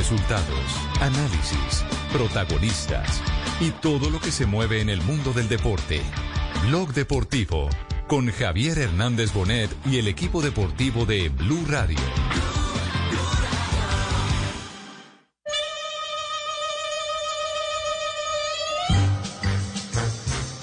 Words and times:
Resultados, 0.00 0.64
análisis, 1.02 1.84
protagonistas 2.10 3.20
y 3.60 3.70
todo 3.70 4.08
lo 4.08 4.18
que 4.18 4.32
se 4.32 4.46
mueve 4.46 4.80
en 4.80 4.88
el 4.88 5.02
mundo 5.02 5.34
del 5.34 5.46
deporte. 5.46 6.00
Blog 6.66 6.94
Deportivo 6.94 7.68
con 8.08 8.32
Javier 8.32 8.78
Hernández 8.78 9.34
Bonet 9.34 9.70
y 9.84 9.98
el 9.98 10.08
equipo 10.08 10.40
deportivo 10.40 11.04
de 11.04 11.28
Blue 11.28 11.66
Radio. 11.68 11.98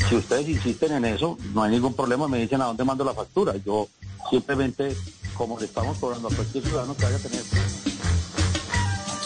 Si 0.10 0.16
ustedes 0.16 0.50
insisten 0.50 0.94
en 0.94 1.06
eso, 1.06 1.38
no 1.54 1.62
hay 1.62 1.74
ningún 1.74 1.94
problema, 1.94 2.28
me 2.28 2.40
dicen 2.40 2.60
a 2.64 2.66
dónde 2.66 2.84
mando 2.84 3.06
la 3.06 3.14
factura. 3.14 3.54
Yo 3.64 3.88
simplemente, 4.32 4.98
como 5.36 5.60
le 5.60 5.66
estamos 5.66 6.00
cobrando 6.00 6.28
a 6.28 6.32
cualquier 6.32 6.64
ciudadano 6.64 6.98
que 6.98 7.04
vaya 7.04 7.18
a 7.18 7.20
tener 7.20 7.87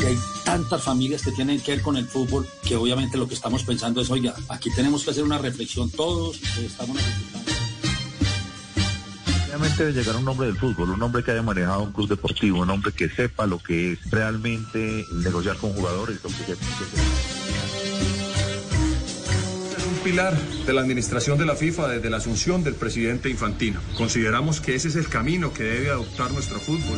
Hay 0.05 0.17
tantas 0.43 0.83
familias 0.83 1.21
que 1.21 1.31
tienen 1.31 1.59
que 1.59 1.71
ver 1.71 1.81
con 1.81 1.95
el 1.95 2.07
fútbol 2.07 2.47
que 2.63 2.75
obviamente 2.75 3.17
lo 3.17 3.27
que 3.27 3.35
estamos 3.35 3.63
pensando 3.63 4.01
es, 4.01 4.09
oiga, 4.09 4.33
aquí 4.49 4.69
tenemos 4.75 5.03
que 5.03 5.11
hacer 5.11 5.23
una 5.23 5.37
reflexión 5.37 5.89
todos, 5.89 6.37
eh, 6.37 6.65
estamos 6.65 6.95
necesitando. 6.95 7.51
Obviamente 9.47 9.85
debe 9.85 9.99
llegar 9.99 10.15
un 10.15 10.27
hombre 10.27 10.47
del 10.47 10.57
fútbol, 10.57 10.91
un 10.91 11.03
hombre 11.03 11.23
que 11.23 11.31
haya 11.31 11.43
manejado 11.43 11.83
un 11.83 11.91
club 11.91 12.07
deportivo, 12.09 12.61
un 12.61 12.69
hombre 12.69 12.93
que 12.93 13.09
sepa 13.09 13.45
lo 13.45 13.59
que 13.59 13.93
es 13.93 13.99
realmente 14.09 15.05
negociar 15.13 15.57
con 15.57 15.73
jugadores, 15.73 16.19
lo 16.23 16.29
que. 16.29 16.53
Es 19.77 19.85
un 19.85 20.03
pilar 20.03 20.35
de 20.65 20.73
la 20.73 20.81
administración 20.81 21.37
de 21.37 21.45
la 21.45 21.55
FIFA 21.55 21.89
desde 21.89 22.09
la 22.09 22.17
asunción 22.17 22.63
del 22.63 22.75
presidente 22.75 23.29
Infantino. 23.29 23.79
Consideramos 23.97 24.61
que 24.61 24.73
ese 24.73 24.87
es 24.87 24.95
el 24.95 25.09
camino 25.09 25.53
que 25.53 25.63
debe 25.63 25.89
adoptar 25.91 26.31
nuestro 26.31 26.59
fútbol. 26.59 26.97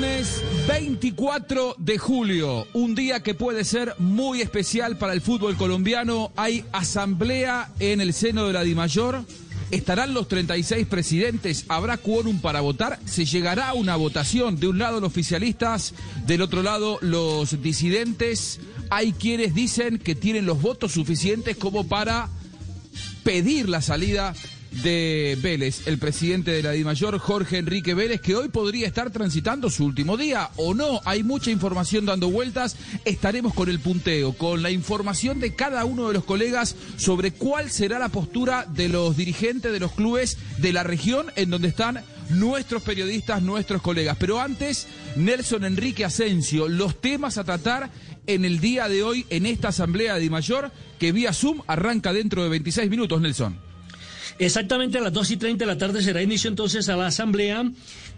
Viernes 0.00 0.42
24 0.66 1.74
de 1.76 1.98
julio, 1.98 2.66
un 2.72 2.94
día 2.94 3.22
que 3.22 3.34
puede 3.34 3.64
ser 3.64 3.94
muy 3.98 4.40
especial 4.40 4.96
para 4.96 5.12
el 5.12 5.20
fútbol 5.20 5.58
colombiano. 5.58 6.32
Hay 6.36 6.64
asamblea 6.72 7.70
en 7.80 8.00
el 8.00 8.14
seno 8.14 8.46
de 8.46 8.54
la 8.54 8.62
DIMAYOR. 8.62 9.22
Estarán 9.70 10.14
los 10.14 10.26
36 10.26 10.86
presidentes, 10.86 11.66
habrá 11.68 11.98
quórum 11.98 12.40
para 12.40 12.62
votar, 12.62 12.98
se 13.04 13.26
llegará 13.26 13.68
a 13.68 13.74
una 13.74 13.94
votación, 13.96 14.58
de 14.58 14.68
un 14.68 14.78
lado 14.78 15.00
los 15.00 15.10
oficialistas, 15.10 15.92
del 16.26 16.40
otro 16.40 16.62
lado 16.62 16.96
los 17.02 17.60
disidentes. 17.60 18.58
Hay 18.88 19.12
quienes 19.12 19.54
dicen 19.54 19.98
que 19.98 20.14
tienen 20.14 20.46
los 20.46 20.62
votos 20.62 20.92
suficientes 20.92 21.58
como 21.58 21.86
para 21.88 22.30
pedir 23.22 23.68
la 23.68 23.82
salida 23.82 24.34
de 24.82 25.38
Vélez, 25.40 25.86
el 25.86 25.98
presidente 25.98 26.52
de 26.52 26.62
la 26.62 26.72
DIMAYOR, 26.72 27.18
Jorge 27.18 27.58
Enrique 27.58 27.94
Vélez, 27.94 28.20
que 28.20 28.36
hoy 28.36 28.48
podría 28.48 28.86
estar 28.86 29.10
transitando 29.10 29.70
su 29.70 29.84
último 29.84 30.16
día 30.16 30.50
o 30.56 30.74
no. 30.74 31.00
Hay 31.04 31.22
mucha 31.22 31.50
información 31.50 32.06
dando 32.06 32.30
vueltas. 32.30 32.76
Estaremos 33.04 33.54
con 33.54 33.68
el 33.68 33.80
punteo, 33.80 34.32
con 34.32 34.62
la 34.62 34.70
información 34.70 35.40
de 35.40 35.54
cada 35.54 35.84
uno 35.84 36.08
de 36.08 36.14
los 36.14 36.24
colegas 36.24 36.76
sobre 36.96 37.32
cuál 37.32 37.70
será 37.70 37.98
la 37.98 38.08
postura 38.08 38.66
de 38.68 38.88
los 38.88 39.16
dirigentes 39.16 39.72
de 39.72 39.80
los 39.80 39.92
clubes 39.92 40.38
de 40.58 40.72
la 40.72 40.82
región 40.82 41.26
en 41.36 41.50
donde 41.50 41.68
están 41.68 42.02
nuestros 42.30 42.82
periodistas, 42.82 43.42
nuestros 43.42 43.82
colegas. 43.82 44.16
Pero 44.18 44.40
antes, 44.40 44.86
Nelson 45.16 45.64
Enrique 45.64 46.04
Asensio, 46.04 46.68
los 46.68 47.00
temas 47.00 47.38
a 47.38 47.44
tratar 47.44 47.90
en 48.26 48.44
el 48.44 48.60
día 48.60 48.88
de 48.88 49.02
hoy 49.02 49.26
en 49.30 49.46
esta 49.46 49.68
asamblea 49.68 50.14
de 50.14 50.20
DIMAYOR 50.20 50.70
que 50.98 51.12
vía 51.12 51.32
Zoom 51.32 51.62
arranca 51.66 52.12
dentro 52.12 52.42
de 52.42 52.48
26 52.50 52.88
minutos, 52.90 53.20
Nelson. 53.20 53.69
Exactamente 54.40 54.96
a 54.96 55.02
las 55.02 55.12
2 55.12 55.32
y 55.32 55.36
30 55.36 55.66
de 55.66 55.70
la 55.70 55.76
tarde 55.76 56.02
será 56.02 56.22
inicio 56.22 56.48
entonces 56.48 56.88
a 56.88 56.96
la 56.96 57.08
asamblea 57.08 57.62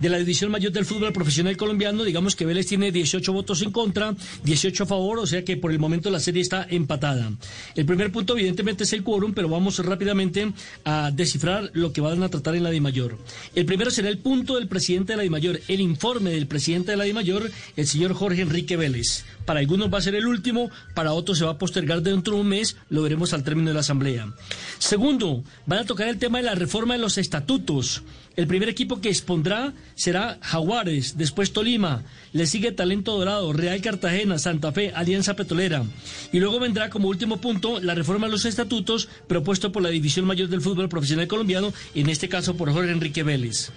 de 0.03 0.09
la 0.09 0.19
División 0.19 0.51
Mayor 0.51 0.73
del 0.73 0.85
Fútbol 0.85 1.13
Profesional 1.13 1.57
Colombiano. 1.57 2.03
Digamos 2.03 2.35
que 2.35 2.45
Vélez 2.45 2.67
tiene 2.67 2.91
18 2.91 3.33
votos 3.33 3.63
en 3.63 3.71
contra, 3.71 4.17
18 4.43 4.83
a 4.83 4.87
favor, 4.87 5.21
o 5.21 5.27
sea 5.29 5.45
que 5.45 5.57
por 5.57 5.71
el 5.71 5.79
momento 5.79 6.11
la 6.11 6.19
serie 6.19 6.43
está 6.43 6.67
empatada. 6.69 7.31
El 7.77 7.87
primer 7.87 8.11
punto 8.11 8.37
evidentemente 8.37 8.83
es 8.83 8.93
el 8.93 9.05
quórum, 9.05 9.33
pero 9.33 9.49
vamos 9.49 9.79
rápidamente 9.79 10.53
a 10.85 11.13
descifrar 11.13 11.71
lo 11.75 11.93
que 11.93 12.01
van 12.01 12.21
a 12.25 12.29
tratar 12.29 12.57
en 12.57 12.65
la 12.65 12.71
DIMAYOR. 12.71 13.17
El 13.55 13.65
primero 13.65 13.93
será 13.93 14.09
el 14.09 14.19
punto 14.19 14.57
del 14.57 14.67
presidente 14.67 15.13
de 15.13 15.19
la 15.19 15.23
DIMAYOR, 15.23 15.61
el 15.69 15.81
informe 15.81 16.31
del 16.31 16.49
presidente 16.49 16.91
de 16.91 16.97
la 16.97 17.05
DIMAYOR, 17.05 17.53
el 17.77 17.87
señor 17.87 18.15
Jorge 18.15 18.43
Enrique 18.43 18.77
Vélez. 18.77 19.25
Para 19.45 19.61
algunos 19.61 19.93
va 19.93 19.99
a 19.99 20.03
ser 20.03 20.17
el 20.17 20.27
último, 20.27 20.69
para 20.95 21.13
otros 21.13 21.39
se 21.39 21.45
va 21.45 21.53
a 21.53 21.59
postergar 21.59 22.03
dentro 22.03 22.35
de 22.35 22.41
un 22.41 22.49
mes, 22.49 22.77
lo 22.91 23.03
veremos 23.03 23.33
al 23.35 23.45
término 23.45 23.69
de 23.69 23.75
la 23.75 23.81
asamblea. 23.81 24.33
Segundo, 24.81 25.45
van 25.67 25.79
a 25.79 25.85
tocar 25.85 26.09
el 26.09 26.19
tema 26.19 26.39
de 26.39 26.45
la 26.45 26.57
reforma 26.57 26.95
de 26.95 27.01
los 27.01 27.19
estatutos. 27.19 28.03
El 28.35 28.47
primer 28.47 28.69
equipo 28.69 29.01
que 29.01 29.11
expondrá 29.11 29.75
será 29.95 30.39
Jaguares, 30.41 31.19
después 31.19 31.53
Tolima, 31.53 32.03
le 32.33 32.47
sigue 32.47 32.73
Talento 32.73 33.19
Dorado, 33.19 33.53
Real 33.53 33.81
Cartagena, 33.83 34.39
Santa 34.39 34.73
Fe, 34.73 34.91
Alianza 34.95 35.37
Petrolera. 35.37 35.85
Y 36.33 36.41
luego 36.41 36.59
vendrá 36.59 36.89
como 36.89 37.09
último 37.09 37.41
punto 37.41 37.79
la 37.81 37.95
reforma 37.95 38.27
de 38.27 38.33
los 38.33 38.47
estatutos 38.47 39.09
propuesto 39.27 39.71
por 39.71 39.83
la 39.83 39.91
División 39.91 40.25
Mayor 40.25 40.49
del 40.49 40.63
Fútbol 40.63 40.89
Profesional 40.89 41.29
Colombiano, 41.29 41.75
en 41.95 42.09
este 42.09 42.29
caso 42.29 42.57
por 42.57 42.73
Jorge 42.73 42.91
Enrique 42.91 43.23
Vélez. 43.23 43.71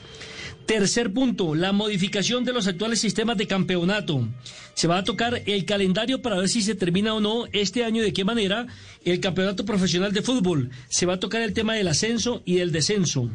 Tercer 0.65 1.13
punto, 1.13 1.53
la 1.53 1.73
modificación 1.73 2.43
de 2.43 2.53
los 2.53 2.65
actuales 2.65 2.99
sistemas 2.99 3.37
de 3.37 3.45
campeonato. 3.45 4.27
Se 4.73 4.87
va 4.87 4.97
a 4.97 5.03
tocar 5.03 5.43
el 5.45 5.63
calendario 5.65 6.23
para 6.23 6.37
ver 6.37 6.49
si 6.49 6.63
se 6.63 6.73
termina 6.73 7.13
o 7.13 7.19
no 7.19 7.45
este 7.51 7.83
año 7.83 8.01
y 8.01 8.05
de 8.05 8.13
qué 8.13 8.23
manera 8.23 8.65
el 9.03 9.19
campeonato 9.19 9.63
profesional 9.63 10.11
de 10.11 10.23
fútbol. 10.23 10.71
Se 10.89 11.05
va 11.05 11.15
a 11.15 11.19
tocar 11.19 11.43
el 11.43 11.53
tema 11.53 11.75
del 11.75 11.87
ascenso 11.87 12.41
y 12.45 12.55
del 12.55 12.71
descenso. 12.71 13.29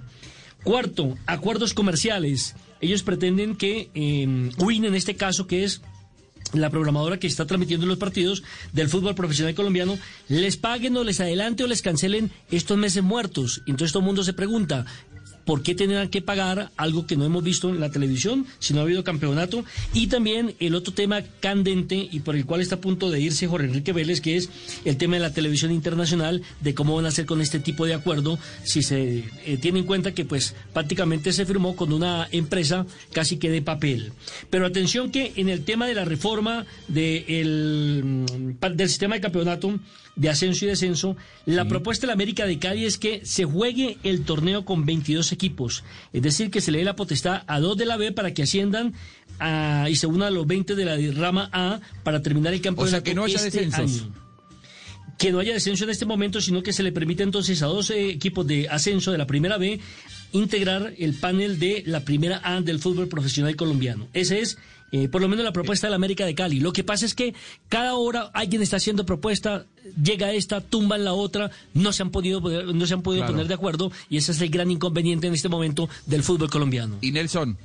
Cuarto, 0.62 1.16
acuerdos 1.26 1.74
comerciales. 1.74 2.54
Ellos 2.80 3.02
pretenden 3.02 3.56
que 3.56 3.90
eh, 3.94 4.50
WIN, 4.58 4.84
en 4.84 4.94
este 4.94 5.16
caso, 5.16 5.46
que 5.46 5.64
es 5.64 5.82
la 6.52 6.70
programadora 6.70 7.18
que 7.18 7.26
está 7.26 7.46
transmitiendo 7.46 7.86
los 7.86 7.98
partidos 7.98 8.42
del 8.72 8.88
fútbol 8.88 9.14
profesional 9.14 9.54
colombiano, 9.54 9.98
les 10.28 10.56
paguen 10.56 10.96
o 10.96 11.04
les 11.04 11.20
adelante 11.20 11.64
o 11.64 11.66
les 11.66 11.82
cancelen 11.82 12.30
estos 12.50 12.76
meses 12.76 13.02
muertos. 13.02 13.62
Entonces 13.66 13.92
todo 13.92 14.00
el 14.00 14.06
mundo 14.06 14.24
se 14.24 14.32
pregunta, 14.32 14.84
¿por 15.44 15.62
qué 15.62 15.74
tendrán 15.74 16.08
que 16.08 16.22
pagar 16.22 16.70
algo 16.76 17.06
que 17.06 17.16
no 17.16 17.24
hemos 17.24 17.42
visto 17.42 17.68
en 17.68 17.80
la 17.80 17.90
televisión 17.90 18.46
si 18.58 18.74
no 18.74 18.80
ha 18.80 18.82
habido 18.82 19.04
campeonato? 19.04 19.64
Y 19.92 20.06
también 20.06 20.54
el 20.60 20.74
otro 20.74 20.92
tema 20.92 21.22
candente 21.40 22.08
y 22.10 22.20
por 22.20 22.36
el 22.36 22.46
cual 22.46 22.60
está 22.60 22.76
a 22.76 22.80
punto 22.80 23.10
de 23.10 23.20
irse 23.20 23.46
Jorge 23.46 23.66
Enrique 23.66 23.92
Vélez, 23.92 24.20
que 24.20 24.36
es 24.36 24.50
el 24.84 24.96
tema 24.96 25.16
de 25.16 25.20
la 25.20 25.32
televisión 25.32 25.72
internacional, 25.72 26.42
de 26.60 26.74
cómo 26.74 26.96
van 26.96 27.06
a 27.06 27.08
hacer 27.08 27.26
con 27.26 27.40
este 27.40 27.60
tipo 27.60 27.86
de 27.86 27.94
acuerdo, 27.94 28.38
si 28.64 28.82
se 28.82 29.24
eh, 29.46 29.58
tiene 29.60 29.80
en 29.80 29.86
cuenta 29.86 30.12
que 30.12 30.24
pues 30.24 30.54
prácticamente 30.72 31.32
se 31.32 31.46
firmó 31.46 31.76
con 31.76 31.92
una 31.92 32.28
empresa 32.30 32.86
casi 33.12 33.38
que 33.38 33.50
de 33.50 33.62
papel. 33.62 34.12
Pero 34.50 34.66
atención 34.66 35.10
que 35.10 35.32
en 35.36 35.48
el 35.48 35.64
tema 35.64 35.86
de 35.86 35.94
la 35.94 36.04
reforma 36.04 36.66
de 36.88 37.24
mm, 37.44 38.76
del 38.76 38.88
sistema 38.88 39.14
de 39.14 39.20
campeonato, 39.20 39.78
de 40.16 40.28
ascenso 40.28 40.64
y 40.64 40.68
descenso, 40.68 41.16
la 41.46 41.66
propuesta 41.66 42.02
de 42.02 42.08
la 42.08 42.12
América 42.14 42.44
de 42.46 42.58
Cali 42.58 42.84
es 42.84 42.98
que 42.98 43.24
se 43.24 43.44
juegue 43.44 43.96
el 44.02 44.24
torneo 44.24 44.64
con 44.64 44.84
22 44.84 45.32
equipos, 45.32 45.82
es 46.12 46.20
decir, 46.22 46.50
que 46.50 46.60
se 46.60 46.70
le 46.72 46.78
dé 46.78 46.84
la 46.84 46.96
potestad 46.96 47.42
a 47.46 47.60
dos 47.60 47.76
de 47.76 47.86
la 47.86 47.96
B 47.96 48.12
para 48.12 48.34
que 48.34 48.42
asciendan 48.42 48.92
a- 49.38 49.86
y 49.88 49.96
se 49.96 50.06
unan 50.06 50.28
a 50.28 50.30
los 50.30 50.46
20 50.46 50.74
de 50.74 50.84
la 50.84 50.96
rama 51.18 51.48
A 51.52 51.80
para 52.02 52.20
terminar 52.22 52.52
el 52.52 52.60
campeonato. 52.60 52.88
O 52.88 52.90
sea, 52.90 53.02
que 53.02 53.14
no 53.14 53.24
haya 53.24 53.36
este 53.36 53.64
descensos. 53.64 54.02
año. 54.02 54.14
Que 55.18 55.32
no 55.32 55.38
haya 55.38 55.52
descenso 55.52 55.84
en 55.84 55.90
este 55.90 56.06
momento, 56.06 56.40
sino 56.40 56.62
que 56.62 56.72
se 56.72 56.82
le 56.82 56.92
permite 56.92 57.22
entonces 57.22 57.62
a 57.62 57.66
12 57.66 58.08
equipos 58.10 58.46
de 58.46 58.68
ascenso 58.68 59.12
de 59.12 59.18
la 59.18 59.26
primera 59.26 59.58
B 59.58 59.78
integrar 60.32 60.94
el 60.98 61.14
panel 61.14 61.58
de 61.58 61.82
la 61.86 62.00
primera 62.00 62.40
A 62.44 62.60
del 62.60 62.78
fútbol 62.78 63.08
profesional 63.08 63.54
colombiano. 63.56 64.08
Ese 64.14 64.40
es, 64.40 64.56
eh, 64.92 65.08
por 65.08 65.20
lo 65.20 65.28
menos, 65.28 65.44
la 65.44 65.52
propuesta 65.52 65.86
de 65.88 65.90
la 65.90 65.96
América 65.96 66.24
de 66.24 66.34
Cali. 66.34 66.60
Lo 66.60 66.72
que 66.72 66.84
pasa 66.84 67.04
es 67.04 67.14
que 67.14 67.34
cada 67.68 67.94
hora 67.96 68.30
alguien 68.32 68.62
está 68.62 68.76
haciendo 68.76 69.04
propuesta, 69.04 69.66
llega 70.02 70.32
esta, 70.32 70.60
tumban 70.60 71.04
la 71.04 71.12
otra, 71.12 71.50
no 71.74 71.92
se 71.92 72.02
han 72.02 72.10
podido, 72.10 72.40
poner- 72.40 72.74
no 72.74 72.86
se 72.86 72.94
han 72.94 73.02
podido 73.02 73.22
Claro. 73.22 73.34
poner 73.34 73.48
de 73.48 73.54
acuerdo 73.54 73.92
y 74.08 74.16
ese 74.16 74.32
es 74.32 74.40
el 74.40 74.50
gran 74.50 74.70
inconveniente 74.70 75.26
en 75.26 75.34
este 75.34 75.48
momento 75.48 75.88
del 76.06 76.22
fútbol 76.22 76.50
colombiano. 76.50 76.96
Y 77.00 77.12
Nelson, 77.12 77.56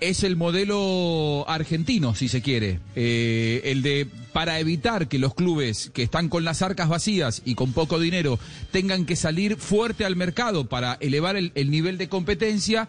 es 0.00 0.22
el 0.22 0.36
modelo 0.36 1.44
argentino, 1.48 2.14
si 2.14 2.28
se 2.28 2.40
quiere. 2.40 2.78
Eh, 2.94 3.62
el 3.64 3.82
de, 3.82 4.06
para 4.32 4.60
evitar 4.60 5.08
que 5.08 5.18
los 5.18 5.34
clubes 5.34 5.90
que 5.92 6.04
están 6.04 6.28
con 6.28 6.44
las 6.44 6.62
arcas 6.62 6.88
vacías 6.88 7.42
y 7.44 7.54
con 7.56 7.72
poco 7.72 7.98
dinero 7.98 8.38
tengan 8.70 9.04
que 9.06 9.16
salir 9.16 9.56
fuerte 9.56 10.04
al 10.04 10.14
mercado 10.14 10.66
para 10.66 10.94
elevar 11.00 11.34
el, 11.36 11.50
el 11.56 11.70
nivel 11.72 11.98
de 11.98 12.08
competencia, 12.08 12.88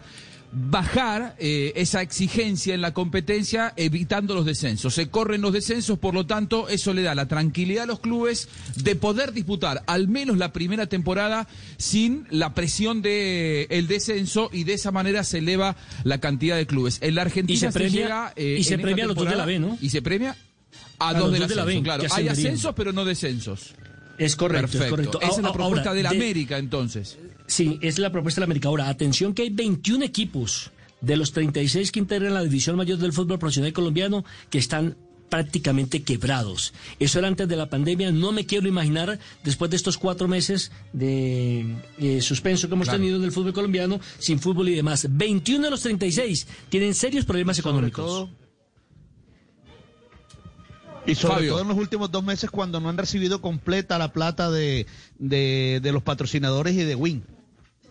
bajar 0.52 1.36
eh, 1.38 1.72
esa 1.76 2.02
exigencia 2.02 2.74
en 2.74 2.80
la 2.80 2.92
competencia 2.92 3.72
evitando 3.76 4.34
los 4.34 4.44
descensos. 4.44 4.94
Se 4.94 5.08
corren 5.08 5.40
los 5.42 5.52
descensos, 5.52 5.98
por 5.98 6.12
lo 6.14 6.26
tanto, 6.26 6.68
eso 6.68 6.92
le 6.92 7.02
da 7.02 7.14
la 7.14 7.28
tranquilidad 7.28 7.84
a 7.84 7.86
los 7.86 8.00
clubes 8.00 8.48
de 8.76 8.96
poder 8.96 9.32
disputar 9.32 9.82
al 9.86 10.08
menos 10.08 10.38
la 10.38 10.52
primera 10.52 10.86
temporada 10.86 11.46
sin 11.76 12.26
la 12.30 12.52
presión 12.54 13.00
de 13.00 13.68
el 13.70 13.86
descenso 13.86 14.50
y 14.52 14.64
de 14.64 14.74
esa 14.74 14.90
manera 14.90 15.22
se 15.24 15.38
eleva 15.38 15.76
la 16.04 16.18
cantidad 16.18 16.56
de 16.56 16.66
clubes. 16.66 16.98
En 17.00 17.14
la 17.14 17.22
Argentina 17.22 17.54
Y 17.54 17.58
se 17.60 17.70
premia- 17.70 17.90
llega, 18.02 18.32
eh, 18.36 18.56
y 18.58 18.64
se 18.64 18.78
premia 18.78 19.04
a 19.04 19.06
los 19.08 19.16
dos 19.16 19.28
de 19.30 19.36
la 19.36 19.46
B, 19.46 19.58
¿no? 19.60 19.78
Y 19.80 19.90
se 19.90 20.02
premia 20.02 20.36
a, 20.98 21.10
A 21.10 21.14
dos 21.14 21.30
del 21.30 21.40
la 21.40 21.46
ascenso, 21.46 21.66
B, 21.66 21.82
claro. 21.82 22.04
Hay 22.10 22.28
ascensos, 22.28 22.74
pero 22.74 22.92
no 22.92 23.04
descensos. 23.04 23.74
Es 24.18 24.36
correcto, 24.36 24.62
Perfecto. 24.72 24.84
es 24.84 24.90
correcto. 24.90 25.20
Esa 25.22 25.30
es 25.30 25.38
la 25.38 25.48
Ahora, 25.48 25.58
propuesta 25.58 25.94
de 25.94 26.02
la 26.02 26.10
de- 26.10 26.16
América, 26.16 26.58
entonces. 26.58 27.16
Sí, 27.50 27.80
es 27.82 27.98
la 27.98 28.12
propuesta 28.12 28.40
de 28.40 28.42
la 28.42 28.44
América. 28.46 28.68
Ahora, 28.68 28.88
atención 28.88 29.34
que 29.34 29.42
hay 29.42 29.50
21 29.50 30.04
equipos 30.04 30.70
de 31.00 31.16
los 31.16 31.32
36 31.32 31.90
que 31.90 31.98
integran 31.98 32.32
la 32.32 32.44
división 32.44 32.76
mayor 32.76 32.98
del 32.98 33.12
fútbol 33.12 33.40
profesional 33.40 33.72
colombiano 33.72 34.24
que 34.50 34.58
están 34.58 34.96
prácticamente 35.28 36.04
quebrados. 36.04 36.72
Eso 37.00 37.18
era 37.18 37.26
antes 37.26 37.48
de 37.48 37.56
la 37.56 37.68
pandemia. 37.68 38.12
No 38.12 38.30
me 38.30 38.46
quiero 38.46 38.68
imaginar, 38.68 39.18
después 39.42 39.68
de 39.68 39.78
estos 39.78 39.98
cuatro 39.98 40.28
meses 40.28 40.70
de 40.92 41.76
eh, 41.98 42.20
suspenso 42.20 42.68
que 42.68 42.74
hemos 42.74 42.88
tenido 42.88 43.16
en 43.16 43.24
el 43.24 43.32
fútbol 43.32 43.52
colombiano, 43.52 43.98
sin 44.20 44.38
fútbol 44.38 44.68
y 44.68 44.76
demás. 44.76 45.08
21 45.10 45.64
de 45.64 45.70
los 45.72 45.82
36 45.82 46.46
tienen 46.68 46.94
serios 46.94 47.24
problemas 47.24 47.58
económicos. 47.58 48.28
y 51.04 51.16
sobre 51.16 51.48
todo 51.48 51.62
en 51.62 51.68
los 51.68 51.78
últimos 51.78 52.12
dos 52.12 52.22
meses 52.22 52.48
cuando 52.48 52.78
no 52.78 52.88
han 52.88 52.96
recibido 52.96 53.40
completa 53.40 53.98
la 53.98 54.12
plata 54.12 54.52
de, 54.52 54.86
de, 55.18 55.90
los 55.92 56.04
patrocinadores 56.04 56.76
y 56.76 56.84
de 56.84 56.94
Win. 56.94 57.24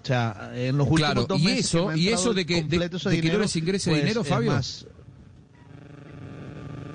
O 0.01 0.05
sea, 0.05 0.51
en 0.55 0.77
los 0.77 0.87
últimos 0.89 1.27
dos 1.27 1.41
meses. 1.41 1.55
Y 1.55 1.59
eso, 1.59 1.95
y 1.95 2.09
eso 2.09 2.33
de 2.33 2.45
que, 2.45 2.63
de, 2.63 2.89
que 3.21 3.31
no 3.31 3.39
les 3.39 3.55
ingrese 3.55 3.91
pues, 3.91 4.01
dinero, 4.01 4.23
Fabio 4.23 4.53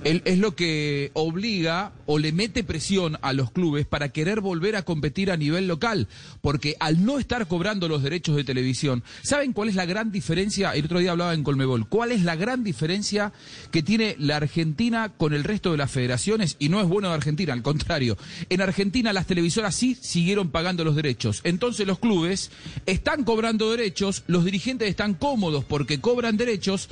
es 0.04 0.38
lo 0.38 0.54
que 0.54 1.10
obliga 1.14 1.92
o 2.06 2.18
le 2.18 2.32
mete 2.32 2.62
presión 2.62 3.18
a 3.22 3.32
los 3.32 3.50
clubes 3.50 3.86
para 3.86 4.10
querer 4.10 4.40
volver 4.40 4.76
a 4.76 4.84
competir 4.84 5.30
a 5.30 5.36
nivel 5.36 5.66
local, 5.66 6.08
porque 6.42 6.76
al 6.78 7.04
no 7.04 7.18
estar 7.18 7.46
cobrando 7.48 7.88
los 7.88 8.02
derechos 8.02 8.36
de 8.36 8.44
televisión, 8.44 9.02
¿saben 9.22 9.52
cuál 9.52 9.70
es 9.70 9.74
la 9.74 9.86
gran 9.86 10.12
diferencia? 10.12 10.72
El 10.72 10.84
otro 10.84 10.98
día 10.98 11.12
hablaba 11.12 11.34
en 11.34 11.42
Colmebol, 11.42 11.88
¿cuál 11.88 12.12
es 12.12 12.22
la 12.22 12.36
gran 12.36 12.64
diferencia 12.64 13.32
que 13.70 13.82
tiene 13.82 14.16
la 14.18 14.36
Argentina 14.36 15.10
con 15.16 15.32
el 15.32 15.44
resto 15.44 15.70
de 15.72 15.78
las 15.78 15.90
federaciones? 15.90 16.56
Y 16.58 16.68
no 16.68 16.80
es 16.80 16.86
bueno 16.86 17.08
de 17.08 17.14
Argentina, 17.14 17.52
al 17.52 17.62
contrario. 17.62 18.18
En 18.50 18.60
Argentina 18.60 19.12
las 19.12 19.26
televisoras 19.26 19.74
sí 19.74 19.96
siguieron 20.00 20.50
pagando 20.50 20.84
los 20.84 20.96
derechos. 20.96 21.40
Entonces 21.44 21.86
los 21.86 21.98
clubes 21.98 22.50
están 22.86 23.24
cobrando 23.24 23.70
derechos, 23.70 24.24
los 24.26 24.44
dirigentes 24.44 24.88
están 24.88 25.14
cómodos 25.14 25.64
porque 25.64 26.00
cobran 26.00 26.36
derechos, 26.36 26.88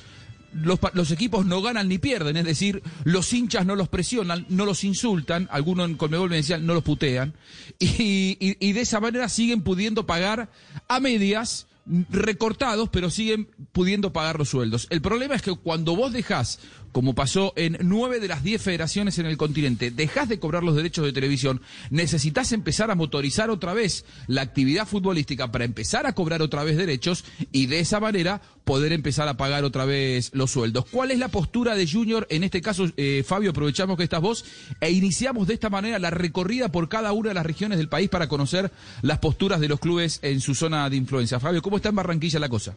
los, 0.52 1.10
equipos 1.10 1.46
no 1.46 1.62
ganan 1.62 1.88
ni 1.88 1.98
pierden, 1.98 2.36
es 2.36 2.44
decir, 2.44 2.82
los 3.04 3.32
hinchas 3.32 3.66
no 3.66 3.76
los 3.76 3.88
presionan, 3.88 4.46
no 4.48 4.64
los 4.64 4.84
insultan, 4.84 5.48
algunos 5.50 5.88
en 5.88 5.96
Colmebol 5.96 6.30
me 6.30 6.36
decían 6.36 6.66
no 6.66 6.74
los 6.74 6.82
putean, 6.82 7.34
y, 7.78 8.36
y 8.38 8.72
de 8.72 8.80
esa 8.80 9.00
manera 9.00 9.28
siguen 9.28 9.62
pudiendo 9.62 10.06
pagar 10.06 10.50
a 10.88 11.00
medias 11.00 11.66
recortados, 12.10 12.88
pero 12.90 13.10
siguen 13.10 13.48
pudiendo 13.72 14.12
pagar 14.12 14.38
los 14.38 14.50
sueldos. 14.50 14.86
El 14.90 15.02
problema 15.02 15.34
es 15.34 15.42
que 15.42 15.54
cuando 15.54 15.96
vos 15.96 16.12
dejás 16.12 16.60
como 16.92 17.14
pasó 17.14 17.52
en 17.56 17.78
nueve 17.80 18.20
de 18.20 18.28
las 18.28 18.44
diez 18.44 18.62
federaciones 18.62 19.18
en 19.18 19.26
el 19.26 19.36
continente, 19.36 19.90
dejas 19.90 20.28
de 20.28 20.38
cobrar 20.38 20.62
los 20.62 20.76
derechos 20.76 21.04
de 21.04 21.12
televisión, 21.12 21.62
necesitas 21.90 22.52
empezar 22.52 22.90
a 22.90 22.94
motorizar 22.94 23.50
otra 23.50 23.72
vez 23.72 24.04
la 24.26 24.42
actividad 24.42 24.86
futbolística 24.86 25.50
para 25.50 25.64
empezar 25.64 26.06
a 26.06 26.14
cobrar 26.14 26.42
otra 26.42 26.64
vez 26.64 26.76
derechos 26.76 27.24
y 27.50 27.66
de 27.66 27.80
esa 27.80 27.98
manera 27.98 28.42
poder 28.64 28.92
empezar 28.92 29.26
a 29.28 29.36
pagar 29.36 29.64
otra 29.64 29.84
vez 29.84 30.30
los 30.34 30.50
sueldos. 30.50 30.84
¿Cuál 30.90 31.10
es 31.10 31.18
la 31.18 31.28
postura 31.28 31.74
de 31.74 31.90
Junior? 31.90 32.26
En 32.30 32.44
este 32.44 32.60
caso, 32.60 32.86
eh, 32.96 33.24
Fabio, 33.26 33.50
aprovechamos 33.50 33.96
que 33.96 34.04
estás 34.04 34.20
vos 34.20 34.44
e 34.80 34.90
iniciamos 34.90 35.48
de 35.48 35.54
esta 35.54 35.70
manera 35.70 35.98
la 35.98 36.10
recorrida 36.10 36.70
por 36.70 36.88
cada 36.88 37.12
una 37.12 37.30
de 37.30 37.34
las 37.34 37.46
regiones 37.46 37.78
del 37.78 37.88
país 37.88 38.08
para 38.08 38.28
conocer 38.28 38.70
las 39.00 39.18
posturas 39.18 39.60
de 39.60 39.68
los 39.68 39.80
clubes 39.80 40.20
en 40.22 40.40
su 40.40 40.54
zona 40.54 40.88
de 40.90 40.96
influencia. 40.96 41.40
Fabio, 41.40 41.62
¿cómo 41.62 41.76
está 41.76 41.88
en 41.88 41.96
Barranquilla 41.96 42.38
la 42.38 42.48
cosa? 42.48 42.76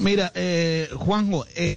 Mira, 0.00 0.32
eh, 0.34 0.88
Juanjo, 0.94 1.44
eh, 1.54 1.76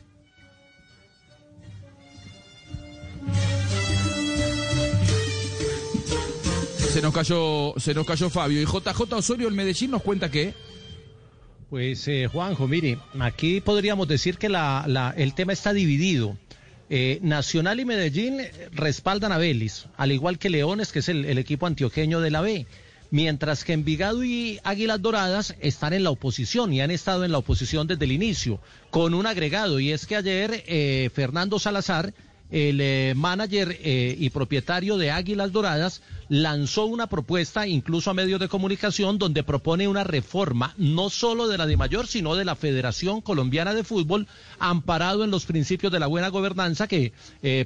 se 6.89 7.01
nos 7.01 7.13
cayó, 7.13 7.73
se 7.77 7.93
nos 7.93 8.07
cayó 8.07 8.29
Fabio. 8.29 8.61
Y 8.61 8.65
JJ 8.65 9.13
Osorio, 9.13 9.49
el 9.49 9.53
Medellín, 9.53 9.91
nos 9.91 10.01
cuenta 10.01 10.31
que. 10.31 10.53
Pues 11.69 12.07
eh, 12.07 12.29
Juanjo, 12.31 12.65
mire, 12.67 12.97
aquí 13.19 13.59
podríamos 13.59 14.07
decir 14.07 14.37
que 14.37 14.47
la, 14.47 15.13
el 15.17 15.33
tema 15.33 15.51
está 15.51 15.73
dividido. 15.73 16.37
Eh, 16.89 17.19
Nacional 17.23 17.79
y 17.79 17.85
Medellín 17.85 18.37
respaldan 18.71 19.31
a 19.31 19.37
Vélez, 19.37 19.87
al 19.97 20.11
igual 20.11 20.37
que 20.37 20.49
Leones, 20.49 20.91
que 20.91 20.99
es 20.99 21.09
el, 21.09 21.25
el 21.25 21.39
equipo 21.39 21.65
antioqueño 21.65 22.21
de 22.21 22.31
la 22.31 22.41
B 22.41 22.67
mientras 23.13 23.63
que 23.63 23.73
Envigado 23.73 24.23
y 24.23 24.59
Águilas 24.63 24.99
Doradas 24.99 25.55
están 25.59 25.93
en 25.93 26.03
la 26.03 26.09
oposición 26.09 26.73
y 26.73 26.81
han 26.81 26.89
estado 26.89 27.23
en 27.23 27.31
la 27.31 27.37
oposición 27.37 27.85
desde 27.85 28.05
el 28.05 28.11
inicio, 28.11 28.59
con 28.89 29.13
un 29.13 29.27
agregado, 29.27 29.79
y 29.79 29.91
es 29.91 30.07
que 30.07 30.15
ayer 30.15 30.63
eh, 30.65 31.11
Fernando 31.13 31.59
Salazar, 31.59 32.11
el 32.49 32.81
eh, 32.81 33.13
manager 33.15 33.77
eh, 33.79 34.15
y 34.17 34.31
propietario 34.31 34.97
de 34.97 35.11
Águilas 35.11 35.51
Doradas, 35.51 36.01
lanzó 36.27 36.85
una 36.85 37.05
propuesta, 37.05 37.67
incluso 37.67 38.09
a 38.09 38.15
medios 38.15 38.39
de 38.39 38.47
comunicación, 38.47 39.19
donde 39.19 39.43
propone 39.43 39.87
una 39.87 40.03
reforma 40.03 40.73
no 40.79 41.11
solo 41.11 41.47
de 41.47 41.59
la 41.59 41.67
de 41.67 41.77
mayor, 41.77 42.07
sino 42.07 42.33
de 42.33 42.45
la 42.45 42.55
Federación 42.55 43.21
Colombiana 43.21 43.75
de 43.75 43.83
Fútbol, 43.83 44.25
amparado 44.57 45.23
en 45.23 45.29
los 45.29 45.45
principios 45.45 45.93
de 45.93 45.99
la 45.99 46.07
buena 46.07 46.29
gobernanza 46.29 46.87
que 46.87 47.13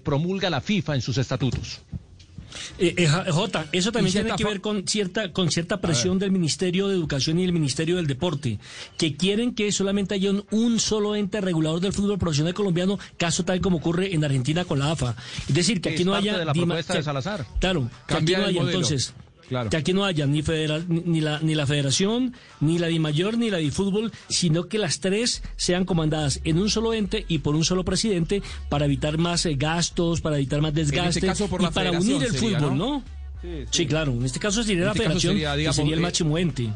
promulga 0.04 0.50
la 0.50 0.60
FIFA 0.60 0.96
en 0.96 1.02
sus 1.02 1.18
estatutos. 1.18 1.80
Eh, 2.80 2.94
eh, 2.98 3.08
J, 3.08 3.66
eso 3.72 3.92
también 3.92 4.14
tiene 4.14 4.36
que 4.36 4.44
ver 4.44 4.62
con 4.62 4.88
cierta, 4.88 5.32
con 5.32 5.52
cierta 5.52 5.80
presión 5.82 6.20
del 6.20 6.32
Ministerio 6.32 6.88
de 6.88 6.96
Educación 6.96 7.40
y 7.40 7.44
el 7.44 7.54
Ministerio 7.54 7.98
del 7.98 8.08
Deporte, 8.08 8.60
que 8.98 9.16
quieren 9.16 9.54
que 9.54 9.72
solamente 9.72 10.16
haya 10.16 10.32
un, 10.52 10.80
solo 10.80 11.16
ente 11.16 11.42
regulador 11.42 11.80
del 11.80 11.94
fútbol 11.94 12.18
profesional 12.18 12.54
colombiano, 12.54 13.00
caso 13.18 13.44
tal 13.46 13.62
como 13.62 13.78
ocurre 13.78 14.14
en 14.14 14.24
Argentina 14.24 14.66
con 14.66 14.80
la 14.80 14.92
AFA. 14.92 15.16
Es 15.48 15.56
decir, 15.56 15.82
que 15.82 15.90
aquí 15.90 16.04
no 16.04 16.14
haya... 16.14 16.38
De 16.38 16.46
la 16.46 16.54
propuesta 16.54 16.94
de 16.94 17.04
Salazar. 17.04 17.46
Claro, 17.60 17.90
que 18.08 18.14
aquí 18.14 18.34
no 18.34 18.46
haya 18.46 18.62
entonces 18.62 19.14
que 19.70 19.78
aquí 19.78 19.94
no 19.94 20.06
haya 20.06 20.26
ni, 20.26 20.44
ni, 20.88 21.22
la, 21.22 21.40
ni 21.40 21.56
la 21.56 21.66
federación, 21.66 22.34
ni 22.60 22.80
la 22.80 22.90
mayor 23.00 23.38
ni 23.38 23.50
la 23.50 23.58
de 23.58 23.72
fútbol, 23.72 24.12
sino 24.30 24.68
que 24.68 24.78
las 24.78 25.00
tres 25.00 25.44
sean 25.56 25.86
comandadas 25.86 26.42
en 26.44 26.58
un 26.58 26.70
solo 26.70 26.94
ente 26.94 27.26
y 27.28 27.40
por 27.40 27.56
un 27.56 27.64
solo 27.64 27.84
presidente 27.86 28.42
para 28.70 28.86
evitar 28.86 29.18
más 29.18 29.46
eh, 29.46 29.56
gastos, 29.56 30.22
para 30.22 30.38
evitar 30.38 30.62
más 30.62 30.70
este 30.76 30.82
desgastes 30.82 31.42
y 31.42 31.68
para 31.74 31.92
unir 31.92 32.24
el 32.24 32.34
fútbol, 32.34 32.78
¿no? 32.78 33.04
Sí, 33.70 33.86
claro. 33.86 34.14
En 34.14 34.26
este 34.26 34.40
caso 34.40 34.64
sería 34.64 34.86
la 34.86 34.92
este 34.92 35.04
federación, 35.04 35.34
sería, 35.34 35.74
sería 35.74 35.94
el 35.94 36.00
eh, 36.00 36.04
máximo 36.04 36.38
ente. 36.38 36.70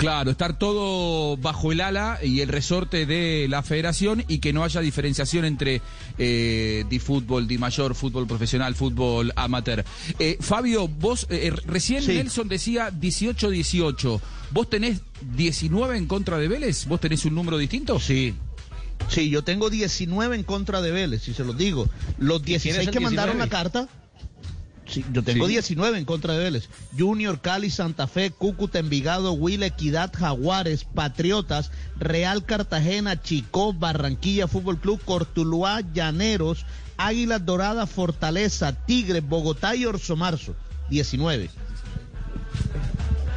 Claro, 0.00 0.30
estar 0.30 0.58
todo 0.58 1.36
bajo 1.36 1.72
el 1.72 1.82
ala 1.82 2.20
y 2.22 2.40
el 2.40 2.48
resorte 2.48 3.04
de 3.04 3.46
la 3.50 3.62
federación 3.62 4.24
y 4.28 4.38
que 4.38 4.54
no 4.54 4.64
haya 4.64 4.80
diferenciación 4.80 5.44
entre 5.44 5.82
eh, 6.16 6.86
di 6.88 6.98
fútbol, 6.98 7.46
di 7.46 7.58
mayor, 7.58 7.94
fútbol 7.94 8.26
profesional, 8.26 8.74
fútbol 8.74 9.30
amateur. 9.36 9.84
Eh, 10.18 10.38
Fabio, 10.40 10.88
vos 10.88 11.26
eh, 11.28 11.52
recién 11.66 12.06
Nelson 12.06 12.48
decía 12.48 12.90
18-18. 12.90 14.20
¿Vos 14.52 14.70
tenés 14.70 15.02
19 15.36 15.98
en 15.98 16.06
contra 16.06 16.38
de 16.38 16.48
Vélez? 16.48 16.86
¿Vos 16.86 16.98
tenés 16.98 17.26
un 17.26 17.34
número 17.34 17.58
distinto? 17.58 18.00
Sí. 18.00 18.34
Sí, 19.08 19.28
yo 19.28 19.44
tengo 19.44 19.68
19 19.68 20.34
en 20.34 20.44
contra 20.44 20.80
de 20.80 20.92
Vélez, 20.92 21.24
si 21.24 21.34
se 21.34 21.44
los 21.44 21.58
digo. 21.58 21.90
Los 22.16 22.42
16 22.42 22.88
que 22.88 23.00
mandaron 23.00 23.36
la 23.36 23.48
carta 23.48 23.86
yo 25.12 25.22
tengo 25.22 25.46
19 25.46 25.98
en 25.98 26.04
contra 26.04 26.34
de 26.34 26.44
Vélez. 26.44 26.68
Junior, 26.98 27.40
Cali, 27.40 27.70
Santa 27.70 28.06
Fe, 28.06 28.30
Cúcuta, 28.30 28.78
Envigado, 28.78 29.32
Huila, 29.32 29.66
Equidad, 29.66 30.12
Jaguares, 30.12 30.84
Patriotas, 30.84 31.70
Real 31.98 32.44
Cartagena, 32.44 33.20
Chicó, 33.22 33.72
Barranquilla, 33.72 34.48
Fútbol 34.48 34.78
Club, 34.78 35.00
Cortuluá, 35.04 35.80
Llaneros, 35.92 36.66
Águilas 36.96 37.44
Doradas, 37.44 37.90
Fortaleza, 37.90 38.72
Tigre, 38.86 39.20
Bogotá 39.20 39.74
y 39.76 39.86
Orso 39.86 40.16
Marzo. 40.16 40.54
19. 40.90 41.50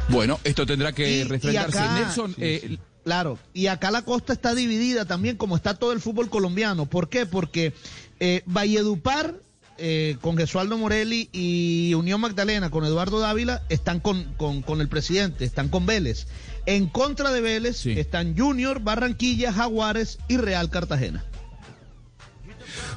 Bueno, 0.08 0.40
esto 0.44 0.66
tendrá 0.66 0.92
que 0.92 1.24
refrendarse. 1.24 1.80
Nelson, 1.80 2.34
eh, 2.38 2.78
Claro, 3.04 3.38
y 3.52 3.66
acá 3.66 3.90
la 3.90 4.02
costa 4.02 4.32
está 4.32 4.54
dividida 4.54 5.04
también 5.04 5.36
como 5.36 5.56
está 5.56 5.74
todo 5.74 5.92
el 5.92 6.00
fútbol 6.00 6.30
colombiano. 6.30 6.86
¿Por 6.86 7.10
qué? 7.10 7.26
Porque 7.26 7.74
eh, 8.18 8.42
Valledupar 8.46 9.34
eh, 9.78 10.16
con 10.20 10.36
Gesualdo 10.36 10.78
Morelli 10.78 11.28
y 11.32 11.94
Unión 11.94 12.20
Magdalena 12.20 12.70
con 12.70 12.84
Eduardo 12.84 13.18
Dávila 13.18 13.62
están 13.68 14.00
con, 14.00 14.34
con, 14.34 14.80
el 14.80 14.88
presidente, 14.88 15.44
están 15.44 15.68
con 15.68 15.86
Vélez. 15.86 16.26
En 16.66 16.86
contra 16.86 17.32
de 17.32 17.40
Vélez 17.40 17.84
están 17.86 18.36
Junior, 18.36 18.80
Barranquilla, 18.80 19.52
Jaguares 19.52 20.18
y 20.28 20.36
Real 20.36 20.70
Cartagena. 20.70 21.24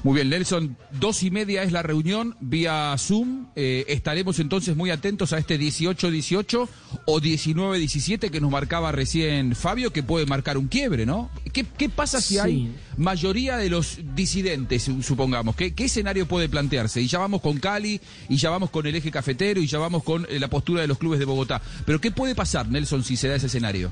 Muy 0.04 0.16
bien, 0.16 0.30
Nelson, 0.30 0.78
dos 1.00 1.24
y 1.24 1.32
media 1.32 1.64
es 1.64 1.72
la 1.72 1.82
reunión 1.82 2.36
vía 2.40 2.96
Zoom. 2.98 3.48
Eh, 3.56 3.86
estaremos 3.88 4.40
entonces 4.40 4.76
muy 4.76 4.92
atentos 4.92 5.34
a 5.34 5.38
este 5.38 5.60
18-18 5.60 6.68
o 7.06 7.20
19-17 7.20 8.30
que 8.30 8.40
nos 8.40 8.52
marcaba 8.52 8.92
recién 8.92 9.56
Fabio, 9.56 9.92
que 9.92 10.04
puede 10.04 10.26
marcar 10.26 10.58
un 10.58 10.68
quiebre, 10.68 11.06
¿no? 11.06 11.30
¿Qué, 11.52 11.90
pasa 11.90 12.22
si 12.22 12.38
hay 12.38 12.72
mayoría 12.98 13.58
de 13.58 13.70
los 13.70 14.00
disidentes, 14.16 14.90
supongamos? 15.02 15.56
¿Qué, 15.56 15.74
¿Qué, 15.74 15.86
escenario 15.86 16.28
puede 16.28 16.50
plantearse? 16.50 17.02
Y 17.02 17.08
ya 17.08 17.20
vamos 17.20 17.42
con 17.42 17.58
Cali, 17.60 18.00
y 18.30 18.38
ya 18.38 18.50
vamos 18.50 18.70
con 18.70 18.86
el 18.86 18.96
eje 18.96 19.10
cafetero, 19.10 19.60
y 19.60 19.68
ya 19.68 19.80
vamos 19.80 20.04
con 20.04 20.28
eh, 20.30 20.40
la 20.40 20.50
postura 20.50 20.82
de 20.82 20.88
los 20.88 20.98
clubes 20.98 21.20
de 21.20 21.26
Bogotá. 21.26 21.62
Pero 21.86 22.00
¿qué 22.00 22.12
puede 22.12 22.36
pasar, 22.36 22.70
Nelson, 22.70 23.04
si 23.04 23.18
se 23.18 23.28
da 23.28 23.36
ese 23.36 23.48
escenario? 23.48 23.92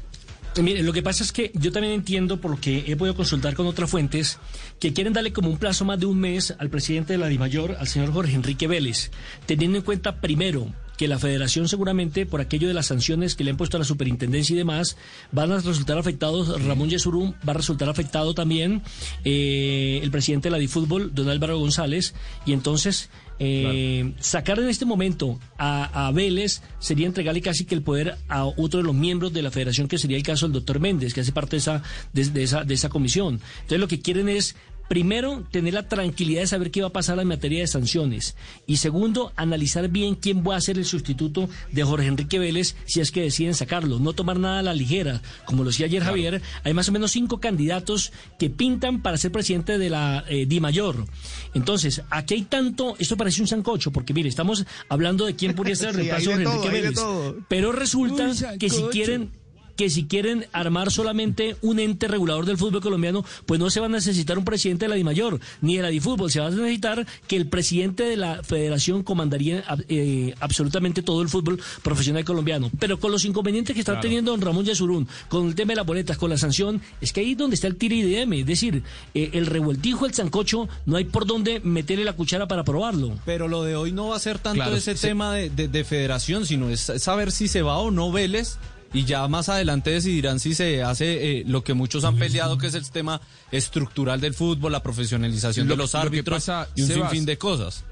Mire, 0.62 0.84
lo 0.84 0.94
que 0.94 1.04
pasa 1.04 1.24
es 1.24 1.34
que 1.34 1.52
yo 1.54 1.72
también 1.74 1.94
entiendo, 1.94 2.40
por 2.40 2.52
lo 2.52 2.62
que 2.62 2.86
he 2.88 2.96
podido 2.96 3.16
consultar 3.16 3.56
con 3.56 3.68
otras 3.68 3.90
fuentes, 3.90 4.40
que 4.80 4.94
quieren 4.94 5.12
darle 5.12 5.34
como 5.34 5.50
un 5.50 5.58
plazo 5.58 5.84
más 5.84 6.00
de 6.00 6.06
un 6.06 6.18
mes 6.18 6.56
al 6.58 6.70
presidente 6.70 7.14
de 7.14 7.20
la 7.20 7.28
DIMAYOR, 7.28 7.76
al 7.78 7.88
señor 7.88 8.14
Jorge 8.14 8.36
Enrique 8.36 8.68
Vélez, 8.68 9.12
teniendo 9.46 9.78
en 9.78 9.84
cuenta 9.84 10.22
primero 10.22 10.72
que 10.98 11.08
la 11.10 11.20
federación 11.20 11.68
seguramente, 11.68 12.26
por 12.26 12.40
aquello 12.40 12.68
de 12.70 12.74
las 12.74 12.86
sanciones 12.88 13.36
que 13.36 13.44
le 13.44 13.52
han 13.52 13.58
puesto 13.58 13.76
a 13.76 13.80
la 13.80 13.86
superintendencia 13.86 14.54
y 14.54 14.58
demás, 14.58 14.96
van 15.34 15.52
a 15.52 15.60
resultar 15.60 15.98
afectados, 15.98 16.64
Ramón 16.64 16.90
Yesurum 16.90 17.34
va 17.48 17.52
a 17.52 17.56
resultar 17.56 17.90
afectado 17.90 18.34
también 18.34 18.82
eh, 19.26 20.00
el 20.02 20.12
presidente 20.12 20.48
de 20.48 20.52
la 20.52 20.58
DiFútbol, 20.58 21.14
don 21.14 21.30
Álvaro 21.30 21.60
González, 21.60 22.14
y 22.46 22.54
entonces 22.54 23.10
eh, 23.40 24.14
sacar 24.20 24.60
en 24.60 24.70
este 24.70 24.86
momento 24.86 25.40
a, 25.58 26.12
Vélez 26.14 26.62
sería 26.80 27.08
entregarle 27.08 27.42
casi 27.42 27.66
que 27.66 27.76
el 27.76 27.82
poder 27.82 28.18
a 28.28 28.46
otro 28.46 28.80
de 28.80 28.84
los 28.84 28.96
miembros 28.96 29.34
de 29.34 29.42
la 29.42 29.52
federación, 29.52 29.88
que 29.88 29.98
sería 29.98 30.18
el 30.18 30.24
caso 30.24 30.46
del 30.46 30.54
doctor 30.54 30.80
Méndez, 30.80 31.14
que 31.14 31.22
hace 31.22 31.32
parte 31.32 31.56
de 31.56 31.60
esa, 31.60 31.84
de, 32.14 32.44
esa, 32.44 32.64
de 32.64 32.74
esa 32.74 32.90
comisión. 32.90 33.42
Entonces 33.62 33.80
lo 33.80 33.88
que 33.88 34.00
quieren 34.00 34.30
es 34.30 34.56
primero, 34.88 35.44
tener 35.52 35.74
la 35.74 35.88
tranquilidad 35.88 36.42
de 36.42 36.48
saber 36.48 36.72
qué 36.72 36.82
va 36.82 36.88
a 36.88 36.94
pasar 36.94 37.20
en 37.20 37.28
materia 37.28 37.62
de 37.62 37.68
sanciones. 37.68 38.36
Y 38.68 38.78
segundo, 38.78 39.32
analizar 39.36 39.90
bien 39.90 40.16
quién 40.16 40.44
va 40.46 40.56
a 40.56 40.62
ser 40.62 40.78
el 40.78 40.86
sustituto 40.86 41.50
de 41.72 41.84
Jorge 41.84 42.08
Enrique 42.08 42.40
Vélez 42.40 42.76
si 42.86 43.00
es 43.00 43.12
que 43.12 43.22
deciden 43.22 43.54
sacarlo. 43.54 44.00
No 44.00 44.14
tomar 44.14 44.40
nada 44.40 44.60
a 44.60 44.64
la 44.64 44.74
ligera. 44.74 45.22
Como 45.46 45.64
lo 45.64 45.70
decía 45.70 45.86
ayer 45.86 46.04
Javier, 46.04 46.42
hay 46.64 46.74
más 46.74 46.90
o 46.90 46.92
menos 46.92 47.12
cinco 47.12 47.40
candidatos 47.40 48.12
que 48.40 48.50
pintan 48.50 49.02
para 49.02 49.18
ser 49.18 49.32
presidente 49.32 49.78
de 49.78 49.90
la 49.90 50.24
eh, 50.28 50.46
Di 50.46 50.60
Mayor. 50.60 51.06
Entonces, 51.54 52.02
aquí 52.10 52.36
hay 52.36 52.42
tanto, 52.44 52.96
esto 53.00 53.18
parece 53.18 53.42
un 53.42 53.48
sancocho, 53.48 53.92
porque 53.92 54.14
mire, 54.14 54.30
estamos 54.30 54.66
hablando 54.90 55.26
de 55.26 55.36
quién 55.36 55.56
podría 55.56 55.76
ser 55.76 55.90
el 55.90 55.96
reemplazo 55.96 56.30
de 56.30 56.46
Jorge 56.46 56.58
Enrique 56.58 56.70
Vélez. 56.70 57.00
Pero 57.48 57.72
resulta 57.72 58.32
que 58.60 58.70
si 58.70 58.84
quieren 58.84 59.32
que 59.76 59.90
si 59.90 60.06
quieren 60.06 60.48
armar 60.52 60.92
solamente 60.92 61.56
un 61.62 61.80
ente 61.80 62.08
regulador 62.08 62.46
del 62.46 62.58
fútbol 62.58 62.82
colombiano, 62.82 63.26
pues 63.46 63.60
no 63.60 63.70
se 63.70 63.80
va 63.80 63.88
a 63.88 63.90
necesitar 63.90 64.38
un 64.38 64.46
presidente 64.46 64.86
de 64.86 64.90
la 64.90 64.96
DIMAYOR 64.96 65.40
ni 65.62 65.78
de 65.78 65.84
la 65.84 65.90
DIFútbol, 65.90 66.32
se 66.32 66.40
va 66.40 66.48
a 66.48 66.52
necesitar 66.52 67.06
que 67.28 67.36
el 67.36 67.48
presidente 67.48 68.04
de 68.04 68.18
la 68.18 68.44
federación 68.44 69.04
comandaría 69.04 69.64
eh, 69.90 70.34
absolutamente 70.40 71.02
todo 71.02 71.22
el 71.22 71.30
fútbol 71.30 71.62
profesional 71.82 72.24
colombiano. 72.24 72.72
Pero 72.80 73.00
con 73.00 73.12
los 73.12 73.26
inconvenientes 73.26 73.74
que 73.74 73.80
está 73.80 74.00
teniendo 74.00 74.32
don 74.32 74.42
Ramón 74.42 74.66
Yasurún, 74.66 75.08
con 75.30 75.48
el 75.48 75.56
tema 75.56 75.72
de 75.72 75.78
las 75.78 75.86
boletas, 75.86 76.18
con 76.18 76.30
la 76.30 76.38
sanción, 76.38 76.82
es 77.02 77.14
que 77.14 77.22
ahí 77.22 77.32
es 77.32 77.38
donde 77.38 77.56
está 77.56 77.68
el 77.68 77.76
tiro 77.76 77.96
y 77.96 78.16
es 78.16 78.46
decir, 78.46 78.84
eh, 79.14 79.30
el 79.34 79.46
revueltijo, 79.46 80.06
el 80.06 80.14
zancocho, 80.14 80.68
no 80.86 80.98
hay 80.98 81.06
por 81.06 81.26
dónde 81.26 81.60
meterle 81.60 82.04
la 82.04 82.14
cuchara 82.14 82.48
para 82.48 82.64
probarlo. 82.64 83.18
Pero 83.26 83.48
lo 83.48 83.64
de 83.64 83.76
hoy 83.76 83.92
no 83.92 84.10
va 84.10 84.16
a 84.16 84.20
ser 84.20 84.40
tanto 84.40 84.76
ese 84.76 84.96
tema 84.96 85.34
de, 85.34 85.50
de 85.50 85.84
federación, 85.84 86.46
sino 86.46 86.70
es 86.70 86.92
saber 86.98 87.32
si 87.32 87.48
se 87.48 87.62
va 87.62 87.78
o 87.78 87.92
no 87.92 88.12
Vélez 88.12 88.58
y 88.96 89.06
ya 89.06 89.28
más 89.28 89.50
adelante 89.50 89.92
decidirán 89.92 90.40
si 90.40 90.56
se 90.56 90.82
hace 90.82 91.40
eh, 91.40 91.44
lo 91.46 91.64
que 91.64 91.74
muchos 91.74 92.06
han 92.06 92.18
peleado, 92.18 92.58
que 92.58 92.68
es 92.68 92.74
el 92.76 92.90
tema 92.90 93.20
estructural 93.52 94.22
del 94.22 94.34
fútbol, 94.34 94.72
la 94.72 94.82
profesionalización 94.82 95.68
de 95.68 95.76
los 95.76 95.96
árbitros 95.96 96.50
y 96.76 96.82
un 96.82 96.88
sinfín 96.88 97.26
de 97.26 97.38
cosas 97.38 97.84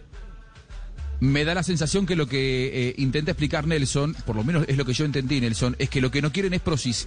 me 1.24 1.46
da 1.46 1.56
la 1.56 1.64
sensación 1.64 2.06
que 2.06 2.18
lo 2.18 2.28
que 2.28 2.90
eh, 2.90 2.96
intenta 2.98 3.32
explicar 3.32 3.66
Nelson, 3.66 4.14
por 4.26 4.36
lo 4.36 4.44
menos 4.44 4.66
es 4.68 4.76
lo 4.76 4.84
que 4.84 4.92
yo 4.92 5.06
entendí, 5.06 5.40
Nelson, 5.40 5.74
es 5.80 5.90
que 5.90 6.02
lo 6.02 6.12
que 6.12 6.22
no 6.22 6.34
quieren 6.34 6.54
es 6.54 6.62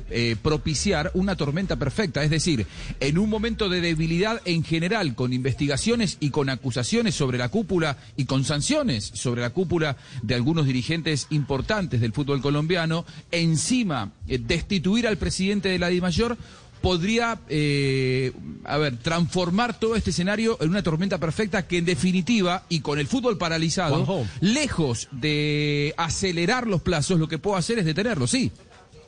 eh, 0.08 0.36
propiciar 0.40 1.10
una 1.12 1.36
tormenta 1.36 1.76
perfecta. 1.76 2.24
Es 2.24 2.30
decir, 2.30 2.66
en 2.98 3.18
un 3.18 3.28
momento 3.28 3.68
de 3.68 3.82
debilidad 3.82 4.40
en 4.46 4.64
general, 4.64 5.14
con 5.14 5.34
investigaciones 5.34 6.16
y 6.18 6.30
con 6.30 6.48
acusaciones 6.48 7.14
sobre 7.14 7.36
la 7.36 7.50
cúpula 7.50 7.98
y 8.16 8.24
con 8.24 8.44
sanciones 8.44 9.04
sobre 9.04 9.42
la 9.42 9.50
cúpula 9.50 9.98
de 10.22 10.34
algunos 10.34 10.64
dirigentes 10.64 11.26
importantes 11.28 12.00
del 12.00 12.14
fútbol 12.14 12.40
colombiano, 12.40 13.04
encima 13.32 14.12
eh, 14.28 14.38
destituir 14.38 15.06
al 15.06 15.18
presidente 15.18 15.68
de 15.68 15.78
la 15.78 15.88
DIMAYOR 15.88 16.38
podría, 16.86 17.40
eh, 17.48 18.30
a 18.62 18.78
ver, 18.78 18.96
transformar 18.98 19.76
todo 19.76 19.96
este 19.96 20.10
escenario 20.10 20.56
en 20.60 20.68
una 20.68 20.84
tormenta 20.84 21.18
perfecta 21.18 21.66
que 21.66 21.78
en 21.78 21.84
definitiva, 21.84 22.62
y 22.68 22.78
con 22.78 23.00
el 23.00 23.08
fútbol 23.08 23.38
paralizado, 23.38 24.24
lejos 24.40 25.08
de 25.10 25.92
acelerar 25.96 26.68
los 26.68 26.82
plazos, 26.82 27.18
lo 27.18 27.26
que 27.26 27.38
puedo 27.38 27.56
hacer 27.56 27.80
es 27.80 27.86
detenerlo, 27.86 28.28
sí. 28.28 28.52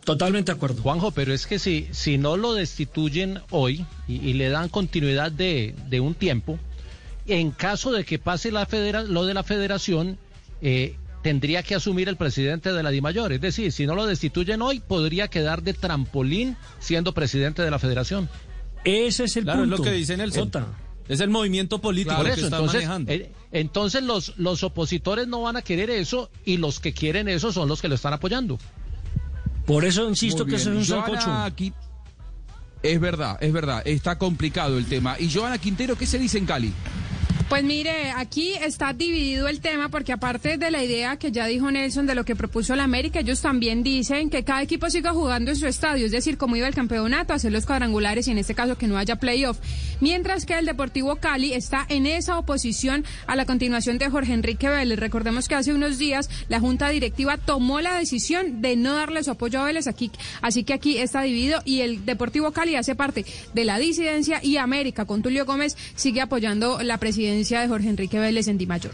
Totalmente 0.02 0.50
de 0.50 0.56
acuerdo. 0.56 0.82
Juanjo, 0.82 1.12
pero 1.12 1.32
es 1.32 1.47
que 1.47 1.61
si, 1.61 1.87
si 1.92 2.18
no 2.18 2.37
lo 2.37 2.54
destituyen 2.54 3.42
hoy 3.50 3.87
y, 4.08 4.32
le 4.32 4.49
dan 4.49 4.70
continuidad 4.70 5.30
de, 5.30 5.76
de, 5.88 6.00
un 6.00 6.14
tiempo, 6.14 6.58
en 7.28 7.52
caso 7.52 7.92
de 7.92 8.02
que 8.04 8.18
pase 8.18 8.50
la 8.50 8.66
federa, 8.66 9.04
lo 9.04 9.25
de 9.25 9.35
la 9.35 9.44
federación, 9.44 10.18
eh, 10.62 10.97
tendría 11.22 11.62
que 11.62 11.75
asumir 11.75 12.08
el 12.08 12.16
presidente 12.16 12.72
de 12.72 12.82
la 12.82 12.90
DIMAYOR. 12.90 13.32
Es 13.32 13.40
decir, 13.40 13.72
si 13.72 13.87
no 13.87 13.94
lo 13.94 14.06
destituyen 14.06 14.62
hoy, 14.62 14.80
podría 14.80 15.28
quedar 15.28 15.62
de 15.62 15.75
trampolín 15.75 16.56
siendo 16.78 17.12
presidente 17.12 17.62
de 17.62 17.70
la 17.70 17.78
federación. 17.78 18.28
Ese 18.84 19.25
es 19.25 19.37
el 19.37 19.44
punto. 19.44 19.62
es 19.62 19.68
lo 19.68 19.82
que 19.82 20.30
Sota. 20.30 20.66
Es 21.08 21.20
el 21.20 21.30
movimiento 21.30 21.80
político 21.80 22.22
que 22.22 22.32
está 22.32 22.46
entonces, 22.46 22.75
manejando. 22.75 23.12
Eh, 23.12 23.32
entonces 23.50 24.02
los, 24.02 24.37
los 24.37 24.62
opositores 24.62 25.26
no 25.26 25.42
van 25.42 25.56
a 25.56 25.62
querer 25.62 25.88
eso 25.88 26.30
y 26.44 26.58
los 26.58 26.80
que 26.80 26.92
quieren 26.92 27.28
eso 27.28 27.50
son 27.50 27.66
los 27.66 27.80
que 27.80 27.88
lo 27.88 27.94
están 27.94 28.12
apoyando. 28.12 28.58
Por 29.66 29.84
eso 29.84 30.08
insisto 30.08 30.44
que 30.44 30.56
eso 30.56 30.72
es 30.72 30.90
un 30.90 31.02
Aquí... 31.44 31.72
Es 32.82 33.00
verdad, 33.00 33.38
es 33.40 33.52
verdad, 33.52 33.82
está 33.87 34.18
complicado 34.18 34.78
el 34.78 34.87
tema. 34.87 35.16
Y 35.18 35.32
Joana 35.32 35.58
Quintero, 35.58 35.96
¿qué 35.96 36.06
se 36.06 36.18
dice 36.18 36.38
en 36.38 36.46
Cali? 36.46 36.72
Pues 37.49 37.64
mire, 37.64 38.11
aquí 38.11 38.52
está 38.62 38.93
dividido 38.93 39.49
el 39.49 39.61
tema 39.61 39.88
porque 39.88 40.12
aparte 40.12 40.59
de 40.59 40.71
la 40.71 40.85
idea 40.85 41.17
que 41.17 41.33
ya 41.33 41.47
dijo 41.47 41.71
Nelson 41.71 42.07
de 42.07 42.14
lo 42.14 42.26
que 42.26 42.37
propuso 42.37 42.76
la 42.76 42.85
América, 42.85 43.21
ellos 43.21 43.40
también 43.40 43.83
dicen 43.83 44.28
que 44.28 44.45
cada 44.45 44.61
equipo 44.61 44.90
siga 44.90 45.12
jugando 45.12 45.50
en 45.50 45.57
su 45.57 45.67
estadio, 45.67 46.05
es 46.05 46.12
decir, 46.12 46.37
como 46.37 46.57
iba 46.57 46.69
el 46.69 46.75
campeonato, 46.75 47.33
hacer 47.33 47.50
los 47.50 47.64
cuadrangulares 47.64 48.28
y 48.28 48.33
en 48.33 48.38
este 48.38 48.55
caso 48.55 48.76
que 48.76 48.87
no 48.87 48.99
haya 48.99 49.17
playoff. 49.17 49.59
Mientras 50.00 50.45
que 50.45 50.59
el 50.59 50.67
Deportivo 50.67 51.17
Cali 51.17 51.55
está 51.55 51.87
en 51.88 52.05
esa 52.05 52.38
oposición 52.38 53.02
a 53.26 53.35
la 53.35 53.47
continuación 53.47 53.97
de 53.97 54.11
Jorge 54.11 54.35
Enrique 54.35 54.69
Vélez. 54.69 54.99
Recordemos 54.99 55.49
que 55.49 55.55
hace 55.55 55.73
unos 55.73 55.97
días 55.97 56.28
la 56.49 56.61
Junta 56.61 56.90
Directiva 56.90 57.38
tomó 57.38 57.81
la 57.81 57.95
decisión 57.95 58.61
de 58.61 58.76
no 58.76 58.93
darle 58.93 59.25
su 59.25 59.31
apoyo 59.31 59.61
a 59.61 59.64
Vélez 59.64 59.87
aquí, 59.87 60.11
así 60.43 60.64
que 60.64 60.75
aquí 60.75 60.99
está 60.99 61.23
dividido 61.23 61.62
y 61.64 61.81
el 61.81 62.05
Deportivo 62.05 62.52
Cali 62.52 62.76
hace 62.76 62.95
parte 62.95 63.25
de 63.55 63.64
la 63.64 63.78
disidencia 63.78 64.38
y 64.43 64.59
América 64.59 65.07
con 65.07 65.23
Tulio 65.23 65.47
Gómez 65.47 65.78
sigue 65.95 66.21
apoyando 66.21 66.83
la 66.83 66.99
presidencia 66.99 67.38
de 67.38 67.68
Jorge 67.68 67.88
Enrique 67.88 68.18
Vélez 68.18 68.49
en 68.49 68.59
Di 68.59 68.66
Mayor. 68.66 68.92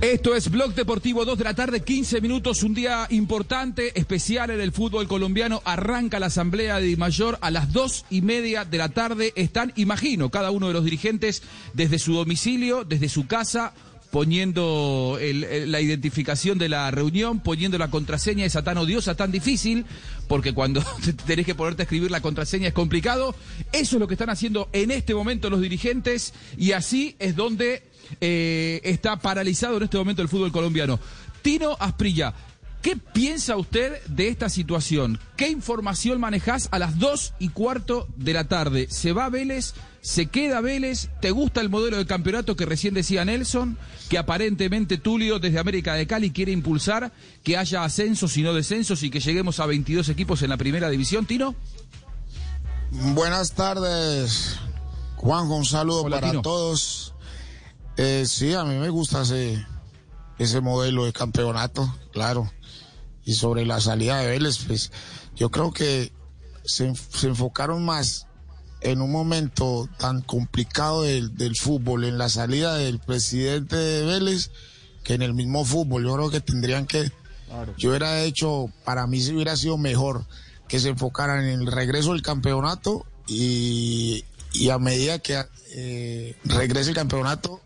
Esto 0.00 0.34
es 0.34 0.48
Blog 0.48 0.74
Deportivo, 0.74 1.24
2 1.24 1.36
de 1.36 1.44
la 1.44 1.54
tarde, 1.54 1.80
15 1.80 2.20
minutos, 2.20 2.62
un 2.62 2.72
día 2.72 3.08
importante, 3.10 3.98
especial 3.98 4.50
en 4.50 4.60
el 4.60 4.70
fútbol 4.70 5.08
colombiano. 5.08 5.60
Arranca 5.64 6.20
la 6.20 6.26
asamblea 6.26 6.78
de 6.78 6.96
Mayor 6.96 7.36
a 7.40 7.50
las 7.50 7.72
dos 7.72 8.04
y 8.08 8.22
media 8.22 8.64
de 8.64 8.78
la 8.78 8.88
tarde. 8.90 9.32
Están, 9.34 9.72
imagino, 9.74 10.30
cada 10.30 10.52
uno 10.52 10.68
de 10.68 10.72
los 10.72 10.84
dirigentes 10.84 11.42
desde 11.74 11.98
su 11.98 12.14
domicilio, 12.14 12.84
desde 12.84 13.08
su 13.08 13.26
casa, 13.26 13.74
poniendo 14.10 15.18
la 15.20 15.80
identificación 15.80 16.58
de 16.58 16.68
la 16.68 16.90
reunión, 16.90 17.40
poniendo 17.40 17.76
la 17.78 17.90
contraseña 17.90 18.44
esa 18.44 18.62
tan 18.62 18.78
odiosa, 18.78 19.14
tan 19.14 19.30
difícil, 19.30 19.84
porque 20.28 20.54
cuando 20.54 20.82
tenés 21.26 21.46
que 21.46 21.54
ponerte 21.54 21.82
a 21.82 21.84
escribir 21.84 22.10
la 22.10 22.20
contraseña 22.20 22.68
es 22.68 22.74
complicado. 22.74 23.34
Eso 23.72 23.96
es 23.96 24.00
lo 24.00 24.08
que 24.08 24.14
están 24.14 24.30
haciendo 24.30 24.68
en 24.72 24.90
este 24.90 25.14
momento 25.14 25.50
los 25.50 25.60
dirigentes 25.60 26.32
y 26.56 26.72
así 26.72 27.16
es 27.18 27.36
donde 27.36 27.82
eh, 28.20 28.80
está 28.84 29.18
paralizado 29.18 29.76
en 29.76 29.84
este 29.84 29.98
momento 29.98 30.22
el 30.22 30.28
fútbol 30.28 30.52
colombiano. 30.52 30.98
Tino 31.42 31.76
Asprilla, 31.78 32.34
¿Qué 32.82 32.96
piensa 32.96 33.56
usted 33.56 34.00
de 34.06 34.28
esta 34.28 34.48
situación? 34.48 35.18
¿Qué 35.36 35.48
información 35.48 36.20
manejás 36.20 36.68
a 36.70 36.78
las 36.78 36.98
dos 37.00 37.34
y 37.40 37.48
cuarto 37.48 38.06
de 38.16 38.32
la 38.32 38.44
tarde? 38.44 38.86
¿Se 38.88 39.12
va 39.12 39.28
Vélez? 39.30 39.74
¿Se 40.00 40.26
queda 40.26 40.60
Vélez? 40.60 41.08
¿Te 41.20 41.30
gusta 41.30 41.60
el 41.60 41.68
modelo 41.68 41.96
de 41.96 42.06
campeonato 42.06 42.56
que 42.56 42.66
recién 42.66 42.94
decía 42.94 43.24
Nelson? 43.24 43.76
Que 44.08 44.18
aparentemente 44.18 44.98
Tulio 44.98 45.38
desde 45.38 45.58
América 45.58 45.94
de 45.94 46.06
Cali 46.06 46.30
quiere 46.30 46.52
impulsar 46.52 47.12
que 47.42 47.56
haya 47.56 47.84
ascensos 47.84 48.36
y 48.36 48.42
no 48.42 48.54
descensos 48.54 49.02
y 49.02 49.10
que 49.10 49.20
lleguemos 49.20 49.60
a 49.60 49.66
22 49.66 50.08
equipos 50.08 50.42
en 50.42 50.50
la 50.50 50.56
primera 50.56 50.88
división, 50.88 51.26
Tino. 51.26 51.54
Buenas 52.90 53.52
tardes, 53.52 54.56
Juan, 55.16 55.50
un 55.50 55.64
saludo 55.64 56.08
para 56.08 56.40
todos. 56.40 57.14
Eh, 57.96 58.24
sí, 58.26 58.54
a 58.54 58.64
mí 58.64 58.76
me 58.76 58.88
gusta 58.88 59.22
ese, 59.22 59.66
ese 60.38 60.60
modelo 60.60 61.04
de 61.04 61.12
campeonato, 61.12 61.94
claro 62.12 62.50
y 63.28 63.34
sobre 63.34 63.66
la 63.66 63.78
salida 63.78 64.16
de 64.20 64.26
Vélez, 64.26 64.64
pues 64.66 64.90
yo 65.36 65.50
creo 65.50 65.70
que 65.70 66.14
se, 66.64 66.86
enfocaron 67.24 67.84
más 67.84 68.26
en 68.80 69.02
un 69.02 69.10
momento 69.10 69.88
tan 69.98 70.22
complicado 70.22 71.02
del, 71.02 71.56
fútbol, 71.56 72.04
en 72.04 72.18
la 72.18 72.28
salida 72.28 72.76
del 72.76 72.98
presidente 72.98 73.76
de 73.76 74.04
Vélez, 74.04 74.50
que 75.02 75.14
en 75.14 75.22
el 75.22 75.34
mismo 75.34 75.64
fútbol. 75.64 76.04
Yo 76.04 76.14
creo 76.14 76.30
que 76.30 76.40
tendrían 76.40 76.86
que, 76.86 77.10
yo 77.76 77.90
hubiera 77.90 78.22
hecho, 78.22 78.70
para 78.84 79.06
mí 79.06 79.20
se 79.20 79.34
hubiera 79.34 79.56
sido 79.56 79.78
mejor 79.78 80.26
que 80.68 80.80
se 80.80 80.90
enfocaran 80.90 81.44
en 81.44 81.60
el 81.60 81.66
regreso 81.66 82.12
del 82.12 82.22
campeonato 82.22 83.06
y, 83.26 84.24
a 84.70 84.78
medida 84.78 85.18
que 85.18 85.42
eh, 85.72 86.36
regrese 86.44 86.90
el 86.90 86.96
campeonato, 86.96 87.60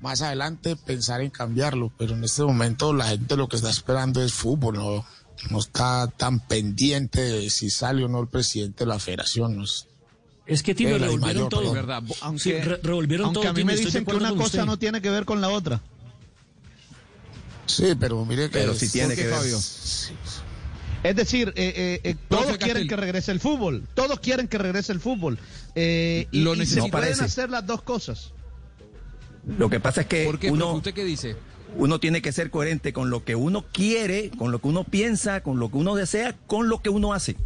más 0.00 0.20
adelante 0.20 0.76
pensar 0.76 1.22
en 1.22 1.30
cambiarlo, 1.30 1.90
pero 1.96 2.14
en 2.14 2.24
este 2.24 2.42
momento 2.42 2.92
la 2.92 3.08
gente 3.08 3.36
lo 3.36 3.48
que 3.48 3.56
está 3.56 3.70
esperando 3.70 4.22
es 4.22 4.34
fútbol, 4.34 4.74
no, 4.74 5.06
no 5.50 5.58
está 5.58 6.08
tan 6.08 6.40
pendiente 6.40 7.20
de 7.20 7.48
si 7.48 7.70
sale 7.70 8.04
o 8.04 8.08
no 8.08 8.20
el 8.20 8.28
presidente 8.28 8.84
de 8.84 8.88
la 8.88 8.98
federación. 8.98 9.62
es 9.62 9.86
que 10.46 10.74
tiene 10.74 10.98
revolvieron 10.98 11.48
todo, 11.48 11.72
¿verdad? 11.72 12.02
Aunque, 12.20 12.60
revolvieron 12.82 13.26
aunque 13.26 13.48
a 13.48 13.52
mí 13.52 13.64
me 13.64 13.76
dicen 13.76 14.04
que 14.04 14.14
una 14.14 14.34
cosa 14.34 14.64
no 14.64 14.78
tiene 14.78 15.00
que 15.00 15.10
ver 15.10 15.24
con 15.24 15.40
la 15.40 15.48
otra. 15.48 15.80
Sí, 17.66 17.94
pero 17.98 18.24
mire 18.26 18.50
que... 18.50 18.58
Pero 18.58 18.74
si 18.74 18.90
tiene 18.90 19.14
que 19.14 19.26
ver. 19.26 19.36
Es 21.02 21.16
decir, 21.16 21.52
eh, 21.56 22.00
eh, 22.02 22.16
todos 22.28 22.56
quieren 22.58 22.86
que 22.88 22.96
regrese 22.96 23.32
el 23.32 23.40
fútbol. 23.40 23.86
Todos 23.94 24.20
quieren 24.20 24.48
que 24.48 24.58
regrese 24.58 24.92
el 24.92 25.00
fútbol. 25.00 25.38
y, 25.74 26.26
Lo 26.32 26.54
y 26.54 26.66
se 26.66 26.82
pueden 26.90 27.20
hacer 27.20 27.50
las 27.50 27.66
dos 27.66 27.82
cosas. 27.82 28.32
Lo 29.58 29.68
que 29.68 29.80
pasa 29.80 30.02
es 30.02 30.06
que 30.06 30.24
¿Por 30.24 30.38
qué? 30.38 30.50
uno... 30.50 30.72
¿Usted 30.72 30.94
qué 30.94 31.04
dice? 31.04 31.36
uno 31.76 31.98
tiene 32.00 32.22
que 32.22 32.32
ser 32.32 32.50
coherente 32.50 32.92
con 32.92 33.10
lo 33.10 33.24
que 33.24 33.34
uno 33.34 33.64
quiere, 33.72 34.30
con 34.30 34.52
lo 34.52 34.60
que 34.60 34.68
uno 34.68 34.84
piensa, 34.84 35.42
con 35.42 35.58
lo 35.58 35.70
que 35.70 35.76
uno 35.76 35.94
desea, 35.94 36.36
con 36.46 36.68
lo 36.68 36.80
que 36.80 36.88
uno 36.88 37.12
hace. 37.12 37.36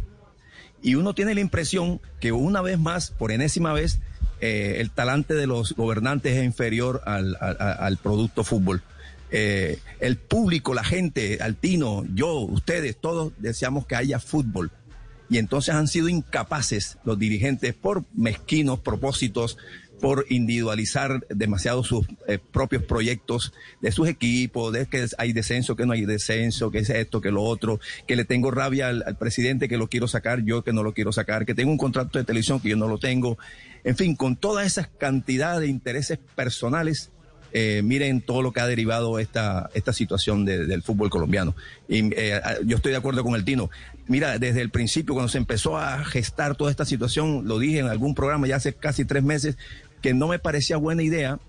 Y 0.81 0.95
uno 0.95 1.13
tiene 1.13 1.35
la 1.35 1.41
impresión 1.41 1.99
que 2.19 2.31
una 2.31 2.61
vez 2.61 2.79
más, 2.79 3.11
por 3.11 3.31
enésima 3.31 3.73
vez, 3.73 3.99
eh, 4.41 4.77
el 4.79 4.91
talante 4.91 5.33
de 5.33 5.47
los 5.47 5.73
gobernantes 5.73 6.37
es 6.37 6.45
inferior 6.45 7.01
al, 7.05 7.97
producto 8.01 8.43
fútbol. 8.43 8.81
Eh, 9.31 9.79
el 9.99 10.17
público, 10.17 10.73
la 10.73 10.83
gente, 10.83 11.39
Altino, 11.41 12.05
yo, 12.13 12.39
ustedes, 12.39 12.97
todos 12.97 13.33
deseamos 13.37 13.85
que 13.85 13.95
haya 13.95 14.19
fútbol. 14.19 14.71
Y 15.29 15.37
entonces 15.37 15.75
han 15.75 15.87
sido 15.87 16.09
incapaces 16.09 16.97
los 17.03 17.19
dirigentes 17.19 17.75
por 17.75 18.03
mezquinos 18.15 18.79
propósitos, 18.79 19.57
por 19.99 20.25
individualizar 20.29 21.25
demasiado 21.29 21.83
sus 21.83 22.07
eh, 22.27 22.39
propios 22.39 22.83
proyectos 22.83 23.53
de 23.81 23.91
sus 23.91 24.07
equipos, 24.07 24.73
de 24.73 24.85
que 24.85 25.05
hay 25.17 25.33
descenso, 25.33 25.75
que 25.75 25.85
no 25.85 25.93
hay 25.93 26.05
descenso, 26.05 26.71
que 26.71 26.79
es 26.79 26.89
esto, 26.89 27.21
que 27.21 27.31
lo 27.31 27.43
otro, 27.43 27.79
que 28.07 28.15
le 28.15 28.25
tengo 28.25 28.51
rabia 28.51 28.89
al, 28.89 29.17
presidente 29.17 29.67
que 29.67 29.77
lo 29.77 29.87
quiero 29.87 30.07
sacar, 30.07 30.43
yo 30.43 30.63
que 30.63 30.73
no 30.73 30.83
lo 30.83 30.93
quiero 30.93 31.11
sacar, 31.11 31.45
que 31.45 31.53
tengo 31.53 31.71
un 31.71 31.77
contrato 31.77 32.17
de 32.17 32.25
televisión 32.25 32.59
que 32.59 32.69
yo 32.69 32.77
no 32.77 32.87
lo 32.87 32.97
tengo. 32.97 33.37
En 33.83 33.95
fin, 33.95 34.15
con 34.15 34.35
toda 34.35 34.65
esa 34.65 34.89
cantidad 34.97 35.59
de 35.59 35.67
intereses 35.67 36.19
personales, 36.35 37.11
eh, 37.51 37.81
miren 37.83 38.21
todo 38.21 38.41
lo 38.41 38.51
que 38.51 38.59
ha 38.59 38.67
derivado 38.67 39.17
esta, 39.17 39.69
esta 39.73 39.91
situación 39.91 40.45
del 40.45 40.83
fútbol 40.83 41.09
colombiano. 41.09 41.55
Y 41.87 42.13
eh, 42.15 42.39
yo 42.65 42.77
estoy 42.77 42.91
de 42.91 42.97
acuerdo 42.97 43.23
con 43.23 43.35
el 43.35 43.43
Tino. 43.43 43.69
Mira, 44.07 44.37
desde 44.39 44.61
el 44.61 44.69
principio, 44.69 45.13
cuando 45.13 45.29
se 45.29 45.37
empezó 45.37 45.77
a 45.77 46.03
gestar 46.03 46.55
toda 46.55 46.71
esta 46.71 46.85
situación, 46.85 47.47
lo 47.47 47.59
dije 47.59 47.79
en 47.79 47.87
algún 47.87 48.15
programa 48.15 48.47
ya 48.47 48.55
hace 48.55 48.73
casi 48.73 49.05
tres 49.05 49.23
meses, 49.23 49.57
que 50.01 50.13
no 50.13 50.27
me 50.27 50.39
parecía 50.39 50.77
buena 50.77 51.03
idea 51.03 51.39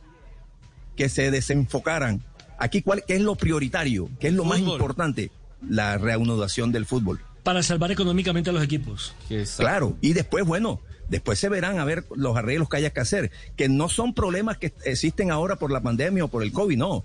que 0.97 1.09
se 1.09 1.30
desenfocaran. 1.30 2.23
Aquí, 2.59 2.83
¿cuál, 2.83 3.04
¿qué 3.07 3.14
es 3.14 3.23
lo 3.23 3.37
prioritario? 3.37 4.11
¿Qué 4.19 4.28
es 4.28 4.35
lo 4.35 4.45
más 4.45 4.59
importante? 4.59 5.30
La 5.66 5.97
reanudación 5.99 6.73
del 6.73 6.87
fútbol. 6.87 7.21
Para 7.42 7.62
salvar 7.62 7.90
económicamente 7.90 8.50
a 8.50 8.52
los 8.52 8.62
equipos. 8.62 9.14
Claro, 9.57 9.97
y 10.02 10.12
después, 10.12 10.45
bueno, 10.45 10.80
después 11.09 11.38
se 11.38 11.49
verán 11.49 11.78
a 11.78 11.85
ver 11.85 12.04
los 12.14 12.37
arreglos 12.37 12.69
que 12.69 12.76
haya 12.76 12.90
que 12.90 13.00
hacer, 13.00 13.30
que 13.57 13.69
no 13.69 13.88
son 13.88 14.14
problemas 14.14 14.59
que 14.59 14.75
existen 14.85 15.30
ahora 15.30 15.57
por 15.57 15.73
la 15.73 15.80
pandemia 15.80 16.25
o 16.25 16.28
por 16.28 16.42
el 16.42 16.52
COVID, 16.52 16.76
no. 16.76 17.04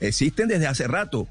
Existen 0.00 0.48
desde 0.48 0.66
hace 0.66 0.88
rato 0.88 1.28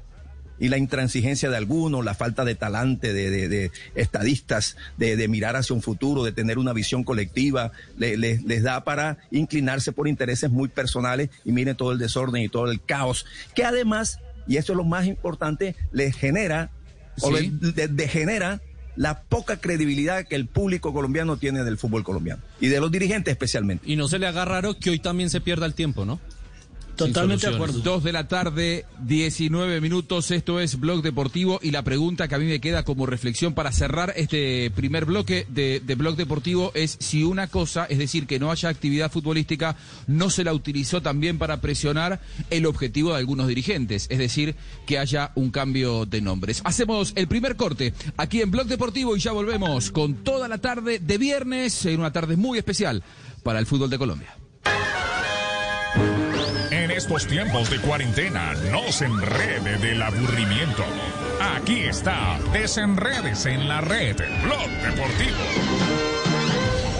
y 0.58 0.68
la 0.68 0.78
intransigencia 0.78 1.50
de 1.50 1.56
algunos, 1.56 2.04
la 2.04 2.14
falta 2.14 2.44
de 2.44 2.54
talante 2.54 3.12
de, 3.12 3.70
estadistas, 3.94 4.76
de, 4.96 5.28
mirar 5.28 5.56
hacia 5.56 5.74
un 5.74 5.82
futuro, 5.82 6.24
de 6.24 6.32
tener 6.32 6.58
una 6.58 6.72
visión 6.72 7.04
colectiva, 7.04 7.72
les 7.96 8.62
da 8.62 8.84
para 8.84 9.18
inclinarse 9.30 9.92
por 9.92 10.08
intereses 10.08 10.50
muy 10.50 10.68
personales 10.68 11.30
y 11.44 11.52
miren 11.52 11.76
todo 11.76 11.92
el 11.92 11.98
desorden 11.98 12.42
y 12.42 12.48
todo 12.48 12.70
el 12.70 12.80
caos, 12.82 13.26
que 13.54 13.64
además, 13.64 14.18
y 14.46 14.56
eso 14.56 14.72
es 14.72 14.76
lo 14.76 14.84
más 14.84 15.06
importante, 15.06 15.74
les 15.92 16.16
genera 16.16 16.70
o 17.20 17.30
les 17.30 17.50
degenera 17.96 18.60
la 18.96 19.22
poca 19.22 19.56
credibilidad 19.56 20.24
que 20.24 20.36
el 20.36 20.46
público 20.46 20.92
colombiano 20.92 21.36
tiene 21.36 21.64
del 21.64 21.78
fútbol 21.78 22.04
colombiano 22.04 22.42
y 22.60 22.68
de 22.68 22.80
los 22.80 22.90
dirigentes 22.90 23.32
especialmente. 23.32 23.90
Y 23.90 23.96
no 23.96 24.08
se 24.08 24.18
le 24.18 24.26
haga 24.26 24.44
raro 24.44 24.78
que 24.78 24.90
hoy 24.90 24.98
también 24.98 25.30
se 25.30 25.40
pierda 25.40 25.66
el 25.66 25.74
tiempo, 25.74 26.04
¿no? 26.04 26.20
Totalmente 26.96 27.48
de 27.48 27.54
acuerdo. 27.54 27.80
Dos 27.80 28.04
de 28.04 28.12
la 28.12 28.28
tarde, 28.28 28.86
19 29.00 29.80
minutos. 29.80 30.30
Esto 30.30 30.60
es 30.60 30.78
Blog 30.78 31.02
Deportivo. 31.02 31.58
Y 31.62 31.70
la 31.70 31.82
pregunta 31.82 32.28
que 32.28 32.34
a 32.34 32.38
mí 32.38 32.46
me 32.46 32.60
queda 32.60 32.84
como 32.84 33.06
reflexión 33.06 33.54
para 33.54 33.72
cerrar 33.72 34.12
este 34.16 34.70
primer 34.70 35.04
bloque 35.04 35.46
de, 35.48 35.80
de, 35.84 35.94
Blog 35.94 36.16
Deportivo 36.16 36.70
es 36.74 36.96
si 37.00 37.24
una 37.24 37.48
cosa, 37.48 37.86
es 37.86 37.98
decir, 37.98 38.26
que 38.26 38.38
no 38.38 38.50
haya 38.50 38.68
actividad 38.68 39.10
futbolística, 39.10 39.76
no 40.06 40.30
se 40.30 40.44
la 40.44 40.52
utilizó 40.52 41.02
también 41.02 41.38
para 41.38 41.60
presionar 41.60 42.20
el 42.50 42.66
objetivo 42.66 43.10
de 43.10 43.18
algunos 43.18 43.48
dirigentes. 43.48 44.06
Es 44.10 44.18
decir, 44.18 44.54
que 44.86 44.98
haya 44.98 45.32
un 45.34 45.50
cambio 45.50 46.06
de 46.06 46.20
nombres. 46.20 46.62
Hacemos 46.64 47.12
el 47.16 47.28
primer 47.28 47.56
corte 47.56 47.92
aquí 48.16 48.40
en 48.40 48.50
Blog 48.50 48.66
Deportivo 48.66 49.16
y 49.16 49.20
ya 49.20 49.32
volvemos 49.32 49.90
con 49.90 50.22
toda 50.22 50.48
la 50.48 50.58
tarde 50.58 50.98
de 50.98 51.18
viernes, 51.18 51.86
en 51.86 52.00
una 52.00 52.12
tarde 52.12 52.36
muy 52.36 52.58
especial 52.58 53.02
para 53.42 53.58
el 53.58 53.66
fútbol 53.66 53.90
de 53.90 53.98
Colombia 53.98 54.36
estos 56.96 57.26
tiempos 57.26 57.70
de 57.70 57.80
cuarentena 57.80 58.54
no 58.70 58.92
se 58.92 59.06
enrede 59.06 59.78
del 59.78 60.00
aburrimiento. 60.00 60.84
Aquí 61.40 61.80
está, 61.80 62.38
desenredes 62.52 63.46
en 63.46 63.66
la 63.66 63.80
red, 63.80 64.16
Blog 64.44 64.68
Deportivo. 64.82 65.38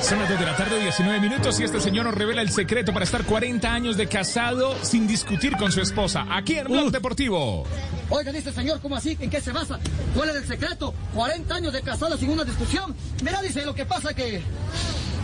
Son 0.02 0.18
las 0.18 0.28
2 0.28 0.38
de 0.38 0.46
la 0.46 0.56
tarde, 0.56 0.80
19 0.80 1.20
minutos, 1.20 1.60
y 1.60 1.64
este 1.64 1.80
señor 1.80 2.06
nos 2.06 2.14
revela 2.14 2.42
el 2.42 2.50
secreto 2.50 2.92
para 2.92 3.04
estar 3.04 3.24
40 3.24 3.72
años 3.72 3.96
de 3.96 4.08
casado 4.08 4.76
sin 4.82 5.06
discutir 5.06 5.56
con 5.56 5.70
su 5.70 5.80
esposa. 5.80 6.26
Aquí 6.28 6.58
en 6.58 6.66
Blog 6.66 6.90
Deportivo. 6.90 7.64
Oiga, 8.10 8.32
dice 8.32 8.52
señor, 8.52 8.80
¿cómo 8.80 8.96
así? 8.96 9.16
¿En 9.20 9.30
qué 9.30 9.40
se 9.40 9.52
basa? 9.52 9.78
¿Cuál 10.14 10.30
es 10.30 10.36
el 10.36 10.46
secreto? 10.46 10.92
40 11.14 11.54
años 11.54 11.72
de 11.72 11.82
casado 11.82 12.18
sin 12.18 12.30
una 12.30 12.44
discusión. 12.44 12.94
Mira, 13.22 13.40
dice, 13.40 13.64
lo 13.64 13.74
que 13.74 13.86
pasa 13.86 14.12
que 14.12 14.42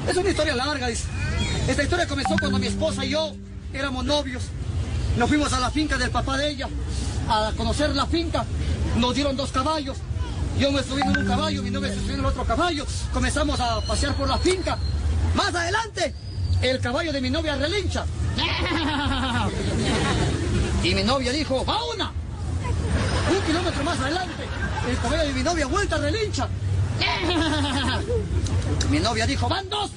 es 0.09 0.17
una 0.17 0.31
historia 0.31 0.55
larga, 0.55 0.87
dice. 0.87 1.05
Esta 1.69 1.83
historia 1.83 2.07
comenzó 2.07 2.37
cuando 2.39 2.59
mi 2.59 2.69
esposa 2.69 3.05
y 3.05 3.11
yo 3.11 3.35
éramos 3.73 4.05
novios. 4.05 4.45
Nos 5.17 5.29
fuimos 5.29 5.53
a 5.53 5.61
la 5.61 5.71
finca 5.71 5.99
del 5.99 6.11
papá 6.11 6.37
de 6.37 6.51
ella 6.51 6.69
a 7.29 7.53
conocer 7.57 7.95
la 7.95 8.07
finca. 8.07 8.45
Nos 8.97 9.15
dieron 9.15 9.37
dos 9.37 9.51
caballos. 9.51 9.99
Yo 10.59 10.73
me 10.73 10.83
subí 10.83 11.01
en 11.01 11.17
un 11.17 11.27
caballo, 11.27 11.63
mi 11.63 11.71
novia 11.71 11.91
se 11.91 12.01
subió 12.01 12.15
en 12.15 12.21
el 12.21 12.27
otro 12.27 12.45
caballo. 12.45 12.87
Comenzamos 13.13 13.59
a 13.61 13.81
pasear 13.81 14.15
por 14.15 14.29
la 14.29 14.39
finca. 14.39 14.79
Más 15.35 15.55
adelante, 15.55 16.15
el 16.63 16.81
caballo 16.81 17.13
de 17.13 17.21
mi 17.21 17.31
novia 17.31 17.57
relincha. 17.57 18.05
Y 20.83 20.95
mi 20.95 21.03
novia 21.03 21.31
dijo, 21.31 21.63
va 21.67 21.79
una. 21.95 22.11
Un 23.31 23.47
kilómetro 23.47 23.85
más 23.85 24.01
adelante, 24.01 24.45
el 24.89 24.97
caballo 24.97 25.25
de 25.25 25.33
mi 25.35 25.43
novia 25.43 25.67
vuelta 25.67 25.99
relincha. 25.99 26.49
Mi 28.91 28.99
novia 28.99 29.27
dijo, 29.27 29.49
van 29.49 29.69
dos. 29.69 29.91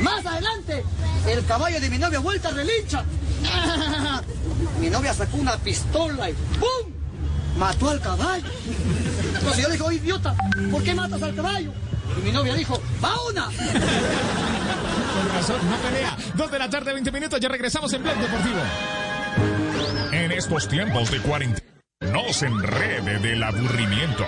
Más 0.00 0.24
adelante, 0.24 0.84
el 1.26 1.44
caballo 1.44 1.80
de 1.80 1.90
mi 1.90 1.98
novia 1.98 2.18
vuelta 2.20 2.50
relincha. 2.50 3.04
Mi 4.80 4.90
novia 4.90 5.12
sacó 5.12 5.36
una 5.38 5.56
pistola 5.56 6.30
y 6.30 6.34
¡pum! 6.34 6.92
Mató 7.58 7.90
al 7.90 8.00
caballo. 8.00 8.46
Entonces 9.34 9.62
yo 9.62 9.68
le 9.68 9.76
dije, 9.76 9.94
idiota, 9.94 10.34
¿por 10.70 10.82
qué 10.82 10.94
matas 10.94 11.22
al 11.22 11.34
caballo? 11.34 11.72
Y 12.16 12.20
mi 12.22 12.32
novia 12.32 12.54
dijo, 12.54 12.80
¡va 13.02 13.14
una! 13.28 13.44
Con 13.46 13.54
razón, 15.34 15.60
no 15.68 15.76
pelea. 15.76 16.16
Dos 16.34 16.50
de 16.50 16.58
la 16.58 16.70
tarde, 16.70 16.92
20 16.92 17.10
minutos, 17.12 17.40
ya 17.40 17.48
regresamos 17.48 17.92
en 17.92 18.02
Blog 18.02 18.16
Deportivo. 18.16 18.60
En 20.12 20.32
estos 20.32 20.68
tiempos 20.68 21.10
de 21.10 21.20
cuarentena, 21.20 21.66
no 22.12 22.32
se 22.32 22.46
enrede 22.46 23.18
del 23.18 23.42
aburrimiento. 23.42 24.24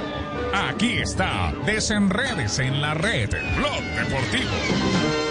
Aquí 0.52 0.98
está, 0.98 1.52
desenredes 1.64 2.58
en 2.58 2.80
la 2.80 2.94
red, 2.94 3.30
Blog 3.56 3.82
Deportivo. 3.96 5.29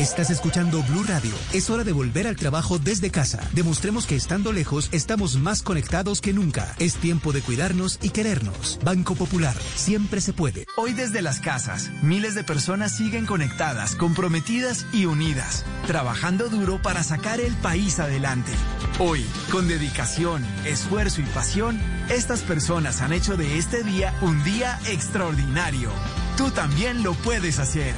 Estás 0.00 0.30
escuchando 0.30 0.82
Blue 0.84 1.04
Radio. 1.06 1.34
Es 1.52 1.68
hora 1.68 1.84
de 1.84 1.92
volver 1.92 2.26
al 2.26 2.34
trabajo 2.34 2.78
desde 2.78 3.10
casa. 3.10 3.46
Demostremos 3.52 4.06
que 4.06 4.16
estando 4.16 4.50
lejos 4.50 4.88
estamos 4.92 5.36
más 5.36 5.62
conectados 5.62 6.22
que 6.22 6.32
nunca. 6.32 6.74
Es 6.78 6.94
tiempo 6.94 7.32
de 7.34 7.42
cuidarnos 7.42 7.98
y 8.00 8.08
querernos. 8.08 8.78
Banco 8.82 9.14
Popular. 9.14 9.54
Siempre 9.74 10.22
se 10.22 10.32
puede. 10.32 10.64
Hoy 10.78 10.94
desde 10.94 11.20
las 11.20 11.40
casas, 11.40 11.90
miles 12.00 12.34
de 12.34 12.44
personas 12.44 12.96
siguen 12.96 13.26
conectadas, 13.26 13.94
comprometidas 13.94 14.86
y 14.90 15.04
unidas, 15.04 15.66
trabajando 15.86 16.48
duro 16.48 16.80
para 16.80 17.02
sacar 17.02 17.38
el 17.38 17.52
país 17.56 18.00
adelante. 18.00 18.52
Hoy, 19.00 19.22
con 19.52 19.68
dedicación, 19.68 20.46
esfuerzo 20.64 21.20
y 21.20 21.24
pasión, 21.24 21.78
estas 22.08 22.40
personas 22.40 23.02
han 23.02 23.12
hecho 23.12 23.36
de 23.36 23.58
este 23.58 23.82
día 23.82 24.14
un 24.22 24.42
día 24.44 24.80
extraordinario. 24.86 25.90
Tú 26.38 26.50
también 26.52 27.02
lo 27.02 27.12
puedes 27.12 27.58
hacer. 27.58 27.94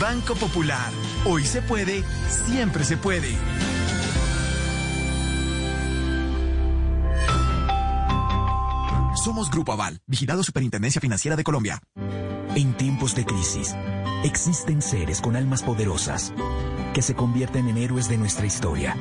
Banco 0.00 0.34
Popular. 0.34 0.92
Hoy 1.24 1.44
se 1.44 1.62
puede, 1.62 2.04
siempre 2.28 2.84
se 2.84 2.96
puede. 2.96 3.36
Somos 9.26 9.50
Grupo 9.50 9.72
Aval, 9.72 10.00
vigilado 10.06 10.42
Superintendencia 10.44 11.00
Financiera 11.00 11.36
de 11.36 11.42
Colombia. 11.42 11.82
En 12.54 12.74
tiempos 12.74 13.14
de 13.14 13.24
crisis, 13.24 13.74
existen 14.22 14.80
seres 14.80 15.20
con 15.20 15.34
almas 15.34 15.62
poderosas 15.62 16.32
que 16.94 17.02
se 17.02 17.14
convierten 17.14 17.68
en 17.68 17.76
héroes 17.76 18.08
de 18.08 18.18
nuestra 18.18 18.46
historia. 18.46 18.96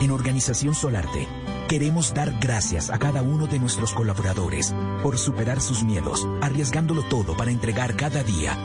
En 0.00 0.10
Organización 0.10 0.74
Solarte, 0.74 1.28
queremos 1.72 2.12
dar 2.12 2.38
gracias 2.38 2.90
a 2.90 2.98
cada 2.98 3.22
uno 3.22 3.46
de 3.46 3.58
nuestros 3.58 3.94
colaboradores 3.94 4.74
por 5.02 5.16
superar 5.16 5.58
sus 5.62 5.82
miedos, 5.82 6.28
arriesgándolo 6.42 7.02
todo 7.02 7.34
para 7.34 7.50
entregar 7.50 7.96
cada 7.96 8.22
día 8.22 8.58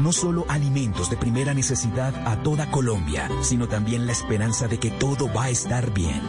no 0.00 0.12
solo 0.12 0.46
alimentos 0.48 1.10
de 1.10 1.16
primera 1.16 1.54
necesidad 1.54 2.14
a 2.24 2.40
toda 2.44 2.70
Colombia, 2.70 3.28
sino 3.40 3.66
también 3.66 4.06
la 4.06 4.12
esperanza 4.12 4.68
de 4.68 4.78
que 4.78 4.92
todo 4.92 5.28
va 5.32 5.44
a 5.44 5.50
estar 5.50 5.92
bien. 5.92 6.22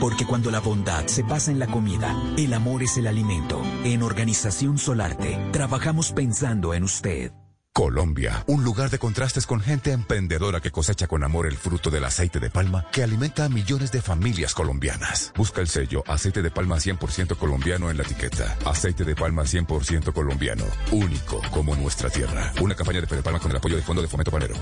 Porque 0.00 0.24
cuando 0.24 0.50
la 0.50 0.60
bondad 0.60 1.06
se 1.06 1.24
pasa 1.24 1.50
en 1.50 1.58
la 1.58 1.66
comida, 1.66 2.16
el 2.38 2.54
amor 2.54 2.82
es 2.82 2.96
el 2.96 3.06
alimento. 3.06 3.60
En 3.84 4.02
Organización 4.02 4.78
Solarte, 4.78 5.38
trabajamos 5.52 6.12
pensando 6.12 6.72
en 6.72 6.84
usted. 6.84 7.32
Colombia, 7.74 8.44
un 8.48 8.64
lugar 8.64 8.90
de 8.90 8.98
contrastes 8.98 9.46
con 9.46 9.60
gente 9.60 9.92
emprendedora 9.92 10.60
que 10.60 10.70
cosecha 10.70 11.06
con 11.06 11.24
amor 11.24 11.46
el 11.46 11.56
fruto 11.56 11.88
del 11.88 12.04
aceite 12.04 12.38
de 12.38 12.50
palma 12.50 12.84
que 12.92 13.02
alimenta 13.02 13.46
a 13.46 13.48
millones 13.48 13.90
de 13.90 14.02
familias 14.02 14.52
colombianas. 14.52 15.32
Busca 15.34 15.62
el 15.62 15.68
sello 15.68 16.04
aceite 16.06 16.42
de 16.42 16.50
palma 16.50 16.76
100% 16.76 17.34
colombiano 17.38 17.90
en 17.90 17.96
la 17.96 18.02
etiqueta. 18.02 18.58
Aceite 18.66 19.04
de 19.04 19.14
palma 19.14 19.44
100% 19.44 20.12
colombiano, 20.12 20.64
único 20.90 21.40
como 21.50 21.74
nuestra 21.74 22.10
tierra. 22.10 22.52
Una 22.60 22.74
campaña 22.74 23.00
de 23.00 23.06
Fede 23.06 23.22
Palma 23.22 23.40
con 23.40 23.50
el 23.50 23.56
apoyo 23.56 23.76
del 23.76 23.84
Fondo 23.84 24.02
de 24.02 24.08
Fomento 24.08 24.30
Panero. 24.30 24.54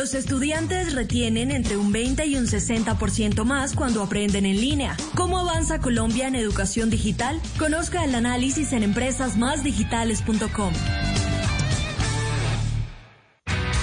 Los 0.00 0.14
estudiantes 0.14 0.94
retienen 0.94 1.50
entre 1.50 1.76
un 1.76 1.92
20 1.92 2.24
y 2.24 2.36
un 2.36 2.46
60% 2.46 3.44
más 3.44 3.74
cuando 3.74 4.02
aprenden 4.02 4.46
en 4.46 4.58
línea. 4.58 4.96
¿Cómo 5.14 5.38
avanza 5.38 5.78
Colombia 5.82 6.26
en 6.26 6.36
educación 6.36 6.88
digital? 6.88 7.38
Conozca 7.58 8.02
el 8.02 8.14
análisis 8.14 8.72
en 8.72 8.82
empresasmásdigitales.com. 8.82 10.72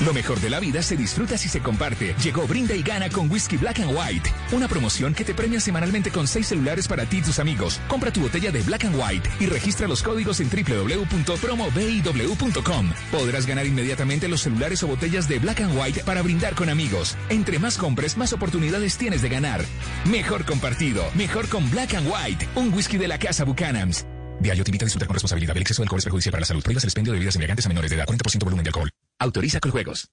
Lo 0.06 0.14
mejor 0.14 0.40
de 0.40 0.52
la 0.52 0.60
vida 0.60 0.84
se 0.84 0.96
disfruta 0.96 1.40
si 1.40 1.50
se 1.50 1.60
comparte. 1.60 2.14
Llegó 2.24 2.46
Brinda 2.46 2.76
y 2.76 2.84
Gana 2.84 3.10
con 3.10 3.32
Whisky 3.32 3.58
Black 3.58 3.80
and 3.80 3.98
White. 3.98 4.32
Una 4.52 4.68
promoción 4.68 5.16
que 5.16 5.26
te 5.26 5.34
premia 5.34 5.60
semanalmente 5.60 6.12
con 6.12 6.28
seis 6.28 6.46
celulares 6.48 6.88
para 6.88 7.06
ti 7.06 7.18
y 7.18 7.24
tus 7.24 7.40
amigos. 7.40 7.82
Compra 7.88 8.12
tu 8.12 8.22
botella 8.22 8.52
de 8.52 8.62
Black 8.62 8.86
and 8.86 8.96
White 8.96 9.28
y 9.40 9.48
registra 9.48 9.88
los 9.88 10.04
códigos 10.04 10.40
en 10.40 10.52
www.promobiw.com. 10.52 12.92
Podrás 13.12 13.48
ganar 13.48 13.66
inmediatamente 13.66 14.28
los 14.28 14.42
celulares 14.42 14.84
o 14.84 14.88
botellas 14.88 15.28
de 15.28 15.40
Black 15.40 15.62
and 15.62 15.76
White 15.76 16.04
para 16.06 16.22
brindar 16.22 16.54
con 16.54 16.70
amigos. 16.70 17.18
Entre 17.30 17.58
más 17.58 17.80
compres, 17.80 18.18
más 18.18 18.34
oportunidades 18.34 19.00
tienes 19.00 19.24
de 19.24 19.30
ganar. 19.30 19.66
Mejor 20.06 20.46
compartido, 20.46 21.10
mejor 21.16 21.50
con 21.50 21.72
Black 21.72 21.96
and 21.96 22.08
White. 22.08 22.48
Un 22.54 22.72
whisky 22.72 22.98
de 22.98 23.08
la 23.08 23.18
casa 23.18 23.46
Buchanan's. 23.46 24.06
Diario 24.40 24.64
te 24.64 24.70
invita 24.70 24.86
a 24.86 24.88
disfrutar 24.88 25.08
con 25.08 25.16
responsabilidad. 25.16 25.56
El 25.56 25.64
exceso 25.64 25.82
de 25.82 25.86
alcohol 25.86 25.98
es 25.98 26.06
perjudicial 26.06 26.34
para 26.34 26.42
la 26.42 26.46
salud. 26.46 26.62
Prohíbas 26.62 26.84
el 26.84 26.90
expendio 26.90 27.14
de 27.14 27.18
bebidas 27.18 27.34
embriagantes 27.34 27.66
a 27.66 27.70
menores 27.70 27.90
de 27.90 27.96
edad. 27.96 28.06
40% 28.06 28.44
volumen 28.44 28.64
de 28.64 28.70
alcohol. 28.70 28.92
Autoriza 29.20 29.60
con 29.60 29.72
juegos. 29.72 30.12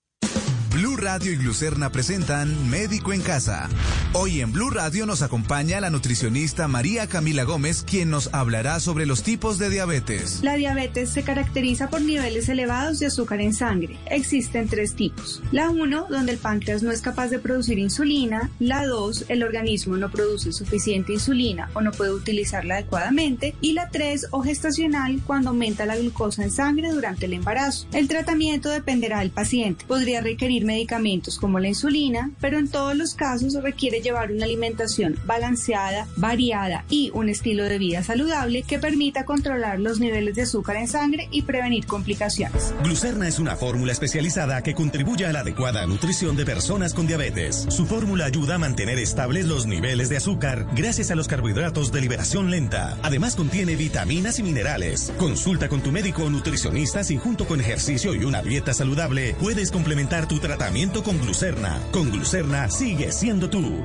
Radio 1.05 1.33
y 1.33 1.37
Glucerna 1.37 1.93
presentan 1.93 2.71
Médico 2.71 3.13
en 3.13 3.21
Casa. 3.21 3.69
Hoy 4.15 4.41
en 4.41 4.53
Blue 4.53 4.71
Radio 4.71 5.05
nos 5.05 5.21
acompaña 5.21 5.79
la 5.79 5.91
nutricionista 5.91 6.67
María 6.67 7.07
Camila 7.09 7.45
Gómez, 7.45 7.85
quien 7.87 8.09
nos 8.09 8.33
hablará 8.33 8.81
sobre 8.81 9.05
los 9.05 9.23
tipos 9.23 9.59
de 9.59 9.69
diabetes. 9.69 10.41
La 10.43 10.55
diabetes 10.55 11.11
se 11.11 11.23
caracteriza 11.23 11.91
por 11.91 12.01
niveles 12.01 12.49
elevados 12.49 13.01
de 13.01 13.07
azúcar 13.07 13.43
en 13.43 13.53
sangre. 13.53 13.99
Existen 14.07 14.67
tres 14.67 14.95
tipos. 14.95 15.43
La 15.53 15.69
1, 15.69 16.07
donde 16.09 16.33
el 16.33 16.39
páncreas 16.39 16.83
no 16.83 16.91
es 16.91 17.03
capaz 17.03 17.29
de 17.29 17.39
producir 17.39 17.79
insulina. 17.79 18.51
La 18.59 18.87
2, 18.87 19.27
el 19.29 19.43
organismo 19.43 19.99
no 19.99 20.11
produce 20.11 20.53
suficiente 20.53 21.13
insulina 21.13 21.69
o 21.75 21.83
no 21.83 21.93
puede 21.93 22.13
utilizarla 22.13 22.77
adecuadamente. 22.77 23.55
Y 23.61 23.75
la 23.75 23.91
3, 23.91 24.29
o 24.31 24.41
gestacional, 24.41 25.21
cuando 25.27 25.51
aumenta 25.51 25.85
la 25.85 25.99
glucosa 25.99 26.45
en 26.45 26.51
sangre 26.51 26.93
durante 26.93 27.27
el 27.27 27.35
embarazo. 27.35 27.89
El 27.93 28.09
tratamiento 28.09 28.71
dependerá 28.71 29.19
del 29.19 29.31
paciente. 29.31 29.85
Podría 29.85 30.23
requerir 30.23 30.65
medicamentos 30.65 30.94
como 31.41 31.59
la 31.59 31.69
insulina, 31.69 32.31
pero 32.41 32.59
en 32.59 32.69
todos 32.69 32.97
los 32.97 33.15
casos 33.15 33.55
requiere 33.63 34.01
llevar 34.01 34.31
una 34.31 34.45
alimentación 34.45 35.19
balanceada, 35.27 36.07
variada 36.17 36.85
y 36.89 37.11
un 37.15 37.29
estilo 37.29 37.65
de 37.65 37.79
vida 37.79 38.03
saludable 38.03 38.63
que 38.63 38.79
permita 38.79 39.25
controlar 39.25 39.81
los 39.81 39.99
niveles 39.99 40.37
de 40.37 40.43
azúcar 40.43 40.77
en 40.77 40.89
sangre 40.89 41.29
y 41.31 41.43
prevenir 41.43 41.87
complicaciones. 41.87 42.73
Glucerna 42.83 43.27
es 43.27 43.39
una 43.39 43.57
fórmula 43.57 43.93
especializada 43.93 44.63
que 44.63 44.75
contribuye 44.75 45.27
a 45.27 45.33
la 45.33 45.41
adecuada 45.41 45.87
nutrición 45.87 46.37
de 46.37 46.45
personas 46.45 46.95
con 46.95 47.07
diabetes. 47.07 47.67
Su 47.69 47.87
fórmula 47.87 48.27
ayuda 48.27 48.55
a 48.55 48.59
mantener 48.59 48.99
estables 48.99 49.47
los 49.47 49.67
niveles 49.67 50.09
de 50.09 50.19
azúcar 50.19 50.67
gracias 50.75 51.11
a 51.11 51.15
los 51.15 51.29
carbohidratos 51.29 51.91
de 51.93 52.01
liberación 52.01 52.51
lenta. 52.51 52.99
Además 53.03 53.35
contiene 53.37 53.77
vitaminas 53.77 54.39
y 54.39 54.43
minerales. 54.43 55.13
Consulta 55.19 55.69
con 55.69 55.81
tu 55.83 55.91
médico 55.91 56.25
o 56.25 56.31
nutricionista 56.31 57.03
si 57.03 57.17
junto 57.17 57.47
con 57.47 57.61
ejercicio 57.61 58.15
y 58.15 58.25
una 58.25 58.43
dieta 58.43 58.73
saludable 58.75 59.35
puedes 59.41 59.71
complementar 59.71 60.29
tu 60.29 60.39
tratamiento 60.39 60.84
con 60.93 61.19
glucerna. 61.19 61.81
Con 61.93 62.11
glucerna 62.11 62.69
sigue 62.69 63.11
siendo 63.11 63.49
tú. 63.49 63.85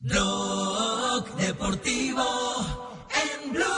Blog 0.00 1.36
Deportivo 1.36 2.24
en 3.10 3.52
Blue. 3.52 3.72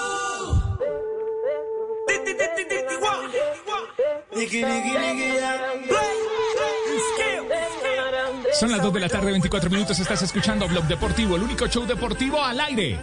Son 8.64 8.72
las 8.72 8.80
2 8.80 8.94
de 8.94 9.00
la 9.00 9.10
tarde, 9.10 9.30
24 9.30 9.68
minutos. 9.68 9.98
Estás 9.98 10.22
escuchando 10.22 10.66
Blog 10.66 10.86
Deportivo, 10.88 11.36
el 11.36 11.42
único 11.42 11.66
show 11.66 11.84
deportivo 11.84 12.42
al 12.42 12.58
aire. 12.60 12.98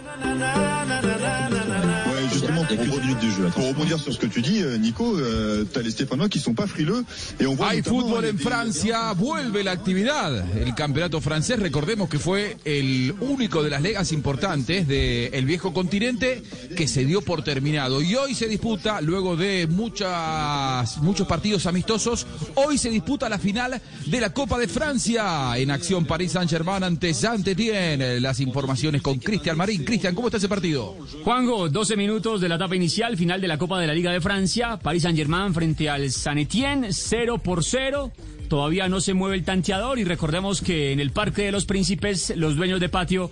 justement 2.32 2.64
pour 2.64 2.78
rebondir, 2.78 3.50
pour 3.54 3.66
rebondir 3.68 3.98
sur 3.98 4.12
ce 4.12 4.18
que 4.18 4.26
tu 4.26 4.40
dis, 4.40 4.62
euh, 4.62 4.78
Nico, 4.78 5.16
euh, 5.16 5.64
tu 5.70 5.78
as 5.78 5.82
les 5.82 5.90
Stéphanois 5.90 6.28
qui 6.28 6.38
sont 6.38 6.54
pas 6.54 6.66
frileux 6.66 7.04
et 7.38 7.46
on 7.46 7.54
voit 7.54 7.68
Hay 7.68 7.82
fútbol 7.82 8.24
en 8.24 8.38
Francia, 8.38 9.12
vuelve 9.12 9.62
la 9.62 9.72
actividad. 9.72 10.44
El 10.56 10.74
campeonato 10.74 11.20
francés, 11.20 11.58
recordemos 11.58 12.08
que 12.08 12.18
fue 12.18 12.56
el 12.64 13.14
único 13.20 13.62
de 13.62 13.70
las 13.70 13.82
ligas 13.82 14.12
importantes 14.12 14.86
del 14.88 15.44
viejo 15.44 15.72
continente 15.72 16.42
que 16.76 16.88
se 16.88 17.04
dio 17.04 17.22
por 17.22 17.42
terminado. 17.42 18.00
Y 18.02 18.14
hoy 18.14 18.34
se 18.34 18.48
disputa, 18.48 19.00
luego 19.00 19.36
de 19.36 19.66
muchas, 19.66 20.98
muchos 20.98 21.26
partidos 21.26 21.66
amistosos, 21.66 22.26
hoy 22.54 22.78
se 22.78 22.90
disputa 22.90 23.28
la 23.28 23.38
final 23.38 23.80
de 24.06 24.20
la 24.20 24.32
Copa 24.32 24.58
de 24.58 24.68
Francia. 24.68 25.51
En 25.56 25.70
acción 25.70 26.04
París 26.06 26.32
Saint-Germain 26.32 26.82
ante 26.82 27.12
Saint-Étienne. 27.12 28.20
Las 28.20 28.40
informaciones 28.40 29.02
con 29.02 29.18
Cristian 29.18 29.56
Marín. 29.56 29.84
Cristian, 29.84 30.14
¿cómo 30.14 30.28
está 30.28 30.38
ese 30.38 30.48
partido? 30.48 30.96
Juanjo, 31.24 31.68
12 31.68 31.96
minutos 31.96 32.40
de 32.40 32.48
la 32.48 32.56
etapa 32.56 32.74
inicial, 32.76 33.16
final 33.16 33.40
de 33.40 33.48
la 33.48 33.58
Copa 33.58 33.80
de 33.80 33.86
la 33.86 33.94
Liga 33.94 34.12
de 34.12 34.20
Francia. 34.20 34.78
París 34.78 35.02
Saint-Germain 35.02 35.52
frente 35.52 35.90
al 35.90 36.10
Saint-Étienne, 36.10 36.92
0 36.92 37.38
por 37.38 37.64
0. 37.64 38.12
Todavía 38.48 38.88
no 38.88 39.00
se 39.00 39.14
mueve 39.14 39.36
el 39.36 39.44
tanteador 39.44 39.98
y 39.98 40.04
recordemos 40.04 40.60
que 40.60 40.92
en 40.92 41.00
el 41.00 41.10
Parque 41.10 41.42
de 41.42 41.52
los 41.52 41.64
Príncipes 41.64 42.32
los 42.36 42.56
dueños 42.56 42.80
de 42.80 42.88
patio 42.88 43.30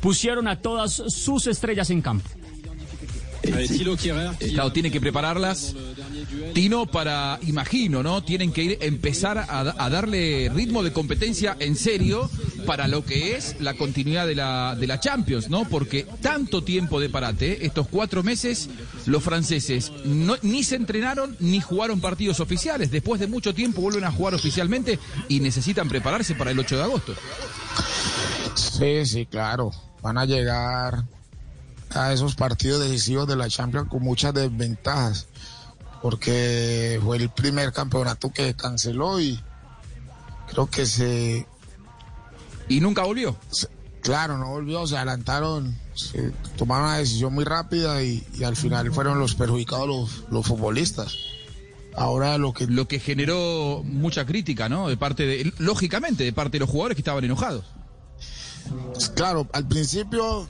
pusieron 0.00 0.48
a 0.48 0.60
todas 0.60 0.92
sus 0.92 1.46
estrellas 1.46 1.90
en 1.90 2.02
campo. 2.02 2.28
Claro, 4.38 4.72
tiene 4.72 4.90
que 4.90 5.00
prepararlas. 5.00 5.74
Tino 6.54 6.86
para, 6.86 7.38
imagino, 7.46 8.02
¿no? 8.02 8.22
Tienen 8.22 8.52
que 8.52 8.62
ir, 8.62 8.78
empezar 8.80 9.38
a, 9.38 9.90
darle 9.90 10.50
ritmo 10.54 10.82
de 10.82 10.92
competencia 10.92 11.56
en 11.58 11.76
serio 11.76 12.30
para 12.66 12.88
lo 12.88 13.04
que 13.04 13.36
es 13.36 13.56
la 13.60 13.74
continuidad 13.74 14.26
de 14.26 14.34
la, 14.34 14.76
de 14.78 14.86
la 14.86 15.00
Champions, 15.00 15.48
¿no? 15.48 15.64
Porque 15.68 16.06
tanto 16.20 16.62
tiempo 16.62 17.00
de 17.00 17.08
parate, 17.08 17.66
estos 17.66 17.88
cuatro 17.88 18.22
meses, 18.22 18.68
los 19.06 19.22
franceses 19.22 19.92
no, 20.04 20.36
ni 20.42 20.62
se 20.62 20.76
entrenaron 20.76 21.36
ni 21.40 21.60
jugaron 21.60 22.00
partidos 22.00 22.40
oficiales. 22.40 22.90
Después 22.90 23.20
de 23.20 23.26
mucho 23.26 23.54
tiempo 23.54 23.80
vuelven 23.82 24.04
a 24.04 24.12
jugar 24.12 24.34
oficialmente 24.34 24.98
y 25.28 25.40
necesitan 25.40 25.88
prepararse 25.88 26.34
para 26.34 26.50
el 26.50 26.58
8 26.58 26.76
de 26.76 26.82
agosto. 26.82 27.14
Sí, 28.54 29.06
sí, 29.06 29.26
claro. 29.26 29.70
Van 30.02 30.18
a 30.18 30.24
llegar 30.24 31.04
a 31.90 32.12
esos 32.12 32.34
partidos 32.34 32.80
decisivos 32.80 33.26
de 33.26 33.36
la 33.36 33.48
Champions 33.48 33.88
con 33.88 34.02
muchas 34.02 34.34
desventajas, 34.34 35.26
porque 36.02 37.00
fue 37.02 37.18
el 37.18 37.28
primer 37.30 37.72
campeonato 37.72 38.30
que 38.32 38.54
canceló 38.54 39.20
y 39.20 39.40
creo 40.48 40.68
que 40.70 40.86
se... 40.86 41.46
¿Y 42.68 42.80
nunca 42.80 43.02
volvió? 43.02 43.36
Se, 43.50 43.68
claro, 44.00 44.38
no 44.38 44.48
volvió, 44.48 44.86
se 44.86 44.96
adelantaron, 44.96 45.76
se 45.94 46.32
tomaron 46.56 46.86
una 46.86 46.98
decisión 46.98 47.34
muy 47.34 47.44
rápida 47.44 48.02
y, 48.02 48.24
y 48.38 48.44
al 48.44 48.56
final 48.56 48.92
fueron 48.92 49.18
los 49.18 49.34
perjudicados 49.34 49.88
los, 49.88 50.24
los, 50.30 50.46
futbolistas. 50.46 51.16
Ahora 51.96 52.38
lo 52.38 52.52
que... 52.52 52.66
Lo 52.66 52.86
que 52.88 53.00
generó 53.00 53.82
mucha 53.84 54.24
crítica, 54.24 54.68
¿no? 54.68 54.88
De 54.88 54.96
parte 54.96 55.26
de, 55.26 55.52
lógicamente, 55.58 56.24
de 56.24 56.32
parte 56.32 56.52
de 56.52 56.60
los 56.60 56.70
jugadores 56.70 56.96
que 56.96 57.02
estaban 57.02 57.24
enojados. 57.24 57.64
Claro, 59.14 59.48
al 59.52 59.66
principio 59.66 60.48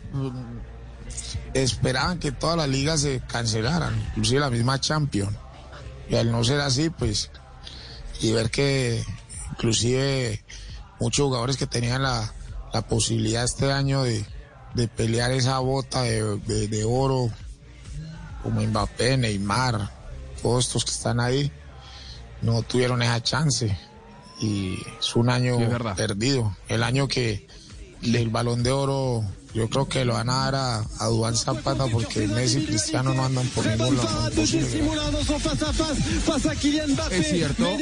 esperaban 1.55 2.19
que 2.19 2.33
todas 2.33 2.57
las 2.57 2.69
ligas 2.69 3.01
se 3.01 3.21
cancelaran, 3.27 3.95
inclusive 4.11 4.41
la 4.41 4.51
misma 4.51 4.81
Champions. 4.81 5.37
Y 6.09 6.17
al 6.17 6.31
no 6.33 6.43
ser 6.45 6.61
así, 6.61 6.91
pues, 6.91 7.31
y 8.21 8.33
ver 8.33 8.51
que 8.51 9.05
inclusive 9.53 10.43
muchos 10.99 11.27
jugadores 11.27 11.57
que 11.57 11.67
tenían 11.67 12.03
la, 12.03 12.33
la 12.73 12.83
posibilidad 12.83 13.45
este 13.45 13.71
año 13.73 14.03
de, 14.03 14.25
de 14.75 14.89
pelear 14.89 15.31
esa 15.33 15.59
bota 15.61 16.03
de, 16.03 16.39
de, 16.41 16.69
de, 16.69 16.85
oro, 16.85 17.31
como 18.43 18.61
Mbappé, 18.63 19.17
Neymar, 19.17 19.91
todos 20.43 20.67
estos 20.67 20.85
que 20.85 20.91
están 20.91 21.21
ahí, 21.21 21.53
no 22.43 22.63
tuvieron 22.63 23.03
esa 23.03 23.23
chance. 23.23 23.79
Y 24.41 24.79
es 24.99 25.15
un 25.17 25.29
año 25.29 25.57
Sí, 25.59 25.65
es 25.65 25.71
verdad. 25.71 25.97
perdido. 25.97 26.57
El 26.69 26.83
año 26.83 27.07
que 27.09 27.47
el 28.03 28.31
balón 28.31 28.63
de 28.63 28.73
oro 28.73 29.23
yo 29.55 29.69
creo 29.69 29.89
que 29.89 30.05
lo 30.05 30.15
van 30.15 30.31
a 30.31 30.45
dar 30.45 30.55
a, 30.55 30.85
a 30.99 31.07
Duván 31.07 31.37
Zapata 31.37 31.87
porque 31.87 32.27
Messi 32.27 32.59
y 32.59 32.67
Cristiano 32.67 33.15
no 33.15 33.25
andan 33.25 33.47
por 33.49 33.67
ningún 33.67 33.97
lado. 33.97 34.31
Es 34.43 34.51
cierto. 34.51 34.77
Es 37.11 37.27
cierto. 37.29 37.77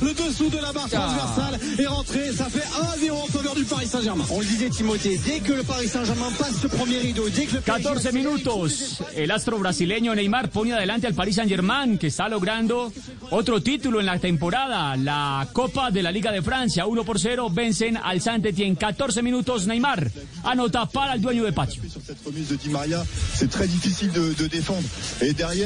Le 0.00 0.14
dessous 0.14 0.50
de 0.50 0.60
la 0.60 0.72
barre 0.72 0.88
transversale 0.88 1.60
est 1.78 1.86
rentré. 1.86 2.32
Ça 2.32 2.48
fait 2.48 2.66
1-0 3.06 3.10
en 3.12 3.26
faveur 3.26 3.54
du 3.54 3.64
Paris 3.64 3.86
Saint-Germain. 3.86 4.24
On 4.30 4.40
le 4.40 4.46
disait, 4.46 4.70
Timothée, 4.70 5.18
dès 5.24 5.40
que 5.40 5.52
le 5.52 5.62
Paris 5.62 5.88
Saint-Germain 5.88 6.30
passe 6.38 6.60
ce 6.62 6.66
premier 6.66 6.98
rideau, 6.98 7.28
dès 7.28 7.46
que 7.46 7.56
le 7.56 7.60
14 7.60 8.12
minutos. 8.12 9.02
El 9.14 9.30
astro 9.30 9.58
brasileño 9.58 10.14
Neymar 10.14 10.48
pone 10.50 10.72
adelante 10.72 11.06
al 11.06 11.14
Paris 11.14 11.34
Saint-Germain, 11.34 11.98
que 11.98 12.08
está 12.08 12.28
logrando 12.28 12.92
otro 13.30 13.62
título 13.62 14.00
en 14.00 14.06
la 14.06 14.18
temporada, 14.18 14.96
la 14.96 15.46
Copa 15.52 15.90
de 15.90 16.02
la 16.02 16.10
Liga 16.10 16.32
de 16.32 16.42
Francia. 16.42 16.86
1 16.86 17.04
por 17.04 17.18
0, 17.18 17.50
vencen 17.50 17.96
al 17.96 18.20
Saint-Étienne. 18.20 18.76
14 18.76 19.19
minutos, 19.22 19.66
Neymar 19.66 20.10
anota 20.44 20.86
para 20.86 21.14
el 21.14 21.22
dueño 21.22 21.44
de 21.44 21.52
patio. 21.52 21.82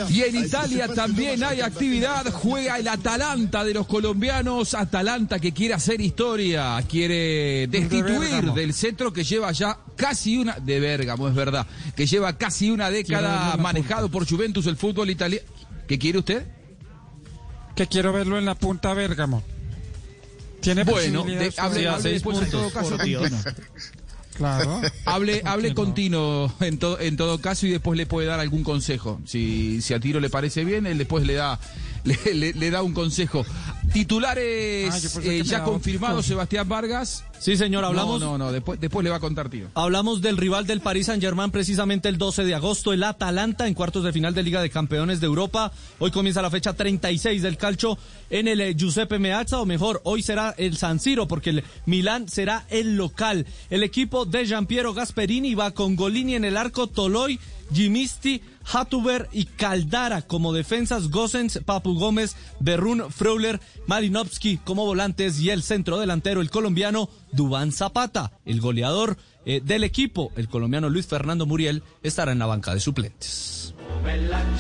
Y 0.08 0.22
en 0.22 0.36
Italia 0.36 0.88
también 0.88 1.44
hay 1.44 1.60
actividad. 1.60 2.32
Juega 2.32 2.78
el 2.78 2.88
Atalanta 2.88 3.64
de 3.64 3.74
los 3.74 3.86
colombianos. 3.86 4.74
Atalanta 4.74 5.38
que 5.38 5.52
quiere 5.52 5.74
hacer 5.74 6.00
historia, 6.00 6.82
quiere 6.88 7.66
destituir 7.68 8.52
del 8.52 8.74
centro 8.74 9.12
que 9.12 9.24
lleva 9.24 9.52
ya 9.52 9.78
casi 9.96 10.36
una 10.36 10.58
de 10.58 10.80
Bérgamo, 10.80 11.28
es 11.28 11.34
verdad, 11.34 11.66
que 11.96 12.06
lleva 12.06 12.36
casi 12.36 12.70
una 12.70 12.90
década 12.90 13.56
manejado 13.56 14.10
por 14.10 14.28
Juventus 14.28 14.66
el 14.66 14.76
fútbol 14.76 15.10
italiano. 15.10 15.46
¿Qué 15.86 15.98
quiere 15.98 16.18
usted? 16.18 16.46
Que 17.74 17.86
quiero 17.86 18.12
verlo 18.12 18.38
en 18.38 18.44
la 18.44 18.54
punta 18.54 18.94
Bérgamo. 18.94 19.42
Tiene 20.64 20.84
bueno, 20.84 21.24
de, 21.24 21.52
hable, 21.58 21.88
hable 21.88 22.10
después 22.12 22.38
en 22.40 22.50
todo 22.50 22.70
caso. 22.70 22.96
Claro. 24.34 24.80
Hable, 25.04 25.42
hable 25.44 25.74
continuo 25.74 26.52
en, 26.58 26.78
todo 26.78 26.98
en 26.98 27.16
todo 27.16 27.40
caso 27.40 27.68
y 27.68 27.70
después 27.70 27.96
le 27.96 28.04
puede 28.04 28.26
dar 28.26 28.40
algún 28.40 28.64
consejo. 28.64 29.20
Si, 29.24 29.80
si 29.80 29.94
a 29.94 30.00
Tiro 30.00 30.18
le 30.18 30.28
parece 30.28 30.64
bien, 30.64 30.86
él 30.86 30.98
después 30.98 31.24
le 31.24 31.34
da, 31.34 31.60
le, 32.04 32.52
le, 32.52 32.70
da 32.70 32.82
un 32.82 32.92
consejo. 32.92 33.44
Titulares 33.92 34.92
Ah, 34.92 35.20
eh, 35.22 35.42
ya 35.44 35.62
confirmados, 35.62 36.26
Sebastián 36.26 36.68
Vargas. 36.68 37.24
Sí, 37.38 37.56
señor, 37.56 37.84
hablamos. 37.84 38.20
No, 38.20 38.38
no, 38.38 38.46
no, 38.46 38.52
después, 38.52 38.80
después 38.80 39.04
le 39.04 39.10
va 39.10 39.16
a 39.16 39.20
contar 39.20 39.48
Tiro. 39.50 39.68
Hablamos 39.74 40.22
del 40.22 40.36
rival 40.36 40.66
del 40.66 40.80
Paris 40.80 41.06
Saint-Germain 41.06 41.50
precisamente 41.50 42.08
el 42.08 42.16
12 42.16 42.44
de 42.44 42.54
agosto, 42.54 42.92
el 42.92 43.02
Atalanta, 43.02 43.66
en 43.66 43.74
cuartos 43.74 44.02
de 44.04 44.12
final 44.12 44.34
de 44.34 44.42
Liga 44.42 44.62
de 44.62 44.70
Campeones 44.70 45.20
de 45.20 45.26
Europa. 45.26 45.72
Hoy 45.98 46.10
comienza 46.10 46.42
la 46.42 46.50
fecha 46.50 46.72
36 46.72 47.42
del 47.42 47.56
calcio 47.56 47.98
en 48.30 48.48
el 48.48 48.60
eh, 48.60 48.74
Giuseppe 48.74 49.18
Meazza, 49.18 49.60
o 49.60 49.66
mejor, 49.66 50.00
hoy 50.04 50.22
será 50.22 50.54
el 50.56 50.76
San 50.76 51.00
Siro, 51.00 51.28
porque 51.28 51.50
el 51.50 51.64
Milán 51.86 52.28
será 52.28 52.64
el 52.70 52.96
local. 52.96 53.46
El 53.70 53.82
equipo 53.82 54.24
de 54.24 54.46
Giampiero 54.46 54.94
Gasperini 54.94 55.54
va 55.54 55.72
con 55.72 55.96
Golini 55.96 56.34
en 56.34 56.44
el 56.44 56.56
arco, 56.56 56.86
Toloy, 56.86 57.38
Gimisti, 57.72 58.42
Hatuber 58.72 59.28
y 59.32 59.44
Caldara 59.44 60.22
como 60.22 60.52
defensas, 60.52 61.10
Gosens, 61.10 61.60
Papu 61.64 61.94
Gómez, 61.98 62.36
Berrún, 62.60 63.10
Freuler, 63.10 63.60
Marinovsky 63.86 64.58
como 64.58 64.84
volantes 64.84 65.40
y 65.40 65.50
el 65.50 65.62
centro 65.62 65.98
delantero, 65.98 66.40
el 66.40 66.50
colombiano 66.50 67.08
Dubán 67.32 67.72
Zapata, 67.72 68.32
el 68.44 68.60
goleador 68.60 69.16
eh, 69.46 69.60
del 69.62 69.84
equipo, 69.84 70.32
el 70.36 70.48
colombiano 70.48 70.88
Luis 70.88 71.06
Fernando 71.06 71.46
Muriel, 71.46 71.82
estará 72.02 72.32
en 72.32 72.38
la 72.38 72.46
banca 72.46 72.72
de 72.74 72.80
suplentes. 72.80 73.73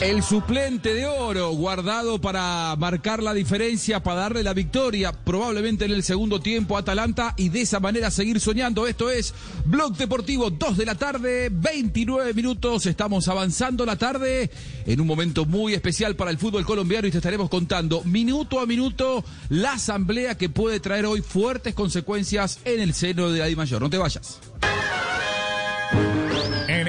El 0.00 0.22
suplente 0.22 0.94
de 0.94 1.06
oro 1.06 1.50
guardado 1.52 2.20
para 2.20 2.74
marcar 2.76 3.22
la 3.22 3.34
diferencia, 3.34 4.02
para 4.02 4.20
darle 4.20 4.42
la 4.42 4.54
victoria, 4.54 5.12
probablemente 5.12 5.84
en 5.84 5.92
el 5.92 6.02
segundo 6.02 6.40
tiempo 6.40 6.76
a 6.76 6.80
Atalanta 6.80 7.34
y 7.36 7.48
de 7.48 7.62
esa 7.62 7.80
manera 7.80 8.10
seguir 8.10 8.40
soñando. 8.40 8.86
Esto 8.86 9.10
es 9.10 9.34
Blog 9.64 9.96
Deportivo, 9.96 10.50
2 10.50 10.76
de 10.76 10.86
la 10.86 10.94
tarde, 10.94 11.48
29 11.50 12.34
minutos. 12.34 12.86
Estamos 12.86 13.28
avanzando 13.28 13.86
la 13.86 13.96
tarde 13.96 14.50
en 14.86 15.00
un 15.00 15.06
momento 15.06 15.44
muy 15.44 15.74
especial 15.74 16.16
para 16.16 16.30
el 16.30 16.38
fútbol 16.38 16.64
colombiano 16.64 17.06
y 17.06 17.10
te 17.10 17.18
estaremos 17.18 17.48
contando 17.48 18.02
minuto 18.04 18.60
a 18.60 18.66
minuto 18.66 19.24
la 19.48 19.74
asamblea 19.74 20.36
que 20.36 20.48
puede 20.48 20.80
traer 20.80 21.06
hoy 21.06 21.22
fuertes 21.22 21.74
consecuencias 21.74 22.60
en 22.64 22.80
el 22.80 22.94
seno 22.94 23.30
de 23.30 23.54
Mayor. 23.54 23.80
No 23.80 23.90
te 23.90 23.98
vayas. 23.98 24.40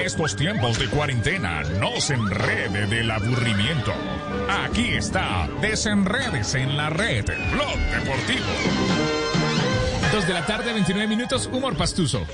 En 0.06 0.12
estos 0.12 0.36
tiempos 0.36 0.78
de 0.78 0.86
cuarentena, 0.86 1.64
no 1.80 2.00
se 2.00 2.14
enrede 2.14 2.86
del 2.86 3.10
aburrimiento. 3.10 3.92
Aquí 4.48 4.90
está, 4.90 5.48
desenredes 5.60 6.54
en 6.54 6.76
la 6.76 6.90
red, 6.90 7.24
Blog 7.24 7.76
Deportivo. 7.90 8.46
Dos 10.12 10.24
de 10.28 10.32
la 10.32 10.46
tarde, 10.46 10.72
29 10.72 11.08
minutos, 11.08 11.50
humor 11.52 11.76
pastuso. 11.76 12.24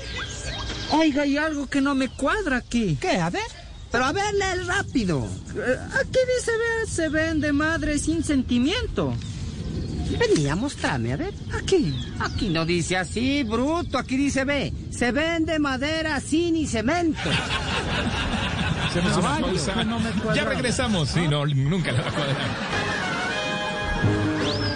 Oiga, 0.91 1.23
hay 1.23 1.35
algo 1.35 1.65
que 1.65 1.81
no 1.81 1.95
me 1.95 2.09
cuadra 2.09 2.57
aquí. 2.57 2.95
¿Qué? 3.01 3.17
A 3.17 3.31
ver. 3.31 3.41
Pero 3.91 4.05
a 4.05 4.11
ver, 4.11 4.31
lee 4.35 4.65
rápido. 4.67 5.27
Eh, 5.55 5.75
Aquí 5.99 6.19
dice, 6.37 6.51
se 6.87 7.09
vende 7.09 7.51
madre 7.53 7.97
sin 7.97 8.23
sentimiento. 8.23 9.15
Venía, 10.11 10.55
mostrame, 10.55 11.13
a 11.13 11.17
ver. 11.17 11.33
Aquí. 11.53 11.93
Aquí 12.19 12.49
no 12.49 12.65
dice 12.65 12.97
así, 12.97 13.43
bruto. 13.43 13.97
Aquí 13.97 14.17
dice, 14.17 14.43
ve, 14.45 14.73
se 14.91 15.11
vende 15.11 15.59
madera 15.59 16.19
sin 16.19 16.55
y 16.55 16.67
cemento. 16.67 17.29
Hacemos 18.85 19.17
una 19.17 19.39
pausa. 19.39 19.83
no. 19.83 19.99
Ya 20.35 20.45
regresamos. 20.45 21.09
Sí, 21.09 21.27
no, 21.27 21.45
nunca 21.45 21.91
la 21.91 22.01
va 22.01 22.09
a 22.09 22.13
cuadrar. 22.13 22.37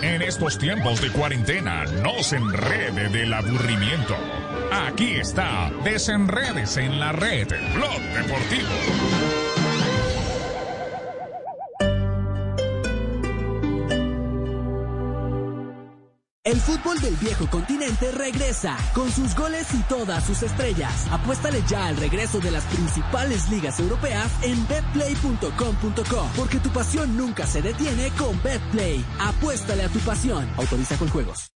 En 0.01 0.21
estos 0.21 0.57
tiempos 0.57 1.01
de 1.01 1.11
cuarentena, 1.11 1.85
no 2.01 2.23
se 2.23 2.37
enrede 2.37 3.09
del 3.09 3.33
aburrimiento. 3.33 4.15
Aquí 4.71 5.15
está, 5.15 5.71
desenredes 5.83 6.77
en 6.77 6.99
la 6.99 7.11
red, 7.11 7.47
Blog 7.75 8.01
Deportivo. 8.15 9.37
El 16.47 16.62
fútbol 16.62 16.97
del 17.01 17.13
viejo 17.17 17.45
continente 17.49 18.10
regresa 18.10 18.77
con 18.93 19.12
sus 19.12 19.36
goles 19.36 19.67
y 19.73 19.79
todas 19.83 20.23
sus 20.23 20.43
estrellas. 20.43 21.05
Apuéstale 21.12 21.62
ya 21.67 21.88
al 21.88 21.97
regreso 21.97 22.39
de 22.39 22.51
las 22.51 22.63
principales 22.67 23.49
ligas 23.49 23.81
europeas 23.81 24.31
en 24.43 24.65
betplay.com.co 24.65 26.29
porque 26.38 26.60
tu 26.60 26.69
pasión 26.69 27.17
nunca 27.17 27.45
se 27.45 27.62
detiene 27.62 28.12
con 28.12 28.41
Betplay. 28.41 29.03
Apuéstale 29.19 29.83
a 29.83 29.89
tu 29.89 29.99
pasión. 29.99 30.47
Autoriza 30.55 30.95
con 30.95 31.10
juegos. 31.10 31.51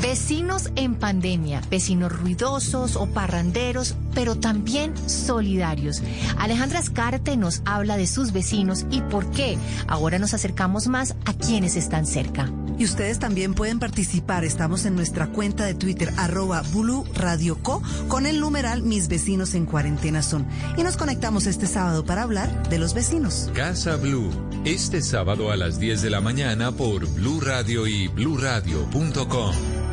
Vecinos 0.00 0.70
en 0.76 0.94
pandemia, 0.94 1.60
vecinos 1.70 2.12
ruidosos 2.12 2.94
o 2.94 3.06
parranderos, 3.06 3.96
pero 4.14 4.36
también 4.36 4.94
solidarios. 5.08 6.02
Alejandra 6.38 6.78
Escarte 6.78 7.36
nos 7.36 7.62
habla 7.64 7.96
de 7.96 8.06
sus 8.06 8.32
vecinos 8.32 8.86
y 8.90 9.02
por 9.02 9.30
qué 9.32 9.58
ahora 9.88 10.20
nos 10.20 10.34
acercamos 10.34 10.86
más 10.86 11.16
a 11.24 11.34
quienes 11.34 11.74
están 11.74 12.06
cerca. 12.06 12.48
Y 12.78 12.84
ustedes 12.84 13.18
también 13.18 13.54
pueden 13.54 13.80
participar. 13.80 14.44
Estamos 14.44 14.86
en 14.86 14.94
nuestra 14.94 15.26
cuenta 15.26 15.64
de 15.64 15.74
Twitter, 15.74 16.12
arroba 16.16 16.62
Bulu 16.62 17.04
Radio 17.14 17.58
Co, 17.60 17.82
con 18.06 18.24
el 18.24 18.38
numeral 18.40 18.82
Mis 18.82 19.08
vecinos 19.08 19.54
en 19.54 19.66
cuarentena 19.66 20.22
son. 20.22 20.46
Y 20.76 20.84
nos 20.84 20.96
conectamos 20.96 21.46
este 21.46 21.66
sábado 21.66 22.04
para 22.04 22.22
hablar 22.22 22.68
de 22.68 22.78
los 22.78 22.94
vecinos. 22.94 23.50
Casa 23.52 23.96
Blue, 23.96 24.30
este 24.64 25.02
sábado 25.02 25.50
a 25.50 25.56
las 25.56 25.80
10 25.80 26.02
de 26.02 26.10
la 26.10 26.20
mañana 26.20 26.70
por 26.70 27.04
Blue 27.08 27.40
Radio 27.40 27.88
y 27.88 28.06
bluradio.com. 28.06 29.87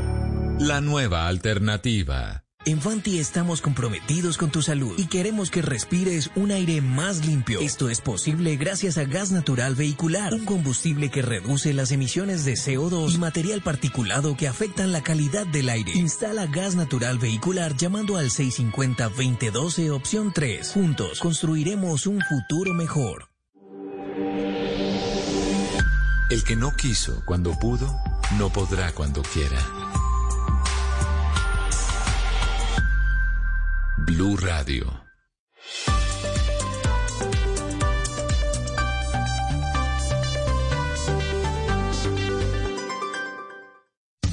La 0.60 0.80
nueva 0.80 1.28
alternativa. 1.28 2.46
En 2.64 2.80
Fanti 2.80 3.20
estamos 3.20 3.62
comprometidos 3.62 4.38
con 4.38 4.52
tu 4.52 4.62
salud 4.62 4.98
y 4.98 5.08
queremos 5.08 5.52
que 5.52 5.62
respires 5.62 6.32
un 6.36 6.52
aire 6.52 6.80
más 6.82 7.26
limpio. 7.26 7.60
Esto 7.60 7.90
es 7.90 8.00
posible 8.00 8.56
gracias 8.56 8.98
a 8.98 9.04
gas 9.04 9.32
natural 9.32 9.76
vehicular, 9.76 10.34
un 10.34 10.46
combustible 10.46 11.12
que 11.12 11.22
reduce 11.22 11.74
las 11.74 11.92
emisiones 11.92 12.46
de 12.46 12.54
CO2 12.54 13.14
y 13.14 13.18
material 13.18 13.62
particulado 13.62 14.38
que 14.38 14.48
afectan 14.48 14.94
la 14.94 15.04
calidad 15.04 15.46
del 15.46 15.68
aire. 15.68 15.92
Instala 15.94 16.48
gas 16.48 16.76
natural 16.76 17.20
vehicular 17.20 17.76
llamando 17.76 18.16
al 18.16 18.30
650-2012 18.30 19.92
opción 19.92 20.32
3. 20.34 20.72
Juntos 20.72 21.20
construiremos 21.20 22.08
un 22.08 22.22
futuro 22.22 22.74
mejor. 22.74 23.30
El 26.32 26.44
que 26.44 26.56
no 26.56 26.72
quiso 26.76 27.22
cuando 27.26 27.52
pudo, 27.60 27.94
no 28.38 28.50
podrá 28.50 28.94
cuando 28.94 29.22
quiera. 29.22 29.60
Blue 34.06 34.38
Radio. 34.38 34.86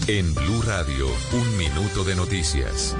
En 0.07 0.35
Blue 0.35 0.63
Radio, 0.67 1.07
un 1.33 1.57
minuto 1.57 2.05
de 2.05 2.15
noticias. 2.15 2.95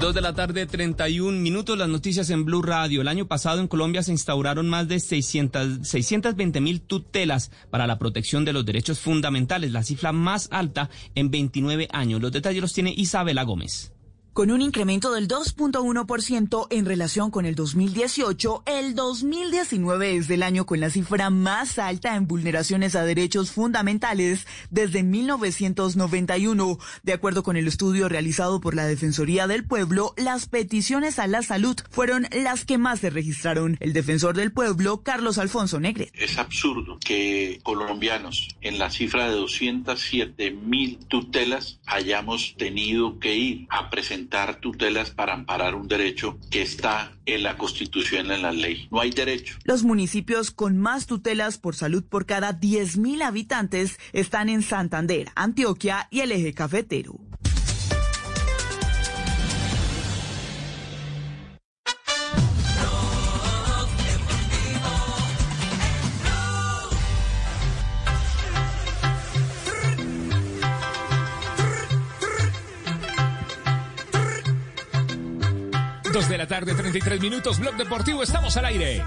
Dos 0.00 0.12
de 0.12 0.20
la 0.20 0.34
tarde, 0.34 0.66
31 0.66 1.38
minutos, 1.38 1.78
las 1.78 1.88
noticias 1.88 2.30
en 2.30 2.44
Blue 2.44 2.62
Radio. 2.62 3.02
El 3.02 3.08
año 3.08 3.28
pasado 3.28 3.60
en 3.60 3.68
Colombia 3.68 4.02
se 4.02 4.10
instauraron 4.10 4.68
más 4.68 4.88
de 4.88 4.98
600, 4.98 5.86
620 5.86 6.60
mil 6.60 6.80
tutelas 6.80 7.52
para 7.70 7.86
la 7.86 7.98
protección 7.98 8.44
de 8.44 8.52
los 8.52 8.66
derechos 8.66 8.98
fundamentales, 8.98 9.70
la 9.70 9.84
cifra 9.84 10.10
más 10.10 10.48
alta 10.50 10.90
en 11.14 11.30
29 11.30 11.86
años. 11.92 12.20
Los 12.20 12.32
detalles 12.32 12.60
los 12.60 12.72
tiene 12.72 12.92
Isabela 12.96 13.44
Gómez. 13.44 13.92
Con 14.32 14.52
un 14.52 14.62
incremento 14.62 15.10
del 15.10 15.26
2.1% 15.26 16.68
en 16.70 16.86
relación 16.86 17.32
con 17.32 17.46
el 17.46 17.56
2018, 17.56 18.62
el 18.64 18.94
2019 18.94 20.16
es 20.16 20.30
el 20.30 20.44
año 20.44 20.66
con 20.66 20.78
la 20.78 20.88
cifra 20.88 21.30
más 21.30 21.80
alta 21.80 22.14
en 22.14 22.28
vulneraciones 22.28 22.94
a 22.94 23.02
derechos 23.02 23.50
fundamentales 23.50 24.46
desde 24.70 25.02
1991. 25.02 26.78
De 27.02 27.12
acuerdo 27.12 27.42
con 27.42 27.56
el 27.56 27.66
estudio 27.66 28.08
realizado 28.08 28.60
por 28.60 28.76
la 28.76 28.86
Defensoría 28.86 29.48
del 29.48 29.64
Pueblo, 29.64 30.14
las 30.16 30.46
peticiones 30.46 31.18
a 31.18 31.26
la 31.26 31.42
salud 31.42 31.76
fueron 31.90 32.28
las 32.30 32.64
que 32.64 32.78
más 32.78 33.00
se 33.00 33.10
registraron. 33.10 33.78
El 33.80 33.92
defensor 33.92 34.36
del 34.36 34.52
pueblo, 34.52 35.02
Carlos 35.02 35.38
Alfonso 35.38 35.80
Negre. 35.80 36.12
Es 36.14 36.38
absurdo 36.38 37.00
que 37.04 37.58
colombianos 37.64 38.46
en 38.60 38.78
la 38.78 38.90
cifra 38.90 39.28
de 39.28 39.34
207 39.34 40.52
mil 40.52 40.98
tutelas 41.08 41.80
hayamos 41.84 42.54
tenido 42.56 43.18
que 43.18 43.34
ir 43.34 43.66
a 43.70 43.90
presentar 43.90 44.19
tutelas 44.60 45.10
para 45.10 45.34
amparar 45.34 45.74
un 45.74 45.88
derecho 45.88 46.38
que 46.50 46.62
está 46.62 47.12
en 47.26 47.42
la 47.42 47.56
Constitución, 47.56 48.30
en 48.30 48.42
la 48.42 48.52
ley. 48.52 48.88
No 48.90 49.00
hay 49.00 49.10
derecho. 49.10 49.56
Los 49.64 49.84
municipios 49.84 50.50
con 50.50 50.76
más 50.76 51.06
tutelas 51.06 51.58
por 51.58 51.74
salud 51.74 52.04
por 52.04 52.26
cada 52.26 52.58
10.000 52.58 53.22
habitantes 53.22 53.98
están 54.12 54.48
en 54.48 54.62
Santander, 54.62 55.28
Antioquia 55.34 56.08
y 56.10 56.20
el 56.20 56.32
eje 56.32 56.52
cafetero. 56.52 57.29
De 76.28 76.38
la 76.38 76.46
tarde, 76.46 76.74
33 76.74 77.18
minutos, 77.20 77.58
Blog 77.58 77.76
Deportivo, 77.76 78.22
estamos 78.22 78.56
al 78.56 78.66
aire. 78.66 79.02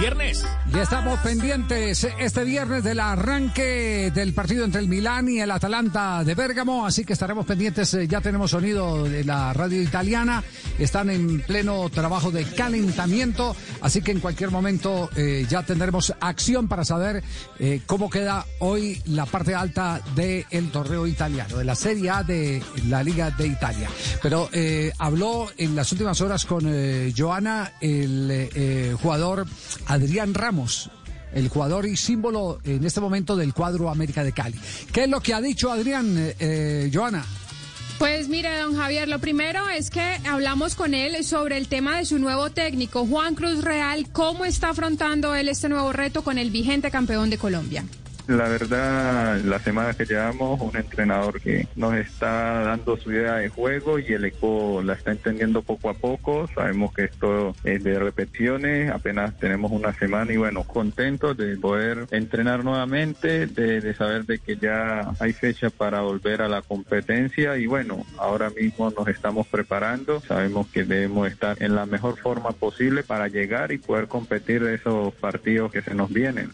Viernes. 0.00 0.46
Ya 0.72 0.82
estamos 0.82 1.20
pendientes 1.20 2.06
este 2.18 2.44
viernes 2.44 2.82
del 2.82 3.00
arranque 3.00 4.10
del 4.14 4.32
partido 4.32 4.64
entre 4.64 4.80
el 4.80 4.88
Milán 4.88 5.28
y 5.28 5.40
el 5.40 5.50
Atalanta 5.50 6.24
de 6.24 6.34
Bérgamo, 6.34 6.86
así 6.86 7.04
que 7.04 7.12
estaremos 7.12 7.44
pendientes. 7.44 7.92
eh, 7.94 8.08
Ya 8.08 8.22
tenemos 8.22 8.52
sonido 8.52 9.04
de 9.04 9.24
la 9.24 9.52
radio 9.52 9.82
italiana, 9.82 10.42
están 10.78 11.10
en 11.10 11.40
pleno 11.42 11.90
trabajo 11.90 12.30
de 12.30 12.44
calentamiento, 12.44 13.54
así 13.82 14.00
que 14.00 14.12
en 14.12 14.20
cualquier 14.20 14.50
momento 14.50 15.10
eh, 15.16 15.44
ya 15.50 15.64
tendremos 15.64 16.14
acción 16.20 16.66
para 16.66 16.84
saber 16.84 17.22
eh, 17.58 17.82
cómo 17.84 18.08
queda 18.08 18.46
hoy 18.60 19.02
la 19.06 19.26
parte 19.26 19.54
alta 19.54 20.00
del 20.14 20.70
torneo 20.70 21.06
italiano, 21.06 21.58
de 21.58 21.64
la 21.64 21.74
Serie 21.74 22.08
A 22.10 22.22
de 22.22 22.62
la 22.88 23.02
Liga 23.02 23.30
de 23.32 23.48
Italia. 23.48 23.88
Pero 24.22 24.48
habló 24.98 25.48
en 25.56 25.74
las 25.76 25.90
últimas 25.92 26.20
horas 26.20 26.46
con 26.46 26.64
Joana, 27.16 27.72
el 27.80 28.96
jugador 29.02 29.46
Adrián 29.90 30.34
Ramos, 30.34 30.88
el 31.34 31.48
jugador 31.48 31.84
y 31.84 31.96
símbolo 31.96 32.60
en 32.62 32.84
este 32.84 33.00
momento 33.00 33.34
del 33.34 33.52
cuadro 33.52 33.90
América 33.90 34.22
de 34.22 34.30
Cali. 34.30 34.56
¿Qué 34.92 35.04
es 35.04 35.10
lo 35.10 35.20
que 35.20 35.34
ha 35.34 35.40
dicho 35.40 35.68
Adrián, 35.72 36.16
eh, 36.16 36.36
eh, 36.38 36.90
Joana? 36.94 37.24
Pues 37.98 38.28
mire, 38.28 38.56
don 38.60 38.76
Javier, 38.76 39.08
lo 39.08 39.18
primero 39.18 39.68
es 39.68 39.90
que 39.90 40.20
hablamos 40.28 40.76
con 40.76 40.94
él 40.94 41.24
sobre 41.24 41.56
el 41.56 41.66
tema 41.66 41.98
de 41.98 42.04
su 42.04 42.20
nuevo 42.20 42.50
técnico, 42.50 43.04
Juan 43.04 43.34
Cruz 43.34 43.64
Real, 43.64 44.08
cómo 44.12 44.44
está 44.44 44.68
afrontando 44.68 45.34
él 45.34 45.48
este 45.48 45.68
nuevo 45.68 45.92
reto 45.92 46.22
con 46.22 46.38
el 46.38 46.52
vigente 46.52 46.92
campeón 46.92 47.28
de 47.28 47.38
Colombia. 47.38 47.84
La 48.30 48.48
verdad, 48.48 49.40
la 49.40 49.58
semana 49.58 49.92
que 49.92 50.04
llevamos, 50.04 50.60
un 50.60 50.76
entrenador 50.76 51.40
que 51.40 51.66
nos 51.74 51.94
está 51.94 52.62
dando 52.62 52.96
su 52.96 53.10
idea 53.10 53.34
de 53.34 53.48
juego 53.48 53.98
y 53.98 54.06
el 54.12 54.24
equipo 54.24 54.82
la 54.84 54.92
está 54.92 55.10
entendiendo 55.10 55.62
poco 55.62 55.90
a 55.90 55.94
poco. 55.94 56.46
Sabemos 56.54 56.94
que 56.94 57.06
esto 57.06 57.56
es 57.64 57.82
de 57.82 57.98
repeticiones, 57.98 58.88
apenas 58.92 59.36
tenemos 59.36 59.72
una 59.72 59.92
semana 59.94 60.32
y 60.32 60.36
bueno, 60.36 60.62
contentos 60.62 61.36
de 61.36 61.56
poder 61.56 62.06
entrenar 62.12 62.62
nuevamente, 62.62 63.48
de, 63.48 63.80
de 63.80 63.94
saber 63.94 64.24
de 64.26 64.38
que 64.38 64.56
ya 64.56 65.10
hay 65.18 65.32
fecha 65.32 65.68
para 65.68 66.02
volver 66.02 66.40
a 66.40 66.48
la 66.48 66.62
competencia 66.62 67.56
y 67.56 67.66
bueno, 67.66 68.06
ahora 68.16 68.48
mismo 68.50 68.92
nos 68.92 69.08
estamos 69.08 69.48
preparando. 69.48 70.20
Sabemos 70.20 70.68
que 70.68 70.84
debemos 70.84 71.26
estar 71.26 71.60
en 71.60 71.74
la 71.74 71.84
mejor 71.84 72.16
forma 72.16 72.52
posible 72.52 73.02
para 73.02 73.26
llegar 73.26 73.72
y 73.72 73.78
poder 73.78 74.06
competir 74.06 74.62
esos 74.62 75.12
partidos 75.14 75.72
que 75.72 75.82
se 75.82 75.96
nos 75.96 76.12
vienen. 76.12 76.52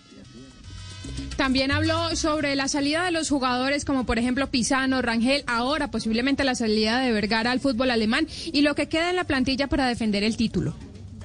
También 1.36 1.70
habló 1.70 2.16
sobre 2.16 2.56
la 2.56 2.66
salida 2.66 3.04
de 3.04 3.10
los 3.10 3.28
jugadores 3.28 3.84
como 3.84 4.04
por 4.04 4.18
ejemplo 4.18 4.46
Pisano, 4.46 5.02
Rangel, 5.02 5.44
ahora 5.46 5.90
posiblemente 5.90 6.44
la 6.44 6.54
salida 6.54 6.98
de 7.00 7.12
Vergara 7.12 7.50
al 7.50 7.60
fútbol 7.60 7.90
alemán 7.90 8.26
y 8.46 8.62
lo 8.62 8.74
que 8.74 8.88
queda 8.88 9.10
en 9.10 9.16
la 9.16 9.24
plantilla 9.24 9.66
para 9.66 9.86
defender 9.86 10.24
el 10.24 10.36
título. 10.36 10.74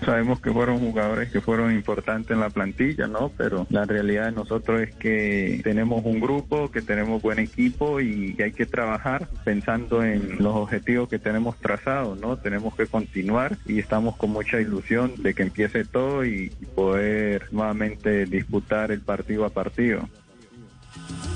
Sabemos 0.04 0.42
que 0.42 0.52
fueron 0.52 0.80
jugadores 0.80 1.32
que 1.32 1.42
fueron 1.42 1.72
importantes 1.72 2.32
en 2.32 2.40
la 2.40 2.50
plantilla, 2.50 3.08
¿no? 3.08 3.32
Pero 3.38 3.68
la 3.70 3.86
realidad 3.86 4.26
de 4.26 4.32
nosotros 4.32 4.82
es 4.82 4.96
que 4.96 5.62
tenemos 5.64 6.04
un 6.06 6.20
grupo, 6.20 6.72
que 6.72 6.82
tenemos 6.82 7.22
buen 7.22 7.40
equipo 7.40 8.02
y 8.02 8.34
que 8.34 8.46
hay 8.46 8.52
que 8.52 8.66
trabajar 8.66 9.28
pensando 9.44 10.04
en 10.04 10.38
los 10.40 10.56
objetivos 10.56 11.08
que 11.08 11.20
tenemos 11.20 11.58
trazados, 11.58 12.20
¿no? 12.20 12.38
Tenemos 12.38 12.76
que 12.76 12.88
continuar 12.88 13.58
y 13.66 13.80
estamos 13.80 14.16
con 14.18 14.32
mucha 14.32 14.60
ilusión 14.60 15.14
de 15.18 15.34
que 15.34 15.44
empiece 15.44 15.86
todo 15.86 16.26
y, 16.26 16.52
poder 16.76 17.48
nuevamente 17.52 18.26
disputar 18.26 18.92
el 18.92 19.02
partido 19.02 19.46
a 19.46 19.50
partido. 19.50 20.08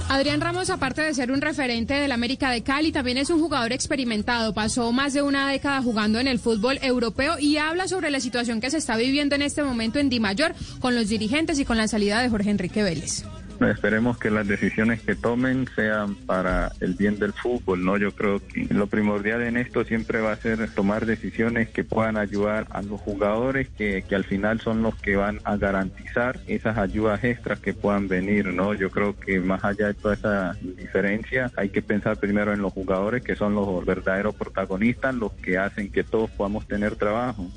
Adrián 0.08 0.40
Ramos, 0.40 0.70
aparte 0.70 1.02
de 1.02 1.14
ser 1.16 1.32
un 1.32 1.42
referente 1.42 1.96
del 1.96 2.12
América 2.12 2.52
de 2.52 2.62
Cali, 2.62 2.92
también 2.92 3.18
es 3.18 3.32
un 3.32 3.40
jugador 3.40 3.74
experimentado. 3.74 4.54
Pasó 4.54 4.92
más 4.92 5.14
de 5.14 5.24
una 5.24 5.50
década 5.50 5.82
jugando 5.82 6.20
en 6.20 6.28
el 6.28 6.38
fútbol 6.38 6.78
europeo 6.84 7.40
y 7.40 7.58
habla 7.58 7.88
sobre 7.88 8.12
la 8.12 8.20
situación 8.20 8.62
que 8.62 8.70
se 8.70 8.78
está 8.78 8.98
viviendo 8.98 9.34
en 9.36 9.42
este 9.42 9.64
momento 9.64 9.98
en 9.98 10.10
Di 10.10 10.20
Mayor 10.20 10.54
con 10.80 10.94
los 10.96 11.10
dirigentes 11.10 11.58
y 11.60 11.66
con 11.66 11.78
la 11.78 11.88
salida 11.88 12.22
de 12.22 12.30
Jorge 12.30 12.52
Enrique 12.52 12.84
Vélez. 12.84 13.24
Esperemos 13.62 14.18
que 14.18 14.30
las 14.30 14.48
decisiones 14.48 15.02
que 15.02 15.16
tomen 15.16 15.68
sean 15.76 16.16
para 16.16 16.72
el 16.82 16.94
bien 16.94 17.18
del 17.20 17.34
fútbol, 17.34 17.84
¿no? 17.84 17.98
Yo 17.98 18.12
creo 18.12 18.46
que 18.46 18.68
lo 18.70 18.88
primordial 18.88 19.42
en 19.42 19.58
esto 19.58 19.84
siempre 19.84 20.22
va 20.22 20.34
a 20.34 20.36
ser 20.36 20.70
tomar 20.72 21.06
decisiones 21.06 21.70
que 21.70 21.84
puedan 21.84 22.18
ayudar 22.18 22.68
a 22.72 22.82
los 22.82 23.00
jugadores, 23.02 23.70
que, 23.70 24.04
que 24.08 24.16
al 24.16 24.24
final 24.24 24.60
son 24.62 24.82
los 24.82 24.96
que 24.96 25.16
van 25.16 25.40
a 25.44 25.58
garantizar 25.58 26.40
esas 26.48 26.78
ayudas 26.78 27.24
extras 27.24 27.60
que 27.60 27.74
puedan 27.74 28.08
venir, 28.08 28.48
¿no? 28.48 28.74
Yo 28.74 28.90
creo 28.90 29.18
que 29.18 29.40
más 29.40 29.64
allá 29.64 29.88
de 29.88 29.94
toda 29.94 30.14
esa 30.16 30.58
diferencia, 30.78 31.52
hay 31.56 31.70
que 31.70 31.82
pensar 31.82 32.18
primero 32.18 32.54
en 32.54 32.62
los 32.62 32.74
jugadores, 32.74 33.24
que 33.24 33.36
son 33.36 33.56
los 33.56 33.86
verdaderos 33.86 34.36
protagonistas, 34.36 35.16
los 35.16 35.32
que 35.34 35.58
hacen 35.58 35.92
que 35.92 36.04
todos 36.04 36.30
podamos 36.32 36.68
tener 36.68 36.96
trabajo. 36.96 37.48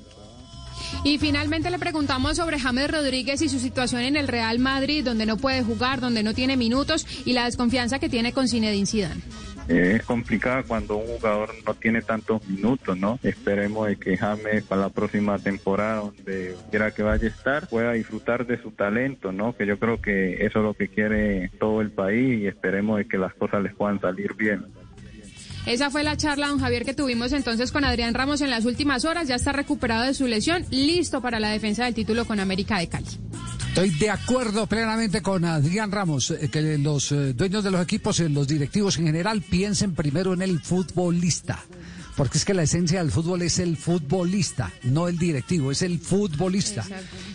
Y 1.04 1.18
finalmente 1.18 1.70
le 1.70 1.78
preguntamos 1.78 2.36
sobre 2.36 2.58
James 2.58 2.90
Rodríguez 2.90 3.42
y 3.42 3.48
su 3.48 3.58
situación 3.58 4.02
en 4.02 4.16
el 4.16 4.28
Real 4.28 4.58
Madrid, 4.58 5.04
donde 5.04 5.26
no 5.26 5.36
puede 5.36 5.62
jugar, 5.62 6.00
donde 6.00 6.22
no 6.22 6.34
tiene 6.34 6.56
minutos 6.56 7.06
y 7.24 7.32
la 7.32 7.44
desconfianza 7.44 7.98
que 7.98 8.08
tiene 8.08 8.32
con 8.32 8.48
Zinedine 8.48 8.86
Zidane. 8.86 9.22
Eh, 9.68 9.96
es 9.96 10.02
complicado 10.06 10.64
cuando 10.66 10.96
un 10.96 11.06
jugador 11.06 11.50
no 11.66 11.74
tiene 11.74 12.00
tantos 12.00 12.46
minutos, 12.48 12.98
¿no? 12.98 13.18
Esperemos 13.22 13.86
de 13.86 13.96
que 13.96 14.16
James 14.16 14.64
para 14.64 14.80
la 14.82 14.88
próxima 14.88 15.38
temporada, 15.38 15.96
donde 15.96 16.56
quiera 16.70 16.90
que 16.90 17.02
vaya 17.02 17.26
a 17.26 17.30
estar, 17.30 17.68
pueda 17.68 17.92
disfrutar 17.92 18.46
de 18.46 18.60
su 18.62 18.70
talento, 18.70 19.30
¿no? 19.30 19.54
Que 19.54 19.66
yo 19.66 19.78
creo 19.78 20.00
que 20.00 20.46
eso 20.46 20.60
es 20.60 20.64
lo 20.64 20.72
que 20.72 20.88
quiere 20.88 21.50
todo 21.60 21.82
el 21.82 21.90
país 21.90 22.40
y 22.40 22.46
esperemos 22.46 22.96
de 22.96 23.06
que 23.06 23.18
las 23.18 23.34
cosas 23.34 23.62
les 23.62 23.74
puedan 23.74 24.00
salir 24.00 24.34
bien. 24.34 24.64
Esa 25.68 25.90
fue 25.90 26.02
la 26.02 26.16
charla, 26.16 26.48
don 26.48 26.60
Javier, 26.60 26.86
que 26.86 26.94
tuvimos 26.94 27.30
entonces 27.32 27.72
con 27.72 27.84
Adrián 27.84 28.14
Ramos 28.14 28.40
en 28.40 28.48
las 28.48 28.64
últimas 28.64 29.04
horas. 29.04 29.28
Ya 29.28 29.34
está 29.34 29.52
recuperado 29.52 30.04
de 30.04 30.14
su 30.14 30.26
lesión, 30.26 30.64
listo 30.70 31.20
para 31.20 31.38
la 31.38 31.50
defensa 31.50 31.84
del 31.84 31.92
título 31.92 32.24
con 32.24 32.40
América 32.40 32.78
de 32.78 32.88
Cali. 32.88 33.06
Estoy 33.68 33.90
de 33.90 34.08
acuerdo 34.08 34.66
plenamente 34.66 35.20
con 35.20 35.44
Adrián 35.44 35.92
Ramos, 35.92 36.30
eh, 36.30 36.48
que 36.50 36.78
los 36.78 37.12
eh, 37.12 37.34
dueños 37.34 37.64
de 37.64 37.70
los 37.70 37.82
equipos, 37.82 38.18
eh, 38.18 38.30
los 38.30 38.48
directivos 38.48 38.96
en 38.96 39.04
general, 39.08 39.42
piensen 39.42 39.94
primero 39.94 40.32
en 40.32 40.40
el 40.40 40.58
futbolista. 40.58 41.62
Porque 42.16 42.38
es 42.38 42.46
que 42.46 42.54
la 42.54 42.62
esencia 42.62 43.00
del 43.00 43.12
fútbol 43.12 43.42
es 43.42 43.58
el 43.58 43.76
futbolista, 43.76 44.72
no 44.84 45.06
el 45.06 45.18
directivo, 45.18 45.70
es 45.70 45.82
el 45.82 46.00
futbolista. 46.00 46.82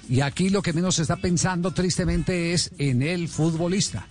Y 0.09 0.21
aquí 0.21 0.49
lo 0.49 0.63
que 0.63 0.73
menos 0.73 0.95
se 0.95 1.03
está 1.03 1.17
pensando 1.17 1.71
tristemente 1.71 2.51
es 2.51 2.71
en 2.79 3.03
el 3.03 3.29
futbolista. 3.29 4.07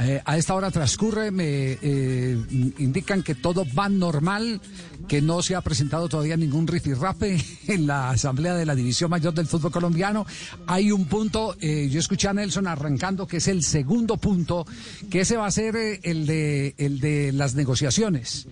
Eh, 0.00 0.20
a 0.24 0.36
esta 0.36 0.54
hora 0.54 0.70
transcurre, 0.70 1.30
me 1.30 1.78
eh, 1.80 2.36
indican 2.78 3.22
que 3.22 3.34
todo 3.34 3.64
va 3.78 3.88
normal, 3.88 4.60
que 5.08 5.20
no 5.20 5.42
se 5.42 5.54
ha 5.54 5.60
presentado 5.60 6.08
todavía 6.08 6.36
ningún 6.36 6.66
rifirrafe 6.66 7.36
en 7.68 7.86
la 7.86 8.10
asamblea 8.10 8.54
de 8.54 8.64
la 8.66 8.74
División 8.74 9.10
Mayor 9.10 9.34
del 9.34 9.46
Fútbol 9.46 9.70
Colombiano. 9.72 10.26
Hay 10.66 10.90
un 10.92 11.06
punto, 11.06 11.56
eh, 11.60 11.88
yo 11.90 12.00
escuché 12.00 12.28
a 12.28 12.32
Nelson 12.34 12.66
arrancando, 12.66 13.26
que 13.26 13.38
es 13.38 13.48
el 13.48 13.62
segundo 13.62 14.16
punto, 14.16 14.66
que 15.10 15.20
ese 15.20 15.36
va 15.36 15.46
a 15.46 15.50
ser 15.50 15.76
eh, 15.76 16.00
el, 16.04 16.26
de, 16.26 16.74
el 16.78 17.00
de 17.00 17.32
las 17.32 17.54
negociaciones, 17.54 18.46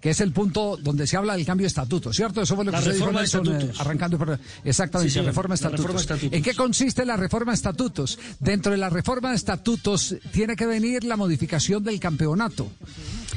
que 0.00 0.10
es 0.10 0.20
el 0.20 0.32
punto 0.32 0.76
donde 0.76 1.06
se 1.06 1.16
habla 1.16 1.36
del 1.36 1.46
cambio 1.46 1.64
de 1.64 1.68
estatuto, 1.68 2.12
¿cierto? 2.12 2.42
Eso 2.42 2.54
fue 2.56 2.64
lo 2.64 2.70
que 2.70 2.76
La 2.76 2.80
usted 2.80 2.94
dijo, 2.94 3.12
Nelson, 3.12 3.60
eh, 3.60 3.70
arrancando. 3.78 4.18
por- 4.18 4.38
exactamente, 4.64 5.10
Sí, 5.10 5.14
señor, 5.14 5.26
reforma 5.28 5.54
estatutos. 5.54 5.80
reforma 5.80 6.00
estatutos. 6.00 6.32
¿En 6.36 6.42
qué 6.42 6.54
consiste 6.54 7.04
la 7.04 7.16
reforma 7.16 7.52
de 7.52 7.56
estatutos? 7.56 8.18
Dentro 8.40 8.72
de 8.72 8.78
la 8.78 8.90
reforma 8.90 9.30
de 9.30 9.36
estatutos 9.36 10.16
tiene 10.32 10.56
que 10.56 10.66
venir 10.66 11.04
la 11.04 11.16
modificación 11.16 11.82
del 11.82 11.98
campeonato. 12.00 12.70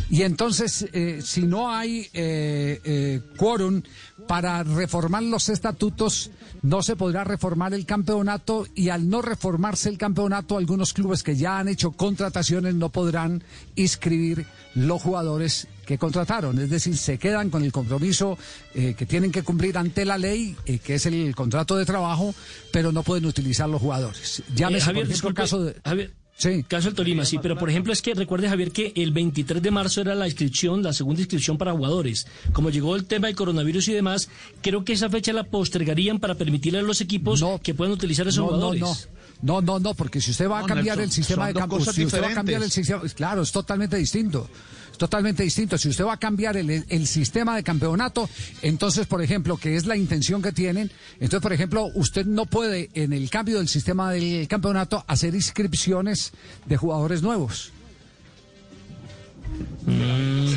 Y 0.09 0.22
entonces, 0.22 0.88
eh, 0.93 1.20
si 1.24 1.43
no 1.43 1.70
hay 1.74 2.07
eh, 2.13 2.57
eh, 2.84 3.22
quórum 3.38 3.82
para 4.28 4.64
reformar 4.64 5.24
los 5.24 5.49
estatutos, 5.49 6.32
no 6.62 6.82
se 6.82 6.95
podrá 6.95 7.24
reformar 7.24 7.74
el 7.74 7.86
campeonato 7.86 8.66
y 8.76 8.89
al 8.89 9.10
no 9.10 9.22
reformarse 9.22 9.89
el 9.89 9.97
campeonato, 9.97 10.58
algunos 10.58 10.93
clubes 10.93 11.24
que 11.24 11.36
ya 11.36 11.60
han 11.60 11.68
hecho 11.68 11.91
contrataciones 11.91 12.76
no 12.76 12.89
podrán 12.89 13.43
inscribir 13.76 14.45
los 14.76 15.01
jugadores 15.01 15.68
que 15.86 15.97
contrataron. 15.97 16.60
Es 16.60 16.70
decir, 16.70 16.97
se 16.97 17.18
quedan 17.18 17.49
con 17.49 17.64
el 17.64 17.72
compromiso 17.72 18.38
eh, 18.76 18.93
que 18.97 19.05
tienen 19.05 19.32
que 19.32 19.43
cumplir 19.43 19.78
ante 19.78 20.03
la 20.03 20.18
ley, 20.18 20.55
eh, 20.66 20.80
que 20.80 20.95
es 20.95 21.05
el 21.05 21.34
contrato 21.36 21.78
de 21.78 21.86
trabajo, 21.86 22.36
pero 22.72 22.91
no 22.91 23.03
pueden 23.03 23.26
utilizar 23.26 23.70
los 23.70 23.82
jugadores. 23.82 24.43
Llámese, 24.53 24.58
Eh, 24.58 24.58
Javier, 24.58 24.76
por 24.78 24.82
ejemplo, 24.86 25.01
el 25.01 25.08
disculpe, 25.08 25.41
caso 25.41 25.64
de... 25.64 25.76
Javier, 25.86 26.14
Sí. 26.39 26.63
Caso 26.67 26.89
del 26.89 26.95
Tolima, 26.95 27.25
sí, 27.25 27.39
pero 27.41 27.57
por 27.57 27.67
ejemplo 27.67 27.91
es 27.91 28.01
que 28.03 28.13
recuerde 28.13 28.47
Javier 28.47 28.71
que 28.71 28.93
el 28.95 29.11
23 29.11 29.59
de 29.59 29.71
marzo 29.71 30.01
era 30.01 30.13
la 30.13 30.27
inscripción, 30.27 30.83
la 30.83 30.93
segunda 30.93 31.21
inscripción 31.21 31.57
para 31.57 31.71
jugadores. 31.71 32.27
Como 32.53 32.69
llegó 32.69 32.95
el 32.95 33.05
tema 33.05 33.25
del 33.25 33.35
coronavirus 33.35 33.88
y 33.88 33.93
demás, 33.93 34.29
creo 34.61 34.85
que 34.85 34.93
esa 34.93 35.09
fecha 35.09 35.33
la 35.33 35.45
postergarían 35.45 36.19
para 36.19 36.35
permitirle 36.35 36.77
a 36.79 36.83
los 36.83 37.01
equipos 37.01 37.43
que 37.63 37.73
puedan 37.73 37.91
utilizar 37.93 38.27
esos 38.27 38.38
No, 38.45 38.51
no, 38.51 38.57
jugadores. 38.69 38.81
no. 38.81 39.17
No, 39.39 39.61
no, 39.61 39.79
no, 39.79 39.93
porque 39.93 40.19
si 40.21 40.31
usted 40.31 40.49
va 40.49 40.59
a 40.59 40.61
No, 40.61 40.67
cambiar 40.67 40.97
Nelson, 40.97 41.03
el 41.03 41.11
sistema 41.11 41.47
de 41.47 41.53
campo, 41.55 41.77
cosas 41.77 41.93
si 41.95 42.05
usted 42.05 42.17
va 42.21 42.25
a 42.25 42.29
diferentes. 42.29 42.35
cambiar 42.38 42.63
el 42.63 42.71
sistema, 42.71 43.01
claro, 43.15 43.41
es 43.43 43.51
totalmente 43.51 43.95
distinto. 43.97 44.49
Totalmente 44.97 45.43
distinto. 45.43 45.77
Si 45.77 45.89
usted 45.89 46.05
va 46.05 46.13
a 46.13 46.17
cambiar 46.17 46.57
el, 46.57 46.83
el 46.87 47.07
sistema 47.07 47.55
de 47.55 47.63
campeonato, 47.63 48.27
entonces, 48.61 49.05
por 49.07 49.21
ejemplo, 49.21 49.57
que 49.57 49.75
es 49.75 49.85
la 49.85 49.95
intención 49.95 50.41
que 50.41 50.51
tienen, 50.51 50.91
entonces, 51.19 51.41
por 51.41 51.53
ejemplo, 51.53 51.87
usted 51.93 52.25
no 52.25 52.45
puede, 52.45 52.89
en 52.93 53.13
el 53.13 53.29
cambio 53.29 53.57
del 53.59 53.67
sistema 53.67 54.11
del 54.11 54.47
campeonato, 54.47 55.03
hacer 55.07 55.35
inscripciones 55.35 56.31
de 56.65 56.77
jugadores 56.77 57.21
nuevos. 57.21 57.71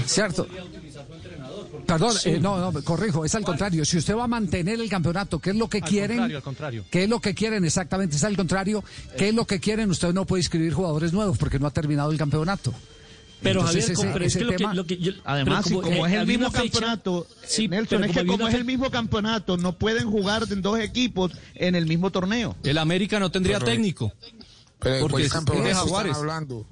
¿Cierto? 0.06 0.46
Perdón, 1.86 2.12
Sí. 2.14 2.30
eh, 2.30 2.40
no, 2.40 2.72
no, 2.72 2.82
corrijo, 2.82 3.24
es 3.24 3.34
al 3.34 3.44
contrario. 3.44 3.84
Si 3.84 3.98
usted 3.98 4.14
va 4.16 4.24
a 4.24 4.28
mantener 4.28 4.80
el 4.80 4.88
campeonato, 4.88 5.38
¿qué 5.38 5.50
es 5.50 5.56
lo 5.56 5.68
que 5.68 5.78
Al 5.78 5.84
quieren? 5.88 6.16
contrario, 6.18 6.36
al 6.36 6.42
contrario. 6.42 6.84
¿Qué 6.90 7.04
es 7.04 7.08
lo 7.08 7.20
que 7.20 7.34
quieren 7.34 7.64
exactamente? 7.64 8.16
Es 8.16 8.24
al 8.24 8.36
contrario. 8.36 8.84
¿Qué 9.16 9.28
es 9.30 9.34
lo 9.34 9.44
que 9.46 9.60
quieren? 9.60 9.90
Usted 9.90 10.12
no 10.12 10.24
puede 10.24 10.40
inscribir 10.40 10.72
jugadores 10.72 11.12
nuevos 11.12 11.36
porque 11.38 11.58
no 11.58 11.66
ha 11.66 11.70
terminado 11.72 12.10
el 12.12 12.18
campeonato. 12.18 12.72
Pero 13.42 13.60
Entonces, 13.60 13.84
Javier, 13.84 13.84
ese- 13.84 13.94
como- 13.94 14.24
ese 14.26 14.38
que 14.38 14.44
lo 14.44 14.50
que, 14.50 14.56
tema- 14.58 14.74
lo 14.74 14.84
que 14.86 14.96
yo- 14.98 15.12
Además, 15.24 15.70
y 15.70 15.74
como 15.74 16.06
es 16.06 16.12
el 16.12 16.26
mismo 16.26 16.50
fecha- 16.50 16.62
campeonato, 16.62 17.26
sí, 17.44 17.68
Nelson, 17.68 18.00
pero 18.00 18.04
es 18.04 18.16
que 18.18 18.26
como 18.26 18.34
una 18.44 18.48
es 18.48 18.54
el 18.54 18.64
mismo 18.64 18.90
campeonato, 18.90 19.56
no 19.56 19.72
pueden 19.78 20.10
jugar 20.10 20.42
en 20.50 20.60
dos 20.62 20.78
equipos 20.78 21.32
en 21.54 21.74
el 21.74 21.86
mismo 21.86 22.10
torneo. 22.10 22.54
El 22.62 22.78
América 22.78 23.18
no 23.18 23.30
tendría 23.30 23.58
Correcto. 23.58 23.72
técnico. 23.74 24.12
Pero 24.78 25.00
porque 25.00 25.12
¿cuál 25.12 25.22
es 25.24 25.32
campeonato 25.32 25.64
de 25.64 25.70
están 25.70 25.84
Jaguares. 25.86 26.16
hablando? 26.16 26.66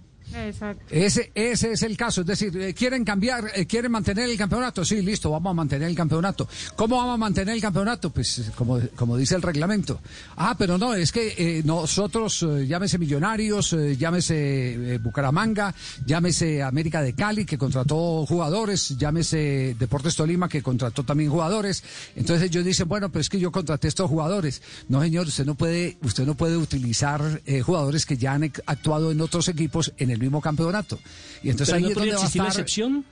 Ese, 0.91 1.31
ese 1.35 1.73
es 1.73 1.83
el 1.83 1.97
caso, 1.97 2.21
es 2.21 2.27
decir, 2.27 2.57
eh, 2.57 2.75
quieren 2.75 3.05
cambiar, 3.05 3.51
eh, 3.55 3.67
quieren 3.67 3.91
mantener 3.91 4.29
el 4.29 4.37
campeonato, 4.37 4.85
sí, 4.85 5.01
listo, 5.03 5.31
vamos 5.31 5.51
a 5.51 5.55
mantener 5.55 5.89
el 5.89 5.97
campeonato. 5.97 6.49
¿Cómo 6.77 6.97
vamos 6.97 7.15
a 7.15 7.17
mantener 7.17 7.55
el 7.55 7.61
campeonato? 7.61 8.11
Pues 8.11 8.39
eh, 8.39 8.51
como, 8.55 8.79
como 8.95 9.17
dice 9.17 9.35
el 9.35 9.43
reglamento. 9.43 10.01
Ah, 10.37 10.55
pero 10.59 10.77
no, 10.77 10.95
es 10.95 11.13
que 11.13 11.63
nosotros, 11.65 12.47
llámese 12.67 12.99
Millonarios, 12.99 13.77
llámese 13.99 14.99
Bucaramanga, 15.03 15.75
llámese 16.05 16.63
América 16.63 17.03
de 17.03 17.15
Cali, 17.15 17.45
que 17.45 17.59
contrató 17.59 18.27
jugadores, 18.27 18.97
llámese 18.99 19.77
Deportes 19.79 20.17
Tolima, 20.17 20.49
que 20.49 20.63
contrató 20.63 21.05
también 21.05 21.31
jugadores. 21.31 21.83
Entonces 22.17 22.51
ellos 22.51 22.65
dicen, 22.65 22.89
bueno, 22.89 23.11
pero 23.11 23.21
es 23.21 23.29
que 23.29 23.41
yo 23.41 23.51
contraté 23.51 23.89
estos 23.89 24.09
jugadores. 24.09 24.63
No, 24.89 25.01
señor, 25.03 25.27
usted 25.27 25.47
no 25.47 25.55
puede, 25.55 25.97
usted 26.03 26.27
no 26.27 26.37
puede 26.37 26.57
utilizar 26.57 27.43
jugadores 27.65 28.07
que 28.07 28.17
ya 28.17 28.35
han 28.35 28.53
actuado 28.67 29.11
en 29.11 29.21
otros 29.21 29.49
equipos 29.49 29.93
en 29.99 30.11
el 30.11 30.18
mismo 30.19 30.41
campeonato. 30.41 30.99
Y 31.43 31.51
entonces 31.51 31.75
¿Pero 31.75 31.77
ahí 31.77 31.83
no 31.83 31.89
es 31.89 31.95
podría 31.95 32.15
donde 32.15 32.17
va 32.17 32.23
a 32.23 32.25
existir 32.25 32.43
la 32.43 32.49
estar. 32.49 32.61
excepción? 32.63 33.05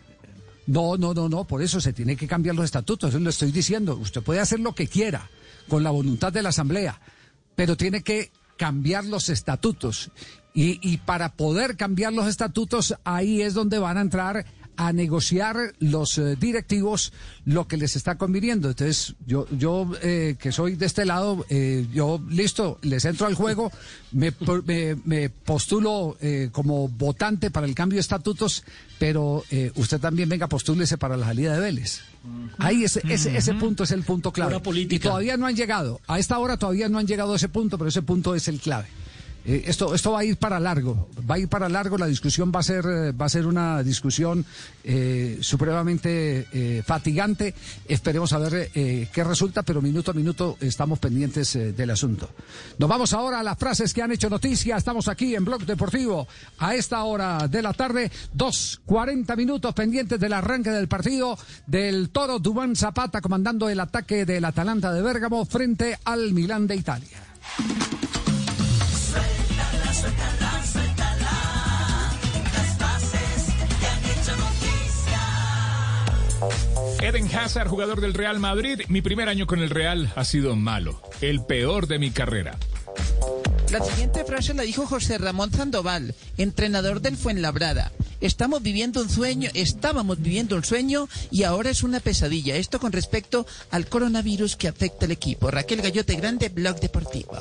No, 0.66 0.96
no, 0.96 1.14
no, 1.14 1.28
no, 1.28 1.44
por 1.44 1.62
eso 1.62 1.80
se 1.80 1.92
tiene 1.92 2.16
que 2.16 2.26
cambiar 2.26 2.57
los 2.57 2.64
estatutos, 2.64 3.11
eso 3.11 3.18
lo 3.20 3.30
estoy 3.30 3.52
diciendo. 3.52 3.96
Usted 3.96 4.22
puede 4.22 4.40
hacer 4.40 4.59
lo 4.61 4.74
que 4.74 4.88
quiera 4.88 5.30
con 5.68 5.82
la 5.84 5.90
voluntad 5.90 6.32
de 6.32 6.42
la 6.42 6.48
Asamblea, 6.48 7.00
pero 7.54 7.76
tiene 7.76 8.02
que 8.02 8.30
cambiar 8.57 9.04
los 9.04 9.28
estatutos. 9.28 10.11
Y, 10.54 10.78
y 10.82 10.96
para 10.96 11.34
poder 11.34 11.76
cambiar 11.76 12.12
los 12.12 12.26
estatutos, 12.26 12.94
ahí 13.04 13.42
es 13.42 13.54
donde 13.54 13.78
van 13.78 13.98
a 13.98 14.00
entrar 14.00 14.44
a 14.77 14.93
negociar 14.93 15.57
los 15.79 16.18
eh, 16.18 16.37
directivos 16.37 17.12
lo 17.45 17.66
que 17.68 17.77
les 17.77 17.97
está 17.97 18.16
conviniendo. 18.16 18.68
Entonces, 18.68 19.14
yo, 19.27 19.47
yo 19.57 19.91
eh, 20.03 20.37
que 20.39 20.53
soy 20.53 20.74
de 20.77 20.87
este 20.87 21.05
lado, 21.05 21.45
eh, 21.49 21.87
yo 21.93 22.20
listo, 22.29 22.79
les 22.83 23.05
entro 23.05 23.27
al 23.27 23.35
juego, 23.35 23.70
me, 24.12 24.33
me- 24.66 24.97
me 25.05 25.31
postulo 25.31 26.16
eh, 26.20 26.49
como 26.53 26.89
votante 26.89 27.51
para 27.51 27.66
el 27.66 27.74
cambio 27.74 27.97
de 27.97 28.01
estatutos, 28.01 28.64
pero 28.99 29.45
eh, 29.51 29.70
usted 29.77 30.01
también 30.01 30.29
venga, 30.29 30.49
postúlese 30.49 30.99
para 30.99 31.16
la 31.16 31.27
salida 31.27 31.55
de 31.55 31.61
Vélez. 31.61 32.01
Ahí 32.59 32.83
ese, 32.85 33.01
ese, 33.09 33.37
ese 33.37 33.55
punto 33.55 33.85
es 33.85 33.93
el 33.93 34.03
punto 34.03 34.33
clave. 34.33 34.51
Y 34.97 34.99
todavía 35.11 35.37
no 35.37 35.47
han 35.47 35.55
llegado. 35.55 36.01
A 36.09 36.18
esta 36.18 36.39
hora 36.39 36.57
todavía 36.57 36.89
no 36.89 36.99
han 36.99 37.07
llegado 37.07 37.33
a 37.33 37.37
ese 37.37 37.49
punto, 37.49 37.79
pero 37.79 37.89
ese 37.89 38.03
punto 38.03 38.35
es 38.35 38.49
el 38.49 38.59
clave. 38.59 38.89
Eh, 39.49 39.62
esto, 39.66 39.94
esto 39.94 40.11
va 40.11 40.20
a 40.20 40.24
ir 40.24 40.36
para 40.38 40.59
largo, 40.59 41.09
va 41.28 41.36
a 41.36 41.38
ir 41.38 41.49
para 41.49 41.68
largo, 41.68 41.97
la 41.97 42.07
discusión 42.07 42.51
va 42.53 42.61
a 42.61 42.62
ser, 42.64 42.84
eh, 42.84 43.12
va 43.12 43.26
a 43.26 43.28
ser 43.28 43.47
una 43.47 43.82
discusión 43.84 44.44
eh, 44.82 45.38
supremamente 45.40 46.82
fatigante. 46.84 47.55
Esperemos 47.86 48.32
a 48.32 48.38
ver 48.38 48.70
qué 48.72 49.24
resulta, 49.24 49.62
pero 49.62 49.80
minuto 49.80 50.11
a 50.11 50.14
minuto 50.14 50.57
estamos 50.61 50.99
pendientes 50.99 51.53
del 51.76 51.90
asunto. 51.90 52.28
Nos 52.78 52.88
vamos 52.88 53.12
ahora 53.12 53.40
a 53.40 53.42
las 53.42 53.59
frases 53.59 53.94
que 53.94 54.03
han 54.03 54.12
hecho 54.12 54.28
noticia. 54.28 54.76
Estamos 54.76 55.09
aquí 55.09 55.34
en 55.34 55.44
Blog 55.44 55.64
Deportivo 55.64 56.26
a 56.59 56.74
esta 56.74 57.05
hora 57.05 57.47
de 57.49 57.62
la 57.62 57.72
tarde, 57.72 58.11
dos 58.32 58.80
cuarenta 58.84 59.36
minutos 59.36 59.74
pendientes 59.74 60.18
del 60.18 60.32
arranque 60.32 60.70
del 60.70 60.88
partido 60.88 61.38
del 61.66 62.11
Toro 62.11 62.38
Dubán 62.38 62.74
Zapata 62.74 63.20
comandando 63.20 63.68
el 63.68 63.80
ataque 63.80 64.24
del 64.24 64.44
Atalanta 64.44 64.92
de 64.92 65.03
Bérgamo 65.03 65.44
frente 65.44 65.99
al 66.05 66.32
Milán 66.32 66.66
de 66.66 66.76
Italia. 66.76 67.18
Suéltala, 70.07 70.62
suéltala. 70.64 71.32
Las 72.54 72.80
han 73.82 74.04
hecho 74.04 74.36
noticia. 74.36 75.20
Eden 77.09 77.26
Hazard, 77.34 77.68
jugador 77.68 78.00
del 78.00 78.14
Real 78.14 78.38
Madrid. 78.38 78.82
Mi 78.88 79.02
primer 79.02 79.28
año 79.28 79.48
con 79.48 79.59
el 79.61 79.70
Real 79.70 80.12
ha 80.14 80.24
sido 80.24 80.54
malo, 80.54 81.02
el 81.20 81.44
peor 81.44 81.88
de 81.88 81.98
mi 81.98 82.12
carrera. 82.12 82.57
La 83.71 83.85
siguiente 83.85 84.25
frase 84.25 84.55
la 84.55 84.62
dijo 84.62 84.87
José 84.87 85.19
Ramón 85.19 85.53
Sandoval, 85.53 86.14
entrenador 86.39 87.01
del 87.01 87.17
Fuenlabrada. 87.17 87.91
Estamos 88.21 88.62
viviendo 88.62 89.03
un 89.03 89.11
sueño, 89.11 89.51
estábamos 89.55 90.21
viviendo 90.23 90.57
un 90.57 90.64
sueño 90.64 91.09
y 91.31 91.43
ahora 91.43 91.71
es 91.71 91.83
una 91.83 92.01
pesadilla. 92.01 92.57
Esto 92.57 92.81
con 92.81 92.93
respecto 92.93 93.47
al 93.71 93.87
coronavirus 93.87 94.57
que 94.57 94.69
afecta 94.69 95.05
al 95.05 95.12
equipo. 95.12 95.51
Raquel 95.51 95.83
Gallote 95.83 96.14
Grande, 96.14 96.49
Blog 96.49 96.81
Deportivo. 96.81 97.37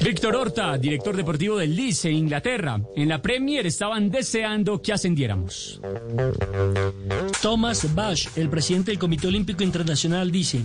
Víctor 0.00 0.36
Horta, 0.36 0.76
director 0.78 1.16
deportivo 1.16 1.56
del 1.56 1.78
en 1.80 2.12
Inglaterra. 2.12 2.80
En 2.94 3.08
la 3.08 3.22
Premier 3.22 3.66
estaban 3.66 4.10
deseando 4.10 4.80
que 4.80 4.92
ascendiéramos. 4.92 5.80
Thomas 7.42 7.94
Bach, 7.94 8.28
el 8.36 8.50
presidente 8.50 8.90
del 8.90 8.98
Comité 8.98 9.26
Olímpico 9.26 9.64
Internacional, 9.64 10.30
dice, 10.30 10.62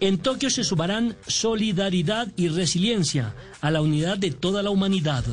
en 0.00 0.18
Tokio 0.18 0.48
se 0.50 0.64
sumarán 0.64 1.16
solidaridad 1.26 2.28
y 2.36 2.48
resiliencia 2.48 3.34
a 3.62 3.70
la 3.70 3.80
unidad 3.80 4.18
de 4.18 4.30
toda 4.30 4.62
la 4.62 4.68
humanidad. 4.68 5.24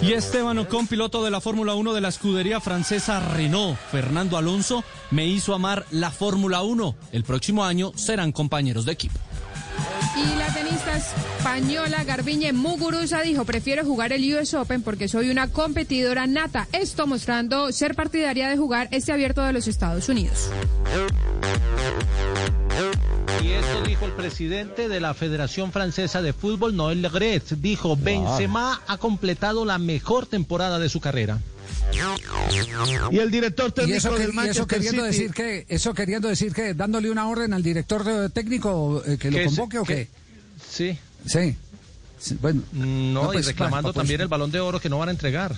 Y 0.00 0.12
Esteban 0.12 0.58
Ocon, 0.58 0.86
piloto 0.86 1.22
de 1.24 1.30
la 1.30 1.40
Fórmula 1.40 1.74
1 1.74 1.92
de 1.92 2.00
la 2.00 2.08
escudería 2.08 2.60
francesa 2.60 3.20
Renault, 3.20 3.78
Fernando 3.90 4.36
Alonso, 4.36 4.82
me 5.10 5.26
hizo 5.26 5.54
amar 5.54 5.84
la 5.90 6.10
Fórmula 6.10 6.62
1. 6.62 6.94
El 7.12 7.24
próximo 7.24 7.64
año 7.64 7.92
serán 7.94 8.32
compañeros 8.32 8.84
de 8.84 8.92
equipo. 8.92 9.18
Y 10.16 10.38
la 10.38 10.52
tenista 10.52 10.96
española 10.96 12.02
Garbiñe 12.02 12.52
Muguruza 12.52 13.22
dijo, 13.22 13.44
prefiero 13.44 13.84
jugar 13.84 14.12
el 14.12 14.34
US 14.34 14.54
Open 14.54 14.82
porque 14.82 15.06
soy 15.06 15.30
una 15.30 15.48
competidora 15.48 16.26
nata. 16.26 16.66
Esto 16.72 17.06
mostrando 17.06 17.70
ser 17.72 17.94
partidaria 17.94 18.48
de 18.48 18.56
jugar 18.56 18.88
este 18.90 19.12
abierto 19.12 19.42
de 19.42 19.52
los 19.52 19.68
Estados 19.68 20.08
Unidos. 20.08 20.50
Y 23.48 23.52
esto 23.52 23.82
dijo 23.82 24.04
el 24.04 24.12
presidente 24.12 24.88
de 24.88 25.00
la 25.00 25.14
Federación 25.14 25.72
Francesa 25.72 26.20
de 26.20 26.34
Fútbol, 26.34 26.76
Noël 26.76 27.00
Le 27.00 27.08
Gret. 27.08 27.48
Dijo, 27.56 27.96
Benzema 27.96 28.82
ha 28.86 28.98
completado 28.98 29.64
la 29.64 29.78
mejor 29.78 30.26
temporada 30.26 30.78
de 30.78 30.90
su 30.90 31.00
carrera. 31.00 31.38
Y 33.10 33.18
el 33.18 33.30
director 33.30 33.68
Y 33.70 33.72
técnico 33.72 33.96
eso, 33.98 34.10
que- 34.10 34.18
del 34.18 34.26
y 34.26 34.30
eso 34.30 34.34
Manchester 34.36 34.66
queriendo 34.66 35.02
City. 35.06 35.16
decir 35.16 35.30
que, 35.34 35.66
eso 35.68 35.94
queriendo 35.94 36.28
decir 36.28 36.52
que 36.52 36.74
dándole 36.74 37.10
una 37.10 37.26
orden 37.28 37.54
al 37.54 37.62
director 37.62 38.30
técnico 38.30 39.02
eh, 39.06 39.16
que 39.16 39.30
lo 39.30 39.42
convoque 39.44 39.78
o 39.78 39.84
qué? 39.84 40.08
Sí. 40.70 40.98
Sí. 41.26 41.56
Sí, 42.18 42.36
Bueno. 42.42 42.62
No, 42.72 43.22
No, 43.22 43.26
pues, 43.32 43.46
y 43.46 43.48
reclamando 43.50 43.92
pues- 43.92 44.02
también 44.02 44.20
el 44.20 44.28
balón 44.28 44.50
de 44.50 44.60
oro 44.60 44.78
que 44.80 44.88
no 44.90 44.98
van 44.98 45.08
a 45.08 45.12
entregar. 45.12 45.54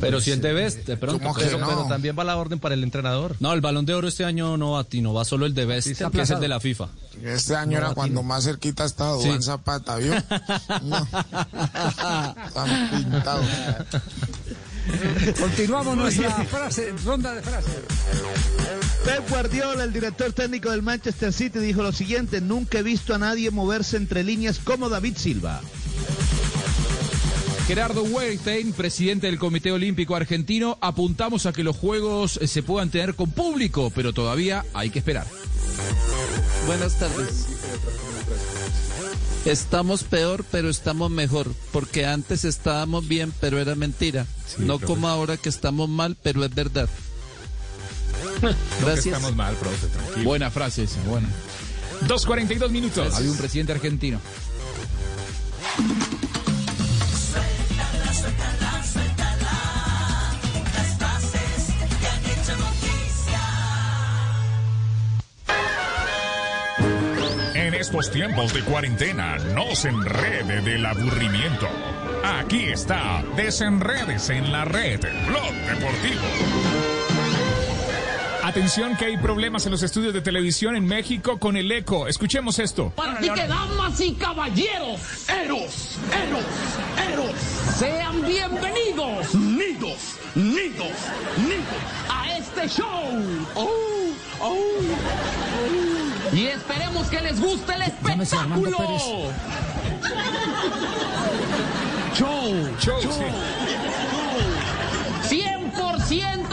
Pero 0.00 0.20
si 0.20 0.32
es 0.32 0.42
de 0.42 0.52
Best, 0.52 0.86
de 0.86 0.96
pronto. 0.96 1.22
¿Cómo 1.22 1.34
que 1.34 1.44
pero, 1.44 1.58
no? 1.58 1.86
también 1.88 2.16
va 2.18 2.24
la 2.24 2.36
orden 2.36 2.58
para 2.58 2.74
el 2.74 2.82
entrenador. 2.82 3.36
No, 3.40 3.52
el 3.52 3.60
balón 3.60 3.86
de 3.86 3.94
oro 3.94 4.08
este 4.08 4.24
año 4.24 4.56
no 4.56 4.72
va, 4.72 4.84
Tino, 4.84 5.14
va 5.14 5.24
solo 5.24 5.46
el 5.46 5.54
de 5.54 5.64
Best, 5.66 5.88
Sí, 5.88 5.94
que 6.12 6.22
es 6.22 6.30
el 6.30 6.40
de 6.40 6.48
la 6.48 6.60
FIFA. 6.60 6.88
Este 7.22 7.54
año 7.54 7.78
No, 7.80 7.86
era 7.86 7.94
cuando 7.94 8.22
más 8.22 8.44
cerquita 8.44 8.84
estaba 8.84 9.16
Sí. 9.18 9.26
Duván 9.26 9.42
Zapata, 9.42 9.96
¿vio? 9.96 10.14
No. 10.82 11.06
Tan 12.54 12.90
pintado. 12.90 13.42
Continuamos 15.38 15.96
nuestra 15.96 16.30
frase, 16.44 16.92
ronda 17.04 17.34
de 17.34 17.42
frases. 17.42 17.74
Pep 19.04 19.30
Guardiola, 19.30 19.84
el 19.84 19.92
director 19.92 20.32
técnico 20.32 20.70
del 20.70 20.82
Manchester 20.82 21.32
City, 21.32 21.58
dijo 21.60 21.82
lo 21.82 21.92
siguiente, 21.92 22.40
nunca 22.40 22.78
he 22.78 22.82
visto 22.82 23.14
a 23.14 23.18
nadie 23.18 23.50
moverse 23.50 23.96
entre 23.96 24.24
líneas 24.24 24.58
como 24.58 24.88
David 24.88 25.16
Silva. 25.16 25.60
Gerardo 27.66 28.02
Weinstein, 28.02 28.72
presidente 28.72 29.28
del 29.28 29.38
Comité 29.38 29.70
Olímpico 29.70 30.16
Argentino, 30.16 30.78
apuntamos 30.80 31.46
a 31.46 31.52
que 31.52 31.62
los 31.62 31.76
Juegos 31.76 32.38
eh, 32.42 32.48
se 32.48 32.62
puedan 32.62 32.90
tener 32.90 33.14
con 33.14 33.30
público, 33.30 33.92
pero 33.94 34.12
todavía 34.12 34.64
hay 34.74 34.90
que 34.90 34.98
esperar. 34.98 35.26
Buenas 36.66 36.98
tardes. 36.98 37.46
Estamos 39.44 40.04
peor, 40.04 40.44
pero 40.50 40.68
estamos 40.68 41.10
mejor, 41.10 41.52
porque 41.72 42.04
antes 42.06 42.44
estábamos 42.44 43.06
bien, 43.08 43.32
pero 43.40 43.58
era 43.58 43.74
mentira. 43.74 44.26
no 44.58 44.78
como 44.78 45.08
ahora 45.08 45.36
que 45.36 45.48
estamos 45.48 45.88
mal, 45.88 46.16
pero 46.22 46.44
es 46.44 46.54
verdad. 46.54 46.88
Gracias. 48.80 49.06
estamos 49.06 49.34
mal, 49.36 49.54
profe, 49.54 49.86
tranquilo. 49.86 50.24
Buena 50.24 50.50
frase 50.50 50.84
esa, 50.84 51.00
buena. 51.02 51.28
2.42 52.06 52.70
minutos. 52.70 53.14
Había 53.14 53.30
un 53.30 53.36
presidente 53.36 53.72
argentino. 53.72 54.20
Suéltala, 58.22 58.82
suéltala. 58.84 59.56
Las 60.74 60.96
frases 60.96 61.74
que 61.98 62.06
han 62.06 62.24
hecho 62.30 62.54
noticia. 62.56 63.42
En 67.54 67.74
estos 67.74 68.12
tiempos 68.12 68.54
de 68.54 68.60
cuarentena, 68.62 69.38
no 69.56 69.74
se 69.74 69.88
enrede 69.88 70.60
del 70.60 70.86
aburrimiento. 70.86 71.68
Aquí 72.22 72.66
está, 72.66 73.24
desenredes 73.36 74.30
en 74.30 74.52
la 74.52 74.66
red, 74.66 75.00
Blog 75.26 75.52
Deportivo. 75.66 77.01
Atención 78.42 78.96
que 78.96 79.04
hay 79.04 79.16
problemas 79.16 79.66
en 79.66 79.72
los 79.72 79.82
estudios 79.84 80.12
de 80.12 80.20
televisión 80.20 80.74
en 80.74 80.84
México 80.84 81.38
con 81.38 81.56
el 81.56 81.70
eco. 81.70 82.08
Escuchemos 82.08 82.58
esto. 82.58 82.92
Así 82.96 83.30
que 83.30 83.46
damas 83.46 84.00
y 84.00 84.14
caballeros, 84.14 85.00
eros, 85.28 85.98
eros, 86.26 86.44
eros, 87.12 87.30
sean 87.78 88.20
bienvenidos, 88.26 89.32
nidos, 89.34 90.16
nidos, 90.34 90.90
nidos, 91.36 91.82
a 92.10 92.36
este 92.36 92.68
show. 92.68 92.86
Oh, 93.54 93.70
oh, 94.40 94.56
oh. 96.32 96.34
Y 96.34 96.46
esperemos 96.46 97.06
que 97.08 97.20
les 97.20 97.40
guste 97.40 97.74
el 97.74 97.82
espectáculo. 97.82 98.78
Show, 102.14 102.76
Show, 102.80 103.00
sí. 103.00 103.24
100% 105.36 106.51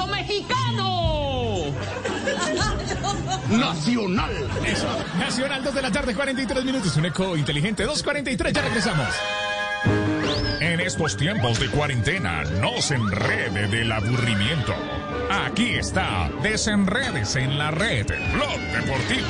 Nacional. 3.50 4.32
Eso. 4.66 4.88
Nacional, 5.18 5.64
2 5.64 5.74
de 5.74 5.82
la 5.82 5.92
tarde, 5.92 6.16
43 6.16 6.66
minutos. 6.66 6.96
Un 6.98 7.06
eco 7.06 7.36
inteligente, 7.36 7.86
2.43. 7.86 8.52
Ya 8.52 8.62
regresamos. 8.62 9.08
En 10.60 10.80
estos 10.82 11.18
tiempos 11.18 11.60
de 11.60 11.70
cuarentena, 11.70 12.44
no 12.62 12.82
se 12.82 12.96
enrede 12.96 13.68
del 13.68 13.92
aburrimiento. 13.92 14.74
Aquí 15.32 15.76
está, 15.76 16.30
desenredes 16.44 17.36
en 17.36 17.58
la 17.58 17.72
red, 17.72 18.06
Blog 18.34 18.60
Deportivo. 18.74 19.28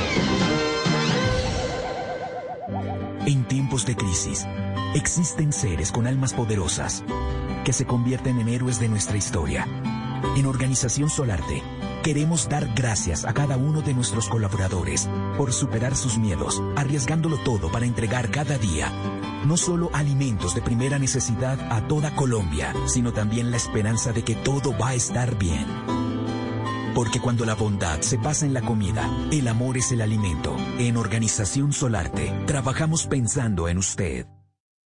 En 3.25 3.43
tiempos 3.45 3.85
de 3.85 3.95
crisis, 3.95 4.47
existen 4.95 5.53
seres 5.53 5.91
con 5.91 6.07
almas 6.07 6.33
poderosas 6.33 7.03
que 7.63 7.73
se 7.73 7.85
convierten 7.85 8.39
en 8.39 8.49
héroes 8.49 8.79
de 8.79 8.89
nuestra 8.89 9.17
historia. 9.17 9.67
En 10.35 10.45
Organización 10.45 11.09
Solarte, 11.09 11.61
queremos 12.03 12.49
dar 12.49 12.73
gracias 12.75 13.25
a 13.25 13.33
cada 13.33 13.57
uno 13.57 13.81
de 13.81 13.93
nuestros 13.93 14.29
colaboradores 14.29 15.09
por 15.37 15.53
superar 15.53 15.95
sus 15.95 16.17
miedos, 16.17 16.61
arriesgándolo 16.75 17.37
todo 17.37 17.71
para 17.71 17.85
entregar 17.85 18.31
cada 18.31 18.57
día 18.57 18.91
no 19.45 19.57
solo 19.57 19.89
alimentos 19.93 20.53
de 20.55 20.61
primera 20.61 20.99
necesidad 20.99 21.59
a 21.71 21.87
toda 21.87 22.15
Colombia, 22.15 22.73
sino 22.87 23.13
también 23.13 23.51
la 23.51 23.57
esperanza 23.57 24.11
de 24.11 24.23
que 24.23 24.35
todo 24.35 24.77
va 24.77 24.89
a 24.89 24.95
estar 24.95 25.37
bien. 25.37 25.65
Porque 26.93 27.19
cuando 27.19 27.45
la 27.45 27.55
bondad 27.55 28.01
se 28.01 28.17
pasa 28.17 28.45
en 28.45 28.53
la 28.53 28.61
comida, 28.61 29.09
el 29.31 29.47
amor 29.47 29.77
es 29.77 29.91
el 29.91 30.01
alimento. 30.01 30.55
En 30.77 30.97
Organización 30.97 31.71
Solarte, 31.71 32.33
trabajamos 32.45 33.07
pensando 33.07 33.69
en 33.69 33.77
usted. 33.77 34.27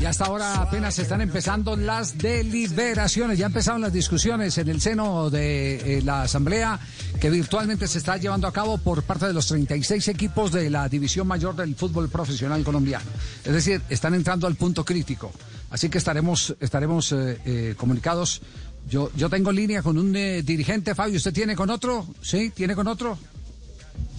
Y 0.00 0.04
hasta 0.04 0.24
ahora 0.24 0.54
apenas 0.56 0.98
están 0.98 1.20
empezando 1.20 1.76
las 1.76 2.18
deliberaciones, 2.18 3.38
ya 3.38 3.46
empezaron 3.46 3.80
las 3.80 3.92
discusiones 3.92 4.58
en 4.58 4.68
el 4.68 4.80
seno 4.80 5.30
de 5.30 5.98
eh, 5.98 6.02
la 6.02 6.22
Asamblea 6.22 6.80
que 7.20 7.30
virtualmente 7.30 7.86
se 7.86 7.98
está 7.98 8.16
llevando 8.16 8.48
a 8.48 8.52
cabo 8.52 8.76
por 8.78 9.04
parte 9.04 9.26
de 9.28 9.32
los 9.32 9.46
36 9.46 10.08
equipos 10.08 10.50
de 10.50 10.68
la 10.68 10.88
División 10.88 11.28
Mayor 11.28 11.54
del 11.54 11.76
Fútbol 11.76 12.08
Profesional 12.08 12.64
Colombiano. 12.64 13.06
Es 13.44 13.52
decir, 13.52 13.80
están 13.88 14.14
entrando 14.14 14.48
al 14.48 14.56
punto 14.56 14.84
crítico. 14.84 15.30
Así 15.70 15.88
que 15.88 15.98
estaremos, 15.98 16.56
estaremos 16.58 17.12
eh, 17.12 17.38
eh, 17.44 17.74
comunicados. 17.76 18.42
Yo, 18.88 19.12
yo 19.14 19.30
tengo 19.30 19.52
línea 19.52 19.80
con 19.80 19.96
un 19.96 20.12
dirigente, 20.12 20.96
Fabio. 20.96 21.18
¿Usted 21.18 21.32
tiene 21.32 21.54
con 21.54 21.70
otro? 21.70 22.04
¿Sí? 22.20 22.50
¿Tiene 22.50 22.74
con 22.74 22.88
otro? 22.88 23.16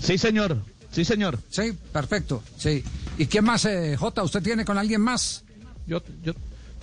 Sí, 0.01 0.17
señor. 0.17 0.57
Sí, 0.91 1.03
señor. 1.03 1.39
Sí, 1.49 1.73
perfecto. 1.91 2.41
Sí. 2.57 2.83
¿Y 3.17 3.25
quién 3.25 3.43
más, 3.43 3.65
eh, 3.65 3.95
Jota? 3.97 4.23
¿Usted 4.23 4.41
tiene 4.41 4.63
con 4.65 4.77
alguien 4.77 5.01
más? 5.01 5.43
Yo, 5.87 6.01
yo, 6.23 6.33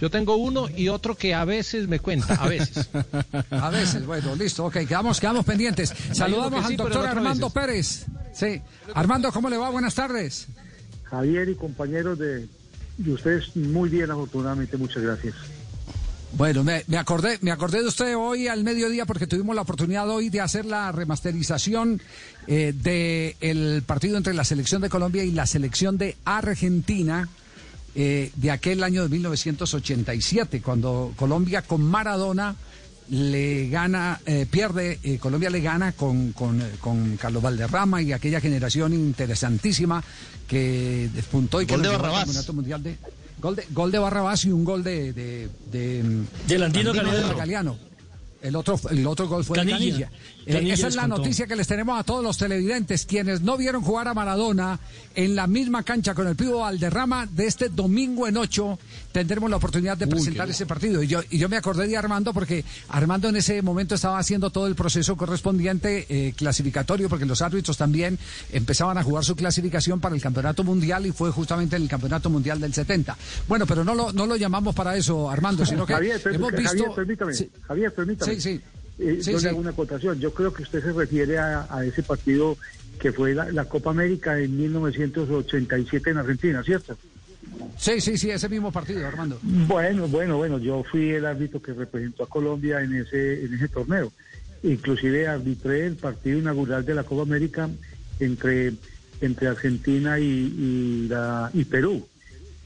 yo 0.00 0.10
tengo 0.10 0.36
uno 0.36 0.68
y 0.68 0.88
otro 0.88 1.16
que 1.16 1.34
a 1.34 1.44
veces 1.44 1.88
me 1.88 1.98
cuenta, 1.98 2.34
a 2.34 2.48
veces. 2.48 2.88
A 3.50 3.70
veces, 3.70 4.04
bueno, 4.04 4.34
listo, 4.34 4.64
ok, 4.66 4.78
quedamos, 4.86 5.20
quedamos 5.20 5.44
pendientes. 5.44 5.94
Saludamos 6.12 6.64
al 6.64 6.76
doctor 6.76 7.06
Armando 7.06 7.48
veces. 7.48 8.04
Pérez. 8.04 8.06
Sí. 8.34 8.60
Armando, 8.94 9.30
¿cómo 9.32 9.48
le 9.48 9.56
va? 9.56 9.70
Buenas 9.70 9.94
tardes. 9.94 10.46
Javier 11.04 11.48
y 11.48 11.54
compañeros 11.54 12.18
de, 12.18 12.48
de 12.98 13.12
ustedes, 13.12 13.54
muy 13.56 13.88
bien, 13.88 14.10
afortunadamente, 14.10 14.76
muchas 14.76 15.02
gracias. 15.02 15.34
Bueno, 16.34 16.64
me, 16.64 16.82
me 16.86 16.96
acordé, 16.96 17.38
me 17.42 17.50
acordé 17.50 17.82
de 17.82 17.88
usted 17.88 18.16
hoy 18.16 18.48
al 18.48 18.64
mediodía 18.64 19.04
porque 19.04 19.26
tuvimos 19.26 19.54
la 19.54 19.62
oportunidad 19.62 20.08
hoy 20.08 20.30
de 20.30 20.40
hacer 20.40 20.64
la 20.64 20.90
remasterización 20.90 22.00
eh, 22.46 22.72
del 22.74 23.82
partido 23.82 24.16
entre 24.16 24.32
la 24.32 24.44
selección 24.44 24.80
de 24.80 24.88
Colombia 24.88 25.24
y 25.24 25.30
la 25.30 25.46
selección 25.46 25.98
de 25.98 26.16
Argentina 26.24 27.28
eh, 27.94 28.30
de 28.36 28.50
aquel 28.50 28.82
año 28.82 29.02
de 29.02 29.10
1987, 29.10 30.62
cuando 30.62 31.12
Colombia 31.16 31.62
con 31.62 31.82
Maradona 31.82 32.56
le 33.10 33.68
gana, 33.68 34.20
eh, 34.24 34.46
pierde, 34.50 34.98
eh, 35.02 35.18
Colombia 35.18 35.50
le 35.50 35.60
gana 35.60 35.92
con, 35.92 36.32
con, 36.32 36.62
eh, 36.62 36.70
con 36.80 37.18
Carlos 37.18 37.42
Valderrama 37.42 38.00
y 38.00 38.12
aquella 38.12 38.40
generación 38.40 38.94
interesantísima 38.94 40.02
que 40.48 41.10
despuntó 41.12 41.60
y 41.60 41.66
que 41.66 41.74
Gol 41.74 41.82
de 41.82 41.88
Barrabás. 41.90 42.24
Campeonato 42.24 42.52
Mundial 42.54 42.82
de 42.82 42.96
gol 43.42 43.56
de 43.56 43.66
gol 43.70 43.90
de 43.90 43.98
Barrabás 43.98 44.44
y 44.44 44.52
un 44.52 44.64
gol 44.64 44.82
de 44.82 45.12
de, 45.12 45.48
de 45.70 46.02
Del 46.46 46.62
Andino 46.62 46.92
Galeano. 46.92 47.36
Galeano. 47.36 47.76
El 48.40 48.56
otro, 48.56 48.80
el 48.90 49.06
otro 49.06 49.28
gol 49.28 49.44
fue 49.44 49.64
de 49.64 49.70
Canilla. 49.70 50.10
Eh, 50.46 50.72
esa 50.72 50.88
es 50.88 50.96
la 50.96 51.06
noticia 51.06 51.46
que 51.46 51.56
les 51.56 51.66
tenemos 51.66 51.98
a 51.98 52.04
todos 52.04 52.22
los 52.22 52.38
televidentes, 52.38 53.06
quienes 53.06 53.42
no 53.42 53.56
vieron 53.56 53.82
jugar 53.82 54.08
a 54.08 54.14
Maradona 54.14 54.78
en 55.14 55.36
la 55.36 55.46
misma 55.46 55.82
cancha 55.82 56.14
con 56.14 56.26
el 56.26 56.36
Pivo 56.36 56.60
Valderrama 56.60 57.26
de 57.26 57.46
este 57.46 57.68
domingo 57.68 58.26
en 58.26 58.36
8, 58.36 58.78
tendremos 59.12 59.50
la 59.50 59.56
oportunidad 59.56 59.96
de 59.96 60.06
presentar 60.06 60.48
ese 60.48 60.66
partido. 60.66 61.02
Y 61.02 61.06
yo, 61.06 61.20
y 61.30 61.38
yo 61.38 61.48
me 61.48 61.56
acordé 61.56 61.86
de 61.86 61.96
Armando 61.96 62.32
porque 62.32 62.64
Armando 62.88 63.28
en 63.28 63.36
ese 63.36 63.62
momento 63.62 63.94
estaba 63.94 64.18
haciendo 64.18 64.50
todo 64.50 64.66
el 64.66 64.74
proceso 64.74 65.16
correspondiente 65.16 66.06
eh, 66.08 66.32
clasificatorio, 66.36 67.08
porque 67.08 67.26
los 67.26 67.42
árbitros 67.42 67.76
también 67.76 68.18
empezaban 68.52 68.98
a 68.98 69.02
jugar 69.02 69.24
su 69.24 69.36
clasificación 69.36 70.00
para 70.00 70.14
el 70.14 70.20
Campeonato 70.20 70.64
Mundial 70.64 71.06
y 71.06 71.12
fue 71.12 71.30
justamente 71.30 71.76
en 71.76 71.82
el 71.82 71.88
Campeonato 71.88 72.30
Mundial 72.30 72.60
del 72.60 72.74
70. 72.74 73.16
Bueno, 73.48 73.66
pero 73.66 73.84
no 73.84 73.94
lo, 73.94 74.12
no 74.12 74.26
lo 74.26 74.36
llamamos 74.36 74.74
para 74.74 74.96
eso, 74.96 75.30
Armando, 75.30 75.64
sino 75.66 75.86
que 75.86 75.94
Javier, 75.94 76.20
hemos 76.24 76.50
Javier, 76.50 76.72
visto... 76.72 76.94
permítame. 76.94 77.34
Sí. 77.34 77.50
Javier, 77.62 77.94
permítame. 77.94 78.34
Sí, 78.34 78.40
sí. 78.40 78.60
Eh, 78.98 79.18
Sí, 79.20 79.32
yo 79.32 79.38
sí. 79.38 79.44
le 79.44 79.50
hago 79.50 79.60
una 79.60 79.70
acotación. 79.70 80.18
Yo 80.20 80.32
creo 80.32 80.52
que 80.52 80.62
usted 80.62 80.82
se 80.82 80.92
refiere 80.92 81.38
a, 81.38 81.66
a 81.70 81.84
ese 81.84 82.02
partido 82.02 82.56
que 82.98 83.12
fue 83.12 83.34
la, 83.34 83.50
la 83.50 83.64
Copa 83.64 83.90
América 83.90 84.38
en 84.38 84.56
1987 84.56 86.10
en 86.10 86.18
Argentina, 86.18 86.62
¿cierto? 86.62 86.96
Sí, 87.76 88.00
sí, 88.00 88.16
sí, 88.16 88.30
ese 88.30 88.48
mismo 88.48 88.70
partido, 88.70 89.06
Armando. 89.06 89.38
Bueno, 89.42 90.06
bueno, 90.08 90.36
bueno, 90.36 90.58
yo 90.58 90.84
fui 90.84 91.10
el 91.10 91.26
árbitro 91.26 91.60
que 91.60 91.72
representó 91.72 92.22
a 92.24 92.28
Colombia 92.28 92.80
en 92.82 92.94
ese, 92.94 93.44
en 93.44 93.54
ese 93.54 93.68
torneo. 93.68 94.12
Inclusive 94.62 95.26
arbitré 95.26 95.86
el 95.86 95.96
partido 95.96 96.38
inaugural 96.38 96.84
de 96.84 96.94
la 96.94 97.02
Copa 97.02 97.22
América 97.22 97.68
entre, 98.20 98.74
entre 99.20 99.48
Argentina 99.48 100.20
y, 100.20 100.24
y, 100.24 101.08
la, 101.08 101.50
y 101.52 101.64
Perú, 101.64 102.06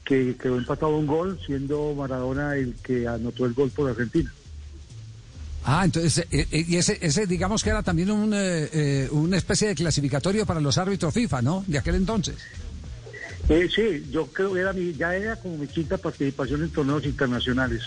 que 0.05 0.35
quedó 0.39 0.57
empatado 0.57 0.93
a 0.93 0.97
un 0.99 1.07
gol, 1.07 1.39
siendo 1.43 1.95
Maradona 1.95 2.55
el 2.55 2.75
que 2.75 3.07
anotó 3.07 3.45
el 3.47 3.53
gol 3.53 3.71
por 3.71 3.89
Argentina. 3.89 4.31
Ah, 5.69 5.83
entonces, 5.83 6.25
eh, 6.31 6.47
eh, 6.49 6.65
y 6.65 6.77
ese, 6.77 6.97
ese 7.01 7.27
digamos 7.27 7.61
que 7.61 7.71
era 7.71 7.83
también 7.83 8.09
un, 8.09 8.33
eh, 8.33 8.69
eh, 8.71 9.09
una 9.11 9.35
especie 9.35 9.67
de 9.67 9.75
clasificatorio 9.75 10.45
para 10.45 10.61
los 10.61 10.77
árbitros 10.77 11.13
FIFA, 11.13 11.41
¿no? 11.41 11.65
De 11.67 11.77
aquel 11.77 11.95
entonces. 11.95 12.35
Sí, 13.49 14.07
yo 14.09 14.27
creo 14.27 14.53
que 14.53 14.61
era 14.61 14.71
mi, 14.71 14.93
ya 14.93 15.13
era 15.13 15.35
como 15.35 15.57
mi 15.57 15.67
quinta 15.67 15.97
participación 15.97 16.63
en 16.63 16.69
torneos 16.69 17.03
internacionales. 17.05 17.83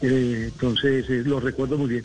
Entonces, 0.00 1.08
lo 1.24 1.38
recuerdo 1.38 1.78
muy 1.78 1.90
bien. 1.90 2.04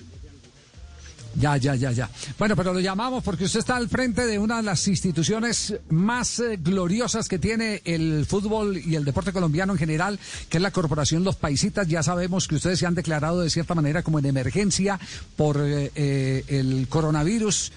Ya, 1.39 1.55
ya, 1.55 1.75
ya, 1.75 1.91
ya. 1.91 2.09
Bueno, 2.39 2.55
pero 2.55 2.73
lo 2.73 2.79
llamamos 2.79 3.23
porque 3.23 3.43
usted 3.43 3.59
está 3.59 3.75
al 3.75 3.89
frente 3.89 4.25
de 4.25 4.39
una 4.39 4.57
de 4.57 4.63
las 4.63 4.88
instituciones 4.88 5.75
más 5.89 6.39
eh, 6.39 6.57
gloriosas 6.59 7.27
que 7.27 7.38
tiene 7.38 7.83
el 7.85 8.25
fútbol 8.25 8.77
y 8.77 8.95
el 8.95 9.05
deporte 9.05 9.31
colombiano 9.31 9.73
en 9.73 9.77
general, 9.77 10.19
que 10.49 10.57
es 10.57 10.63
la 10.63 10.71
Corporación 10.71 11.23
Los 11.23 11.35
Paisitas. 11.35 11.88
Ya 11.88 12.01
sabemos 12.01 12.47
que 12.47 12.55
ustedes 12.55 12.79
se 12.79 12.88
han 12.88 12.95
declarado 12.95 13.41
de 13.41 13.51
cierta 13.51 13.75
manera 13.75 14.01
como 14.01 14.17
en 14.17 14.25
emergencia 14.25 14.99
por 15.35 15.57
eh, 15.59 15.91
eh, 15.93 16.43
el 16.47 16.88
coronavirus, 16.89 17.71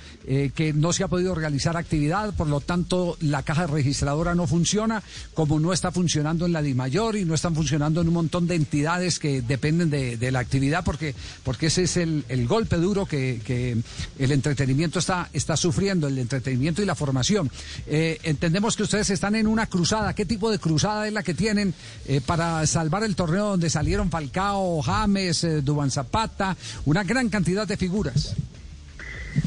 que 0.54 0.72
no 0.74 0.92
se 0.92 1.02
ha 1.02 1.08
podido 1.08 1.34
realizar 1.34 1.76
actividad, 1.76 2.34
por 2.34 2.46
lo 2.46 2.60
tanto 2.60 3.16
la 3.20 3.42
caja 3.42 3.66
registradora 3.66 4.34
no 4.34 4.46
funciona, 4.46 5.02
como 5.34 5.58
no 5.58 5.72
está 5.72 5.90
funcionando 5.90 6.46
en 6.46 6.52
la 6.52 6.62
DIMAYOR 6.62 7.16
y 7.16 7.24
no 7.24 7.34
están 7.34 7.54
funcionando 7.54 8.00
en 8.00 8.08
un 8.08 8.14
montón 8.14 8.46
de 8.46 8.54
entidades 8.54 9.18
que 9.18 9.42
dependen 9.42 9.90
de, 9.90 10.30
la 10.30 10.38
actividad, 10.38 10.84
porque, 10.84 11.14
porque 11.42 11.66
ese 11.66 11.82
es 11.82 11.96
el, 11.96 12.46
golpe 12.46 12.76
duro 12.76 13.06
que 13.06 13.40
el 13.50 14.32
entretenimiento 14.32 14.98
está, 14.98 15.28
está 15.32 15.56
sufriendo, 15.56 16.08
el 16.08 16.18
entretenimiento 16.18 16.82
y 16.82 16.86
la 16.86 16.94
formación. 16.94 17.50
Eh, 17.86 18.18
entendemos 18.22 18.76
que 18.76 18.84
ustedes 18.84 19.10
están 19.10 19.34
en 19.34 19.46
una 19.46 19.66
cruzada. 19.66 20.14
¿Qué 20.14 20.24
tipo 20.24 20.50
de 20.50 20.58
cruzada 20.58 21.06
es 21.06 21.12
la 21.12 21.22
que 21.22 21.34
tienen 21.34 21.74
eh, 22.06 22.20
para 22.24 22.66
salvar 22.66 23.04
el 23.04 23.16
torneo 23.16 23.46
donde 23.46 23.70
salieron 23.70 24.10
Falcao, 24.10 24.80
James, 24.82 25.44
eh, 25.44 25.62
Zapata, 25.90 26.56
una 26.84 27.04
gran 27.04 27.28
cantidad 27.28 27.66
de 27.66 27.76
figuras? 27.76 28.34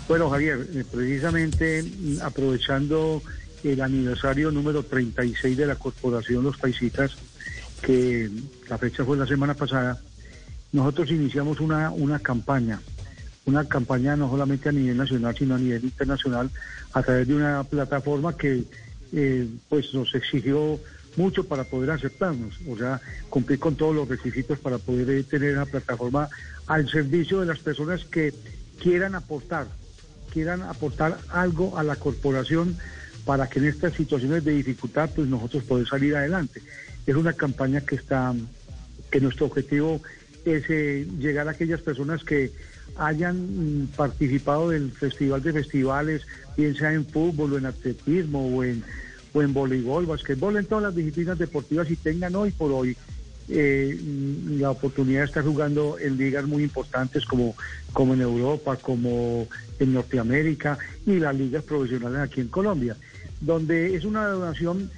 Bueno, 0.07 0.29
Javier, 0.29 0.67
eh, 0.73 0.83
precisamente 0.89 1.83
mm, 1.83 2.21
aprovechando 2.21 3.21
el 3.63 3.81
aniversario 3.81 4.51
número 4.51 4.83
36 4.83 5.57
de 5.57 5.65
la 5.65 5.75
Corporación 5.75 6.43
Los 6.43 6.57
Paisitas, 6.57 7.11
que 7.81 8.29
la 8.69 8.77
fecha 8.77 9.03
fue 9.05 9.17
la 9.17 9.27
semana 9.27 9.53
pasada, 9.53 9.99
nosotros 10.71 11.11
iniciamos 11.11 11.59
una, 11.59 11.91
una 11.91 12.19
campaña, 12.19 12.81
una 13.45 13.67
campaña 13.67 14.15
no 14.15 14.29
solamente 14.29 14.69
a 14.69 14.71
nivel 14.71 14.97
nacional, 14.97 15.35
sino 15.37 15.55
a 15.55 15.59
nivel 15.59 15.83
internacional, 15.83 16.49
a 16.93 17.03
través 17.03 17.27
de 17.27 17.35
una 17.35 17.63
plataforma 17.63 18.37
que 18.37 18.63
eh, 19.11 19.47
pues 19.69 19.93
nos 19.93 20.13
exigió 20.15 20.79
mucho 21.15 21.43
para 21.43 21.63
poder 21.63 21.91
aceptarnos, 21.91 22.59
o 22.67 22.77
sea, 22.77 23.01
cumplir 23.29 23.59
con 23.59 23.75
todos 23.75 23.95
los 23.95 24.07
requisitos 24.07 24.59
para 24.59 24.77
poder 24.77 25.09
eh, 25.09 25.23
tener 25.23 25.53
una 25.53 25.65
plataforma 25.65 26.29
al 26.67 26.89
servicio 26.89 27.39
de 27.39 27.45
las 27.45 27.59
personas 27.59 28.05
que 28.05 28.33
quieran 28.81 29.15
aportar, 29.15 29.67
quieran 30.31 30.63
aportar 30.63 31.17
algo 31.29 31.77
a 31.77 31.83
la 31.83 31.95
corporación 31.95 32.77
para 33.25 33.47
que 33.47 33.59
en 33.59 33.65
estas 33.65 33.93
situaciones 33.93 34.43
de 34.43 34.53
dificultad 34.53 35.09
pues 35.15 35.27
nosotros 35.27 35.63
podamos 35.63 35.89
salir 35.89 36.15
adelante. 36.15 36.61
Es 37.05 37.15
una 37.15 37.33
campaña 37.33 37.81
que 37.81 37.95
está, 37.95 38.33
que 39.11 39.21
nuestro 39.21 39.45
objetivo 39.45 40.01
es 40.45 40.63
eh, 40.69 41.07
llegar 41.19 41.47
a 41.47 41.51
aquellas 41.51 41.81
personas 41.81 42.23
que 42.23 42.51
hayan 42.97 43.83
mm, 43.83 43.87
participado 43.95 44.69
del 44.69 44.91
Festival 44.91 45.41
de 45.41 45.53
Festivales, 45.53 46.23
bien 46.55 46.75
sea 46.75 46.93
en 46.93 47.05
fútbol 47.05 47.53
o 47.53 47.57
en 47.57 47.65
atletismo 47.65 48.47
o 48.47 48.63
en, 48.63 48.83
o 49.33 49.41
en 49.41 49.53
voleibol, 49.53 50.05
basquetbol, 50.05 50.57
en 50.57 50.65
todas 50.65 50.85
las 50.85 50.95
disciplinas 50.95 51.37
deportivas 51.37 51.89
y 51.89 51.95
tengan 51.95 52.35
hoy 52.35 52.51
por 52.51 52.71
hoy 52.71 52.95
eh, 53.49 53.99
mm, 54.01 54.59
la 54.59 54.71
oportunidad 54.71 55.21
de 55.21 55.25
estar 55.25 55.43
jugando 55.43 55.97
en 55.99 56.17
ligas 56.17 56.45
muy 56.45 56.63
importantes 56.63 57.25
como, 57.25 57.55
como 57.91 58.13
en 58.13 58.21
Europa, 58.21 58.77
como 58.77 59.47
en 59.79 59.93
Norteamérica 59.93 60.77
y 61.05 61.19
las 61.19 61.35
ligas 61.35 61.63
profesionales 61.63 62.19
aquí 62.19 62.41
en 62.41 62.47
Colombia, 62.47 62.95
donde 63.41 63.95
es 63.95 64.05
una 64.05 64.27
donación 64.27 64.89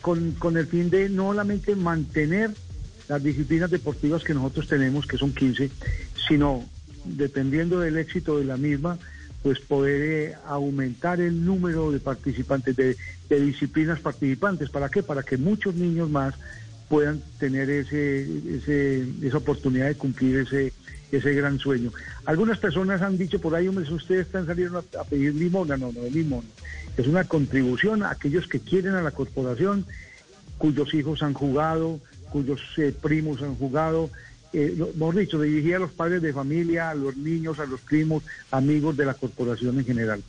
con, 0.00 0.32
con 0.32 0.56
el 0.56 0.66
fin 0.66 0.90
de 0.90 1.08
no 1.08 1.28
solamente 1.28 1.74
mantener 1.76 2.50
las 3.08 3.22
disciplinas 3.22 3.70
deportivas 3.70 4.24
que 4.24 4.34
nosotros 4.34 4.66
tenemos, 4.68 5.06
que 5.06 5.16
son 5.16 5.34
15, 5.34 5.70
sino 6.28 6.64
dependiendo 7.04 7.80
del 7.80 7.96
éxito 7.96 8.38
de 8.38 8.44
la 8.44 8.56
misma, 8.56 8.98
pues 9.42 9.60
poder 9.60 10.02
eh, 10.02 10.34
aumentar 10.46 11.20
el 11.20 11.44
número 11.44 11.90
de 11.92 12.00
participantes, 12.00 12.74
de, 12.76 12.96
de 13.28 13.40
disciplinas 13.40 14.00
participantes. 14.00 14.70
¿Para 14.70 14.88
qué? 14.88 15.02
Para 15.02 15.22
que 15.22 15.36
muchos 15.36 15.74
niños 15.74 16.08
más 16.08 16.34
puedan 16.88 17.20
tener 17.38 17.68
ese, 17.70 18.22
ese, 18.56 19.06
esa 19.22 19.38
oportunidad 19.38 19.88
de 19.88 19.96
cumplir 19.96 20.38
ese, 20.38 20.72
ese 21.12 21.34
gran 21.34 21.58
sueño. 21.58 21.92
Algunas 22.24 22.58
personas 22.58 23.02
han 23.02 23.18
dicho 23.18 23.40
por 23.40 23.54
ahí, 23.54 23.68
hombre, 23.68 23.90
ustedes 23.92 24.26
están 24.26 24.46
saliendo 24.46 24.78
a, 24.78 25.04
pedir 25.04 25.34
limona, 25.34 25.76
no, 25.76 25.92
no 25.92 26.04
es 26.04 26.12
limón. 26.12 26.44
Es 26.96 27.06
una 27.06 27.24
contribución 27.24 28.02
a 28.02 28.10
aquellos 28.10 28.46
que 28.46 28.60
quieren 28.60 28.94
a 28.94 29.02
la 29.02 29.10
corporación, 29.10 29.84
cuyos 30.58 30.94
hijos 30.94 31.22
han 31.22 31.34
jugado, 31.34 32.00
cuyos 32.30 32.60
eh, 32.78 32.94
primos 32.98 33.42
han 33.42 33.56
jugado, 33.56 34.10
eh, 34.54 34.74
lo- 34.76 34.92
mejor 34.94 35.16
dicho, 35.16 35.40
dirigir 35.40 35.74
a 35.76 35.78
los 35.80 35.92
padres 35.92 36.22
de 36.22 36.32
familia, 36.32 36.90
a 36.90 36.94
los 36.94 37.16
niños, 37.16 37.58
a 37.58 37.66
los 37.66 37.80
primos, 37.80 38.22
amigos 38.50 38.96
de 38.96 39.04
la 39.06 39.14
corporación 39.14 39.78
en 39.78 39.84
general. 39.84 40.22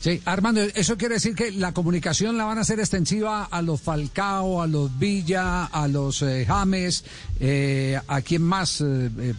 Sí, 0.00 0.20
Armando, 0.24 0.60
eso 0.74 0.96
quiere 0.96 1.14
decir 1.14 1.36
que 1.36 1.52
la 1.52 1.70
comunicación 1.72 2.36
la 2.36 2.44
van 2.44 2.58
a 2.58 2.62
hacer 2.62 2.80
extensiva 2.80 3.44
a 3.44 3.62
los 3.62 3.80
Falcao, 3.80 4.60
a 4.60 4.66
los 4.66 4.98
Villa, 4.98 5.66
a 5.66 5.86
los 5.86 6.22
eh, 6.22 6.44
James, 6.44 7.04
eh, 7.38 8.00
a 8.08 8.20
quién 8.20 8.42
más, 8.42 8.80
eh, 8.80 9.10
eh, 9.16 9.34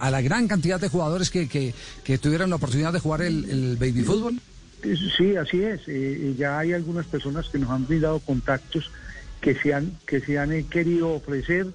a, 0.00 0.10
la 0.10 0.20
gran 0.20 0.48
cantidad 0.48 0.80
de 0.80 0.88
jugadores 0.88 1.30
que, 1.30 1.48
que, 1.48 1.72
que 2.02 2.18
tuvieron 2.18 2.50
la 2.50 2.56
oportunidad 2.56 2.92
de 2.92 2.98
jugar 2.98 3.22
el, 3.22 3.48
el 3.48 3.76
baby 3.76 4.02
fútbol. 4.02 4.40
Sí, 5.16 5.36
así 5.36 5.62
es. 5.62 5.82
Eh, 5.86 6.34
ya 6.36 6.58
hay 6.58 6.72
algunas 6.72 7.06
personas 7.06 7.48
que 7.48 7.58
nos 7.58 7.70
han 7.70 7.86
brindado 7.86 8.18
contactos 8.18 8.90
que 9.40 9.54
se 9.54 9.72
han, 9.74 9.96
que 10.08 10.18
se 10.20 10.38
han 10.40 10.50
eh, 10.52 10.66
querido 10.68 11.10
ofrecer 11.10 11.68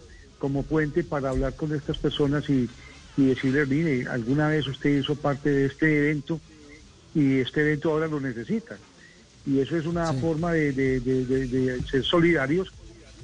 como 0.46 0.62
puente 0.62 1.04
para 1.04 1.32
hablar 1.32 1.56
con 1.56 1.74
estas 1.74 1.98
personas 1.98 2.48
y, 2.52 2.70
y 3.18 3.26
decirles, 3.26 3.68
mire, 3.68 4.06
alguna 4.08 4.48
vez 4.50 4.68
usted 4.68 5.00
hizo 5.00 5.16
parte 5.16 5.50
de 5.50 5.66
este 5.66 5.88
evento 5.98 6.40
y 7.16 7.40
este 7.40 7.62
evento 7.62 7.90
ahora 7.92 8.06
lo 8.08 8.20
necesita. 8.20 8.78
Y 9.44 9.60
eso 9.60 9.76
es 9.76 9.88
una 9.88 10.14
forma 10.22 10.54
de, 10.54 10.72
de- 10.72 11.00
de- 11.00 11.82
ser 11.90 12.04
solidarios 12.04 12.72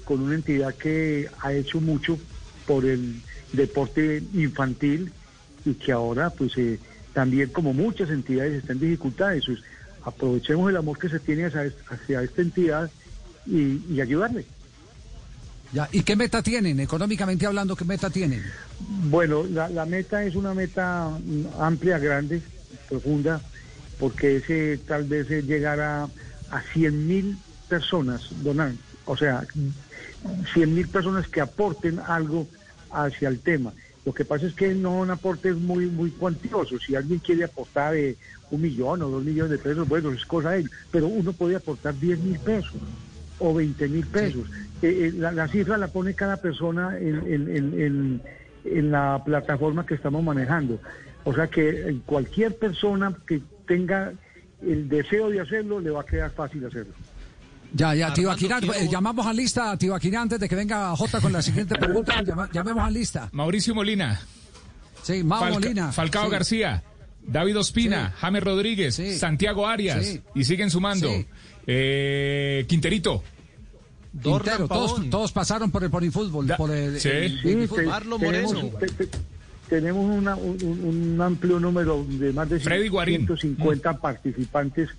con 0.04 0.20
una 0.22 0.34
entidad 0.34 0.74
que 0.78 1.30
ha 1.44 1.54
hecho 1.54 1.80
mucho 1.80 2.20
por 2.66 2.86
el 2.86 3.22
deporte 3.54 4.24
infantil 4.34 5.14
y 5.64 5.76
que 5.76 5.92
ahora 5.92 6.32
pues 6.32 6.58
eh, 6.58 6.80
también 7.14 7.52
como 7.52 7.72
muchas 7.72 8.10
entidades 8.10 8.54
están 8.64 8.78
en 8.78 8.82
dificultades, 8.90 9.44
pues, 9.46 9.60
aprovechemos 10.06 10.72
el 10.72 10.78
amor 10.78 10.98
que 10.98 11.08
se 11.10 11.20
tiene 11.20 11.46
hacia, 11.46 11.72
hacia 11.88 12.24
esta 12.24 12.42
entidad 12.42 12.92
y, 13.46 13.80
y 13.94 14.02
ayudarle. 14.02 14.44
Ya, 15.74 15.88
¿Y 15.92 16.02
qué 16.04 16.16
meta 16.16 16.44
tienen? 16.44 16.80
Económicamente 16.80 17.46
hablando, 17.46 17.76
¿qué 17.76 17.86
meta 17.86 18.10
tienen? 18.10 18.44
Bueno, 19.10 19.44
la, 19.44 19.70
la 19.70 19.86
meta 19.86 20.24
es 20.24 20.36
una 20.36 20.54
meta 20.54 21.10
amplia, 21.60 21.98
grande, 21.98 22.42
profunda, 22.90 23.42
porque 23.98 24.38
ese 24.38 24.80
tal 24.86 25.06
vez 25.06 25.32
es 25.32 25.46
llegar 25.46 25.80
a, 25.80 26.04
a 26.04 26.62
100 26.74 27.08
mil 27.08 27.38
personas 27.70 28.24
donar, 28.44 28.74
o 29.06 29.16
sea, 29.16 29.46
100 30.54 30.76
mil 30.76 30.88
personas 30.90 31.28
que 31.28 31.40
aporten 31.40 32.00
algo 32.00 32.48
hacia 32.92 33.30
el 33.30 33.40
tema. 33.40 33.72
Lo 34.04 34.14
que 34.14 34.26
pasa 34.26 34.48
es 34.48 34.54
que 34.54 34.74
no 34.74 35.00
son 35.00 35.12
aportes 35.12 35.56
muy 35.56 35.86
muy 35.86 36.10
cuantiosos. 36.10 36.82
Si 36.84 36.96
alguien 36.96 37.20
quiere 37.20 37.44
aportar 37.44 37.96
eh, 37.96 38.18
un 38.50 38.62
millón 38.62 39.02
o 39.04 39.10
dos 39.10 39.24
millones 39.24 39.52
de 39.52 39.58
pesos, 39.60 39.88
bueno, 39.88 40.12
es 40.12 40.26
cosa 40.26 40.52
de 40.52 40.62
él. 40.62 40.72
Pero 40.92 41.08
uno 41.08 41.34
puede 41.34 41.56
aportar 41.56 41.98
10 41.98 42.20
mil 42.20 42.40
pesos 42.40 42.74
o 43.38 43.54
20 43.54 43.88
mil 43.88 44.06
pesos. 44.08 44.48
Eh, 44.90 45.12
la, 45.16 45.32
la 45.32 45.48
cifra 45.48 45.78
la 45.78 45.88
pone 45.88 46.14
cada 46.14 46.38
persona 46.38 46.98
en, 46.98 47.16
en- 47.28 47.56
en- 47.56 47.82
en- 47.82 48.22
en 48.64 48.92
la 48.92 49.22
plataforma 49.24 49.86
que 49.86 49.96
estamos 49.96 50.24
manejando. 50.24 50.80
O 51.24 51.34
sea 51.34 51.48
que 51.48 51.70
eh, 51.70 51.98
cualquier 52.06 52.56
persona 52.58 53.14
que 53.28 53.42
tenga 53.68 54.12
el 54.62 54.88
deseo 54.90 55.30
de 55.30 55.40
hacerlo, 55.42 55.80
le 55.80 55.90
va 55.90 56.02
a 56.02 56.06
quedar 56.06 56.32
fácil 56.32 56.66
hacerlo. 56.66 56.94
Ya, 57.74 57.96
ya, 57.96 58.08
Armando, 58.08 58.16
Tibaquirá, 58.16 58.60
quiero- 58.60 58.74
eh, 58.76 58.88
llamamos 58.92 59.26
a 59.26 59.34
lista, 59.34 59.78
Tibaquirá, 59.78 60.22
antes 60.22 60.40
de 60.40 60.50
que 60.50 60.56
venga 60.56 60.96
Jota 60.96 61.20
con 61.22 61.32
la 61.32 61.42
siguiente 61.42 61.76
pregunta, 61.76 62.22
llama- 62.26 62.50
llamemos 62.52 62.84
a 62.84 62.90
lista. 62.92 63.30
Mauricio 63.32 63.74
Molina. 63.74 64.20
Sí, 65.04 65.24
Mao 65.24 65.40
Falca- 65.40 65.54
Molina. 65.54 65.92
Falcao 65.92 66.26
Sí. 66.26 66.32
García. 66.32 66.84
David 67.26 67.58
Ospina, 67.60 68.10
Sí. 68.10 68.14
James 68.20 68.44
Rodríguez, 68.44 69.02
Santiago 69.20 69.68
Arias, 69.68 70.06
Sí. 70.06 70.22
y 70.36 70.44
siguen 70.44 70.70
sumando. 70.70 71.08
Sí. 71.08 71.26
Eh, 71.68 72.66
Quinterito. 72.68 73.24
Quintero, 74.12 74.68
todos, 74.68 75.10
todos 75.10 75.32
pasaron 75.32 75.72
por 75.72 75.84
el 75.84 75.90
ponifútbol, 75.90 76.48
por 76.58 76.72
el, 76.72 77.00
sí. 77.00 77.08
el 77.10 77.40
Sí, 77.42 77.68
tenemos, 78.20 78.52
te- 78.80 78.88
te- 79.06 79.10
tenemos 79.70 80.18
una- 80.18 80.36
un, 80.36 80.58
un- 81.16 81.22
amplio 81.22 81.60
número 81.60 82.06
de 82.08 82.34
más 82.34 82.50
de 82.50 82.60
Freddy 82.60 82.90
Guarín. 82.90 83.26
150 83.28 83.98
participantes 84.00 84.90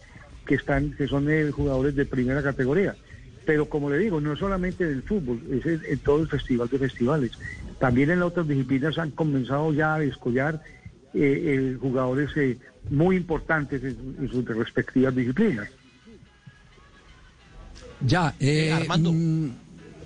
que 0.47 0.55
están 0.55 0.93
que 0.97 1.07
son 1.09 1.31
eh, 1.31 1.51
jugadores 1.51 1.95
de 1.95 2.07
primera 2.07 2.43
categoría. 2.43 2.97
Pero 3.45 3.69
como 3.69 3.91
le 3.91 3.99
digo, 3.99 4.21
no 4.21 4.35
solamente 4.37 4.85
en 4.85 4.91
el 4.93 5.03
fútbol, 5.03 5.41
es 5.51 5.67
en, 5.67 5.83
en 5.87 5.99
todo 5.99 6.23
el 6.23 6.29
festival 6.29 6.69
de 6.69 6.79
festivales. 6.79 7.33
También 7.79 8.11
en 8.11 8.21
las 8.21 8.29
otras 8.29 8.49
disciplinas 8.49 8.97
han 8.99 9.11
comenzado 9.11 9.73
ya 9.75 9.97
a 9.97 9.99
descollar 9.99 10.63
eh, 11.13 11.21
eh, 11.75 11.77
jugadores 11.81 12.31
eh, 12.37 12.57
muy 12.89 13.17
importantes 13.17 13.83
en, 13.85 14.17
en 14.21 14.29
sus 14.31 14.45
respectivas 14.47 15.15
disciplinas. 15.15 15.69
Ya, 18.07 18.35
eh, 18.41 18.69
Eh, 18.69 18.73
Armando. 18.73 19.13
mm, 19.13 19.51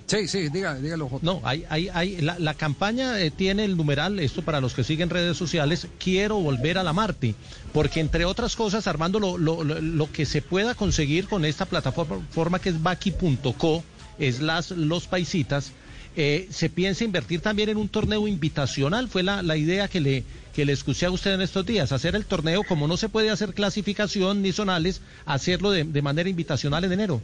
sí, 0.05 0.27
sí, 0.27 0.49
diga, 0.49 0.75
dígalo. 0.75 1.09
No, 1.21 1.41
hay, 1.43 1.63
hay, 1.69 1.89
hay, 1.93 2.21
la, 2.21 2.37
la 2.39 2.53
campaña 2.53 3.19
eh, 3.19 3.31
tiene 3.31 3.65
el 3.65 3.75
numeral, 3.77 4.19
esto 4.19 4.41
para 4.43 4.61
los 4.61 4.73
que 4.73 4.83
siguen 4.83 5.09
redes 5.09 5.37
sociales, 5.37 5.87
quiero 5.99 6.37
volver 6.39 6.77
a 6.77 6.83
la 6.83 6.93
Marti, 6.93 7.35
porque 7.73 7.99
entre 7.99 8.25
otras 8.25 8.55
cosas, 8.55 8.87
Armando, 8.87 9.19
lo, 9.19 9.37
lo, 9.37 9.63
lo- 9.63 9.81
lo 9.81 10.11
que 10.11 10.25
se 10.25 10.41
pueda 10.41 10.75
conseguir 10.75 11.27
con 11.27 11.45
esta 11.45 11.65
plataforma 11.65 12.19
forma 12.31 12.59
que 12.59 12.69
es 12.69 12.81
baki.co, 12.81 13.83
es 14.19 14.39
las 14.41 14.71
los 14.71 15.07
paisitas, 15.07 15.71
eh, 16.15 16.47
se 16.49 16.69
piensa 16.69 17.03
invertir 17.03 17.41
también 17.41 17.69
en 17.69 17.77
un 17.77 17.89
torneo 17.89 18.27
invitacional, 18.27 19.07
fue 19.07 19.21
la, 19.23 19.43
la 19.43 19.55
idea 19.57 19.87
que 19.87 19.99
le, 20.01 20.23
que 20.55 20.65
le 20.65 20.73
escuché 20.73 21.05
a 21.05 21.11
usted 21.11 21.33
en 21.33 21.41
estos 21.41 21.65
días, 21.65 21.91
hacer 21.91 22.15
el 22.15 22.25
torneo, 22.25 22.63
como 22.63 22.87
no 22.87 22.97
se 22.97 23.09
puede 23.09 23.29
hacer 23.29 23.53
clasificación 23.53 24.41
ni 24.41 24.51
zonales, 24.51 25.01
hacerlo 25.25 25.69
de, 25.71 25.83
de 25.83 26.01
manera 26.01 26.27
invitacional 26.29 26.83
en 26.85 26.93
enero. 26.93 27.21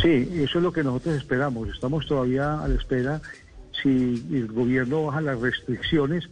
Sí, 0.00 0.28
eso 0.34 0.58
es 0.58 0.64
lo 0.64 0.72
que 0.72 0.84
nosotros 0.84 1.16
esperamos. 1.16 1.68
Estamos 1.68 2.06
todavía 2.06 2.62
a 2.62 2.68
la 2.68 2.74
espera 2.74 3.20
si 3.82 4.24
el 4.32 4.46
gobierno 4.48 5.06
baja 5.06 5.20
las 5.20 5.40
restricciones 5.40 6.28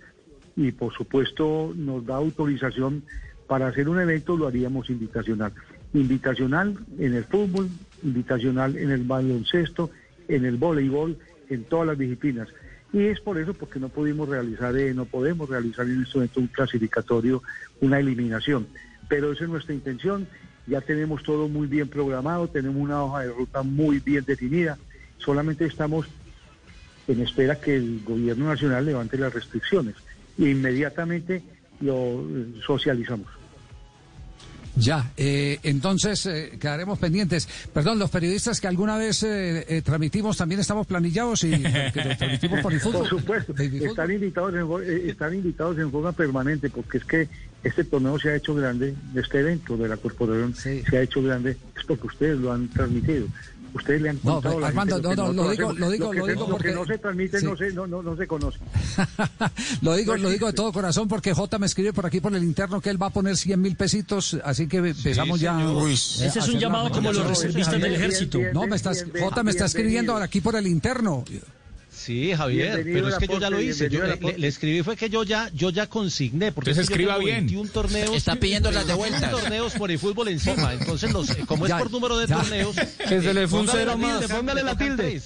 y 0.57 0.73
por 0.73 0.93
supuesto 0.93 1.73
nos 1.77 2.05
da 2.05 2.17
autorización 2.17 3.03
para 3.47 3.69
hacer 3.69 3.89
un 3.89 4.01
evento, 4.01 4.37
lo 4.37 4.47
haríamos 4.47 4.91
invitacional. 4.91 5.53
Invitacional 5.95 6.77
en 6.99 7.15
el 7.15 7.25
fútbol, 7.25 7.69
invitacional 8.03 8.77
en 8.77 8.91
el 8.91 9.05
baloncesto, 9.05 9.91
en 10.29 10.45
el 10.45 10.57
voleibol, 10.57 11.19
en 11.49 11.65
todas 11.65 11.87
las 11.87 11.99
disciplinas. 11.99 12.49
Y 12.93 13.03
es 13.05 13.21
por 13.21 13.39
eso 13.39 13.55
porque 13.55 13.81
no 13.81 13.89
pudimos 13.89 14.29
realizar, 14.29 14.77
eh, 14.77 14.93
no 14.95 15.05
podemos 15.05 15.49
realizar 15.49 15.87
en 15.87 16.03
este 16.03 16.19
momento 16.19 16.41
un 16.41 16.47
clasificatorio, 16.49 17.43
una 17.81 17.99
eliminación. 17.99 18.67
Pero 19.09 19.33
esa 19.33 19.45
es 19.45 19.51
nuestra 19.51 19.75
intención. 19.75 20.27
Ya 20.69 20.81
tenemos 20.81 21.23
todo 21.23 21.49
muy 21.49 21.67
bien 21.67 21.89
programado, 21.89 22.49
tenemos 22.49 22.77
una 22.77 23.03
hoja 23.03 23.21
de 23.21 23.29
ruta 23.29 23.63
muy 23.63 24.01
bien 24.01 24.25
definida. 24.25 24.77
Solamente 25.19 25.65
estamos 25.65 26.07
en 27.07 27.23
espera 27.23 27.59
que 27.59 27.77
el 27.77 28.03
gobierno 28.05 28.49
nacional 28.49 28.85
levante 28.85 29.17
las 29.17 29.33
restricciones. 29.33 29.95
E 30.39 30.51
inmediatamente 30.51 31.43
lo 31.81 32.21
eh, 32.21 32.61
socializamos. 32.65 33.29
Ya, 34.79 35.11
eh, 35.17 35.59
entonces 35.65 36.25
eh, 36.27 36.57
quedaremos 36.61 36.99
pendientes. 37.01 37.49
Perdón, 37.73 37.99
los 37.99 38.11
periodistas 38.11 38.61
que 38.61 38.69
alguna 38.69 38.97
vez 38.97 39.25
eh, 39.25 39.65
eh, 39.69 39.83
transmitimos 39.83 40.37
también 40.37 40.61
estamos 40.61 40.87
planillados 40.87 41.43
y 41.45 41.51
que 41.51 42.05
los 42.05 42.17
transmitimos 42.17 42.61
por 42.61 42.73
el 42.75 42.81
fútbol. 42.81 43.09
Por 43.09 43.21
supuesto, 43.21 43.55
están 43.57 44.13
invitados, 44.13 44.55
en, 44.55 44.89
eh, 44.89 45.11
están 45.11 45.35
invitados 45.35 45.79
en 45.79 45.91
forma 45.91 46.13
permanente 46.13 46.71
porque 46.71 46.99
es 46.99 47.05
que 47.05 47.29
este 47.65 47.85
torneo 47.85 48.19
se 48.19 48.31
ha 48.31 48.37
hecho 48.37 48.55
grande, 48.55 48.95
este 49.15 49.41
evento 49.41 49.77
de 49.77 49.89
la 49.89 49.97
corporación 49.97 50.55
se 50.55 50.83
ha 50.97 51.03
hecho 51.03 51.23
grande, 51.23 51.57
es 51.77 51.85
porque 51.87 52.07
ustedes 52.07 52.39
lo 52.39 52.53
han 52.53 52.69
transmitido. 52.69 53.27
Ustedes 53.75 54.01
le 54.01 54.09
han 54.09 54.17
No, 54.25 54.35
contado 54.35 54.57
a 54.57 54.61
la 54.63 54.67
Armando, 54.69 54.95
gente 54.97 55.09
no, 55.17 55.27
no, 55.31 55.33
lo 55.45 55.51
digo- 55.51 55.65
hacemos. 55.69 55.79
lo 55.79 55.91
digo- 55.91 56.13
lo 56.15 56.25
se- 56.25 56.33
digo 56.33 56.47
que 56.47 56.51
porque- 56.53 56.73
no 56.73 56.87
se 56.87 56.99
transmite 56.99 57.39
sí. 57.39 57.45
no, 57.45 57.55
se, 57.57 57.73
no, 57.75 57.87
no, 57.87 58.03
no 58.03 58.17
se 58.17 58.27
conoce. 58.27 58.59
Lo 59.83 59.95
digo, 59.95 60.17
lo 60.17 60.31
digo 60.31 60.47
de 60.47 60.53
todo 60.55 60.73
corazón 60.73 61.07
porque 61.07 61.35
J 61.35 61.59
me 61.59 61.67
escribe 61.67 61.93
por 61.93 62.07
aquí 62.07 62.21
por 62.21 62.35
el 62.35 62.43
interno 62.43 62.81
que 62.81 62.89
él 62.89 63.01
va 63.01 63.09
a 63.09 63.11
poner 63.11 63.37
100 63.37 63.61
mil 63.61 63.77
pesitos, 63.77 64.39
así 64.43 64.67
que 64.67 64.79
empezamos 64.79 65.39
ya. 65.39 65.55
señor. 65.57 65.89
eh, 65.89 65.93
ese 65.93 66.27
es 66.39 66.49
un 66.49 66.59
llamado 66.59 66.91
como 66.91 67.13
los 67.13 67.27
reservistas 67.27 67.79
del 67.81 67.95
ejército. 67.95 68.39
No, 68.55 68.67
me 68.67 68.75
estás, 68.77 69.05
J 69.21 69.43
me 69.43 69.51
está 69.51 69.67
escribiendo 69.67 70.15
ahora 70.15 70.25
aquí 70.25 70.41
por 70.41 70.57
el 70.57 70.67
interno. 70.67 71.25
Sí, 72.09 72.33
Javier, 72.35 72.83
Bienvenido 72.85 72.95
pero 72.95 73.09
es 73.09 73.19
que 73.19 73.27
yo 73.35 73.39
ya 73.39 73.51
lo 73.51 73.61
hice. 73.61 73.91
Yo 73.91 74.01
le, 74.03 74.49
escribí 74.49 74.83
fue 74.83 74.97
que 74.97 75.11
yo 75.11 75.25
ya 75.25 75.51
yo 75.53 75.69
ya 75.69 75.87
consigné. 75.89 76.53
Porque 76.53 76.71
Entonces 76.71 76.91
es 76.91 76.97
que 76.97 77.03
yo 77.05 77.11
escriba 77.11 77.19
bien. 77.23 77.45
21 77.47 77.71
torneos. 77.71 78.17
Está 78.17 78.37
pidiendo 78.37 78.71
las 78.71 78.87
de 78.87 78.95
vueltas. 78.95 79.21
21 79.21 79.43
torneos 79.43 79.75
por 79.75 79.91
el 79.91 79.99
fútbol 79.99 80.29
encima. 80.29 80.73
Entonces, 80.81 81.13
los, 81.13 81.29
eh, 81.31 81.45
como 81.47 81.67
es 81.67 81.73
por 81.75 81.91
número 81.91 82.17
de 82.17 82.27
ya. 82.27 82.37
torneos. 82.37 82.75
Que 83.09 83.21
se 83.23 83.35
le 83.35 83.47
fue 83.47 83.61
un 83.61 83.69
cero 83.69 83.99
más. 83.99 84.21
tilde, 84.21 84.35
Póngale 84.35 84.63
la 84.63 84.77
tilde. 84.79 85.21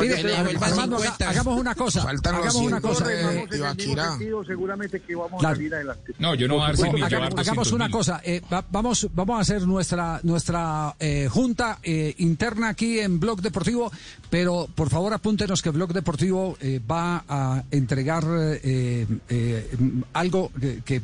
Mire, 0.00 0.34
Armando, 0.60 0.96
haga- 0.96 1.16
hagamos 1.28 1.60
una 1.60 1.74
cosa. 1.74 2.02
Faltan 2.02 2.34
Hagamos 2.34 2.54
una 2.56 2.80
100 2.80 2.92
cosa. 2.92 3.12
eh, 3.12 3.16
vamos 3.22 3.34
en 3.34 3.62
el 3.64 3.76
mismo 3.76 4.04
sentido, 4.04 4.44
seguramente 4.44 5.00
que 5.00 5.14
vamos 5.14 5.38
Claro. 5.40 5.52
a 5.52 5.56
salir 5.56 5.74
adelante. 5.74 6.12
No, 6.18 6.34
yo 6.34 6.48
no 6.48 6.54
voy 6.54 6.62
a 6.64 6.66
dar 6.68 6.76
Bueno, 6.76 6.92
100 6.92 6.94
mil, 6.94 7.02
yo 7.02 7.08
voy 7.08 7.12
a 7.14 7.16
hagamos, 7.18 7.34
dar 7.36 7.40
hagamos 7.44 7.68
200 7.68 7.72
una 7.72 7.90
cosa, 7.90 8.20
eh, 8.24 8.40
va- 8.52 8.64
vamos, 8.70 9.06
vamos 9.12 9.38
a 9.38 9.40
hacer 9.42 9.62
nuestra 9.66 10.20
nuestra 10.22 10.96
eh, 10.98 11.28
junta 11.30 11.78
eh, 11.82 12.14
interna 12.18 12.70
aquí 12.70 12.98
en 13.00 13.20
Blog 13.20 13.40
Deportivo, 13.42 13.90
pero 14.30 14.68
por 14.74 14.88
favor 14.90 15.12
apúntenos 15.12 15.60
que 15.62 15.70
Blog 15.74 15.92
Deportivo 15.92 16.56
eh, 16.60 16.80
va 16.88 17.24
a 17.28 17.64
entregar 17.72 18.24
eh, 18.62 19.06
eh, 19.28 19.70
algo 20.12 20.50
que, 20.84 21.02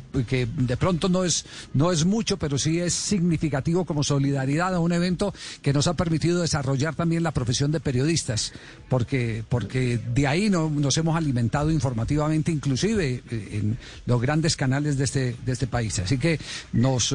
de 0.57 0.77
pronto 0.77 1.09
no 1.09 1.25
es 1.25 1.45
no 1.73 1.91
es 1.91 2.05
mucho, 2.05 2.37
pero 2.37 2.57
sí 2.57 2.79
es 2.79 2.93
significativo 2.93 3.83
como 3.85 4.03
solidaridad 4.03 4.73
a 4.73 4.79
un 4.79 4.93
evento 4.93 5.33
que 5.61 5.73
nos 5.73 5.87
ha 5.87 5.95
permitido 5.95 6.41
desarrollar 6.41 6.95
también 6.95 7.21
la 7.23 7.31
profesión 7.31 7.71
de 7.71 7.79
periodistas, 7.81 8.53
porque 8.89 9.43
porque 9.49 9.97
de 9.97 10.27
ahí 10.27 10.49
no- 10.49 10.69
nos 10.69 10.97
hemos 10.97 11.15
alimentado 11.17 11.69
informativamente, 11.69 12.51
inclusive 12.51 13.23
en 13.29 13.77
los 14.05 14.21
grandes 14.21 14.55
canales 14.55 14.97
de 14.97 15.03
este 15.03 15.35
de 15.45 15.51
este 15.51 15.67
país. 15.67 15.99
Así 15.99 16.17
que 16.17 16.39
nos 16.71 17.13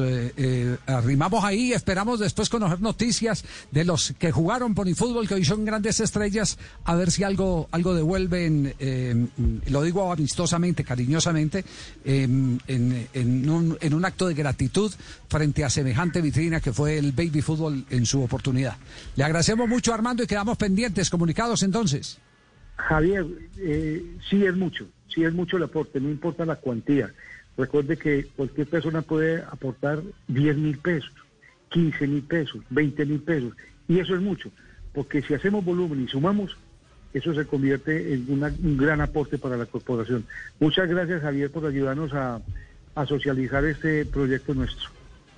arrimamos 0.85 1.43
ahí 1.43 1.73
esperamos 1.73 2.19
después 2.19 2.49
conocer 2.49 2.81
noticias 2.81 3.43
de 3.71 3.83
los 3.83 4.13
que 4.19 4.31
jugaron 4.31 4.75
fútbol 4.95 5.27
que 5.27 5.33
hoy 5.35 5.45
son 5.45 5.65
grandes 5.65 5.99
estrellas, 5.99 6.57
a 6.85 6.95
ver 6.95 7.11
si 7.11 7.23
algo 7.23 7.46
algo 7.71 7.93
devuelven, 7.93 8.73
eh, 8.79 9.27
lo 9.69 9.81
digo 9.81 10.11
amistosamente, 10.11 10.83
cariñosamente, 10.83 11.63
en, 12.03 12.59
en 12.67 13.49
un, 13.49 13.77
en 13.79 13.93
un 13.93 14.05
acto 14.05 14.27
de 14.27 14.33
gratitud 14.33 14.91
frente 15.27 15.63
a 15.63 15.69
semejante 15.69 16.21
vitrina 16.21 16.59
que 16.59 16.73
fue 16.73 16.97
el 16.97 17.11
baby 17.11 17.41
fútbol 17.41 17.85
en 17.89 18.05
su 18.05 18.23
oportunidad. 18.23 18.75
Le 19.15 19.23
agradecemos 19.23 19.67
mucho 19.67 19.93
Armando 19.93 20.23
y 20.23 20.27
quedamos 20.27 20.57
pendientes, 20.57 21.09
comunicados 21.09 21.63
entonces. 21.63 22.19
Javier, 22.77 23.25
eh, 23.57 24.03
sí 24.29 24.45
es 24.45 24.55
mucho, 24.55 24.87
sí 25.13 25.23
es 25.23 25.33
mucho 25.33 25.57
el 25.57 25.63
aporte, 25.63 25.99
no 25.99 26.09
importa 26.09 26.45
la 26.45 26.57
cuantía. 26.57 27.11
Recuerde 27.57 27.97
que 27.97 28.27
cualquier 28.35 28.67
persona 28.67 29.01
puede 29.01 29.41
aportar 29.41 30.03
10 30.27 30.57
mil 30.57 30.77
pesos, 30.77 31.11
15 31.69 32.07
mil 32.07 32.23
pesos, 32.23 32.61
20 32.69 33.05
mil 33.05 33.19
pesos, 33.21 33.53
y 33.87 33.99
eso 33.99 34.15
es 34.15 34.21
mucho, 34.21 34.51
porque 34.93 35.21
si 35.23 35.33
hacemos 35.33 35.65
volumen 35.65 36.03
y 36.03 36.07
sumamos, 36.07 36.55
eso 37.13 37.33
se 37.33 37.45
convierte 37.45 38.13
en 38.13 38.25
una- 38.29 38.53
un 38.63 38.77
gran 38.77 39.01
aporte 39.01 39.37
para 39.37 39.57
la 39.57 39.65
corporación. 39.65 40.25
Muchas 40.59 40.87
gracias, 40.89 41.21
Javier, 41.21 41.51
por 41.51 41.65
ayudarnos 41.65 42.13
a, 42.13 42.39
a 42.95 43.05
socializar 43.05 43.63
este 43.65 44.05
proyecto 44.05 44.53
nuestro. 44.53 44.89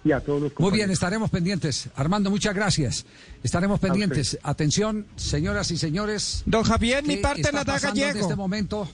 y 0.01 0.13
a 0.13 0.22
todos 0.22 0.41
los 0.41 0.51
Muy 0.51 0.55
compañeros. 0.55 0.78
bien, 0.78 0.91
estaremos 0.91 1.30
pendientes. 1.30 1.89
Armando, 1.95 2.30
muchas 2.30 2.55
gracias. 2.55 3.05
Estaremos 3.43 3.82
pendientes. 3.82 4.39
Atención, 4.43 5.05
señoras 5.17 5.72
y 5.72 5.78
señores. 5.78 6.41
Don 6.45 6.63
Javier, 6.63 7.03
mi 7.03 7.17
¿qué 7.17 7.22
parte 7.22 7.41
está 7.41 7.51
la 7.51 7.63
da 7.65 7.74
pasando 7.74 7.99
En 7.99 8.07
gallego. 8.07 8.26
este 8.26 8.36
momento, 8.38 8.88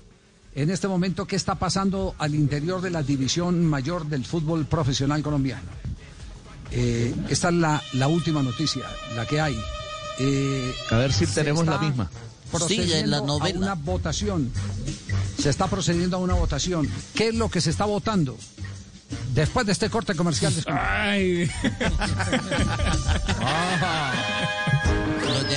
en 0.55 0.71
este 0.71 0.87
momento, 0.87 1.27
¿qué 1.27 1.35
está 1.35 1.53
pasando 1.55 2.15
al 2.17 2.33
interior 2.33 2.81
de 2.81 2.89
la 2.89 3.03
división 3.03 3.67
mayor 3.67 4.07
del 4.07 4.25
fútbol 4.25 4.65
profesional 4.65 5.21
colombiano? 5.21 5.61
Eh, 6.71 7.13
esta 7.29 7.49
es 7.49 7.53
la, 7.55 7.81
la 7.93 8.07
última 8.07 8.41
noticia, 8.41 8.83
la 9.15 9.27
que 9.27 9.39
hay. 9.39 9.55
Eh, 10.19 10.73
A 10.89 10.97
ver 10.97 11.13
si 11.13 11.27
tenemos 11.27 11.65
la 11.67 11.73
está 11.75 11.85
misma. 11.85 12.09
Procediendo 12.51 13.11
la 13.11 13.17
a 13.17 13.21
novela. 13.21 13.57
una 13.59 13.73
votación. 13.75 14.51
Se 15.39 15.49
está 15.49 15.67
procediendo 15.67 16.17
a 16.17 16.19
una 16.19 16.33
votación. 16.33 16.89
¿Qué 17.13 17.29
es 17.29 17.35
lo 17.35 17.49
que 17.49 17.61
se 17.61 17.69
está 17.69 17.85
votando? 17.85 18.37
Después 19.33 19.65
de 19.65 19.73
este 19.73 19.89
corte 19.89 20.15
comercial. 20.15 20.53
Ay. 20.67 21.49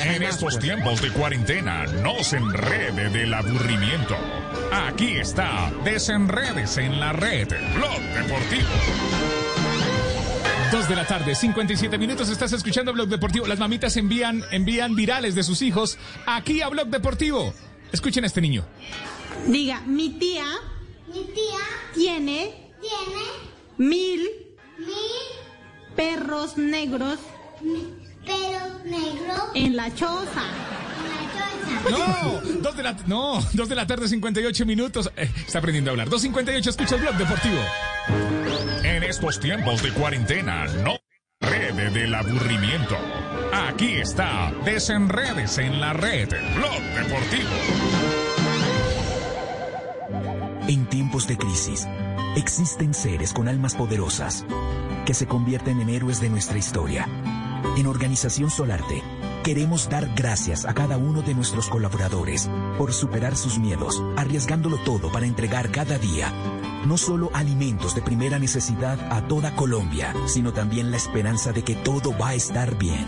En 0.05 0.23
estos 0.23 0.59
tiempos 0.59 1.01
de 1.01 1.11
cuarentena, 1.13 1.85
no 1.87 2.23
se 2.23 2.37
enrede 2.37 3.09
del 3.11 3.33
aburrimiento. 3.33 4.17
Aquí 4.73 5.17
está, 5.17 5.73
desenredes 5.85 6.77
en 6.79 7.01
la 7.01 7.13
red, 7.13 7.49
Blog 7.75 8.01
Deportivo. 8.15 8.69
Dos 10.71 10.87
de 10.87 10.97
la 10.97 11.07
tarde, 11.07 11.35
57 11.35 11.97
minutos, 11.97 12.29
estás 12.29 12.53
escuchando 12.53 12.93
Blog 12.93 13.09
Deportivo. 13.09 13.47
Las 13.47 13.59
mamitas 13.59 13.97
envían, 13.97 14.45
envían 14.51 14.95
virales 14.95 15.35
de 15.35 15.43
sus 15.43 15.63
hijos 15.63 15.99
aquí 16.27 16.61
a 16.61 16.69
Blog 16.69 16.89
Deportivo. 16.89 17.55
Escuchen 17.91 18.25
a 18.25 18.27
este 18.27 18.43
niño. 18.43 18.65
Diga, 19.47 19.81
mi 19.87 20.11
tía. 20.11 20.45
Mi 21.07 21.25
tía. 21.25 21.59
Tiene. 21.95 22.55
Tiene. 22.83 23.25
Mil. 23.79 24.29
Mil. 24.79 25.97
Perros 25.97 26.59
negros. 26.59 27.19
Perros 28.27 28.85
negros. 28.85 29.43
En 29.55 29.75
la 29.75 29.95
choza. 29.95 30.43
No, 31.91 32.41
dos 32.61 32.77
de 32.77 32.83
la, 32.83 32.93
no, 33.07 33.41
dos 33.53 33.69
de 33.69 33.75
la 33.75 33.87
tarde, 33.87 34.07
58 34.07 34.67
minutos. 34.67 35.11
Eh, 35.17 35.31
está 35.47 35.61
aprendiendo 35.61 35.91
a 35.91 35.93
hablar. 35.93 36.09
2.58, 36.09 36.69
escucha 36.69 36.97
el 36.97 37.01
Blog 37.01 37.17
Deportivo. 37.17 37.59
Estos 39.09 39.41
tiempos 39.41 39.83
de 39.83 39.91
cuarentena, 39.95 40.67
no 40.85 40.99
se 41.41 41.47
enrede 41.47 41.89
del 41.89 42.15
aburrimiento. 42.15 42.95
Aquí 43.55 43.95
está, 43.95 44.53
desenredes 44.67 45.57
en 45.57 45.81
la 45.81 45.95
red, 45.95 46.29
Blog 46.55 46.83
Deportivo. 46.95 47.49
En 50.69 50.85
tiempos 50.91 51.27
de 51.27 51.39
crisis, 51.39 51.89
existen 52.37 52.93
seres 52.93 53.33
con 53.33 53.49
almas 53.49 53.75
poderosas 53.75 54.45
que 55.07 55.15
se 55.15 55.27
convierten 55.27 55.81
en 55.81 55.89
héroes 55.89 56.21
de 56.21 56.29
nuestra 56.29 56.59
historia. 56.59 57.09
En 57.79 57.87
Organización 57.87 58.51
Solarte, 58.51 59.03
queremos 59.43 59.89
dar 59.89 60.07
gracias 60.17 60.67
a 60.67 60.75
cada 60.75 60.99
uno 60.99 61.23
de 61.23 61.35
nuestros 61.35 61.71
colaboradores 61.71 62.51
por 62.77 62.93
superar 62.93 63.37
sus 63.37 63.59
miedos, 63.59 64.03
arriesgándolo 64.19 64.77
todo 64.85 65.11
para 65.11 65.25
entregar 65.25 65.71
cada 65.71 65.97
día 65.99 66.31
no 66.87 66.97
solo 66.97 67.31
alimentos 67.35 67.95
de 67.95 68.03
primera 68.03 68.39
necesidad 68.39 68.99
a 69.13 69.27
toda 69.27 69.55
Colombia, 69.57 70.15
sino 70.27 70.53
también 70.53 70.91
la 70.91 70.97
esperanza 70.97 71.53
de 71.53 71.63
que 71.63 71.75
todo 71.75 72.17
va 72.17 72.29
a 72.29 72.35
estar 72.35 72.77
bien. 72.79 73.07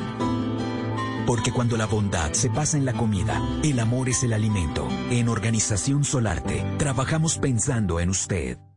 Porque 1.27 1.53
cuando 1.53 1.77
la 1.77 1.87
bondad 1.87 2.33
se 2.33 2.51
pasa 2.51 2.77
en 2.77 2.85
la 2.85 2.93
comida, 2.93 3.41
el 3.63 3.79
amor 3.79 4.09
es 4.09 4.23
el 4.25 4.33
alimento. 4.33 4.89
En 5.11 5.29
Organización 5.29 6.05
Solarte, 6.05 6.65
trabajamos 6.79 7.39
pensando 7.39 8.01
en 8.01 8.11
usted. 8.11 8.70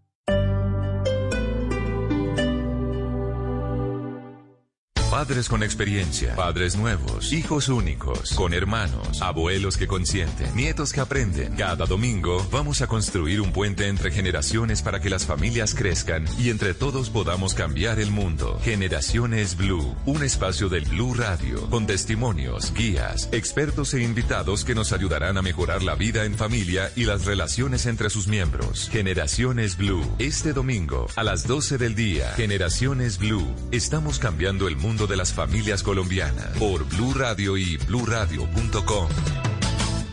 Padres 5.23 5.47
con 5.47 5.63
experiencia, 5.63 6.35
padres 6.35 6.75
nuevos, 6.75 7.31
hijos 7.31 7.69
únicos, 7.69 8.33
con 8.33 8.53
hermanos, 8.53 9.21
abuelos 9.21 9.77
que 9.77 9.87
consienten, 9.87 10.53
nietos 10.53 10.91
que 10.91 10.99
aprenden. 10.99 11.55
Cada 11.55 11.85
domingo 11.85 12.45
vamos 12.51 12.81
a 12.81 12.87
construir 12.87 13.39
un 13.39 13.53
puente 13.53 13.87
entre 13.87 14.11
generaciones 14.11 14.81
para 14.81 14.99
que 14.99 15.09
las 15.09 15.25
familias 15.25 15.75
crezcan 15.75 16.25
y 16.37 16.49
entre 16.49 16.73
todos 16.73 17.09
podamos 17.09 17.53
cambiar 17.53 17.99
el 17.99 18.11
mundo. 18.11 18.59
Generaciones 18.65 19.55
Blue, 19.55 19.95
un 20.05 20.23
espacio 20.23 20.67
del 20.67 20.83
Blue 20.83 21.13
Radio, 21.13 21.69
con 21.69 21.87
testimonios, 21.87 22.73
guías, 22.73 23.29
expertos 23.31 23.93
e 23.93 24.03
invitados 24.03 24.65
que 24.65 24.75
nos 24.75 24.91
ayudarán 24.91 25.37
a 25.37 25.41
mejorar 25.41 25.83
la 25.83 25.95
vida 25.95 26.25
en 26.25 26.35
familia 26.35 26.91
y 26.97 27.05
las 27.05 27.23
relaciones 27.23 27.85
entre 27.85 28.09
sus 28.09 28.27
miembros. 28.27 28.89
Generaciones 28.89 29.77
Blue, 29.77 30.05
este 30.19 30.51
domingo 30.51 31.07
a 31.15 31.23
las 31.23 31.47
12 31.47 31.77
del 31.77 31.95
día. 31.95 32.33
Generaciones 32.35 33.19
Blue, 33.19 33.47
estamos 33.71 34.19
cambiando 34.19 34.67
el 34.67 34.75
mundo 34.75 35.07
de 35.07 35.12
las 35.15 35.33
familias 35.33 35.83
colombianas 35.83 36.57
por 36.57 36.85
Blue 36.85 37.13
Radio 37.13 37.57
y 37.57 37.77
bluradio.com. 37.77 39.09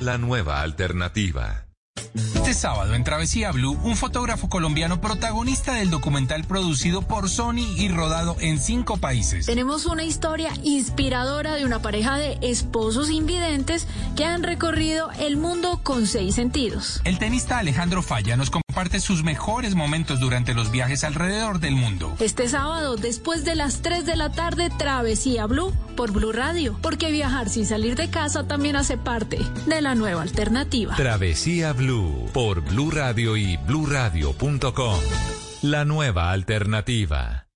La 0.00 0.18
nueva 0.18 0.62
alternativa. 0.62 1.66
Este 2.14 2.54
sábado 2.54 2.94
en 2.94 3.04
Travesía 3.04 3.52
Blue, 3.52 3.78
un 3.84 3.96
fotógrafo 3.96 4.48
colombiano 4.48 5.00
protagonista 5.00 5.74
del 5.74 5.90
documental 5.90 6.44
producido 6.44 7.02
por 7.02 7.28
Sony 7.28 7.66
y 7.76 7.88
rodado 7.88 8.36
en 8.40 8.58
cinco 8.58 8.96
países. 8.96 9.46
Tenemos 9.46 9.86
una 9.86 10.02
historia 10.02 10.50
inspiradora 10.64 11.54
de 11.54 11.64
una 11.64 11.80
pareja 11.80 12.16
de 12.16 12.38
esposos 12.42 13.10
invidentes 13.10 13.86
que 14.16 14.24
han 14.24 14.42
recorrido 14.42 15.10
el 15.20 15.36
mundo 15.36 15.80
con 15.84 16.06
seis 16.06 16.34
sentidos. 16.34 17.00
El 17.04 17.18
tenista 17.18 17.58
Alejandro 17.58 18.02
Falla 18.02 18.36
nos 18.36 18.50
comparte 18.70 19.00
sus 19.00 19.24
mejores 19.24 19.74
momentos 19.74 20.20
durante 20.20 20.54
los 20.54 20.70
viajes 20.70 21.02
alrededor 21.02 21.58
del 21.58 21.74
mundo. 21.74 22.14
Este 22.20 22.48
sábado, 22.48 22.94
después 22.94 23.44
de 23.44 23.56
las 23.56 23.82
3 23.82 24.06
de 24.06 24.14
la 24.14 24.30
tarde, 24.30 24.70
Travesía 24.78 25.46
Blue 25.46 25.74
por 25.96 26.12
Blue 26.12 26.30
Radio, 26.30 26.78
porque 26.80 27.10
viajar 27.10 27.48
sin 27.48 27.66
salir 27.66 27.96
de 27.96 28.10
casa 28.10 28.46
también 28.46 28.76
hace 28.76 28.96
parte 28.96 29.40
de 29.66 29.82
la 29.82 29.96
nueva 29.96 30.22
alternativa. 30.22 30.94
Travesía 30.94 31.72
Blue 31.72 32.30
por 32.32 32.60
Blue 32.60 32.92
Radio 32.92 33.36
y 33.36 33.56
bluradio.com. 33.56 35.00
La 35.62 35.84
nueva 35.84 36.30
alternativa. 36.30 37.49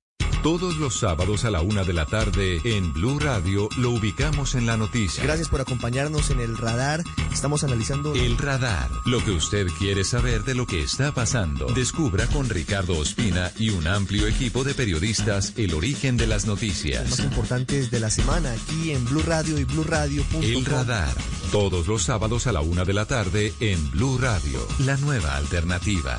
Todos 0.45 0.77
los 0.77 0.99
sábados 0.99 1.47
a 1.47 1.51
la 1.51 1.63
una 1.63 1.85
de 1.85 1.95
la 1.95 2.05
tarde 2.05 2.61
en 2.65 2.93
Blue 2.93 3.19
Radio 3.19 3.71
lo 3.79 3.93
ubicamos 3.93 4.55
en 4.55 4.67
la 4.67 4.77
noticia. 4.77 5.25
Gracias 5.25 5.49
por 5.49 5.63
acompañarnos 5.63 6.29
en 6.29 6.39
el 6.39 6.59
radar. 6.59 7.03
Estamos 7.33 7.65
analizando 7.65 8.15
El 8.15 8.37
radar, 8.37 8.91
lo 9.07 9.25
que 9.25 9.31
usted 9.31 9.67
quiere 9.79 10.05
saber 10.05 10.45
de 10.45 10.55
lo 10.55 10.67
que 10.67 10.83
está 10.83 11.15
pasando. 11.15 11.65
Descubra 11.73 12.27
con 12.27 12.51
Ricardo 12.51 12.99
Ospina 12.99 13.53
y 13.59 13.71
un 13.71 13.87
amplio 13.87 14.27
equipo 14.27 14.65
de 14.65 14.75
periodistas 14.75 15.55
el 15.57 15.73
origen 15.73 16.19
de 16.19 16.27
las 16.27 16.47
los 16.47 16.49
más 16.49 16.61
noticias. 16.61 17.21
importantes 17.21 17.91
de 17.91 18.01
la 18.01 18.11
semana 18.11 18.53
aquí 18.53 18.91
en 18.91 19.03
Blue 19.07 19.23
Radio 19.23 19.59
y 19.59 19.65
BlueRadio.com. 19.65 20.43
El 20.43 20.63
radar, 20.67 21.15
todos 21.53 21.87
los 21.87 22.03
sábados 22.03 22.47
a 22.47 22.53
la 22.53 22.61
una 22.61 22.85
de 22.85 22.93
la 22.93 23.07
tarde 23.07 23.55
en 23.61 23.91
Blue 23.93 24.19
Radio, 24.19 24.61
la 24.81 24.99
nueva 24.99 25.37
alternativa. 25.37 26.19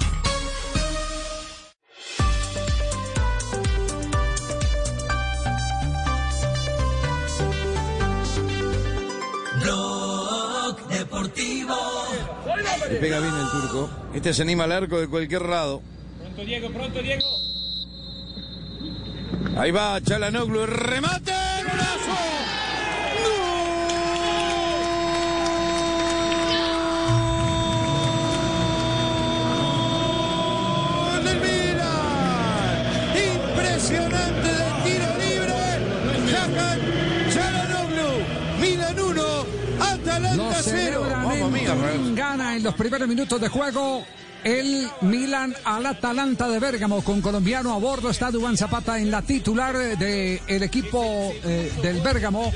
Este 14.13 14.33
se 14.33 14.41
anima 14.41 14.63
al 14.63 14.71
arco 14.71 14.99
de 14.99 15.07
cualquier 15.07 15.43
lado. 15.43 15.81
Pronto 16.19 16.45
Diego, 16.45 16.69
pronto 16.71 17.01
Diego. 17.01 17.23
Ahí 19.57 19.71
va 19.71 20.01
Chalanoglu, 20.01 20.61
el 20.61 20.67
remate, 20.67 21.33
los 42.65 42.73
primeros 42.73 43.07
minutos 43.07 43.39
de 43.39 43.47
juego 43.47 44.03
el 44.43 44.87
Milan 45.01 45.53
al 45.65 45.85
Atalanta 45.85 46.47
de 46.49 46.57
Bérgamo 46.57 47.03
con 47.03 47.21
colombiano 47.21 47.71
a 47.73 47.77
bordo 47.77 48.09
está 48.09 48.31
Dubán 48.31 48.57
Zapata 48.57 48.97
en 48.97 49.11
la 49.11 49.21
titular 49.21 49.75
del 49.75 50.63
equipo 50.63 51.31
eh, 51.43 51.71
del 51.83 52.01
Bérgamo. 52.01 52.51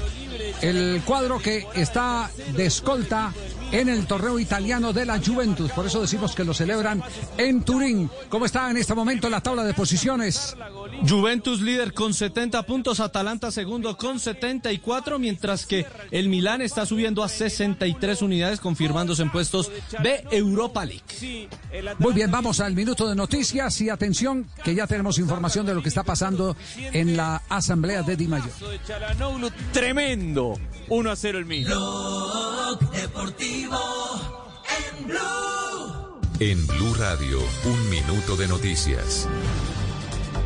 El 0.62 1.04
cuadro 1.06 1.38
que 1.38 1.68
está 1.76 2.32
de 2.56 2.66
escolta 2.66 3.32
en 3.72 3.90
el 3.90 4.08
torneo 4.08 4.40
italiano 4.40 4.94
de 4.94 5.06
la 5.06 5.20
Juventus. 5.20 5.72
Por 5.72 5.86
eso 5.86 6.02
decimos 6.02 6.36
que 6.36 6.44
lo 6.44 6.54
celebran 6.54 7.04
en 7.38 7.64
Turín. 7.64 8.10
¿Cómo 8.30 8.46
está 8.46 8.70
en 8.70 8.78
este 8.78 8.96
momento 8.96 9.30
la 9.30 9.42
tabla 9.42 9.64
de 9.64 9.74
posiciones? 9.74 10.56
Juventus 11.08 11.62
líder 11.62 11.94
con 11.94 12.14
70 12.14 12.64
puntos, 12.64 13.00
Atalanta 13.00 13.52
segundo 13.52 13.96
con 13.96 14.20
74, 14.20 15.20
mientras 15.20 15.66
que 15.66 15.86
el 16.12 16.30
Milán 16.30 16.62
está 16.62 16.86
subiendo 16.86 17.24
a 17.24 17.30
63 17.30 18.22
unidades, 18.22 18.60
confirmándose 18.60 19.22
en 19.22 19.32
puestos 19.32 19.72
de 20.02 20.26
Europa 20.32 20.86
League. 20.86 21.50
Muy 22.00 22.14
bien, 22.14 22.32
vamos 22.32 22.60
al 22.60 22.74
minuto 22.74 23.08
de 23.08 23.16
noticias 23.16 23.80
y 23.82 23.90
atención 23.90 24.48
que 24.64 24.76
ya 24.76 24.88
tenemos 24.88 25.20
información 25.20 25.66
de 25.66 25.74
lo 25.74 25.82
que 25.82 25.90
está 25.90 26.04
pasando 26.04 26.56
en 26.78 27.16
la 27.16 27.42
asamblea 27.50 28.04
de 28.04 28.16
Di 28.16 28.28
Mayor. 28.28 28.52
Tremendo. 29.72 30.56
1 30.90 31.12
a 31.12 31.16
0 31.16 31.38
el 31.38 31.46
mismo. 31.46 31.76
Blog 31.76 32.92
Deportivo 32.92 33.59
En 36.40 36.68
Blue 36.68 36.94
Radio, 36.98 37.40
un 37.66 37.90
minuto 37.90 38.38
de 38.38 38.48
noticias. 38.48 39.28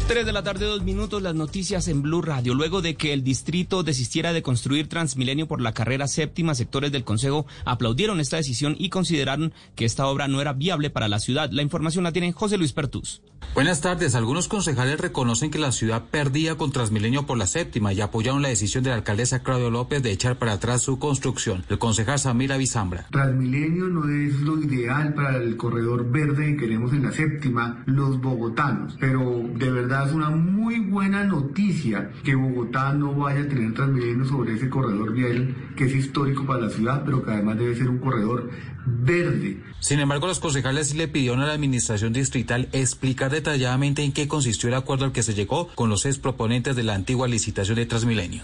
3 0.08 0.26
de 0.26 0.34
la 0.34 0.44
tarde, 0.44 0.66
dos 0.66 0.84
minutos, 0.84 1.22
las 1.22 1.34
noticias 1.34 1.88
en 1.88 2.02
Blue 2.02 2.22
Radio. 2.22 2.54
Luego 2.54 2.82
de 2.82 2.96
que 2.96 3.14
el 3.14 3.24
distrito 3.24 3.84
desistiera 3.84 4.34
de 4.34 4.42
construir 4.42 4.90
Transmilenio 4.90 5.48
por 5.48 5.62
la 5.62 5.74
carrera 5.74 6.08
séptima, 6.08 6.56
sectores 6.56 6.92
del 6.92 7.06
Consejo 7.06 7.46
aplaudieron 7.64 8.20
esta 8.20 8.36
decisión 8.36 8.76
y 8.78 8.90
consideraron 8.90 9.54
que 9.76 9.86
esta 9.86 10.08
obra 10.08 10.28
no 10.28 10.42
era 10.42 10.52
viable 10.52 10.90
para 10.90 11.08
la 11.08 11.20
ciudad. 11.20 11.50
La 11.52 11.62
información 11.62 12.04
la 12.04 12.12
tiene 12.12 12.34
José 12.34 12.58
Luis 12.58 12.74
Pertus. 12.74 13.22
Buenas 13.56 13.82
tardes. 13.82 14.16
Algunos 14.16 14.48
concejales 14.48 15.00
reconocen 15.00 15.52
que 15.52 15.60
la 15.60 15.72
ciudad 15.72 16.06
perdía 16.10 16.56
con 16.56 16.72
Transmilenio 16.72 17.26
por 17.26 17.38
la 17.38 17.46
séptima 17.46 17.94
y 17.94 18.02
apoyaron 18.02 18.42
la 18.42 18.48
decisión 18.50 18.84
de 18.84 18.90
la 18.90 18.96
alcaldesa 18.96 19.44
Claudio 19.44 19.70
López 19.70 20.02
de 20.02 20.12
echar 20.12 20.38
para 20.38 20.54
atrás 20.54 20.82
su 20.82 20.98
construcción. 20.98 21.64
El 21.70 21.78
concejal 21.78 22.20
Samira 22.20 22.58
Bizambra. 22.58 23.06
Transmilenio 23.12 23.90
no 23.90 24.10
es 24.10 24.42
lo 24.42 24.60
ideal 24.60 25.14
para 25.14 25.38
el 25.38 25.56
corredor 25.56 26.10
verde 26.10 26.54
que 26.54 26.58
queremos 26.58 26.94
en 26.94 27.04
la 27.04 27.12
séptima 27.12 27.84
los 27.86 28.20
bogotanos, 28.20 28.98
pero 29.00 29.44
de 29.56 29.72
verdad 29.72 29.93
es 30.02 30.12
una 30.12 30.30
muy 30.30 30.80
buena 30.80 31.24
noticia 31.24 32.12
que 32.24 32.36
Bogotá 32.36 32.94
no 32.94 33.14
vaya 33.14 33.42
a 33.42 33.48
tener 33.48 33.74
Transmilenio 33.74 34.26
sobre 34.26 34.56
ese 34.56 34.70
corredor 34.70 35.14
vial 35.14 35.56
que 35.76 35.86
es 35.86 35.94
histórico 35.94 36.46
para 36.46 36.62
la 36.62 36.70
ciudad, 36.70 37.04
pero 37.06 37.24
que 37.24 37.32
además 37.32 37.58
debe 37.58 37.76
ser 37.76 37.90
un 37.90 38.00
corredor 38.00 38.50
verde. 38.86 39.62
Sin 39.80 40.00
embargo, 40.00 40.28
los 40.28 40.40
concejales 40.40 40.90
sí 40.90 40.98
le 40.98 41.08
pidieron 41.08 41.42
a 41.42 41.48
la 41.48 41.54
administración 41.54 42.14
distrital 42.14 42.70
explicar 42.72 43.32
detalladamente 43.32 44.04
en 44.04 44.12
qué 44.12 44.28
consistió 44.28 44.70
el 44.70 44.76
acuerdo 44.76 45.06
al 45.06 45.12
que 45.12 45.24
se 45.24 45.34
llegó 45.34 45.68
con 45.76 45.90
los 45.90 46.06
ex 46.06 46.18
proponentes 46.18 46.76
de 46.76 46.84
la 46.84 46.96
antigua 46.96 47.28
licitación 47.28 47.76
de 47.76 47.86
Transmilenio. 47.86 48.44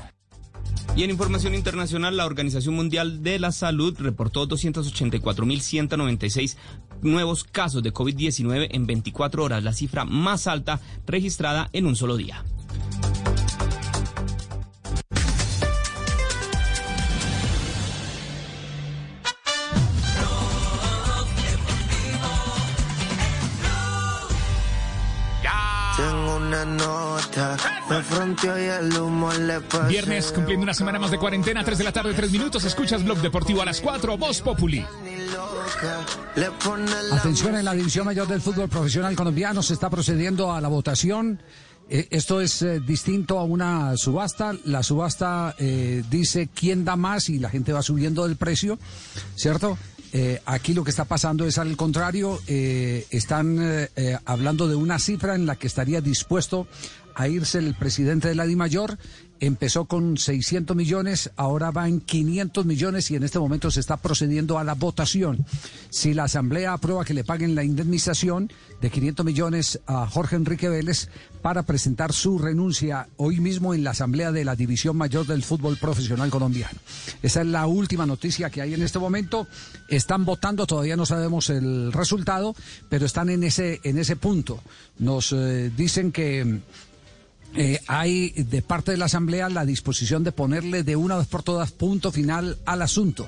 Y 0.96 1.04
en 1.04 1.12
información 1.12 1.54
internacional, 1.56 2.18
la 2.18 2.26
Organización 2.26 2.76
Mundial 2.76 3.24
de 3.24 3.40
la 3.40 3.52
Salud 3.52 3.96
reportó 4.00 4.50
284.196 4.50 6.58
nuevos 7.02 7.44
casos 7.44 7.84
de 7.84 7.94
COVID-19 7.94 8.68
en 8.72 8.86
24 8.86 9.44
horas, 9.44 9.64
la 9.64 9.74
cifra 9.74 10.06
más 10.06 10.48
alta 10.48 10.80
registrada 11.06 11.70
en 11.74 11.86
un 11.86 11.96
solo 11.96 12.18
día. 12.18 12.44
Una 26.64 26.66
nota, 26.66 27.58
me 27.90 28.02
fronteó 28.04 28.58
y 28.58 28.66
el 28.66 28.94
humo 28.98 29.32
le 29.34 29.62
pasé. 29.62 29.88
Viernes, 29.88 30.32
cumpliendo 30.32 30.64
una 30.64 30.74
semana 30.74 31.00
más 31.00 31.12
de 31.12 31.18
cuarentena, 31.18 31.64
3 31.64 31.78
de 31.78 31.84
la 31.84 31.92
tarde, 31.92 32.14
3 32.14 32.32
minutos. 32.32 32.64
Escuchas 32.64 33.04
Blog 33.04 33.20
Deportivo 33.20 33.62
a 33.62 33.66
las 33.66 33.80
4, 33.82 34.18
Voz 34.18 34.42
Populi. 34.42 34.86
Atención 37.12 37.56
en 37.56 37.66
la 37.66 37.74
división 37.74 38.06
mayor 38.06 38.28
del 38.28 38.42
fútbol 38.42 38.70
profesional 38.70 39.16
colombiano, 39.16 39.62
se 39.62 39.74
está 39.74 39.90
procediendo 39.90 40.52
a 40.52 40.62
la 40.62 40.68
votación. 40.68 41.42
Eh, 41.90 42.08
esto 42.12 42.40
es 42.40 42.62
eh, 42.62 42.80
distinto 42.80 43.40
a 43.40 43.44
una 43.44 43.98
subasta. 43.98 44.54
La 44.66 44.84
subasta 44.84 45.56
eh, 45.58 46.04
dice 46.10 46.50
quién 46.54 46.86
da 46.86 46.96
más 46.96 47.30
y 47.30 47.40
la 47.40 47.50
gente 47.50 47.74
va 47.74 47.82
subiendo 47.82 48.26
el 48.26 48.36
precio, 48.36 48.78
¿cierto? 49.36 49.78
Eh, 50.12 50.42
aquí 50.46 50.74
lo 50.74 50.84
que 50.84 50.90
está 50.90 51.06
pasando 51.06 51.46
es 51.46 51.58
al 51.58 51.78
contrario, 51.78 52.40
eh, 52.48 53.06
están 53.12 53.58
eh, 53.60 54.18
hablando 54.26 54.68
de 54.68 54.76
una 54.76 54.98
cifra 54.98 55.36
en 55.36 55.46
la 55.46 55.56
que 55.56 55.68
estaría 55.68 56.02
dispuesto 56.02 56.68
a 57.16 57.28
irse 57.28 57.60
el 57.60 57.76
presidente 57.76 58.28
de 58.28 58.36
la 58.36 58.46
DIMAYOR. 58.46 58.98
Empezó 59.42 59.86
con 59.86 60.18
600 60.18 60.76
millones, 60.76 61.32
ahora 61.38 61.72
va 61.72 61.88
en 61.88 62.02
500 62.02 62.66
millones 62.66 63.10
y 63.10 63.16
en 63.16 63.24
este 63.24 63.40
momento 63.40 63.72
se 63.72 63.80
está 63.80 63.98
procediendo 63.98 64.60
a 64.60 64.64
la 64.66 64.74
votación. 64.76 65.46
Si 65.90 66.14
la 66.14 66.26
Asamblea 66.26 66.74
aprueba 66.74 67.06
que 67.06 67.14
le 67.14 67.24
paguen 67.24 67.56
la 67.56 67.64
indemnización 67.64 68.52
de 68.82 68.90
500 68.90 69.26
millones 69.26 69.80
a 69.86 70.08
Jorge 70.08 70.36
Enrique 70.36 70.68
Vélez 70.68 71.10
para 71.42 71.64
presentar 71.64 72.12
su 72.12 72.38
renuncia 72.38 73.08
hoy 73.16 73.40
mismo 73.40 73.74
en 73.74 73.84
la 73.84 73.92
Asamblea 73.92 74.32
de 74.32 74.44
la 74.44 74.56
División 74.56 74.98
Mayor 74.98 75.26
del 75.26 75.44
Fútbol 75.44 75.78
Profesional 75.78 76.30
Colombiano. 76.30 76.78
Esa 77.24 77.42
es 77.42 77.48
la 77.48 77.66
última 77.66 78.06
noticia 78.06 78.50
que 78.50 78.62
hay 78.62 78.74
en 78.74 78.82
este 78.82 79.00
momento. 79.00 79.48
Están 79.88 80.26
votando, 80.26 80.68
todavía 80.68 80.98
no 80.98 81.06
sabemos 81.06 81.50
el 81.50 81.94
resultado, 81.94 82.56
pero 82.90 83.06
están 83.06 83.30
en 83.30 83.44
ese, 83.44 83.80
en 83.84 83.98
ese 83.98 84.16
punto. 84.16 84.62
Nos 84.98 85.32
eh, 85.32 85.72
dicen 85.76 86.12
que 86.12 86.60
eh, 87.56 87.80
hay 87.88 88.30
de 88.30 88.62
parte 88.62 88.92
de 88.92 88.98
la 88.98 89.06
Asamblea 89.06 89.50
la 89.50 89.66
disposición 89.66 90.24
de 90.24 90.32
ponerle 90.32 90.84
de 90.84 90.96
una 90.96 91.18
vez 91.18 91.28
por 91.28 91.44
todas 91.44 91.72
punto 91.72 92.12
final 92.12 92.58
al 92.66 92.82
asunto. 92.82 93.28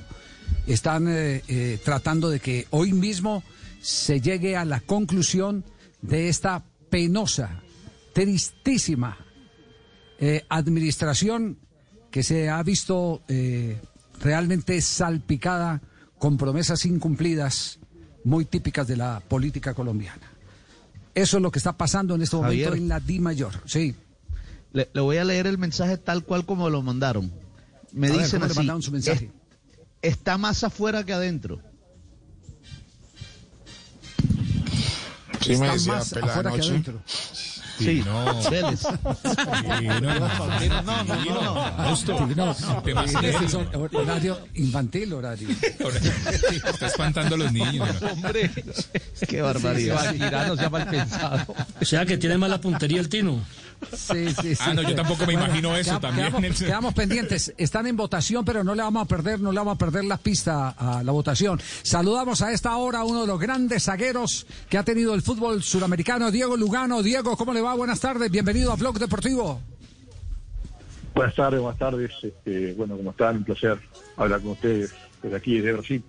Están 0.67 1.07
eh, 1.07 1.43
eh, 1.47 1.79
tratando 1.83 2.29
de 2.29 2.39
que 2.39 2.67
hoy 2.69 2.93
mismo 2.93 3.43
se 3.81 4.21
llegue 4.21 4.55
a 4.55 4.65
la 4.65 4.79
conclusión 4.79 5.63
de 6.01 6.29
esta 6.29 6.63
penosa, 6.89 7.61
tristísima 8.13 9.17
administración 10.49 11.57
que 12.11 12.21
se 12.21 12.47
ha 12.47 12.61
visto 12.61 13.23
realmente 14.19 14.79
salpicada 14.81 15.81
con 16.19 16.37
promesas 16.37 16.85
incumplidas 16.85 17.79
muy 18.23 18.45
típicas 18.45 18.87
de 18.87 18.97
la 18.97 19.19
política 19.27 19.73
colombiana. 19.73 20.31
Eso 21.15 21.37
es 21.37 21.43
lo 21.43 21.51
que 21.51 21.57
está 21.57 21.73
pasando 21.73 22.13
en 22.13 22.21
este 22.21 22.35
momento 22.35 22.69
Javier. 22.69 22.83
en 22.83 22.87
la 22.87 22.99
Di 22.99 23.19
Mayor. 23.19 23.53
Sí. 23.65 23.95
Le, 24.73 24.89
le 24.93 25.01
voy 25.01 25.17
a 25.17 25.23
leer 25.25 25.47
el 25.47 25.57
mensaje 25.57 25.97
tal 25.97 26.23
cual 26.23 26.45
como 26.45 26.69
lo 26.69 26.81
mandaron. 26.81 27.31
Me 27.91 28.07
A 28.07 28.11
ver, 28.11 28.19
dicen 28.21 28.39
¿cómo 28.39 28.45
le 28.45 28.51
así. 28.51 28.59
mandaron 28.59 28.81
su 28.81 28.91
mensaje? 28.91 29.31
"Es- 30.01 30.13
está 30.13 30.37
más 30.37 30.63
afuera 30.63 31.03
que 31.05 31.13
adentro. 31.13 31.59
Sí, 35.41 35.57
me 35.57 35.69
decía 35.71 35.93
más 35.95 36.13
afuera 36.13 36.51
que 36.51 36.61
adentro. 36.61 37.01
Sí, 37.79 38.03
no. 38.05 38.43
Vélez. 38.51 38.79
Sí, 38.81 39.87
no, 39.87 40.01
no, 40.01 40.19
no, 42.35 43.99
horario 43.99 44.39
infantil, 44.53 45.13
horario. 45.13 45.49
Está 46.63 46.85
espantando 46.87 47.35
a 47.35 47.37
los 47.39 47.51
niños. 47.51 47.89
Hombre, 48.03 48.51
qué 49.27 49.41
barbaridad. 49.41 50.11
Sí, 50.11 50.19
Tirano 50.19 50.55
se 50.55 50.63
ha 50.65 50.69
mal 50.69 50.87
pensado. 50.87 51.55
O 51.81 51.85
sea 51.85 52.05
que 52.05 52.17
tiene 52.17 52.37
mala 52.37 52.61
puntería 52.61 52.99
el 52.99 53.09
Tino. 53.09 53.39
Sí, 53.93 54.29
sí, 54.41 54.55
sí. 54.55 54.63
Ah, 54.63 54.73
no, 54.73 54.81
yo 54.83 54.95
tampoco 54.95 55.25
me 55.25 55.33
imagino 55.33 55.75
eso 55.75 55.99
quedamos- 55.99 56.01
también. 56.01 56.27
Quedamos, 56.31 56.59
quedamos 56.59 56.93
pendientes. 56.93 57.53
Están 57.57 57.87
en 57.87 57.97
votación, 57.97 58.45
pero 58.45 58.63
no 58.63 58.75
le 58.75 58.83
vamos 58.83 59.03
a 59.03 59.05
perder, 59.05 59.39
no 59.39 59.51
le 59.51 59.57
vamos 59.59 59.75
a 59.75 59.77
perder 59.77 60.05
la 60.05 60.17
pista 60.17 60.69
a 60.77 61.03
la 61.03 61.11
votación. 61.11 61.59
Saludamos 61.83 62.41
a 62.41 62.51
esta 62.51 62.75
hora 62.77 62.99
a 62.99 63.03
uno 63.05 63.21
de 63.21 63.27
los 63.27 63.39
grandes 63.39 63.83
zagueros 63.83 64.45
que 64.69 64.77
ha 64.77 64.83
tenido 64.83 65.13
el 65.15 65.21
fútbol 65.21 65.63
suramericano, 65.63 66.31
Diego 66.31 66.55
Lugano. 66.57 67.01
Diego, 67.01 67.35
¿cómo 67.35 67.53
le 67.53 67.61
va? 67.61 67.73
Buenas 67.73 67.99
tardes. 67.99 68.29
Bienvenido 68.31 68.71
a 68.71 68.75
Blog 68.75 68.99
Deportivo. 68.99 69.61
Buenas 71.13 71.35
tardes, 71.35 71.59
buenas 71.59 71.79
tardes. 71.79 72.11
Este, 72.23 72.73
bueno, 72.73 72.95
¿cómo 72.97 73.11
están? 73.11 73.37
Un 73.37 73.43
placer 73.43 73.79
hablar 74.15 74.39
con 74.41 74.51
ustedes 74.51 74.93
desde 75.21 75.35
aquí, 75.35 75.55
desde 75.57 75.73
Brasil. 75.73 76.03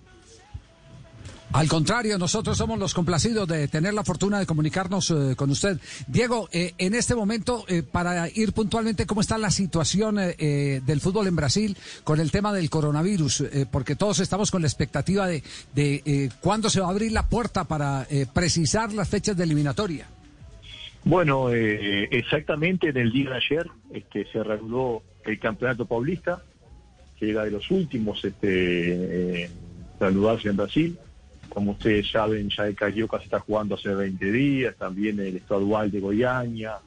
Al 1.53 1.67
contrario, 1.67 2.17
nosotros 2.17 2.57
somos 2.57 2.79
los 2.79 2.95
complacidos 2.95 3.47
de 3.47 3.67
tener 3.67 3.93
la 3.93 4.03
fortuna 4.03 4.39
de 4.39 4.47
comunicarnos 4.47 5.11
eh, 5.11 5.35
con 5.35 5.51
usted. 5.51 5.79
Diego, 6.07 6.49
eh, 6.51 6.73
en 6.79 6.95
este 6.95 7.13
momento, 7.13 7.63
eh, 7.67 7.83
para 7.83 8.27
ir 8.27 8.53
puntualmente, 8.53 9.05
¿cómo 9.05 9.21
está 9.21 9.37
la 9.37 9.51
situación 9.51 10.15
del 10.15 10.99
fútbol 10.99 11.27
en 11.27 11.35
Brasil 11.35 11.77
con 12.03 12.19
el 12.19 12.31
tema 12.31 12.53
del 12.53 12.71
coronavirus? 12.71 13.45
Porque 13.71 13.95
todos 13.95 14.19
estamos 14.19 14.49
con 14.49 14.63
la 14.63 14.67
expectativa 14.67 15.27
de, 15.27 15.43
de 15.75 16.31
cuándo 16.41 16.71
se 16.71 16.79
va 16.79 16.87
a 16.87 16.89
abrir 16.89 17.11
la 17.11 17.29
puerta 17.29 17.65
para 17.65 18.07
precisar 18.33 18.91
las 18.91 19.09
fechas 19.09 19.37
de 19.37 19.43
eliminatoria. 19.43 20.07
Bueno, 21.03 21.49
exactamente 21.51 22.89
en 22.89 22.97
el 22.97 23.11
día 23.11 23.29
de 23.29 23.35
ayer 23.35 23.67
este, 23.93 24.25
se 24.31 24.43
reanudó 24.43 25.03
el 25.25 25.39
campeonato 25.39 25.85
paulista, 25.85 26.41
que 27.19 27.29
era 27.29 27.43
de 27.43 27.51
los 27.51 27.69
últimos 27.69 28.23
este, 28.25 29.45
en 29.45 29.51
reanudarse 29.99 30.49
en 30.49 30.57
Brasil. 30.57 30.97
Como 31.53 31.71
ustedes 31.73 32.09
saben, 32.09 32.49
ya 32.49 32.65
el 32.65 32.75
Carioca 32.75 33.19
se 33.19 33.25
está 33.25 33.39
jugando 33.39 33.75
hace 33.75 33.93
20 33.93 34.31
días, 34.31 34.75
también 34.75 35.19
el 35.19 35.37
estadual 35.37 35.91
de 35.91 35.99
Goiânia, 35.99 36.79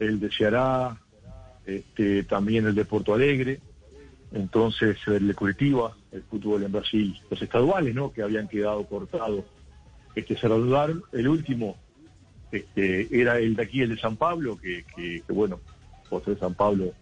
el 0.00 0.18
de 0.18 0.30
Ceará, 0.30 0.96
este, 1.64 2.24
también 2.24 2.66
el 2.66 2.74
de 2.74 2.84
Porto 2.84 3.14
Alegre. 3.14 3.60
Entonces, 4.32 4.96
el 5.06 5.28
de 5.28 5.34
Curitiba 5.34 5.94
el 6.12 6.22
fútbol 6.22 6.64
en 6.64 6.72
Brasil. 6.72 7.16
Los 7.30 7.40
estaduales, 7.40 7.94
¿no? 7.94 8.12
Que 8.12 8.22
habían 8.22 8.48
quedado 8.48 8.84
cortados. 8.84 9.44
Este, 10.14 10.36
se 10.36 10.48
reanudaron. 10.48 11.04
El 11.12 11.28
último 11.28 11.76
este, 12.50 13.08
era 13.16 13.38
el 13.38 13.54
de 13.54 13.62
aquí, 13.62 13.82
el 13.82 13.94
de 13.94 14.00
San 14.00 14.16
Pablo, 14.16 14.58
que, 14.58 15.22
bueno, 15.28 15.60
por 16.08 16.24
ser 16.24 16.38
San 16.38 16.54
Pablo 16.54 16.92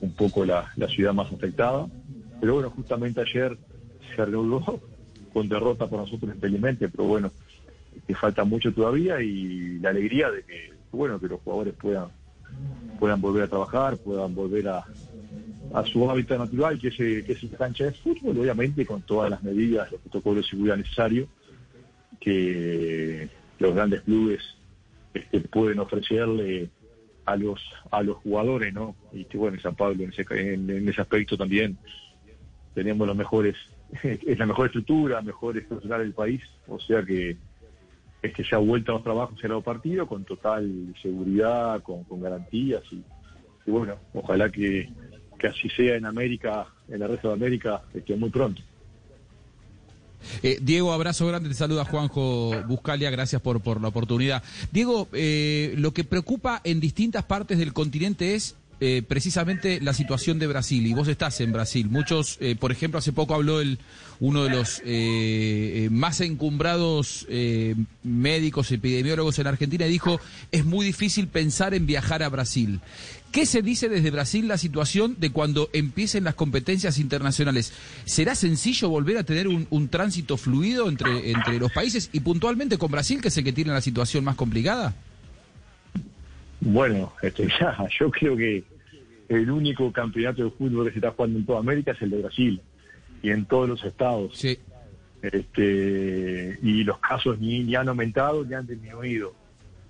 un 0.00 0.12
poco 0.12 0.44
la, 0.44 0.72
la 0.76 0.86
ciudad 0.88 1.12
más 1.12 1.32
afectada. 1.32 1.88
Pero 2.40 2.54
bueno, 2.54 2.70
justamente 2.70 3.20
ayer 3.20 3.58
se 4.14 4.24
reanudó 4.24 4.80
con 5.32 5.48
derrota 5.48 5.86
por 5.86 6.00
nosotros 6.00 6.32
en 6.32 6.40
Pelimente, 6.40 6.88
pero 6.88 7.04
bueno, 7.04 7.30
que 8.06 8.14
falta 8.14 8.44
mucho 8.44 8.72
todavía 8.72 9.20
y 9.20 9.78
la 9.78 9.90
alegría 9.90 10.30
de 10.30 10.42
que, 10.42 10.72
bueno, 10.92 11.18
que 11.20 11.28
los 11.28 11.40
jugadores 11.40 11.74
puedan 11.74 12.08
puedan 12.98 13.20
volver 13.20 13.44
a 13.44 13.48
trabajar, 13.48 13.96
puedan 13.96 14.34
volver 14.34 14.68
a, 14.68 14.84
su 15.86 16.08
hábitat 16.10 16.38
natural, 16.38 16.78
que 16.78 16.88
es, 16.88 16.96
que 16.96 17.48
cancha 17.56 17.84
de 17.84 17.92
fútbol, 17.92 18.38
obviamente 18.38 18.84
con 18.84 19.00
todas 19.02 19.30
las 19.30 19.42
medidas, 19.42 19.90
los 19.90 20.00
protocolos 20.02 20.44
de 20.44 20.50
seguridad 20.50 20.76
necesarios 20.76 21.28
que 22.20 23.28
los 23.58 23.74
grandes 23.74 24.02
clubes 24.02 24.40
este, 25.14 25.40
pueden 25.40 25.78
ofrecerle 25.78 26.68
a 27.24 27.36
los 27.36 27.60
a 27.90 28.02
los 28.02 28.18
jugadores, 28.18 28.72
¿no? 28.74 28.94
Y 29.12 29.24
que 29.24 29.38
bueno, 29.38 29.56
en 29.56 29.62
San 29.62 29.74
Pablo 29.74 30.04
en 30.04 30.10
ese, 30.10 30.24
en, 30.30 30.68
en 30.68 30.88
ese 30.88 31.00
aspecto 31.00 31.36
también 31.36 31.78
tenemos 32.74 33.06
los 33.06 33.16
mejores, 33.16 33.56
es 34.02 34.38
la 34.38 34.46
mejor 34.46 34.66
estructura, 34.66 35.20
mejores 35.22 35.64
profesionales 35.64 36.06
del 36.06 36.14
país, 36.14 36.42
o 36.66 36.78
sea 36.80 37.02
que 37.02 37.36
este 38.22 38.44
ya 38.48 38.58
vuelta 38.58 38.92
a 38.92 38.94
los 38.94 39.04
trabajos 39.04 39.42
en 39.42 39.52
el 39.52 39.62
partido 39.62 40.06
con 40.06 40.24
total 40.24 40.94
seguridad, 41.02 41.82
con, 41.82 42.04
garantías 42.20 42.82
y, 42.92 43.02
bueno, 43.70 43.96
ojalá 44.14 44.48
que, 44.48 44.88
que 45.38 45.46
así 45.46 45.68
sea 45.70 45.96
en 45.96 46.06
América, 46.06 46.66
en 46.88 47.02
el 47.02 47.08
resto 47.08 47.28
de 47.28 47.34
América, 47.34 47.82
este, 47.94 48.16
muy 48.16 48.30
pronto. 48.30 48.62
Eh, 50.42 50.58
Diego, 50.62 50.92
abrazo 50.92 51.26
grande, 51.26 51.48
te 51.48 51.54
saluda 51.54 51.84
Juanjo 51.84 52.62
Buscalia, 52.68 53.10
gracias 53.10 53.42
por, 53.42 53.60
por 53.60 53.80
la 53.80 53.88
oportunidad. 53.88 54.42
Diego, 54.70 55.08
eh, 55.12 55.74
lo 55.76 55.92
que 55.92 56.04
preocupa 56.04 56.60
en 56.64 56.80
distintas 56.80 57.24
partes 57.24 57.58
del 57.58 57.72
continente 57.72 58.34
es 58.34 58.56
eh, 58.84 59.00
precisamente 59.06 59.80
la 59.80 59.94
situación 59.94 60.40
de 60.40 60.48
Brasil, 60.48 60.84
y 60.84 60.92
vos 60.92 61.06
estás 61.06 61.40
en 61.40 61.52
Brasil. 61.52 61.88
Muchos, 61.88 62.36
eh, 62.40 62.56
por 62.58 62.72
ejemplo, 62.72 62.98
hace 62.98 63.12
poco 63.12 63.32
habló 63.32 63.60
el, 63.60 63.78
uno 64.18 64.42
de 64.42 64.50
los 64.50 64.80
eh, 64.80 64.84
eh, 65.84 65.88
más 65.88 66.20
encumbrados 66.20 67.28
médicos, 68.02 68.72
epidemiólogos 68.72 69.38
en 69.38 69.46
Argentina, 69.46 69.86
y 69.86 69.90
dijo, 69.90 70.20
es 70.50 70.64
muy 70.64 70.84
difícil 70.84 71.28
pensar 71.28 71.74
en 71.74 71.86
viajar 71.86 72.24
a 72.24 72.28
Brasil. 72.28 72.80
¿Qué 73.30 73.46
se 73.46 73.62
dice 73.62 73.88
desde 73.88 74.10
Brasil 74.10 74.48
la 74.48 74.58
situación 74.58 75.14
de 75.20 75.30
cuando 75.30 75.70
empiecen 75.72 76.24
las 76.24 76.34
competencias 76.34 76.98
internacionales? 76.98 77.72
¿Será 78.04 78.34
sencillo 78.34 78.88
volver 78.88 79.16
a 79.16 79.22
tener 79.22 79.46
un, 79.46 79.88
tránsito 79.90 80.36
fluido 80.36 80.88
entre, 80.88 81.30
entre 81.30 81.60
los 81.60 81.70
países 81.70 82.10
y 82.12 82.18
puntualmente 82.18 82.78
con 82.78 82.90
Brasil, 82.90 83.22
que 83.22 83.28
es 83.28 83.36
el 83.36 83.44
que 83.44 83.52
tiene 83.52 83.70
la 83.70 83.80
situación 83.80 84.24
más 84.24 84.34
complicada? 84.34 84.92
Bueno, 86.64 87.12
este, 87.22 87.48
yo 88.00 88.10
creo 88.10 88.36
que 88.36 88.64
el 89.32 89.50
único 89.50 89.90
campeonato 89.92 90.44
de 90.44 90.50
fútbol 90.50 90.86
que 90.86 90.92
se 90.92 90.98
está 90.98 91.10
jugando 91.12 91.38
en 91.38 91.46
toda 91.46 91.58
América 91.60 91.92
es 91.92 92.02
el 92.02 92.10
de 92.10 92.22
Brasil 92.22 92.60
y 93.22 93.30
en 93.30 93.44
todos 93.44 93.68
los 93.68 93.84
estados. 93.84 94.36
Sí. 94.36 94.58
Este, 95.22 96.58
y 96.62 96.82
los 96.82 96.98
casos 96.98 97.38
ni, 97.38 97.60
ni 97.60 97.76
han 97.76 97.88
aumentado 97.88 98.44
ni 98.44 98.54
han 98.54 98.66
disminuido 98.66 99.34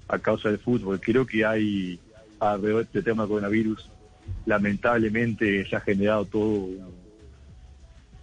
a 0.08 0.18
causa 0.18 0.50
del 0.50 0.58
fútbol. 0.58 1.00
Creo 1.00 1.26
que 1.26 1.44
hay 1.44 1.98
alrededor 2.38 2.80
de 2.80 2.84
este 2.84 3.02
tema 3.02 3.22
del 3.22 3.30
coronavirus, 3.30 3.90
lamentablemente 4.46 5.66
se 5.68 5.76
ha 5.76 5.80
generado 5.80 6.24
todo 6.26 6.48
un, 6.48 6.92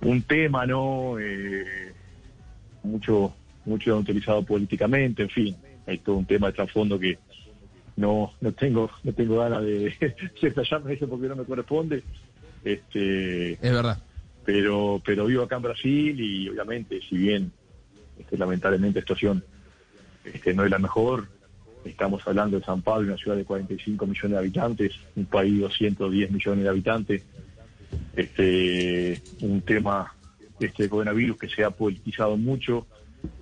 un 0.01 0.21
tema, 0.21 0.65
¿no? 0.65 1.17
Eh, 1.19 1.93
mucho, 2.83 3.33
mucho 3.65 3.97
utilizado 3.97 4.43
políticamente, 4.43 5.23
en 5.23 5.29
fin, 5.29 5.55
hay 5.87 5.97
todo 5.99 6.17
un 6.17 6.25
tema 6.25 6.47
de 6.47 6.53
trasfondo 6.53 6.99
que 6.99 7.17
no, 7.99 8.31
no 8.39 8.53
tengo, 8.53 8.89
no 9.03 9.13
tengo 9.13 9.39
ganas 9.39 9.61
de 9.61 9.87
explayarme 10.41 10.93
eso 10.93 11.09
porque 11.09 11.27
no 11.27 11.35
me 11.35 11.43
corresponde. 11.43 12.01
Este, 12.63 13.53
Es 13.53 13.59
verdad. 13.61 14.01
pero 14.45 15.01
pero 15.05 15.25
vivo 15.25 15.43
acá 15.43 15.57
en 15.57 15.61
Brasil 15.61 16.19
y 16.19 16.47
obviamente 16.47 17.01
si 17.09 17.17
bien 17.17 17.51
este, 18.17 18.37
lamentablemente 18.37 18.99
la 18.99 19.03
situación 19.03 19.43
este, 20.23 20.53
no 20.53 20.63
es 20.63 20.71
la 20.71 20.79
mejor 20.79 21.27
estamos 21.83 22.25
hablando 22.25 22.57
de 22.57 22.65
San 22.65 22.81
Pablo 22.81 23.07
una 23.07 23.17
ciudad 23.17 23.37
de 23.37 23.45
45 23.45 24.05
millones 24.05 24.31
de 24.31 24.37
habitantes 24.37 24.93
un 25.15 25.25
país 25.25 25.55
de 25.55 25.61
210 25.61 26.31
millones 26.31 26.63
de 26.63 26.69
habitantes 26.69 27.23
este 28.15 29.21
un 29.41 29.61
tema 29.61 30.13
este 30.59 30.89
coronavirus 30.89 31.37
que 31.37 31.49
se 31.49 31.63
ha 31.63 31.71
politizado 31.71 32.35
mucho 32.35 32.87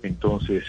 entonces 0.03 0.63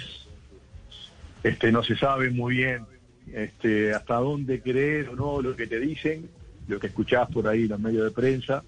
este 1.43 1.71
no 1.71 1.83
se 1.83 1.97
sabe 1.97 2.31
muy 2.31 2.57
bien 2.57 2.98
este 3.35 3.95
hasta 3.95 4.17
dónde 4.17 4.61
creer 4.61 5.11
o 5.11 5.17
no 5.17 5.43
lo 5.43 5.57
que 5.57 5.67
te 5.67 5.79
dicen 5.81 6.29
lo 6.67 6.79
que 6.79 6.89
escuchás 6.89 7.29
por 7.31 7.49
ahí 7.49 7.63
en 7.63 7.69
los 7.69 7.81
medios 7.81 8.05
de 8.05 8.11
prensa 8.11 8.63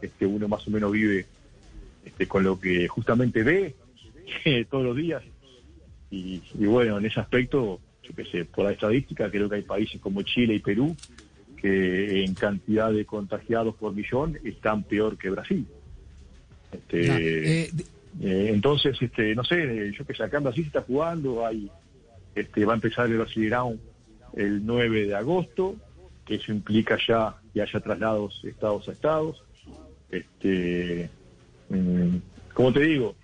este, 0.00 0.26
uno 0.26 0.48
más 0.48 0.66
o 0.66 0.70
menos 0.70 0.92
vive 0.92 1.26
este, 2.04 2.26
con 2.26 2.44
lo 2.44 2.58
que 2.60 2.86
justamente 2.88 3.42
ve 3.42 3.74
todos 4.70 4.84
los 4.84 4.96
días. 4.96 5.22
Y, 6.10 6.42
y 6.58 6.66
bueno, 6.66 6.98
en 6.98 7.06
ese 7.06 7.20
aspecto, 7.20 7.80
yo 8.02 8.14
qué 8.14 8.24
sé, 8.24 8.44
por 8.44 8.64
la 8.64 8.72
estadística, 8.72 9.30
creo 9.30 9.48
que 9.48 9.56
hay 9.56 9.62
países 9.62 10.00
como 10.00 10.22
Chile 10.22 10.54
y 10.54 10.58
Perú 10.60 10.96
que 11.56 12.22
en 12.22 12.34
cantidad 12.34 12.92
de 12.92 13.04
contagiados 13.04 13.74
por 13.76 13.94
millón 13.94 14.38
están 14.44 14.82
peor 14.84 15.16
que 15.16 15.30
Brasil. 15.30 15.66
Este, 16.70 17.62
eh, 17.62 17.70
eh, 18.20 18.50
entonces, 18.52 18.96
este, 19.00 19.34
no 19.34 19.42
sé, 19.42 19.92
yo 19.92 20.06
que 20.06 20.14
sé, 20.14 20.22
acá 20.22 20.36
en 20.36 20.44
Brasil 20.44 20.64
se 20.64 20.68
está 20.68 20.82
jugando, 20.82 21.46
hay, 21.46 21.70
este, 22.34 22.64
va 22.64 22.74
a 22.74 22.76
empezar 22.76 23.06
el 23.06 23.18
Brasileirão 23.18 23.78
el 24.36 24.64
9 24.64 25.06
de 25.06 25.14
agosto, 25.14 25.74
que 26.24 26.36
eso 26.36 26.52
implica 26.52 26.98
ya 27.06 27.34
que 27.52 27.62
haya 27.62 27.80
traslados 27.80 28.40
estados 28.44 28.88
a 28.88 28.92
estados. 28.92 29.42
Este, 30.10 31.10
mm, 31.70 32.16
como 32.52 32.72
te 32.72 32.80
digo, 32.80 33.16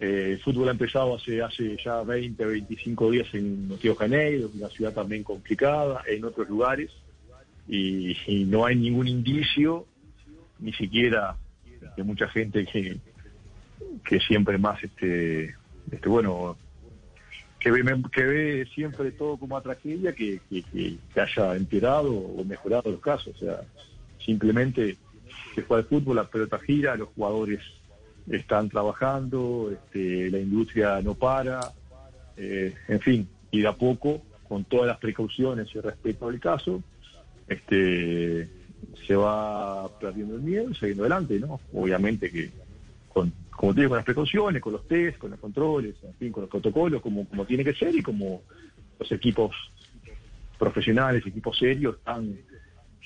eh, 0.00 0.30
el 0.32 0.40
fútbol 0.40 0.68
ha 0.68 0.72
empezado 0.72 1.14
hace, 1.14 1.42
hace 1.42 1.76
ya 1.84 2.02
20, 2.02 2.44
25 2.44 3.10
días 3.10 3.28
en 3.34 3.78
Río 3.82 3.94
Janeiro, 3.94 4.50
una 4.54 4.68
ciudad 4.68 4.94
también 4.94 5.22
complicada, 5.22 6.02
en 6.06 6.24
otros 6.24 6.48
lugares, 6.48 6.90
y, 7.68 8.16
y 8.26 8.44
no 8.44 8.64
hay 8.64 8.76
ningún 8.76 9.06
indicio, 9.06 9.86
ni 10.58 10.72
siquiera 10.72 11.36
de 11.96 12.02
mucha 12.02 12.28
gente 12.28 12.64
que, 12.64 12.98
que 14.04 14.20
siempre 14.20 14.58
más, 14.58 14.82
este, 14.82 15.54
este 15.90 16.08
bueno, 16.08 16.56
que 17.60 17.70
ve, 17.70 17.84
que 18.10 18.24
ve 18.24 18.68
siempre 18.74 19.12
todo 19.12 19.36
como 19.36 19.54
una 19.54 19.62
tragedia, 19.62 20.14
que, 20.14 20.40
que, 20.48 20.62
que- 20.62 21.20
haya 21.20 21.54
empeorado 21.56 22.12
o 22.12 22.44
mejorado 22.44 22.90
los 22.90 23.00
casos. 23.00 23.36
O 23.36 23.38
sea, 23.38 23.60
simplemente 24.24 24.96
se 25.54 25.62
juega 25.62 25.82
el 25.82 25.88
fútbol, 25.88 26.16
la 26.16 26.24
pelota 26.24 26.58
gira, 26.58 26.96
los 26.96 27.08
jugadores 27.10 27.60
están 28.28 28.68
trabajando, 28.68 29.70
este, 29.72 30.30
la 30.30 30.38
industria 30.38 31.00
no 31.02 31.14
para, 31.14 31.60
eh, 32.36 32.74
en 32.88 33.00
fin, 33.00 33.28
y 33.50 33.60
de 33.60 33.68
a 33.68 33.72
poco, 33.72 34.22
con 34.48 34.64
todas 34.64 34.86
las 34.86 34.98
precauciones 34.98 35.68
y 35.74 35.80
respeto 35.80 36.28
al 36.28 36.40
caso, 36.40 36.82
este, 37.48 38.48
se 39.06 39.16
va 39.16 39.88
perdiendo 39.98 40.36
el 40.36 40.42
miedo 40.42 40.70
y 40.70 40.74
siguiendo 40.74 41.02
adelante, 41.04 41.38
¿no? 41.38 41.60
Obviamente 41.72 42.30
que 42.30 42.50
con, 43.12 43.32
como 43.50 43.74
te 43.74 43.80
digo, 43.80 43.90
con 43.90 43.96
las 43.96 44.04
precauciones, 44.04 44.62
con 44.62 44.72
los 44.72 44.86
test, 44.88 45.18
con 45.18 45.30
los 45.30 45.40
controles, 45.40 45.96
en 46.02 46.14
fin, 46.14 46.32
con 46.32 46.42
los 46.42 46.50
protocolos, 46.50 47.02
como, 47.02 47.28
como 47.28 47.44
tiene 47.44 47.64
que 47.64 47.74
ser 47.74 47.94
y 47.94 48.02
como 48.02 48.42
los 48.98 49.12
equipos 49.12 49.54
profesionales, 50.58 51.26
equipos 51.26 51.58
serios, 51.58 51.96
están 51.96 52.38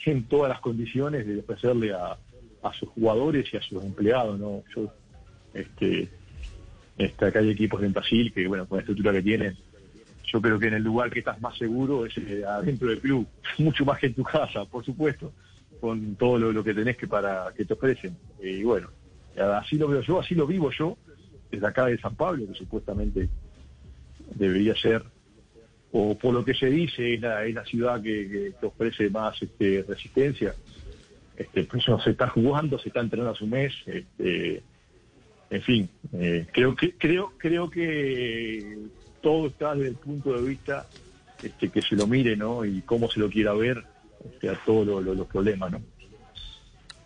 en 0.06 0.24
todas 0.24 0.50
las 0.50 0.60
condiciones 0.60 1.26
de 1.26 1.38
ofrecerle 1.40 1.92
a, 1.92 2.18
a 2.62 2.72
sus 2.74 2.88
jugadores 2.90 3.46
y 3.52 3.56
a 3.56 3.62
sus 3.62 3.82
empleados, 3.82 4.38
¿no? 4.38 4.62
Yo, 4.74 4.92
este, 5.54 6.08
este, 6.98 7.24
acá 7.24 7.38
hay 7.38 7.50
equipos 7.50 7.82
en 7.82 7.92
Brasil 7.92 8.32
que, 8.32 8.46
bueno, 8.46 8.66
con 8.66 8.76
la 8.76 8.80
estructura 8.82 9.12
que 9.12 9.22
tienen, 9.22 9.56
yo 10.26 10.40
creo 10.42 10.58
que 10.58 10.66
en 10.66 10.74
el 10.74 10.82
lugar 10.82 11.10
que 11.10 11.20
estás 11.20 11.40
más 11.40 11.56
seguro 11.56 12.06
es 12.06 12.16
eh, 12.18 12.44
adentro 12.46 12.88
del 12.88 13.00
club, 13.00 13.26
mucho 13.58 13.84
más 13.84 13.98
que 13.98 14.06
en 14.06 14.14
tu 14.14 14.24
casa, 14.24 14.64
por 14.66 14.84
supuesto, 14.84 15.32
con 15.80 16.16
todo 16.16 16.38
lo, 16.38 16.52
lo 16.52 16.64
que 16.64 16.74
tenés 16.74 16.96
que 16.96 17.06
para 17.06 17.52
que 17.56 17.64
te 17.64 17.72
ofrecen. 17.72 18.16
Y 18.42 18.62
bueno, 18.62 18.88
así 19.36 19.76
lo 19.76 19.88
veo 19.88 20.02
yo, 20.02 20.20
así 20.20 20.34
lo 20.34 20.46
vivo 20.46 20.70
yo, 20.70 20.96
desde 21.50 21.66
acá 21.66 21.86
de 21.86 21.98
San 21.98 22.14
Pablo, 22.16 22.46
que 22.46 22.54
supuestamente 22.54 23.28
debería 24.34 24.74
ser, 24.76 25.02
o 25.92 26.16
por 26.18 26.34
lo 26.34 26.44
que 26.44 26.54
se 26.54 26.66
dice, 26.66 27.14
es 27.14 27.20
la, 27.20 27.44
es 27.44 27.54
la 27.54 27.64
ciudad 27.64 28.02
que, 28.02 28.52
que- 28.60 28.66
ofrece 28.66 29.10
más 29.10 29.40
este, 29.42 29.84
resistencia. 29.86 30.54
Este, 31.36 31.64
pues 31.64 31.86
no 31.88 32.00
se 32.00 32.10
está 32.10 32.28
jugando, 32.28 32.78
se 32.78 32.88
está 32.88 33.00
entrenando 33.00 33.32
a 33.32 33.36
su 33.36 33.46
mes. 33.46 33.72
Este, 33.86 34.62
en 35.50 35.62
fin, 35.62 35.88
eh, 36.12 36.46
creo 36.52 36.74
que 36.74 36.92
creo 36.96 37.32
creo 37.38 37.68
que 37.70 38.78
todo 39.20 39.48
está 39.48 39.74
desde 39.74 39.88
el 39.88 39.96
punto 39.96 40.32
de 40.32 40.48
vista 40.48 40.86
este, 41.42 41.70
que 41.70 41.82
se 41.82 41.96
lo 41.96 42.06
mire, 42.06 42.36
¿no? 42.36 42.64
Y 42.64 42.82
cómo 42.82 43.10
se 43.10 43.20
lo 43.20 43.28
quiera 43.28 43.52
ver 43.52 43.82
este, 44.24 44.48
a 44.48 44.58
todos 44.64 44.86
lo- 44.86 45.00
los 45.14 45.26
problemas, 45.26 45.72
¿no? 45.72 45.82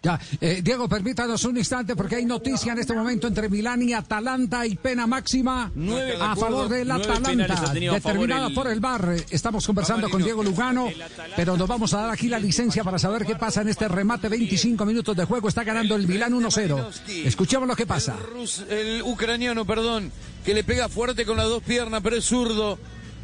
Ya, 0.00 0.18
eh, 0.40 0.60
Diego, 0.62 0.88
permítanos 0.88 1.42
un 1.44 1.56
instante 1.58 1.96
porque 1.96 2.14
hay 2.16 2.24
noticia 2.24 2.72
en 2.72 2.78
este 2.78 2.94
momento 2.94 3.26
entre 3.26 3.48
Milán 3.48 3.82
y 3.82 3.92
Atalanta 3.94 4.64
y 4.64 4.76
pena 4.76 5.08
máxima 5.08 5.72
Nueve, 5.74 6.12
a 6.20 6.32
acuerdo. 6.32 6.56
favor 6.58 6.68
del 6.68 6.90
Atalanta, 6.92 7.72
determinada 7.74 8.46
el- 8.46 8.54
por 8.54 8.68
el 8.68 8.78
VAR. 8.78 9.16
Estamos 9.30 9.66
conversando 9.66 10.08
con 10.08 10.22
Diego 10.22 10.44
Lugano, 10.44 10.86
pero 11.34 11.56
nos 11.56 11.66
vamos 11.68 11.92
a 11.94 12.02
dar 12.02 12.10
aquí 12.10 12.28
la 12.28 12.38
licencia 12.38 12.84
para 12.84 12.98
saber 13.00 13.26
qué 13.26 13.34
pasa 13.34 13.62
en 13.62 13.68
este 13.70 13.88
remate. 13.88 14.28
25 14.28 14.86
minutos 14.86 15.16
de 15.16 15.24
juego, 15.24 15.48
está 15.48 15.64
ganando 15.64 15.96
el 15.96 16.06
Milán 16.06 16.32
1-0. 16.32 16.88
Escuchemos 17.24 17.66
lo 17.66 17.74
que 17.74 17.86
pasa. 17.86 18.14
Rus- 18.32 18.64
el 18.70 19.02
ucraniano, 19.02 19.64
perdón, 19.64 20.12
que 20.44 20.54
le 20.54 20.62
pega 20.62 20.88
fuerte 20.88 21.26
con 21.26 21.36
las 21.36 21.46
dos 21.48 21.62
piernas, 21.64 22.00
pero 22.04 22.14
es 22.14 22.24
zurdo. 22.24 22.78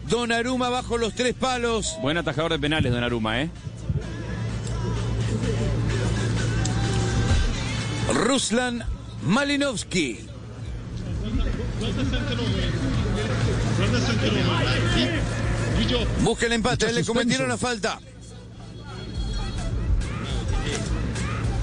Donnarumma 0.09 0.71
bajo 0.71 0.99
los 0.99 1.15
tres 1.15 1.35
palos. 1.35 1.97
Buen 2.03 2.19
atajador 2.19 2.51
de 2.53 2.59
penales, 2.59 2.93
Donnarumma, 2.93 3.43
¿eh? 3.43 3.51
Ruslan 8.13 8.85
Malinovsky. 9.23 10.27
Busca 16.21 16.47
el 16.47 16.53
empate, 16.53 16.93
le 16.93 17.05
cometieron 17.05 17.47
una 17.47 17.57
falta. 17.59 17.99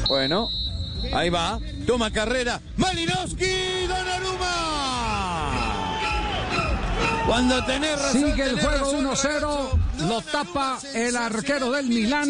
Bueno, 0.07 0.49
ahí 1.13 1.29
va. 1.29 1.59
Toma 1.87 2.11
carrera. 2.11 2.59
Malinovsky, 2.77 3.87
Donnarumma. 3.87 4.81
Cuando 7.25 7.63
tenés 7.63 7.97
razón. 7.97 8.11
Sigue 8.11 8.43
el 8.43 8.55
tenés 8.55 8.65
juego 8.65 9.05
razón, 9.05 9.05
1-0, 9.05 10.07
lo 10.09 10.21
tapa 10.21 10.79
el 10.93 11.15
arquero 11.15 11.71
del 11.71 11.87
Milán. 11.87 12.29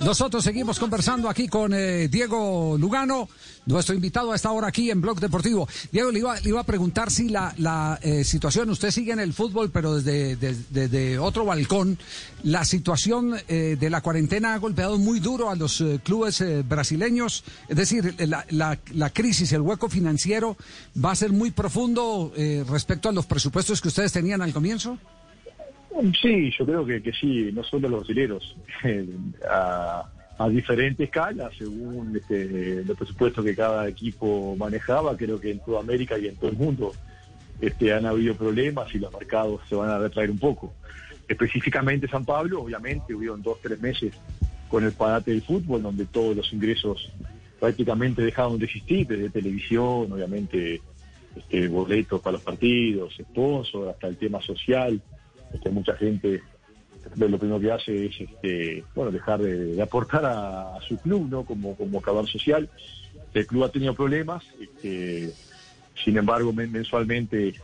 Nosotros 0.00 0.44
seguimos 0.44 0.78
conversando 0.78 1.28
aquí 1.28 1.48
con 1.48 1.72
eh, 1.74 2.06
Diego 2.08 2.76
Lugano, 2.78 3.28
nuestro 3.64 3.94
invitado 3.94 4.30
a 4.30 4.36
esta 4.36 4.52
hora 4.52 4.68
aquí 4.68 4.90
en 4.90 5.00
Blog 5.00 5.18
Deportivo. 5.18 5.66
Diego, 5.90 6.10
le 6.12 6.18
iba, 6.20 6.38
le 6.38 6.50
iba 6.50 6.60
a 6.60 6.64
preguntar 6.64 7.10
si 7.10 7.28
la, 7.30 7.98
eh, 8.02 8.22
situación, 8.22 8.68
usted 8.70 8.90
sigue 8.90 9.12
en 9.12 9.20
el 9.20 9.32
fútbol, 9.32 9.70
pero 9.70 9.96
desde, 9.96 10.36
desde- 10.36 11.18
otro 11.18 11.44
balcón, 11.46 11.98
la 12.44 12.64
situación 12.64 13.34
eh, 13.48 13.76
de 13.80 13.90
la 13.90 14.02
cuarentena 14.02 14.54
ha 14.54 14.58
golpeado 14.58 14.98
muy 14.98 15.18
duro 15.18 15.48
a 15.50 15.56
los 15.56 15.80
eh, 15.80 15.98
clubes 16.04 16.44
brasileños. 16.68 17.42
Es 17.68 17.76
decir, 17.76 18.14
la, 18.28 18.44
la- 18.50 18.78
la 18.92 19.10
crisis, 19.10 19.50
el 19.52 19.62
hueco 19.62 19.88
financiero 19.88 20.56
va 21.02 21.12
a 21.12 21.16
ser 21.16 21.32
muy 21.32 21.50
profundo 21.50 22.32
respecto 22.68 23.08
a 23.08 23.12
los 23.12 23.26
presupuestos 23.26 23.80
que 23.80 23.88
ustedes 23.88 24.12
tenían 24.12 24.42
al 24.42 24.52
comienzo. 24.52 24.98
Sí, 26.20 26.50
yo 26.58 26.66
creo 26.66 26.84
que, 26.84 27.12
sí, 27.12 27.50
no 27.52 27.62
solo 27.64 27.88
los 27.88 28.00
brasileños, 28.00 28.56
a, 29.50 30.08
a 30.38 30.48
diferentes 30.48 31.06
escalas, 31.06 31.52
según 31.56 32.16
este, 32.16 32.84
los 32.84 32.96
presupuestos 32.96 33.44
que 33.44 33.54
cada 33.54 33.88
equipo 33.88 34.54
manejaba, 34.56 35.16
creo 35.16 35.40
que 35.40 35.52
en 35.52 35.60
toda 35.60 35.80
América 35.80 36.18
y 36.18 36.26
en 36.26 36.36
todo 36.36 36.50
el 36.50 36.56
mundo 36.56 36.92
este, 37.60 37.92
han 37.92 38.04
habido 38.04 38.34
problemas 38.34 38.94
y 38.94 38.98
los 38.98 39.12
mercados 39.12 39.62
se 39.68 39.74
van 39.74 39.88
a 39.88 39.98
retraer 39.98 40.30
un 40.30 40.38
poco. 40.38 40.74
Específicamente 41.26 42.06
San 42.08 42.24
Pablo, 42.24 42.62
obviamente, 42.62 43.14
hubieron 43.14 43.42
dos, 43.42 43.58
tres 43.62 43.80
meses 43.80 44.12
con 44.68 44.84
el 44.84 44.92
parate 44.92 45.30
del 45.30 45.42
fútbol, 45.42 45.82
donde 45.82 46.04
todos 46.04 46.36
los 46.36 46.52
ingresos 46.52 47.10
prácticamente 47.58 48.22
dejaron 48.22 48.58
de 48.58 48.66
existir, 48.66 49.06
desde 49.06 49.30
televisión, 49.30 50.12
obviamente, 50.12 50.82
este, 51.34 51.68
boletos 51.68 52.20
para 52.20 52.32
los 52.32 52.42
partidos, 52.42 53.14
sponsors, 53.14 53.88
hasta 53.88 54.08
el 54.08 54.16
tema 54.18 54.42
social. 54.42 55.00
Este, 55.52 55.70
mucha 55.70 55.96
gente 55.96 56.42
lo 57.16 57.38
primero 57.38 57.60
que 57.60 57.72
hace 57.72 58.06
es 58.06 58.20
este, 58.20 58.84
bueno, 58.94 59.10
dejar 59.10 59.40
de, 59.40 59.80
aportar 59.80 60.24
a, 60.24 60.78
su 60.86 60.98
club 60.98 61.28
¿no? 61.28 61.44
como, 61.44 61.76
como 61.76 62.00
cabal 62.00 62.26
social. 62.26 62.68
El 63.32 63.46
club 63.46 63.64
ha 63.64 63.70
tenido 63.70 63.94
problemas, 63.94 64.44
este, 64.60 65.32
sin 66.04 66.16
embargo, 66.16 66.52
men- 66.52 66.72
mensualmente 66.72 67.54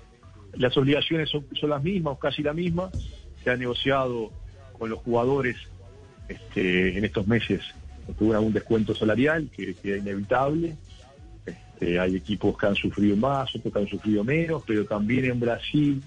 las 0.54 0.76
obligaciones 0.76 1.30
son, 1.30 1.46
son 1.58 1.70
las 1.70 1.82
mismas 1.82 2.14
o 2.14 2.18
casi 2.18 2.42
las 2.42 2.54
mismas. 2.54 2.92
Se 3.42 3.50
ha 3.50 3.56
negociado 3.56 4.30
con 4.78 4.90
los 4.90 5.00
jugadores 5.00 5.56
este, 6.28 6.96
en 6.96 7.04
estos 7.04 7.26
meses, 7.26 7.62
tuvo 8.18 8.34
algún 8.34 8.52
descuento 8.52 8.94
salarial 8.94 9.48
que, 9.54 9.74
que 9.74 9.96
inevitable. 9.98 10.76
Este, 11.44 11.98
hay 11.98 12.16
equipos 12.16 12.56
que 12.56 12.66
han 12.66 12.76
sufrido 12.76 13.16
más, 13.16 13.54
otros 13.54 13.72
que 13.72 13.78
han 13.80 13.88
sufrido 13.88 14.22
menos, 14.24 14.62
pero 14.66 14.84
también 14.84 15.24
en 15.24 15.40
Brasil 15.40 16.02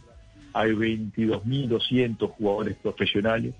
hay 0.56 0.72
22.200 0.72 2.30
jugadores 2.30 2.78
profesionales. 2.78 3.54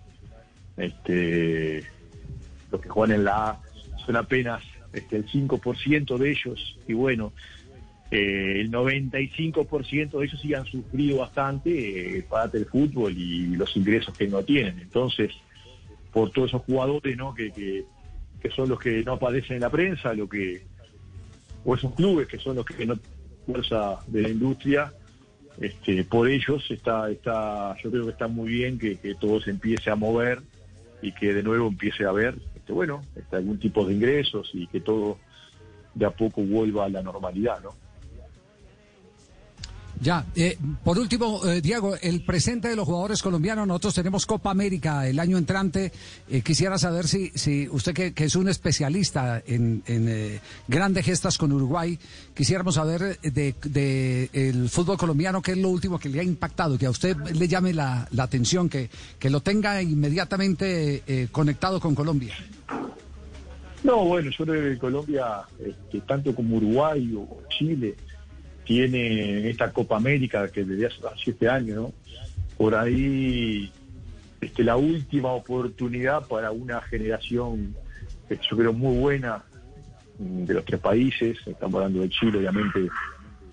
Este, 0.78 1.84
los 2.72 2.82
que 2.82 2.90
juegan 2.90 3.18
en 3.18 3.26
la 3.26 3.50
A 3.50 3.62
son 4.06 4.16
apenas 4.16 4.64
este, 4.94 5.18
el 5.18 5.28
5% 5.28 6.18
de 6.18 6.32
ellos 6.32 6.80
y 6.88 6.94
bueno, 6.94 7.34
eh, 8.12 8.62
el 8.62 8.72
95% 8.72 10.20
de 10.20 10.26
ellos 10.26 10.40
sí 10.42 10.54
han 10.54 10.66
sufrido 10.66 11.18
bastante 11.18 12.18
eh, 12.18 12.26
el 12.54 12.66
fútbol 12.66 13.12
y 13.18 13.56
los 13.58 13.76
ingresos 13.76 14.18
que 14.18 14.28
no 14.30 14.42
tienen. 14.44 14.80
Entonces, 14.80 15.32
por 16.14 16.32
todos 16.32 16.50
esos 16.52 16.62
jugadores 16.62 17.18
¿no? 17.18 17.34
que, 17.34 17.52
que, 17.52 18.50
son 18.52 18.70
los 18.70 18.80
que 18.80 19.04
no 19.04 19.14
aparecen 19.14 19.58
en 19.58 19.62
la 19.64 19.70
prensa, 19.70 20.14
lo 20.14 20.30
que 20.30 20.64
o 21.66 21.76
esos 21.76 21.94
clubes 21.94 22.28
que 22.28 22.38
son 22.38 22.56
los 22.56 22.66
que 22.66 22.86
no 22.86 22.98
fuerza 23.46 24.00
de 24.08 24.22
la 24.22 24.30
industria, 24.30 24.94
este, 25.60 26.04
por 26.04 26.28
ellos 26.30 26.66
está, 26.70 27.10
está, 27.10 27.76
yo 27.82 27.92
creo 27.92 28.06
que 28.06 28.12
está 28.12 28.28
muy 28.28 28.50
bien 28.50 28.78
que, 28.78 28.98
todo 29.20 29.40
se 29.40 29.52
empiece 29.52 29.90
a 29.90 29.96
mover 29.96 30.42
y 31.02 31.12
que 31.12 31.34
de 31.34 31.44
nuevo 31.44 31.68
empiece 31.68 32.06
a 32.06 32.10
haber, 32.10 32.36
este, 32.56 32.74
bueno, 32.74 33.04
este, 33.16 33.38
algún 33.38 33.60
tipo 33.60 33.86
de 33.86 33.94
ingresos 33.94 34.50
y 34.54 34.68
que 34.68 34.82
todo 34.82 35.18
de 35.94 36.06
a 36.06 36.12
poco 36.12 36.42
vuelva 36.42 36.86
a 36.86 36.90
la 36.90 37.02
normalidad, 37.02 37.62
¿no? 37.64 37.85
Ya, 40.02 40.26
eh, 40.36 40.58
por 40.84 41.00
último, 41.00 41.46
eh, 41.46 41.62
Diego, 41.62 41.96
el 42.02 42.24
presente 42.24 42.68
de 42.68 42.76
los 42.76 42.86
jugadores 42.86 43.22
colombianos, 43.22 43.66
nosotros 43.68 43.96
tenemos 43.96 44.26
Copa 44.26 44.52
América 44.52 45.08
el 45.08 45.20
año 45.20 45.38
entrante. 45.38 45.92
Eh, 46.30 46.42
quisiera 46.42 46.78
saber 46.78 47.08
si, 47.08 47.30
si 47.30 47.68
usted 47.70 47.94
que, 48.14 48.26
es 48.26 48.36
un 48.36 48.50
especialista 48.50 49.42
en, 49.48 49.84
en, 49.88 50.08
eh, 50.10 50.40
grandes 50.68 51.06
gestas 51.06 51.38
con 51.38 51.52
Uruguay, 51.52 51.98
quisiéramos 52.34 52.76
saber 52.76 53.20
de, 53.22 53.56
de 53.64 54.30
el 54.34 54.70
fútbol 54.70 54.98
colombiano, 54.98 55.42
qué 55.42 55.54
es 55.54 55.58
lo 55.58 55.70
último 55.70 55.98
que 55.98 56.10
le 56.10 56.20
ha 56.20 56.24
impactado, 56.24 56.78
que 56.78 56.88
a 56.88 56.90
usted 56.90 57.16
le 57.18 57.48
llame 57.48 57.74
la, 57.74 58.08
la 58.12 58.24
atención, 58.24 58.70
que, 58.70 58.90
que 59.18 59.30
lo 59.30 59.42
tenga 59.42 59.82
inmediatamente 59.82 61.04
eh, 61.08 61.28
conectado 61.32 61.80
con 61.80 61.96
Colombia. 61.96 62.36
No, 63.84 64.04
bueno, 64.04 64.32
yo 64.32 64.46
creo 64.46 64.64
que 64.64 64.80
Colombia, 64.80 65.44
este, 65.60 66.02
tanto 66.02 66.34
como 66.34 66.58
Uruguay 66.58 67.14
o 67.16 67.42
Chile, 67.50 67.96
tiene 68.66 69.50
esta 69.50 69.72
Copa 69.72 69.96
América 69.96 70.48
que 70.50 70.64
desde 70.64 70.88
hace 70.88 71.02
siete 71.24 71.48
años, 71.48 71.78
¿no? 71.78 71.94
Por 72.58 72.76
ahí, 72.76 73.72
este, 74.42 74.64
la 74.64 74.76
última 74.76 75.32
oportunidad 75.32 76.28
para 76.28 76.52
una 76.52 76.82
generación, 76.82 77.76
que 78.28 78.40
yo 78.50 78.58
creo 78.58 78.74
muy 78.74 78.98
buena, 78.98 79.44
mm, 80.18 80.46
de 80.46 80.54
los 80.56 80.66
tres 80.66 80.80
países, 80.80 81.38
estamos 81.46 81.76
hablando 81.76 82.02
de 82.02 82.10
Chile, 82.10 82.40
obviamente, 82.40 82.88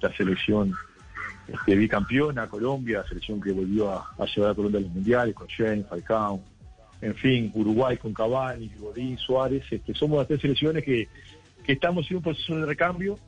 la 0.01 0.16
selección 0.16 0.74
este, 1.47 1.74
bicampeona, 1.76 2.48
Colombia, 2.48 3.05
selección 3.06 3.40
que 3.40 3.52
volvió 3.52 3.90
a, 3.90 4.26
llevar 4.34 4.52
a 4.52 4.55
Colombia 4.55 4.78
a 4.78 4.82
los 4.82 4.93
mundiales, 4.93 5.34
con 5.34 5.47
Shen, 5.47 5.84
Falcao, 5.84 6.40
en 7.01 7.14
fin, 7.16 7.51
Uruguay 7.55 7.97
con 7.97 8.14
Cavani, 8.14 8.70
Godín, 8.78 9.18
Suárez, 9.18 9.64
este, 9.70 9.94
somos 9.94 10.18
las 10.18 10.28
tres 10.28 10.40
selecciones 10.40 10.84
que, 10.84 11.09
que 11.64 11.72
estamos 11.72 12.09
en 12.10 12.18
un 12.18 12.22
proceso 12.22 12.56
de 12.56 12.66
recambio, 12.66 13.18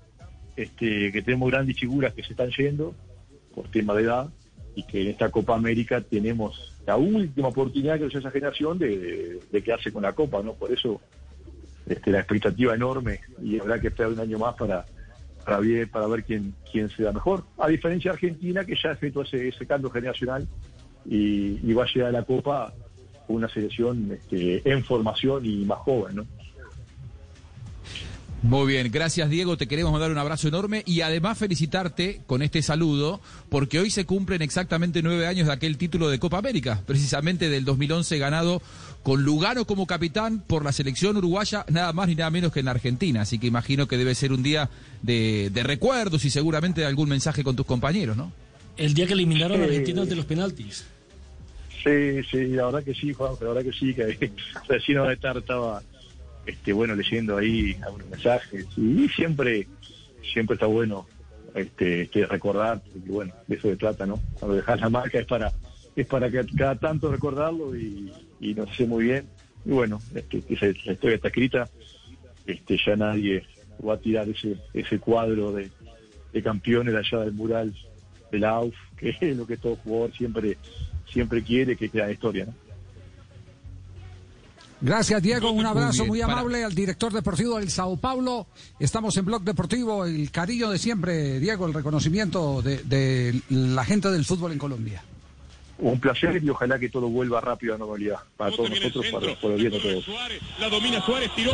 este, 0.57 1.13
que 1.13 1.23
tenemos 1.23 1.51
grandes 1.51 1.79
figuras 1.79 2.15
que 2.15 2.23
se 2.23 2.33
están 2.33 2.51
yendo 2.51 2.95
por 3.55 3.69
tema 3.69 3.95
de 3.95 4.03
edad 4.03 4.29
y 4.75 4.83
que 4.85 5.03
en 5.03 5.09
esta 5.09 5.31
Copa 5.31 5.55
América 5.55 6.01
tenemos 6.01 6.77
la 6.87 6.97
última 6.97 7.49
oportunidad 7.49 7.99
que 7.99 8.05
nos 8.05 8.15
esa 8.15 8.31
generación 8.31 8.79
de, 8.79 8.99
de, 8.99 9.41
de 9.51 9.63
quedarse 9.63 9.93
con 9.93 10.03
la 10.03 10.13
Copa, 10.13 10.43
¿no? 10.43 10.55
Por 10.55 10.73
eso 10.73 11.01
este, 11.87 12.11
la 12.11 12.21
expectativa 12.21 12.75
enorme 12.75 13.21
y 13.43 13.59
habrá 13.59 13.81
que 13.81 13.89
esperar 13.89 14.13
un 14.13 14.21
año 14.21 14.39
más 14.39 14.55
para 14.55 14.85
para 15.45 15.61
ver, 15.61 15.91
para 15.91 16.07
ver 16.07 16.25
quién, 16.25 16.55
quién 16.71 16.89
se 16.89 17.03
da 17.03 17.13
mejor. 17.13 17.45
A 17.59 17.69
diferencia 17.69 18.11
de 18.11 18.15
Argentina, 18.15 18.65
que 18.65 18.75
ya 18.83 18.93
efectuó 18.93 19.23
ese, 19.23 19.53
cambio 19.67 19.91
generacional 19.91 20.49
y, 21.05 21.61
y 21.63 21.73
va 21.75 21.85
a 21.85 21.87
llegar 21.87 22.09
a 22.09 22.13
la 22.13 22.23
Copa 22.23 22.73
una 23.29 23.49
selección 23.49 24.11
este, 24.13 24.63
en 24.71 24.83
formación 24.85 25.45
y 25.45 25.65
más 25.65 25.79
joven, 25.79 26.17
¿no? 26.17 26.27
Muy 28.45 28.67
bien, 28.67 28.91
gracias 28.93 29.31
Diego, 29.31 29.57
te 29.57 29.67
queremos 29.67 29.91
mandar 29.91 30.11
un 30.11 30.19
abrazo 30.19 30.49
enorme 30.49 30.83
y 30.85 31.01
además 31.01 31.39
felicitarte 31.39 32.21
con 32.27 32.43
este 32.43 32.61
saludo 32.61 33.23
porque 33.49 33.81
hoy 33.81 33.89
se 33.89 34.05
cumplen 34.05 34.43
exactamente 34.43 35.01
nueve 35.03 35.27
años 35.27 35.47
de 35.47 35.55
aquel 35.55 35.79
título 35.79 36.11
de 36.11 36.19
Copa 36.19 36.37
América, 36.37 36.83
precisamente 36.87 37.49
del 37.49 37.65
2011 37.65 38.19
ganado 38.19 38.61
con 39.03 39.23
Lugano 39.23 39.65
como 39.65 39.87
capitán 39.87 40.45
por 40.47 40.63
la 40.63 40.73
selección 40.73 41.17
uruguaya, 41.17 41.65
nada 41.71 41.95
más 41.95 42.07
ni 42.07 42.17
nada 42.17 42.29
menos 42.29 42.53
que 42.53 42.61
en 42.61 42.69
Argentina, 42.69 43.23
así 43.23 43.39
que 43.39 43.47
imagino 43.47 43.89
que 43.89 43.97
debe 43.97 44.15
ser 44.15 44.31
un 44.31 44.43
día 44.43 44.69
de, 45.01 45.49
de 45.51 45.63
recuerdos 45.63 46.27
y 46.27 46.29
seguramente 46.29 46.83
de 46.83 46.87
algún 46.87 47.09
mensaje 47.09 47.43
con 47.45 47.57
tus 47.57 47.65
compañeros, 47.65 48.15
¿no? 48.15 48.31
El 48.77 48.93
día 48.93 49.07
que 49.07 49.15
eliminaron 49.15 49.63
a 49.63 49.65
Argentina 49.65 50.05
de 50.05 50.17
los 50.17 50.27
penaltis. 50.27 50.85
Sí, 51.83 52.23
sí, 52.31 52.49
la 52.49 52.67
verdad 52.67 52.85
que 52.85 52.93
sí, 52.93 53.15
Juan, 53.15 53.33
la 53.41 53.49
verdad 53.49 53.63
que 53.63 53.73
sí, 53.73 53.95
que 53.95 54.33
recién 54.69 55.03
de 55.03 55.15
estar 55.15 55.35
estaba 55.39 55.83
este, 56.47 56.73
bueno, 56.73 56.95
leyendo 56.95 57.37
ahí 57.37 57.77
algunos 57.83 58.09
mensajes 58.09 58.67
y 58.77 59.09
siempre, 59.09 59.67
siempre 60.33 60.55
está 60.55 60.67
bueno 60.67 61.07
este, 61.55 62.03
este, 62.03 62.27
recordar, 62.27 62.83
porque 62.93 63.11
bueno, 63.11 63.33
de 63.47 63.57
eso 63.57 63.69
se 63.69 63.77
trata, 63.77 64.07
¿no? 64.07 64.21
Cuando 64.35 64.57
dejas 64.57 64.81
la 64.81 64.89
marca 64.91 65.19
es 65.21 65.27
para, 65.27 65.53
es 65.95 66.07
para 66.07 66.31
que 66.31 66.45
cada 66.57 66.77
tanto 66.77 67.11
recordarlo 67.11 67.77
y, 67.77 68.13
y 68.41 68.55
no 68.55 68.67
sé 68.75 68.87
muy 68.87 69.05
bien. 69.05 69.29
Y 69.65 69.71
bueno, 69.71 70.03
este, 70.15 70.43
esa- 70.49 70.67
la 70.85 70.93
historia 70.93 71.17
está 71.17 71.29
escrita, 71.29 71.69
este, 72.47 72.79
ya 72.85 72.97
nadie 72.97 73.47
va 73.87 73.95
a 73.95 73.99
tirar 73.99 74.29
ese, 74.29 74.57
ese 74.73 74.99
cuadro 74.99 75.53
de, 75.53 75.71
de 76.33 76.43
campeones 76.43 76.95
allá 76.95 77.25
del 77.25 77.33
mural 77.33 77.75
de 78.31 78.39
la 78.39 78.51
AUF, 78.51 78.75
que 78.97 79.17
es 79.21 79.37
lo 79.37 79.47
que 79.47 79.57
todo 79.57 79.77
jugador 79.77 80.13
siempre, 80.13 80.59
siempre 81.13 81.43
quiere 81.43 81.77
que 81.77 81.89
quede 81.89 82.03
la 82.03 82.13
historia, 82.13 82.47
¿no? 82.47 82.55
Gracias, 84.85 85.23
Diego. 85.23 85.51
Un 85.51 85.65
abrazo 85.65 86.03
bien. 86.03 86.09
muy 86.09 86.21
Para- 86.21 86.33
amable 86.35 86.63
al 86.63 86.75
director 86.75 87.11
deportivo 87.11 87.59
del 87.59 87.71
Sao 87.71 87.97
Paulo. 87.97 88.47
Estamos 88.79 89.17
en 89.17 89.25
Blog 89.25 89.43
Deportivo. 89.43 90.05
El 90.05 90.31
cariño 90.31 90.69
de 90.69 90.79
siempre, 90.79 91.41
Diego, 91.41 91.67
el 91.67 91.73
reconocimiento 91.73 92.61
de, 92.61 92.83
de 92.85 93.41
la 93.49 93.83
gente 93.87 94.11
del 94.11 94.27
fútbol 94.27 94.53
en 94.53 94.59
Colombia. 94.59 95.03
Un 95.79 95.99
placer 95.99 96.39
y 96.45 96.49
ojalá 96.51 96.79
que 96.79 96.91
todo 96.91 97.09
vuelva 97.09 97.41
rápido 97.41 97.75
a 97.75 97.79
normalidad 97.79 98.19
para 98.37 98.55
todos 98.55 98.69
nosotros, 98.71 99.07
para, 99.11 99.35
para 99.41 99.55
el 99.55 99.61
bien 99.61 99.73
de 99.73 99.81
todos. 99.81 100.05
La 100.61 100.69
domina 100.69 101.01
Suárez, 101.05 101.31
tiró. 101.35 101.51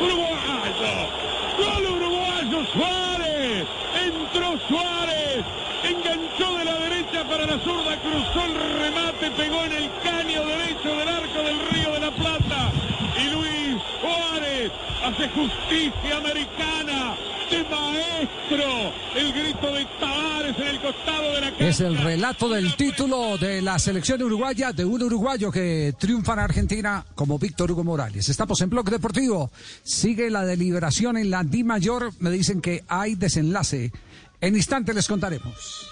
Uruguayo, 0.00 0.54
gol 1.58 1.86
uruguayo 1.96 2.64
Suárez, 2.72 3.66
entró 4.06 4.58
Suárez, 4.70 5.44
enganchó 5.82 6.56
de 6.58 6.64
la 6.64 6.78
derecha 6.78 7.28
para 7.28 7.44
la 7.44 7.58
zurda, 7.64 8.00
cruzó 8.02 8.44
el 8.44 8.54
remate, 8.78 9.30
pegó 9.32 9.64
en 9.64 9.72
el 9.72 9.90
caño 10.04 10.46
derecho 10.46 10.96
del 10.96 11.08
arco 11.08 11.42
del 11.42 11.58
Río 11.70 11.92
de 11.94 12.00
la 12.00 12.14
Plata 12.14 12.72
y 13.20 13.30
Luis 13.34 13.82
Suárez 14.00 14.70
hace 15.02 15.28
justicia 15.30 16.16
americana 16.18 17.16
de 17.50 17.64
maestro, 17.64 18.92
el 19.16 19.32
grito 19.32 19.72
de 19.72 19.84
Tavares 19.98 20.56
en 20.56 20.68
el 20.68 20.80
costado 20.80 21.34
de 21.34 21.40
la 21.40 21.50
cancha. 21.50 21.66
Es 21.66 21.80
el 21.80 21.98
relato 21.98 22.48
del 22.48 22.76
título 22.76 23.38
de 23.38 23.60
la 23.60 23.76
selección 23.80 24.22
uruguaya, 24.22 24.72
de 24.72 24.84
un 24.84 25.02
uruguayo 25.02 25.50
que 25.50 25.94
triunfa 25.98 26.34
en 26.34 26.38
Argentina 26.38 27.04
como 27.16 27.40
Víctor 27.40 27.72
Hugo 27.72 27.82
Morales. 27.82 28.28
Estamos 28.28 28.60
en 28.60 28.70
Blog 28.70 28.88
Deportivo. 28.88 29.50
Sigue 29.82 30.30
la 30.30 30.44
deliberación 30.44 31.16
en 31.16 31.30
la 31.30 31.42
Di 31.42 31.64
Mayor. 31.64 32.12
Me 32.20 32.30
dicen 32.30 32.60
que 32.60 32.84
hay 32.86 33.16
desenlace. 33.16 33.90
En 34.42 34.56
instante 34.56 34.94
les 34.94 35.06
contaremos. 35.06 35.86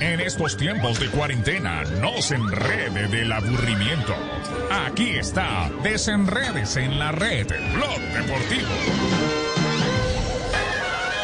En 0.00 0.20
estos 0.20 0.56
tiempos 0.56 1.00
de 1.00 1.08
cuarentena, 1.08 1.82
no 2.00 2.22
se 2.22 2.36
enrede 2.36 3.08
del 3.08 3.32
aburrimiento. 3.32 4.14
Aquí 4.70 5.10
está, 5.10 5.68
desenredes 5.82 6.76
en 6.76 7.00
la 7.00 7.10
red, 7.10 7.48
Blog 7.74 8.00
Deportivo. 8.12 8.68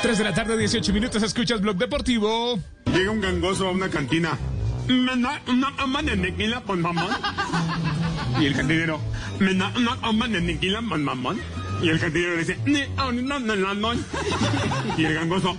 3 0.02 0.18
de 0.18 0.24
la 0.24 0.34
tarde, 0.34 0.58
18 0.58 0.92
minutos, 0.92 1.22
escuchas 1.22 1.60
Blog 1.60 1.76
Deportivo. 1.76 2.58
Llega 2.86 3.12
un 3.12 3.20
gangoso 3.20 3.68
a 3.68 3.70
una 3.70 3.88
cantina. 3.88 4.36
¿Me 4.88 5.16
da 5.16 5.40
una 5.46 5.68
ama 5.78 6.02
de 6.02 6.16
tequila 6.16 6.60
con 6.62 6.82
mamón? 6.82 7.10
Y 8.40 8.46
el 8.46 8.56
cantinero, 8.56 9.00
¿me 9.38 9.54
da 9.54 9.72
una 9.76 9.96
ama 10.02 10.26
de 10.26 10.40
tequila 10.40 10.82
con 10.88 11.04
mamón? 11.04 11.40
Y 11.82 11.88
el 11.88 12.00
cantinero 12.00 12.32
le 12.32 12.38
dice. 12.38 12.58
Y 14.96 15.04
el 15.04 15.14
gangoso. 15.14 15.56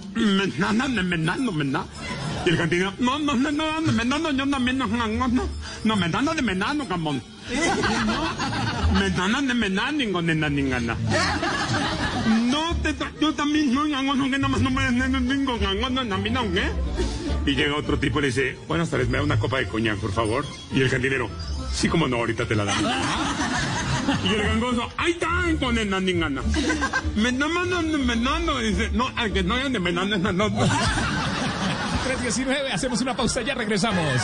Y 2.46 2.50
el 2.50 2.58
cantinero, 2.58 2.94
no, 3.00 3.20
no, 3.20 3.34
no, 3.36 3.52
no, 3.52 3.82
no, 3.82 4.32
yo 4.32 4.50
también 4.50 4.78
no, 4.78 4.88
no, 4.88 5.08
no, 5.08 5.50
no, 5.84 5.96
me 5.96 6.10
dan 6.10 6.26
de 6.26 6.42
menano, 6.42 6.88
camón. 6.88 7.22
No, 7.50 9.00
me 9.00 9.10
dan 9.10 9.48
de 9.48 9.54
menano, 9.54 9.98
ni 9.98 10.12
con 10.12 10.26
nena, 10.26 10.50
ni 10.50 10.70
gana. 10.70 10.96
No, 12.46 12.76
te, 12.84 12.96
yo 13.20 13.34
también 13.34 13.74
gangoso, 13.74 14.24
que 14.24 14.38
nada 14.38 14.48
más 14.48 14.62
no 14.62 14.72
me 14.72 16.30
¿no? 16.32 16.42
¿qué? 16.54 16.72
Y 17.46 17.56
llega 17.56 17.76
otro 17.76 18.00
tipo 18.00 18.20
y 18.20 18.24
le 18.24 18.28
dice, 18.30 18.58
buenas 18.68 18.90
tardes, 18.90 19.08
me 19.10 19.18
da 19.18 19.24
una 19.24 19.40
copa 19.40 19.58
de 19.58 19.68
coñac, 19.68 19.98
por 19.98 20.12
favor. 20.12 20.46
Y 20.74 20.82
el 20.82 20.90
cantinero, 20.90 21.30
sí, 21.72 21.88
como 21.90 22.08
no, 22.08 22.18
ahorita 22.18 22.46
te 22.48 22.56
la 22.56 22.66
damos. 22.66 22.92
Y 24.24 24.28
el 24.36 24.44
gangoso, 24.44 24.88
ahí 24.98 25.12
está, 25.14 25.28
con 25.60 25.78
el 25.78 25.90
nandingana. 25.90 26.42
Me 27.16 27.32
menando. 27.32 28.62
Y 28.62 28.74
dice, 28.74 28.90
no, 28.94 29.10
al 29.16 29.34
que 29.34 29.44
no 29.44 29.56
hayan 29.56 29.74
de 29.74 29.80
menando 29.80 30.16
es 30.16 30.22
la 30.22 30.32
nota. 30.32 30.68
319, 32.06 32.72
hacemos 32.72 33.02
una 33.02 33.16
pausa, 33.16 33.42
ya 33.42 33.56
regresamos. 33.56 34.22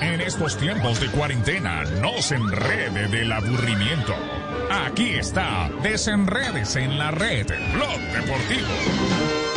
En 0.00 0.20
estos 0.20 0.56
tiempos 0.58 1.00
de 1.00 1.06
cuarentena, 1.08 1.84
no 2.00 2.20
se 2.20 2.36
enrede 2.36 3.08
del 3.08 3.30
aburrimiento. 3.32 4.14
Aquí 4.70 5.10
está, 5.10 5.70
desenredes 5.82 6.76
en 6.76 6.98
la 6.98 7.10
red, 7.10 7.46
Blog 7.74 8.00
Deportivo. 8.12 9.49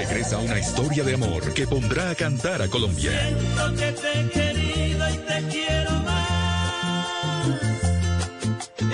Regresa 0.00 0.38
una 0.38 0.58
historia 0.58 1.04
de 1.04 1.12
amor 1.12 1.52
que 1.52 1.66
pondrá 1.66 2.08
a 2.08 2.14
cantar 2.14 2.62
a 2.62 2.68
Colombia. 2.68 3.10
Siento 3.10 3.74
que 3.74 3.92
te 3.92 4.18
he 4.18 4.30
querido 4.30 5.10
y 5.10 5.18
te 5.18 5.48
quiero 5.50 5.90
más. 5.90 7.46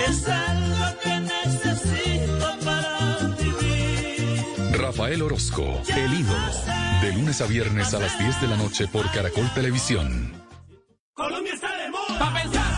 Es 0.05 0.27
algo 0.27 0.99
que 1.01 1.19
necesito 1.21 2.59
para 2.65 3.17
vivir. 3.39 4.77
Rafael 4.77 5.21
Orozco, 5.21 5.81
el 5.95 6.13
ídolo. 6.13 6.51
De 7.01 7.13
lunes 7.13 7.39
a 7.39 7.45
viernes 7.45 7.93
a 7.93 7.99
las 7.99 8.19
10 8.19 8.41
de 8.41 8.47
la 8.49 8.57
noche 8.57 8.89
por 8.89 9.09
Caracol 9.09 9.49
Televisión. 9.53 10.33
Colombia 11.13 11.53
está 11.53 11.69
de 11.77 11.89
moda. 11.89 12.19
Pa' 12.19 12.33
pensar, 12.33 12.76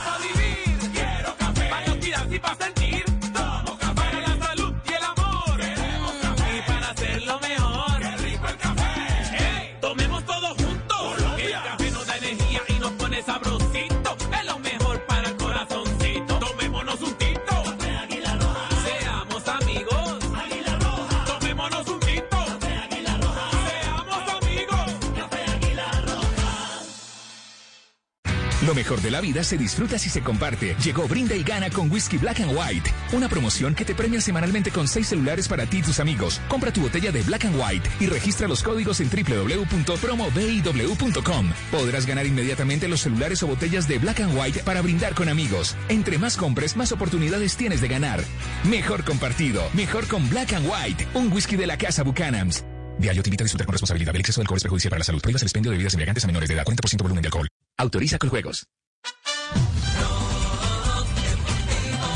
la 29.19 29.21
vida 29.21 29.43
se 29.43 29.57
disfruta 29.57 29.99
si 29.99 30.09
se 30.09 30.21
comparte. 30.21 30.77
Llegó 30.81 31.05
Brinda 31.05 31.35
y 31.35 31.43
Gana 31.43 31.69
con 31.69 31.91
Whisky 31.91 32.17
Black 32.17 32.39
and 32.39 32.57
White. 32.57 32.89
Una 33.11 33.27
promoción 33.27 33.75
que 33.75 33.83
te 33.83 33.93
premia 33.93 34.21
semanalmente 34.21 34.71
con 34.71 34.87
seis 34.87 35.09
celulares 35.09 35.49
para 35.49 35.65
ti 35.65 35.79
y 35.79 35.81
tus 35.81 35.99
amigos. 35.99 36.39
Compra 36.47 36.71
tu 36.71 36.79
botella 36.79 37.11
de 37.11 37.21
Black 37.23 37.43
and 37.43 37.57
White 37.59 37.89
y 37.99 38.05
registra 38.05 38.47
los 38.47 38.63
códigos 38.63 39.01
en 39.01 39.09
www.promobiw.com. 39.09 41.49
Podrás 41.69 42.05
ganar 42.05 42.27
inmediatamente 42.27 42.87
los 42.87 43.01
celulares 43.01 43.43
o 43.43 43.47
botellas 43.47 43.89
de 43.89 43.97
Black 43.97 44.21
and 44.21 44.37
White 44.37 44.63
para 44.63 44.81
brindar 44.81 45.13
con 45.15 45.27
amigos. 45.27 45.75
Entre 45.89 46.17
más 46.17 46.37
compres, 46.37 46.77
más 46.77 46.93
oportunidades 46.93 47.57
tienes 47.57 47.81
de 47.81 47.89
ganar. 47.89 48.23
Mejor 48.63 49.03
compartido, 49.03 49.69
mejor 49.73 50.07
con 50.07 50.29
Black 50.29 50.53
and 50.53 50.65
White. 50.65 51.09
Un 51.13 51.29
whisky 51.29 51.57
de 51.57 51.67
la 51.67 51.77
casa 51.77 52.03
Buchanan's. 52.03 52.63
Diario 52.97 53.21
te 53.21 53.27
invita 53.27 53.43
a 53.43 53.47
disfrutar 53.47 53.65
con 53.65 53.73
responsabilidad. 53.73 54.15
El 54.15 54.21
exceso 54.21 54.39
de 54.39 54.43
alcohol 54.43 54.59
es 54.59 54.63
perjudicial 54.63 54.91
para 54.91 54.99
la 54.99 55.05
salud. 55.05 55.21
Prohíbas 55.21 55.41
el 55.41 55.47
expendio 55.47 55.71
de 55.71 55.75
bebidas 55.75 55.93
embriagantes 55.93 56.23
a 56.23 56.27
menores 56.27 56.47
de 56.47 56.55
edad. 56.55 56.63
40% 56.63 57.01
volumen 57.01 57.21
de 57.21 57.27
alcohol. 57.27 57.49
Autoriza 57.77 58.17
con 58.17 58.29
juegos. 58.29 58.65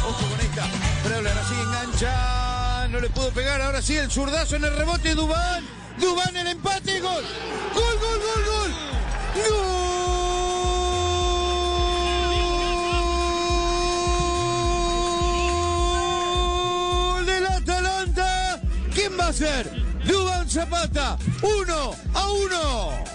Ojo 0.05 0.27
con 0.27 0.39
esta. 0.39 0.67
Pero 1.03 1.15
ahora 1.15 1.43
sí 1.47 1.53
engancha. 1.53 2.87
No 2.89 2.99
le 2.99 3.09
pudo 3.09 3.31
pegar. 3.31 3.61
Ahora 3.61 3.81
sí 3.81 3.97
el 3.97 4.11
zurdazo 4.11 4.55
en 4.55 4.65
el 4.65 4.75
rebote. 4.75 5.15
Dubán. 5.15 5.63
Dubán 5.99 6.35
el 6.35 6.47
empate. 6.47 6.99
Gol. 6.99 7.23
Gol, 7.73 7.99
gol, 7.99 8.19
gol, 8.19 8.45
gol. 8.45 8.71
Gol. 9.49 9.83
¿Quién 18.93 19.19
va 19.19 19.27
a 19.27 19.33
ser? 19.33 19.69
Dubán 20.05 20.49
Zapata. 20.49 21.17
Uno 21.41 21.95
a 22.13 22.31
uno. 22.31 23.12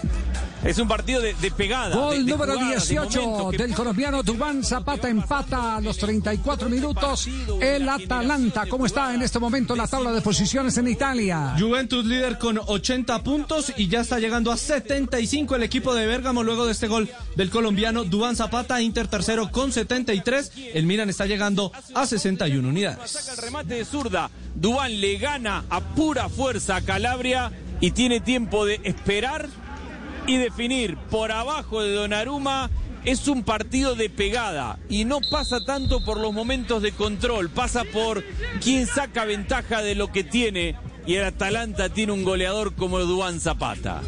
Es 0.63 0.77
un 0.77 0.89
partido 0.89 1.21
de, 1.21 1.33
de 1.35 1.51
pegada. 1.51 1.95
Gol 1.95 2.25
de 2.25 2.31
número 2.33 2.53
jugadas, 2.53 2.87
de 2.87 2.93
18 2.95 3.21
momentos 3.21 3.51
que- 3.51 3.57
del 3.59 3.73
colombiano 3.73 4.23
Dubán 4.23 4.61
Zapata 4.63 5.07
empata 5.07 5.77
a 5.77 5.81
los 5.81 5.97
34 5.97 6.67
minutos 6.67 7.27
el 7.61 7.87
Atalanta. 7.87 8.65
¿Cómo 8.67 8.85
está 8.85 9.13
en 9.13 9.21
este 9.21 9.39
momento 9.39 9.73
la 9.75 9.87
tabla 9.87 10.11
de 10.11 10.19
posiciones 10.19 10.77
en 10.77 10.89
Italia? 10.89 11.55
Juventus 11.57 12.03
líder 12.05 12.37
con 12.37 12.59
80 12.65 13.23
puntos 13.23 13.71
y 13.77 13.87
ya 13.87 14.01
está 14.01 14.19
llegando 14.19 14.51
a 14.51 14.57
75 14.57 15.55
el 15.55 15.63
equipo 15.63 15.93
de 15.95 16.05
Bérgamo 16.07 16.43
luego 16.43 16.65
de 16.65 16.73
este 16.73 16.87
gol 16.87 17.09
del 17.37 17.49
colombiano 17.49 18.03
Dubán 18.03 18.35
Zapata, 18.35 18.81
Inter 18.81 19.07
tercero 19.07 19.49
con 19.51 19.71
73, 19.71 20.51
el 20.73 20.85
Milan 20.85 21.09
está 21.09 21.25
llegando 21.25 21.71
a 21.95 22.05
61 22.05 22.67
unidades. 22.67 23.11
Saca 23.11 23.31
el 23.31 23.37
remate 23.37 23.75
de 23.75 23.85
zurda. 23.85 24.29
Dubán 24.55 24.99
le 24.99 25.17
gana 25.19 25.63
a 25.69 25.79
pura 25.79 26.27
fuerza 26.27 26.75
a 26.75 26.81
Calabria 26.81 27.49
y 27.79 27.91
tiene 27.91 28.19
tiempo 28.19 28.65
de 28.65 28.81
esperar 28.83 29.47
y 30.29 30.37
definir 30.37 30.95
por 31.09 31.31
abajo 31.31 31.81
de 31.81 31.91
Donnarumma. 31.95 32.69
Es 33.03 33.27
un 33.27 33.43
partido 33.43 33.95
de 33.95 34.11
pegada 34.11 34.77
y 34.87 35.05
no 35.05 35.19
pasa 35.31 35.57
tanto 35.65 36.03
por 36.03 36.19
los 36.19 36.33
momentos 36.33 36.83
de 36.83 36.91
control, 36.91 37.49
pasa 37.49 37.83
por 37.83 38.23
quién 38.61 38.85
saca 38.85 39.25
ventaja 39.25 39.81
de 39.81 39.95
lo 39.95 40.11
que 40.11 40.23
tiene 40.23 40.75
y 41.07 41.15
el 41.15 41.23
Atalanta 41.23 41.89
tiene 41.89 42.11
un 42.11 42.23
goleador 42.23 42.75
como 42.75 42.99
Dubán 42.99 43.39
Zapata. 43.39 44.01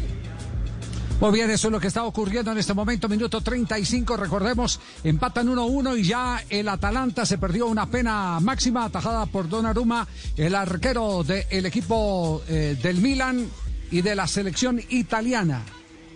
Muy 1.20 1.32
bien, 1.32 1.50
eso 1.50 1.68
es 1.68 1.72
lo 1.72 1.80
que 1.80 1.88
está 1.88 2.04
ocurriendo 2.04 2.52
en 2.52 2.58
este 2.58 2.74
momento, 2.74 3.08
minuto 3.08 3.40
35, 3.40 4.16
recordemos, 4.16 4.78
empatan 5.02 5.48
1-1 5.48 5.98
y 5.98 6.02
ya 6.04 6.44
el 6.50 6.68
Atalanta 6.68 7.26
se 7.26 7.38
perdió 7.38 7.66
una 7.66 7.86
pena 7.86 8.38
máxima 8.40 8.84
atajada 8.84 9.26
por 9.26 9.48
Donnarumma, 9.48 10.06
el 10.36 10.54
arquero 10.54 11.24
del 11.24 11.66
equipo 11.66 12.42
eh, 12.46 12.76
del 12.80 12.98
Milan 12.98 13.48
y 13.90 14.02
de 14.02 14.14
la 14.14 14.26
selección 14.26 14.80
italiana. 14.90 15.62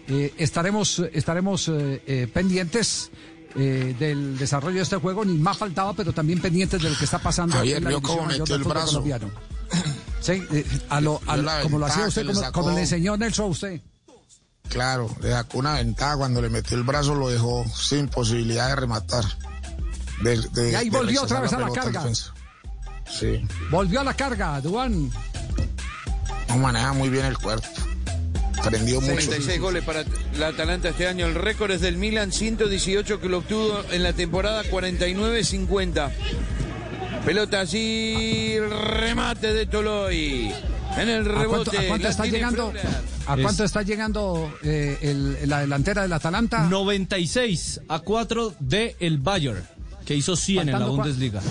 Eh, 0.09 0.35
estaremos 0.39 1.01
estaremos 1.12 1.69
eh, 1.69 2.03
eh, 2.07 2.28
pendientes 2.33 3.11
eh, 3.57 3.95
del 3.99 4.39
desarrollo 4.39 4.77
de 4.77 4.83
este 4.83 4.97
juego, 4.97 5.24
ni 5.24 5.35
más 5.35 5.59
faltaba, 5.59 5.95
pero 5.95 6.12
también 6.12 6.41
pendientes 6.41 6.81
de 6.83 6.91
lo 6.91 6.97
que 6.97 7.05
está 7.05 7.19
pasando 7.19 7.57
la 7.57 7.62
vio 7.62 8.01
cómo 8.03 8.24
metió 8.27 8.55
el 8.55 8.65
brazo. 8.65 8.87
colombiano. 9.03 9.31
Sí, 10.20 10.43
eh, 10.53 10.65
a 10.89 11.01
lo, 11.01 11.20
a 11.27 11.35
Vio 11.35 11.43
lo- 11.45 11.53
la 11.53 11.62
como 11.62 11.78
lo 11.78 11.87
hacía 11.87 12.07
usted, 12.09 12.23
que 12.23 12.28
le 12.28 12.35
como, 12.35 12.53
como 12.53 12.70
le 12.73 12.81
enseñó 12.81 13.16
Nelson 13.16 13.45
a 13.45 13.49
usted. 13.49 13.81
Claro, 14.69 15.09
le 15.23 15.31
sacó 15.31 15.59
una 15.59 15.74
ventaja 15.74 16.16
cuando 16.16 16.43
le 16.43 16.49
metió 16.51 16.77
el 16.77 16.83
brazo, 16.83 17.15
lo 17.15 17.28
dejó 17.28 17.65
sin 17.77 18.09
posibilidad 18.09 18.69
de 18.70 18.74
rematar. 18.77 19.24
De- 20.23 20.41
de- 20.53 20.73
Y 20.73 20.74
ahí 20.74 20.91
de 20.91 20.97
volvió 20.99 21.23
otra 21.23 21.39
vez 21.41 21.53
a 21.53 21.61
la 21.61 21.66
pelota 21.69 21.83
al 21.83 21.93
carga. 21.93 22.11
Sí, 23.09 23.41
Volvió 23.70 24.01
a 24.01 24.05
la 24.05 24.15
carga, 24.15 24.61
Duan. 24.61 25.11
no 26.49 26.57
maneja 26.59 26.93
muy 26.93 27.09
bien 27.09 27.24
el 27.27 27.39
cuerpo. 27.39 27.69
Aprendió 28.59 29.01
mucho. 29.01 29.15
36 29.15 29.61
goles 29.61 29.85
para 29.85 30.05
la 30.39 30.49
Atalanta 30.49 30.89
este 30.89 31.07
año. 31.07 31.27
El 31.27 31.35
récord 31.35 31.70
es 31.70 31.81
del 31.81 31.97
Milan, 31.97 32.33
118 32.33 33.20
que 33.20 33.28
lo 33.28 33.39
obtuvo 33.39 33.83
en 33.93 34.03
la 34.03 34.12
temporada 34.12 34.62
49-50. 34.65 36.11
Pelota 37.24 37.61
allí, 37.61 38.59
remate 38.61 39.53
de 39.53 39.66
Toloy. 39.66 40.53
En 40.97 41.09
el 41.09 41.20
¿A 41.28 41.41
rebote. 41.41 41.70
cuánto, 41.70 41.78
a 41.78 41.87
cuánto 41.89 42.09
está 42.09 42.27
llegando? 42.27 42.73
¿A 43.27 43.37
cuánto 43.37 43.65
está 43.65 43.83
llegando 43.83 44.57
eh, 44.62 44.99
el- 45.03 45.49
la 45.49 45.61
delantera 45.61 46.03
del 46.03 46.12
Atalanta? 46.12 46.66
96 46.69 47.81
a 47.89 47.99
4 47.99 48.55
de 48.61 48.97
el 49.01 49.19
Bayern, 49.19 49.62
que 50.05 50.15
hizo 50.15 50.37
100 50.37 50.69
en 50.69 50.78
la 50.78 50.87
cua- 50.87 50.89
Bundesliga. 50.97 51.43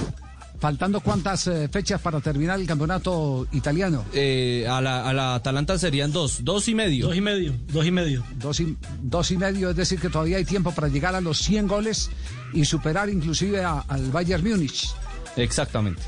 Faltando 0.60 1.02
cuántas 1.02 1.48
eh, 1.48 1.68
fechas 1.70 2.00
para 2.02 2.20
terminar 2.22 2.60
el 2.60 2.66
campeonato 2.66 3.46
italiano. 3.52 4.06
Eh, 4.14 4.66
a, 4.70 4.80
la, 4.82 5.08
a 5.08 5.14
la 5.14 5.36
Atalanta 5.36 5.78
serían 5.78 6.12
dos, 6.12 6.44
dos 6.44 6.68
y 6.68 6.76
medio. 6.76 7.08
Dos 7.08 7.16
y 7.18 7.22
medio, 7.22 7.54
dos 7.68 7.86
y 7.86 7.92
medio. 7.92 8.24
Dos 8.38 8.60
y, 8.62 8.78
dos 9.02 9.32
y 9.32 9.38
medio, 9.38 9.70
es 9.72 9.76
decir, 9.76 10.00
que 10.00 10.10
todavía 10.10 10.38
hay 10.38 10.46
tiempo 10.46 10.72
para 10.72 10.88
llegar 10.88 11.14
a 11.16 11.22
los 11.22 11.38
100 11.40 11.68
goles 11.68 12.10
y 12.54 12.66
superar 12.66 13.10
inclusive 13.10 13.64
a- 13.64 13.80
al 13.88 14.10
Bayern 14.12 14.44
Múnich. 14.48 14.90
Exactamente. 15.36 16.02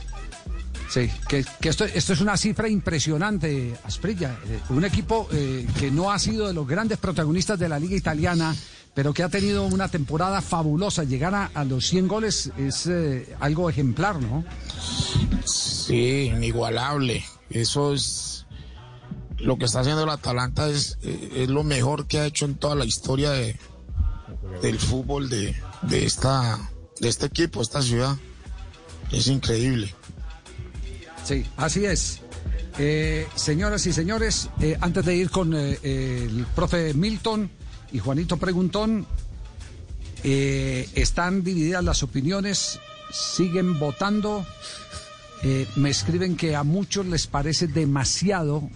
Sí, 0.89 1.09
que, 1.27 1.43
que 1.59 1.67
esto, 1.69 1.83
esto 1.83 2.13
es 2.13 2.21
una 2.21 2.37
cifra 2.37 2.69
impresionante, 2.69 3.75
Asprilla. 3.83 4.37
Eh, 4.47 4.59
un 4.69 4.85
equipo 4.85 5.27
eh, 5.33 5.67
que 5.77 5.91
no 5.91 6.11
ha 6.11 6.17
sido 6.17 6.47
de 6.47 6.53
los 6.53 6.65
grandes 6.65 6.97
protagonistas 6.97 7.59
de 7.59 7.67
la 7.67 7.77
liga 7.77 7.97
italiana, 7.97 8.55
pero 8.97 9.13
que 9.13 9.21
ha 9.21 9.29
tenido 9.29 9.63
una 9.67 9.89
temporada 9.89 10.41
fabulosa. 10.41 11.03
Llegar 11.03 11.35
a, 11.35 11.51
a 11.53 11.63
los 11.63 11.85
100 11.85 12.07
goles 12.07 12.51
es 12.57 12.87
eh, 12.87 13.35
algo 13.39 13.69
ejemplar, 13.69 14.19
¿no? 14.19 14.43
Sí, 15.45 16.31
inigualable. 16.35 17.23
Eso 17.51 17.93
es 17.93 18.47
lo 19.37 19.59
que 19.59 19.65
está 19.65 19.81
haciendo 19.81 20.03
el 20.03 20.09
Atalanta 20.09 20.67
es, 20.67 20.97
eh, 21.03 21.43
es 21.43 21.47
lo 21.47 21.63
mejor 21.63 22.07
que 22.07 22.17
ha 22.17 22.25
hecho 22.25 22.45
en 22.45 22.55
toda 22.55 22.73
la 22.73 22.85
historia 22.85 23.29
de, 23.29 23.55
del 24.63 24.79
fútbol 24.79 25.29
de, 25.29 25.55
de 25.83 26.03
esta 26.03 26.57
de 26.99 27.07
este 27.07 27.27
equipo, 27.27 27.61
esta 27.61 27.83
ciudad. 27.83 28.17
Es 29.11 29.27
increíble. 29.27 29.93
Sí, 31.23 31.45
así 31.55 31.85
es. 31.85 32.21
Eh, 32.79 33.27
señoras 33.35 33.85
y 33.85 33.93
señores, 33.93 34.49
eh, 34.59 34.75
antes 34.81 35.05
de 35.05 35.15
ir 35.15 35.29
con 35.29 35.53
eh, 35.55 35.77
el 35.83 36.47
profe 36.55 36.95
Milton 36.95 37.56
y 37.91 37.99
Juanito 37.99 38.37
Preguntón, 38.37 39.05
eh, 40.23 40.89
están 40.95 41.43
divididas 41.43 41.83
las 41.83 42.03
opiniones, 42.03 42.79
siguen 43.11 43.79
votando. 43.79 44.45
Eh, 45.43 45.67
me 45.75 45.89
escriben 45.89 46.35
que 46.35 46.55
a 46.55 46.63
muchos 46.63 47.05
les 47.05 47.27
parece 47.27 47.67
demasiado 47.67 48.69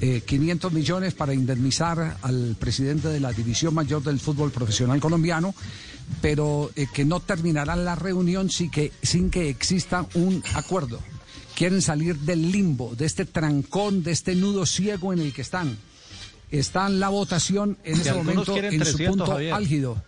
eh, 0.00 0.20
500 0.26 0.72
millones 0.74 1.14
para 1.14 1.32
indemnizar 1.32 2.18
al 2.20 2.54
presidente 2.60 3.08
de 3.08 3.18
la 3.18 3.32
División 3.32 3.72
Mayor 3.72 4.02
del 4.02 4.20
Fútbol 4.20 4.50
Profesional 4.50 5.00
Colombiano, 5.00 5.54
pero 6.20 6.70
eh, 6.76 6.86
que 6.92 7.06
no 7.06 7.20
terminarán 7.20 7.86
la 7.86 7.94
reunión 7.94 8.50
sin 8.50 8.70
que, 8.70 8.92
sin 9.02 9.30
que 9.30 9.48
exista 9.48 10.06
un 10.12 10.42
acuerdo. 10.54 11.00
Quieren 11.54 11.80
salir 11.80 12.18
del 12.18 12.52
limbo, 12.52 12.94
de 12.94 13.06
este 13.06 13.24
trancón, 13.24 14.02
de 14.02 14.12
este 14.12 14.34
nudo 14.34 14.66
ciego 14.66 15.14
en 15.14 15.20
el 15.20 15.32
que 15.32 15.40
están. 15.40 15.78
Está 16.50 16.86
en 16.86 17.00
la 17.00 17.08
votación 17.08 17.76
en 17.84 17.94
algunos 18.08 18.46
momento 18.48 18.56
en 18.56 18.84
su 18.84 18.96
300, 18.96 19.08
punto 19.08 19.26
Javier. 19.26 19.52
álgido. 19.54 20.02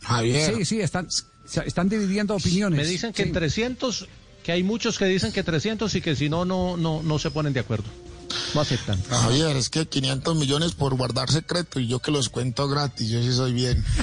Javier. 0.00 0.54
Sí, 0.56 0.64
sí, 0.64 0.80
están, 0.80 1.08
están 1.64 1.88
dividiendo 1.88 2.34
opiniones. 2.36 2.76
Me 2.78 2.86
dicen 2.86 3.12
que 3.12 3.22
Sí. 3.24 3.28
en 3.28 3.34
300, 3.34 4.08
que 4.44 4.52
hay 4.52 4.62
muchos 4.62 4.98
que 4.98 5.06
dicen 5.06 5.32
que 5.32 5.42
300 5.42 5.94
y 5.96 6.00
que 6.00 6.14
si 6.14 6.28
no, 6.28 6.44
no, 6.44 6.76
no, 6.76 7.02
no 7.02 7.18
se 7.18 7.30
ponen 7.30 7.52
de 7.52 7.60
acuerdo. 7.60 7.86
No 8.54 8.60
aceptan. 8.60 9.02
Javier, 9.02 9.56
es 9.56 9.68
que 9.68 9.86
500 9.86 10.36
millones 10.36 10.72
por 10.72 10.96
guardar 10.96 11.30
secreto 11.30 11.80
y 11.80 11.86
yo 11.86 12.00
que 12.00 12.10
los 12.10 12.28
cuento 12.28 12.68
gratis, 12.68 13.08
yo 13.08 13.22
sí 13.22 13.32
soy 13.32 13.52
bien. 13.52 13.84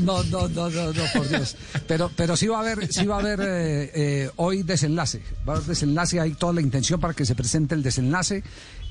No, 0.00 0.22
no, 0.22 0.48
no, 0.48 0.70
no, 0.70 0.92
no, 0.92 1.02
por 1.14 1.28
Dios. 1.28 1.56
Pero, 1.86 2.10
pero 2.14 2.36
sí 2.36 2.46
va 2.46 2.58
a 2.58 2.60
haber, 2.60 2.92
sí 2.92 3.06
va 3.06 3.16
a 3.16 3.20
haber 3.20 3.40
eh, 3.40 3.90
eh, 3.94 4.30
hoy 4.36 4.62
desenlace. 4.62 5.22
Va 5.48 5.54
a 5.54 5.56
haber 5.56 5.68
desenlace, 5.68 6.20
hay 6.20 6.32
toda 6.32 6.52
la 6.54 6.60
intención 6.60 7.00
para 7.00 7.14
que 7.14 7.24
se 7.24 7.34
presente 7.34 7.74
el 7.74 7.82
desenlace. 7.82 8.42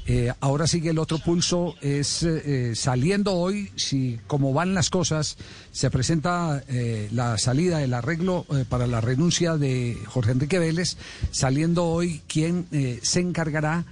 Eh, 0.08 0.32
ahora 0.40 0.68
sigue 0.68 0.92
el 0.92 1.00
otro 1.00 1.18
pulso, 1.18 1.74
es 1.82 2.22
eh, 2.22 2.42
eh, 2.46 2.76
saliendo 2.76 3.34
hoy, 3.34 3.72
si 3.76 4.20
como 4.28 4.54
van 4.54 4.76
las 4.76 4.92
cosas, 4.92 5.36
se 5.72 5.90
presenta 5.90 6.64
la 7.12 7.38
salida, 7.40 7.82
el 7.84 7.94
arreglo 7.94 8.46
para 8.70 8.86
la 8.86 9.02
renuncia 9.02 9.58
de 9.58 9.98
Jorge 10.06 10.32
Enrique 10.34 10.60
Vélez, 10.60 10.98
saliendo 11.32 11.86
hoy 11.86 12.22
quien 12.28 12.68
se 13.02 13.20
encargará 13.20 13.84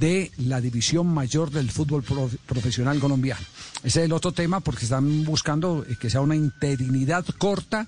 de 0.00 0.30
la 0.38 0.60
división 0.60 1.06
mayor 1.06 1.50
del 1.50 1.70
fútbol 1.70 2.02
prof- 2.02 2.34
profesional 2.46 2.98
colombiano. 2.98 3.40
Ese 3.82 4.00
es 4.00 4.06
el 4.06 4.12
otro 4.12 4.32
tema 4.32 4.60
porque 4.60 4.84
están 4.84 5.24
buscando 5.24 5.86
que 6.00 6.10
sea 6.10 6.20
una 6.20 6.36
interinidad 6.36 7.24
corta, 7.38 7.86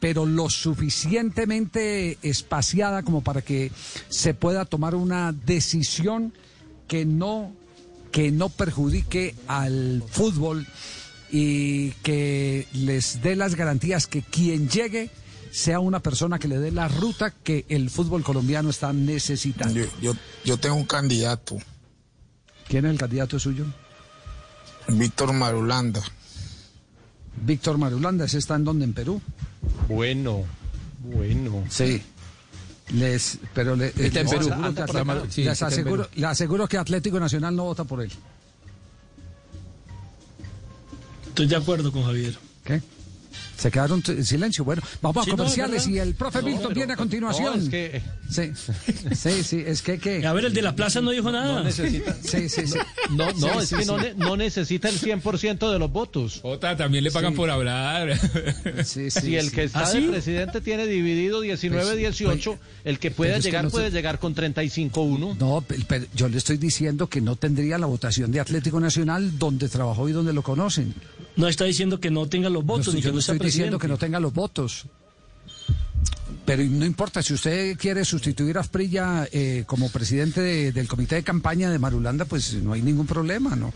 pero 0.00 0.26
lo 0.26 0.48
suficientemente 0.50 2.18
espaciada 2.22 3.02
como 3.02 3.22
para 3.22 3.42
que 3.42 3.70
se 4.08 4.34
pueda 4.34 4.64
tomar 4.64 4.94
una 4.94 5.32
decisión 5.32 6.32
que 6.92 7.06
no, 7.06 7.54
que 8.10 8.30
no 8.30 8.50
perjudique 8.50 9.34
al 9.48 10.04
fútbol 10.10 10.66
y 11.30 11.92
que 12.02 12.66
les 12.74 13.22
dé 13.22 13.34
las 13.34 13.54
garantías 13.54 14.06
que 14.06 14.20
quien 14.20 14.68
llegue 14.68 15.08
sea 15.50 15.80
una 15.80 16.00
persona 16.00 16.38
que 16.38 16.48
le 16.48 16.58
dé 16.58 16.70
la 16.70 16.88
ruta 16.88 17.30
que 17.30 17.64
el 17.70 17.88
fútbol 17.88 18.22
colombiano 18.22 18.68
está 18.68 18.92
necesitando. 18.92 19.72
Yo, 19.72 19.86
yo, 20.02 20.12
yo 20.44 20.58
tengo 20.58 20.76
un 20.76 20.84
candidato, 20.84 21.56
¿Quién 22.68 22.84
es 22.84 22.90
el 22.90 22.98
candidato 22.98 23.38
suyo? 23.38 23.64
Víctor 24.88 25.32
Marulanda. 25.32 26.02
Víctor 27.42 27.78
Marulanda, 27.78 28.26
¿ese 28.26 28.36
está 28.36 28.56
en 28.56 28.64
donde? 28.64 28.84
¿En 28.84 28.92
Perú? 28.92 29.22
Bueno, 29.88 30.44
bueno. 30.98 31.64
Sí. 31.70 32.02
Les, 32.92 33.38
pero 33.54 33.74
le, 33.74 33.86
Está 33.86 34.02
en 34.02 34.12
les 34.12 34.30
Perú. 34.30 34.48
aseguro 34.52 34.74
que. 35.24 35.30
Sí, 35.30 35.44
les 35.44 35.62
aseguro- 35.62 36.02
Perú. 36.08 36.20
le 36.20 36.26
aseguro 36.26 36.68
que 36.68 36.76
Atlético 36.78 37.18
Nacional 37.18 37.56
no 37.56 37.64
vota 37.64 37.84
por 37.84 38.02
él. 38.02 38.12
Estoy 41.28 41.46
de 41.46 41.56
acuerdo 41.56 41.90
con 41.90 42.04
Javier. 42.04 42.36
¿Qué? 42.64 42.82
Se 43.62 43.70
quedaron 43.70 44.02
en 44.08 44.24
silencio. 44.24 44.64
Bueno, 44.64 44.82
vamos 45.00 45.24
Sí, 45.24 45.30
a 45.30 45.36
comerciales 45.36 45.86
y 45.86 45.98
el 45.98 46.14
profe 46.14 46.40
No, 46.40 46.46
Milton 46.46 46.62
pero- 46.68 46.74
viene 46.74 46.92
a 46.94 46.96
continuación. 46.96 47.56
no, 47.56 47.62
es 47.62 47.68
que- 47.68 48.02
Sí, 48.28 48.50
sí, 49.14 49.42
sí, 49.44 49.62
es 49.66 49.82
que... 49.82 49.98
que... 49.98 50.26
A 50.26 50.32
ver, 50.32 50.46
el 50.46 50.52
de 50.54 50.62
la 50.62 50.74
plaza 50.74 51.00
no 51.00 51.10
dijo 51.10 51.30
nada. 51.30 51.54
No 51.58 51.64
necesita. 51.64 52.16
Sí, 52.24 52.48
sí, 52.48 52.66
sí. 52.66 52.78
No, 53.10 53.30
no, 53.32 53.32
Sí, 53.34 53.58
es 53.60 53.68
sí, 53.68 53.76
que 53.76 53.82
sí. 53.84 53.88
no, 53.88 53.98
ne- 53.98 54.14
no 54.14 54.36
necesita 54.36 54.88
el 54.88 54.98
100% 54.98 55.70
de 55.72 55.78
los 55.78 55.92
votos. 55.92 56.40
Otra, 56.42 56.76
también 56.76 57.04
le 57.04 57.10
pagan 57.10 57.32
Sí. 57.32 57.36
por 57.36 57.50
hablar. 57.50 58.18
Sí, 58.84 59.10
si 59.10 59.36
el 59.36 59.52
que 59.52 59.64
está 59.64 59.86
¿Ah, 59.86 59.92
de 59.92 60.00
sí? 60.00 60.08
presidente 60.08 60.60
tiene 60.60 60.86
dividido 60.86 61.40
19-18, 61.42 62.58
el 62.84 62.98
que 62.98 63.10
pueda 63.10 63.38
llegar 63.38 63.66
se- 63.66 63.70
puede 63.70 63.90
llegar 63.90 64.18
con 64.18 64.34
35-1. 64.34 65.36
No, 65.38 65.60
pe- 65.60 65.78
pero 65.86 66.06
yo 66.14 66.28
le 66.28 66.38
estoy 66.38 66.56
diciendo 66.56 67.08
que 67.08 67.20
no 67.20 67.36
tendría 67.36 67.78
la 67.78 67.86
votación 67.86 68.32
de 68.32 68.40
Atlético 68.40 68.80
Nacional 68.80 69.38
donde 69.38 69.68
trabajó 69.68 70.08
y 70.08 70.12
donde 70.12 70.32
lo 70.32 70.42
conocen. 70.42 70.94
No 71.36 71.48
está 71.48 71.64
diciendo 71.64 71.98
que 72.00 72.10
no 72.10 72.26
tenga 72.26 72.50
los 72.50 72.64
votos 72.64 72.88
No, 72.88 72.92
ni 72.94 73.00
que 73.02 73.10
no 73.12 73.20
sea 73.22 73.34
estoy 73.34 73.46
diciendo 73.52 73.78
que 73.78 73.88
no 73.88 73.96
tenga 73.98 74.20
los 74.20 74.32
votos. 74.32 74.86
Pero 76.44 76.62
no 76.64 76.84
importa, 76.84 77.22
si 77.22 77.34
usted 77.34 77.76
quiere 77.78 78.04
sustituir 78.04 78.56
a 78.58 78.60
Asprilla 78.62 79.28
eh, 79.30 79.64
como 79.66 79.90
presidente 79.90 80.40
de- 80.40 80.72
del 80.72 80.88
comité 80.88 81.16
de 81.16 81.22
campaña 81.22 81.70
de 81.70 81.78
Marulanda, 81.78 82.24
pues 82.24 82.54
no 82.54 82.72
hay 82.72 82.82
ningún 82.82 83.06
problema, 83.06 83.54
¿no? 83.54 83.72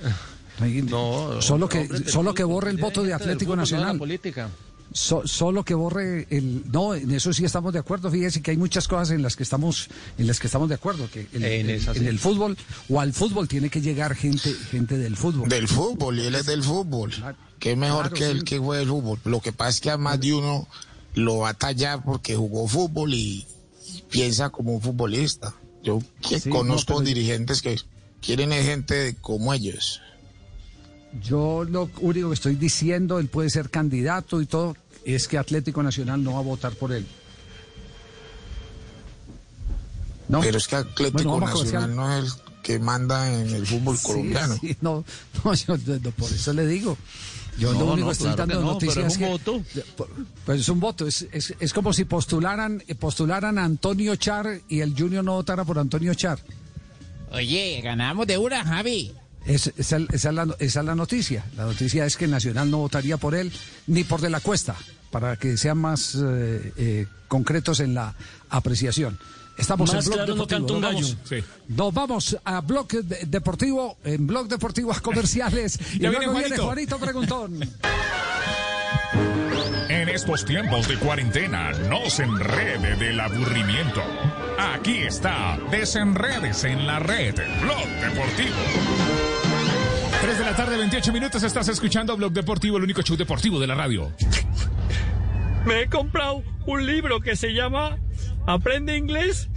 No 0.59 0.65
hay- 0.65 0.85
solo 1.43 1.69
que 1.69 1.81
hombre 1.81 2.09
solo 2.11 2.35
que 2.35 2.45
borre 2.45 2.71
el 2.71 2.79
voto 2.79 3.05
de 3.05 3.13
Atlético 3.13 3.55
Nacional. 3.55 3.99
política. 3.99 4.49
So- 4.97 5.27
solo 5.27 5.63
que 5.63 5.75
borre 5.75 6.27
el 6.31 6.63
no 6.73 6.95
en 6.95 7.11
eso 7.11 7.31
sí 7.31 7.45
estamos 7.45 7.71
de 7.75 7.79
acuerdo 7.81 8.11
fíjese 8.11 8.41
que 8.41 8.53
hay 8.53 8.57
muchas 8.57 8.89
cosas 8.89 9.11
en 9.11 9.21
las 9.21 9.37
que 9.37 9.43
estamos 9.43 9.89
en 10.17 10.27
las 10.27 10.41
que 10.41 10.47
estamos 10.47 10.71
de 10.71 10.77
acuerdo 10.77 11.11
que 11.11 11.27
el- 11.35 11.45
En 11.45 11.69
el- 11.71 11.87
en 11.97 12.07
el 12.07 12.19
fútbol 12.19 12.57
o 12.89 12.99
al 12.99 13.13
fútbol 13.13 13.47
tiene 13.47 13.69
que 13.69 13.83
llegar 13.83 14.15
gente 14.15 14.51
gente 14.71 14.97
del 14.97 15.15
fútbol 15.17 15.51
Del 15.51 15.69
fútbol, 15.69 16.19
y 16.19 16.23
él 16.27 16.35
es 16.35 16.47
del 16.47 16.63
fútbol. 16.63 17.13
Qué 17.59 17.77
mejor 17.77 18.09
Claro, 18.11 18.17
que 18.17 18.31
el 18.31 18.39
sí. 18.39 18.45
que 18.47 18.59
juega 18.59 18.83
el 18.83 18.89
fútbol. 18.89 19.19
Lo 19.25 19.41
que 19.43 19.53
pasa 19.53 19.69
es 19.71 19.81
que 19.83 19.91
a 19.91 19.99
más 19.99 20.19
de 20.19 20.33
uno 20.33 20.67
lo 21.15 21.39
va 21.39 21.51
a 21.51 21.55
tallar 21.55 22.03
porque 22.03 22.35
jugó 22.35 22.67
fútbol 22.67 23.13
y, 23.13 23.47
y 23.95 24.03
piensa 24.11 24.49
como 24.49 24.73
un 24.75 24.81
futbolista. 24.81 25.55
Yo 25.83 26.01
que 26.27 26.41
Sí, 26.41 26.49
conozco 26.49 26.95
no, 26.95 26.99
pero- 27.01 27.09
dirigentes 27.09 27.61
que 27.61 27.77
quieren 28.23 28.51
gente 28.51 29.15
como 29.21 29.53
ellos. 29.53 30.01
Yo 31.23 31.65
lo 31.65 31.89
único 32.01 32.29
que 32.29 32.35
estoy 32.35 32.57
diciendo, 32.57 33.19
él 33.19 33.29
puede 33.29 33.49
ser 33.49 33.71
candidato 33.71 34.41
y 34.43 34.47
todo, 34.47 34.77
es 35.15 35.29
que 35.29 35.39
Atlético 35.39 35.83
Nacional 35.83 36.23
no 36.25 36.33
va 36.35 36.39
a 36.41 36.43
votar 36.43 36.73
por 36.75 36.93
él. 36.93 37.07
¿No? 40.29 40.41
Pero 40.41 40.59
es 40.59 40.67
que 40.67 40.77
Atlético 40.77 41.39
Bueno, 41.39 41.47
Nacional 41.47 41.95
no 41.95 42.19
es 42.19 42.25
el 42.25 42.33
que 42.63 42.79
manda 42.81 43.33
en 43.33 43.49
el 43.55 43.65
fútbol 43.67 43.97
Sí, 43.97 44.07
colombiano. 44.07 44.57
sí, 44.61 44.77
no, 44.81 45.05
no, 45.45 45.55
yo 45.55 45.77
no, 45.77 45.99
no, 46.03 46.11
por 46.11 46.33
eso 46.33 46.53
le 46.53 46.67
digo. 46.67 46.97
Yo 47.59 47.73
No, 47.73 47.79
lo 47.79 47.85
único 47.93 48.01
no, 48.01 48.07
que 48.07 48.13
estoy 48.13 48.27
claro 48.35 48.47
que 48.49 48.53
dando 48.55 48.67
no, 48.67 48.73
noticias 48.73 48.95
pero 48.97 49.07
es 49.07 49.15
un 49.15 49.19
que- 49.21 49.29
voto. 49.29 49.63
Pues 50.45 50.61
es 50.61 50.69
un 50.69 50.81
voto, 50.81 51.07
es, 51.07 51.27
es, 51.33 51.55
es 51.61 51.73
como 51.73 51.93
si 51.93 52.05
postularan, 52.05 52.83
postularan 52.99 53.57
a 53.59 53.65
Antonio 53.65 54.17
Char 54.17 54.61
y 54.69 54.81
el 54.81 54.95
Junior 54.99 55.25
no 55.25 55.35
votara 55.35 55.65
por 55.65 55.79
Antonio 55.79 56.13
Char. 56.15 56.39
Oye, 57.31 57.81
ganamos 57.83 58.27
de 58.27 58.37
una, 58.37 58.65
Javi. 58.65 59.13
Es- 59.47 59.73
esa, 59.77 59.99
esa 60.13 60.29
es 60.31 60.35
la, 60.35 60.43
esa 60.59 60.81
es 60.81 60.87
la 60.87 60.95
noticia. 60.95 61.45
La 61.57 61.65
noticia 61.65 62.05
es 62.05 62.17
que 62.17 62.27
Nacional 62.27 62.71
no 62.71 62.79
votaría 62.79 63.17
por 63.17 63.35
él 63.35 63.53
ni 63.87 64.05
por 64.05 64.21
De 64.21 64.29
la 64.31 64.41
Cuesta, 64.41 64.75
para 65.11 65.37
que 65.37 65.57
sean 65.57 65.79
más 65.79 66.15
eh, 66.17 66.73
eh, 66.77 67.07
concretos 67.29 67.81
en 67.81 67.95
la 67.95 68.15
apreciación. 68.51 69.19
Estamos 69.57 69.93
Más 69.95 70.05
en 70.05 70.11
Blog 70.13 70.17
claro 70.27 70.35
no 70.37 70.47
Deportivo. 70.47 70.75
un 70.77 70.81
Nos 70.83 70.93
vamos, 70.93 71.17
nos 71.69 71.95
vamos 71.95 72.37
a 72.45 72.61
Blog 72.61 72.89
de- 72.89 73.25
Deportivo, 73.27 73.97
en 74.05 74.27
Blog 74.27 74.49
Deportivo 74.49 74.93
a 74.93 75.01
comerciales. 75.01 75.79
y 75.95 75.99
luego 76.01 76.19
viene 76.19 76.33
viene 76.33 76.57
Juanito. 76.59 76.65
Juanito 76.67 76.99
Preguntón. 76.99 77.61
En 79.89 80.09
estos 80.11 80.45
tiempos 80.45 80.89
de 80.89 80.97
cuarentena, 80.99 81.71
no 81.89 82.11
se 82.11 82.25
enrede 82.25 82.97
del 82.97 83.19
aburrimiento. 83.21 84.03
Aquí 84.59 84.99
está, 84.99 85.59
desenredes 85.71 86.65
en 86.65 86.87
la 86.87 86.99
red, 86.99 87.35
Blog 87.63 87.87
Deportivo. 88.03 89.36
3 90.21 90.39
de 90.39 90.45
la 90.45 90.57
tarde, 90.57 90.77
28 90.77 91.13
minutos, 91.13 91.43
estás 91.43 91.69
escuchando 91.69 92.17
Blog 92.17 92.33
Deportivo, 92.33 92.77
el 92.79 92.85
único 92.85 93.03
show 93.03 93.17
deportivo 93.17 93.61
de 93.61 93.67
la 93.67 93.75
radio. 93.75 94.13
Me 95.65 95.83
he 95.83 95.89
comprado 95.89 96.43
un 96.67 96.87
libro 96.87 97.21
que 97.21 97.37
se 97.37 97.53
llama 97.53 97.99
Aprende 98.47 98.97
inglés 98.97 99.49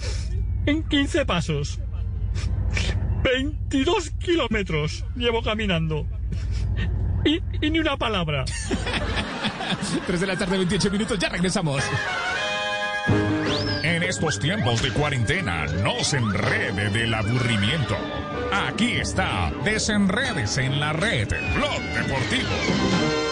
en 0.65 0.83
15 0.83 1.25
pasos. 1.25 1.79
22 3.23 4.11
kilómetros 4.11 5.05
llevo 5.15 5.41
caminando. 5.41 6.05
Y, 7.25 7.41
y 7.61 7.69
ni 7.69 7.79
una 7.79 7.97
palabra. 7.97 8.45
3 10.07 10.19
de 10.19 10.27
la 10.27 10.37
tarde, 10.37 10.57
28 10.57 10.91
minutos, 10.91 11.19
ya 11.19 11.29
regresamos. 11.29 11.83
En 13.83 14.03
estos 14.03 14.39
tiempos 14.39 14.81
de 14.81 14.91
cuarentena, 14.91 15.65
no 15.83 16.03
se 16.03 16.17
enrede 16.17 16.89
del 16.89 17.13
aburrimiento. 17.13 17.95
Aquí 18.51 18.93
está, 18.93 19.51
desenredes 19.63 20.57
en 20.57 20.79
la 20.79 20.93
red, 20.93 21.27
Blog 21.55 21.81
Deportivo. 21.93 23.28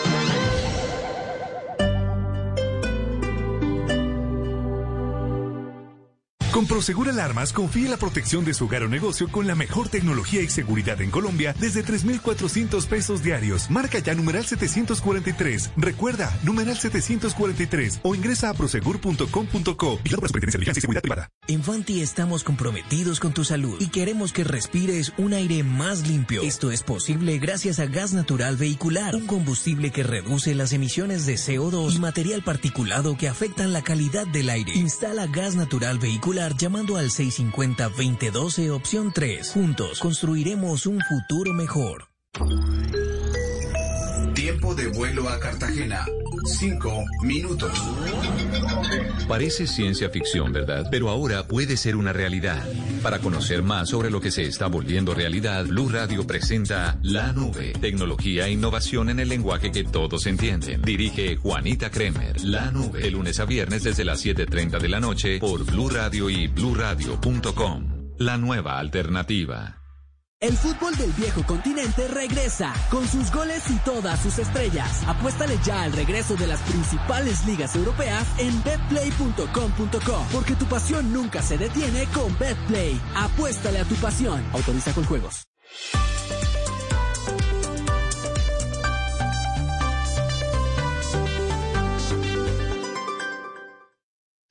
Con 6.57 6.65
Prosegur 6.65 7.07
Alarmas 7.07 7.53
confíe 7.53 7.87
la 7.87 7.97
protección 7.97 8.43
de 8.43 8.55
su 8.55 8.65
hogar 8.65 8.81
o 8.81 8.87
negocio 8.87 9.27
con 9.27 9.45
la 9.45 9.53
mejor 9.53 9.89
tecnología 9.89 10.41
y 10.41 10.47
seguridad 10.47 10.99
en 11.01 11.11
Colombia 11.11 11.53
desde 11.59 11.83
3,400 11.83 12.87
pesos 12.87 13.21
diarios. 13.21 13.69
Marca 13.69 13.99
ya 13.99 14.15
numeral 14.15 14.43
743. 14.43 15.73
Recuerda, 15.77 16.35
numeral 16.41 16.75
743 16.75 17.99
o 18.01 18.15
ingresa 18.15 18.49
a 18.49 18.55
prosegur.com.co 18.55 19.99
y 20.03 20.09
de 20.09 20.17
Vigilancia 20.49 20.79
y 20.79 20.81
Seguridad 20.81 21.03
Privada. 21.03 21.29
En 21.47 21.63
Fanti 21.63 22.01
estamos 22.01 22.43
comprometidos 22.43 23.19
con 23.19 23.33
tu 23.33 23.45
salud 23.45 23.79
y 23.79 23.89
queremos 23.89 24.33
que 24.33 24.43
respires 24.43 25.13
un 25.19 25.33
aire 25.33 25.61
más 25.61 26.07
limpio. 26.07 26.41
Esto 26.41 26.71
es 26.71 26.81
posible 26.81 27.37
gracias 27.37 27.79
a 27.79 27.85
gas 27.85 28.13
natural 28.13 28.57
vehicular, 28.57 29.15
un 29.15 29.27
combustible 29.27 29.91
que 29.91 30.01
reduce 30.01 30.55
las 30.55 30.73
emisiones 30.73 31.27
de 31.27 31.35
CO2 31.35 31.93
y 31.93 31.99
material 31.99 32.41
particulado 32.41 33.15
que 33.15 33.27
afectan 33.27 33.73
la 33.73 33.83
calidad 33.83 34.25
del 34.25 34.49
aire. 34.49 34.73
Instala 34.73 35.27
gas 35.27 35.55
natural 35.55 35.99
vehicular 35.99 36.46
llamando 36.55 36.97
al 36.97 37.09
650-2012 37.09 38.71
opción 38.71 39.11
3. 39.13 39.51
Juntos 39.51 39.99
construiremos 39.99 40.85
un 40.85 40.99
futuro 41.01 41.53
mejor. 41.53 42.07
De 44.77 44.87
vuelo 44.89 45.27
a 45.27 45.39
Cartagena. 45.39 46.05
Cinco 46.45 47.03
minutos. 47.23 47.71
Parece 49.27 49.65
ciencia 49.65 50.09
ficción, 50.11 50.53
¿verdad? 50.53 50.87
Pero 50.91 51.09
ahora 51.09 51.47
puede 51.47 51.77
ser 51.77 51.95
una 51.95 52.13
realidad. 52.13 52.63
Para 53.01 53.17
conocer 53.17 53.63
más 53.63 53.89
sobre 53.89 54.11
lo 54.11 54.21
que 54.21 54.29
se 54.29 54.43
está 54.43 54.67
volviendo 54.67 55.15
realidad, 55.15 55.65
Blue 55.65 55.89
Radio 55.89 56.27
presenta 56.27 56.99
La 57.01 57.33
Nube, 57.33 57.73
tecnología 57.81 58.45
e 58.45 58.51
innovación 58.51 59.09
en 59.09 59.19
el 59.19 59.29
lenguaje 59.29 59.71
que 59.71 59.83
todos 59.83 60.27
entienden. 60.27 60.83
Dirige 60.83 61.37
Juanita 61.37 61.89
Kremer. 61.89 62.39
La 62.45 62.69
Nube, 62.69 63.01
de 63.01 63.09
lunes 63.09 63.39
a 63.39 63.45
viernes 63.45 63.83
desde 63.83 64.05
las 64.05 64.23
7:30 64.23 64.77
de 64.77 64.89
la 64.89 64.99
noche 64.99 65.39
por 65.39 65.65
Blue 65.65 65.89
Radio 65.89 66.29
y 66.29 66.47
bluradio.com. 66.47 68.13
La 68.19 68.37
nueva 68.37 68.77
alternativa. 68.77 69.86
El 70.39 70.55
fútbol 70.55 70.95
del 70.97 71.11
viejo 71.13 71.43
continente 71.47 72.07
regresa 72.07 72.71
con 72.91 73.07
sus 73.07 73.31
goles 73.31 73.71
y 73.71 73.75
todas 73.79 74.19
sus 74.19 74.37
estrellas. 74.37 75.01
Apuéstale 75.07 75.57
ya 75.65 75.81
al 75.81 75.93
regreso 75.93 76.35
de 76.35 76.45
las 76.45 76.61
principales 76.61 77.43
ligas 77.47 77.75
europeas 77.75 78.27
en 78.37 78.63
betplay.com.co 78.63 80.25
porque 80.31 80.53
tu 80.53 80.65
pasión 80.65 81.11
nunca 81.11 81.41
se 81.41 81.57
detiene 81.57 82.05
con 82.13 82.37
Betplay. 82.37 83.01
Apuéstale 83.15 83.79
a 83.79 83.85
tu 83.85 83.95
pasión. 83.95 84.45
Autoriza 84.53 84.93
con 84.93 85.05
juegos. 85.05 85.47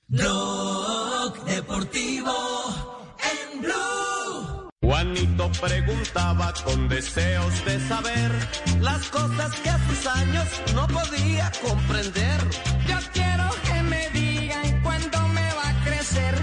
Blog 0.09 1.45
Deportivo 1.45 2.33
en 3.21 3.61
Blue. 3.61 3.96
Juanito 4.87 5.51
preguntaba 5.61 6.55
con 6.65 6.89
deseos 6.89 7.65
de 7.65 7.81
saber 7.89 8.31
las 8.81 9.09
cosas 9.09 9.53
que 9.59 9.69
a 9.69 9.79
sus 9.89 10.07
años 10.07 10.45
no 10.77 10.87
podía 10.87 11.51
comprender. 11.61 12.41
Yo 12.87 12.97
quiero 13.13 13.51
que 13.65 13.83
me 13.83 14.09
digan 14.11 14.81
cuándo 14.85 15.19
me 15.31 15.43
va 15.55 15.71
a 15.71 15.85
crecer, 15.85 16.35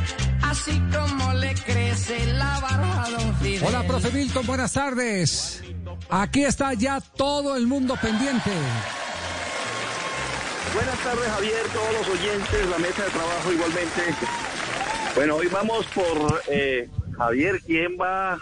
así 0.42 0.78
como 0.94 1.34
le 1.36 1.56
crece 1.56 2.34
la 2.34 2.60
barba 2.60 3.06
a 3.06 3.10
Don 3.12 3.36
Fidel. 3.38 3.64
Hola, 3.66 3.84
profe 3.88 4.12
Milton, 4.12 4.46
buenas 4.46 4.74
tardes. 4.74 5.64
Aquí 6.10 6.44
está 6.44 6.74
ya 6.74 7.00
todo 7.00 7.56
el 7.56 7.66
mundo 7.66 7.96
pendiente. 7.96 8.52
Buenas 10.74 11.00
tardes, 11.00 11.32
Javier, 11.32 11.64
todos 11.72 11.94
los 11.94 12.20
oyentes, 12.20 12.70
la 12.70 12.78
mesa 12.78 13.04
de 13.06 13.10
trabajo 13.10 13.54
igualmente. 13.54 14.02
Bueno, 15.16 15.36
hoy 15.36 15.48
vamos 15.48 15.86
por 15.96 16.44
eh, 16.50 16.90
Javier, 17.18 17.62
¿quién 17.66 17.98
va 18.00 18.40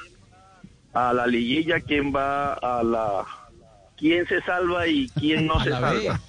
a 0.94 1.14
la 1.14 1.28
liguilla? 1.28 1.80
¿Quién 1.80 2.14
va 2.14 2.54
a 2.54 2.84
la... 2.84 3.26
¿Quién 3.98 4.28
se 4.28 4.42
salva 4.42 4.88
y 4.88 5.08
quién 5.10 5.46
no 5.48 5.60
se 5.64 5.70
salva? 5.72 6.20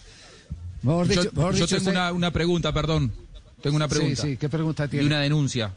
Mejor 0.82 1.06
dicho- 1.09 1.24
yo 1.24 1.31
mejor 1.32 1.55
yo 1.55 1.64
dicho, 1.64 1.77
tengo 1.77 1.78
usted- 1.78 1.90
una, 1.93 2.12
una 2.12 2.31
pregunta, 2.31 2.73
perdón. 2.73 3.12
Tengo 3.62 3.77
una 3.77 3.89
pregunta. 3.89 4.23
Sí, 4.23 4.31
sí, 4.32 4.36
¿qué 4.36 4.48
pregunta 4.48 4.85
Y 4.86 4.89
tiene? 4.89 5.06
una 5.06 5.20
denuncia. 5.20 5.73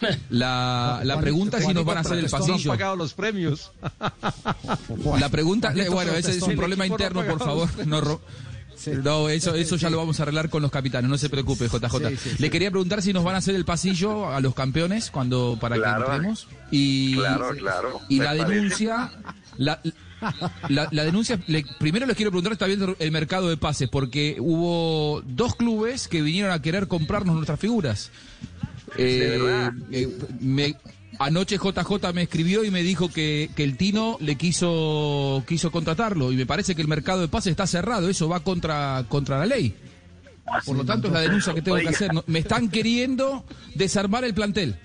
La, 0.30 1.00
la 1.02 1.20
pregunta 1.20 1.58
es 1.58 1.66
si 1.66 1.74
nos 1.74 1.84
van 1.84 1.98
a 1.98 2.00
hacer 2.00 2.18
el 2.18 2.30
pasillo. 2.30 2.70
Pagado 2.70 2.94
los 2.96 3.14
premios. 3.14 3.72
La 5.18 5.28
pregunta, 5.28 5.74
bueno, 5.90 6.12
ese 6.12 6.30
es 6.36 6.42
un 6.42 6.54
problema 6.56 6.86
interno, 6.86 7.24
por 7.24 7.38
favor. 7.38 7.68
No, 7.86 8.20
no, 9.02 9.28
eso, 9.28 9.54
eso 9.54 9.76
ya 9.76 9.90
lo 9.90 9.96
vamos 9.98 10.18
a 10.20 10.22
arreglar 10.24 10.48
con 10.50 10.62
los 10.62 10.70
capitanes, 10.70 11.10
no 11.10 11.18
se 11.18 11.28
preocupe, 11.28 11.66
JJ. 11.68 12.08
Sí, 12.10 12.16
sí, 12.16 12.30
Le 12.38 12.46
sí. 12.46 12.50
quería 12.50 12.70
preguntar 12.70 13.02
si 13.02 13.12
nos 13.12 13.24
van 13.24 13.34
a 13.34 13.38
hacer 13.38 13.54
el 13.54 13.64
pasillo 13.64 14.28
a 14.30 14.40
los 14.40 14.54
campeones 14.54 15.10
cuando 15.10 15.58
para 15.60 15.76
Claro. 15.76 16.06
que 16.06 16.12
entremos. 16.12 16.48
Y, 16.70 17.14
Claro, 17.16 17.50
claro, 17.56 18.00
y 18.08 18.18
la 18.18 18.24
parece. 18.36 18.54
denuncia, 18.54 19.12
la, 19.56 19.80
la, 20.68 20.88
la 20.90 21.04
denuncia, 21.04 21.38
le- 21.46 21.64
primero 21.78 22.06
les 22.06 22.16
quiero 22.16 22.30
preguntar, 22.30 22.52
está 22.52 22.66
viendo 22.66 22.96
el 22.98 23.10
mercado 23.12 23.48
de 23.48 23.56
pases, 23.56 23.88
porque 23.88 24.36
hubo 24.40 25.22
dos 25.26 25.54
clubes 25.54 26.08
que 26.08 26.22
vinieron 26.22 26.50
a 26.52 26.60
querer 26.62 26.88
comprarnos 26.88 27.34
nuestras 27.36 27.58
figuras. 27.60 28.10
Eh, 28.96 29.70
eh, 29.92 30.18
me- 30.40 30.76
anoche 31.18 31.56
JJ 31.56 32.12
me 32.14 32.22
escribió 32.22 32.64
y 32.64 32.70
me 32.70 32.82
dijo 32.82 33.08
que, 33.08 33.50
que 33.54 33.64
el 33.64 33.76
Tino 33.76 34.16
le 34.20 34.36
quiso 34.36 35.42
quiso 35.46 35.70
contratarlo 35.70 36.32
y 36.32 36.36
me 36.36 36.46
parece 36.46 36.74
que 36.74 36.82
el 36.82 36.88
mercado 36.88 37.20
de 37.20 37.28
pases 37.28 37.50
está 37.50 37.66
cerrado, 37.66 38.08
eso 38.08 38.28
va 38.28 38.40
contra 38.40 39.04
contra 39.08 39.38
la 39.38 39.46
ley. 39.46 39.74
Por 40.64 40.76
lo 40.76 40.84
tanto 40.84 41.08
es 41.08 41.12
la 41.12 41.20
denuncia 41.20 41.52
que 41.54 41.62
tengo 41.62 41.78
que 41.78 41.88
hacer. 41.88 42.10
Me 42.26 42.38
están 42.38 42.68
queriendo 42.68 43.44
desarmar 43.74 44.24
el 44.24 44.34
plantel. 44.34 44.78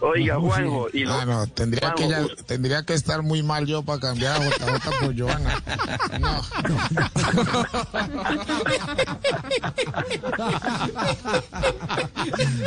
Oiga, 0.00 0.36
Juanjo, 0.38 0.88
y 0.92 1.04
lo- 1.04 1.12
Ah, 1.12 1.24
no, 1.26 1.46
tendría 1.48 1.92
que, 1.94 2.08
ya- 2.08 2.24
tendría 2.46 2.82
que 2.84 2.94
estar 2.94 3.22
muy 3.22 3.42
mal 3.42 3.66
yo 3.66 3.82
para 3.82 4.00
cambiar 4.00 4.40
a 4.40 4.48
JJ 4.48 4.90
por 5.00 5.18
Joana. 5.18 5.62
No. 6.18 6.40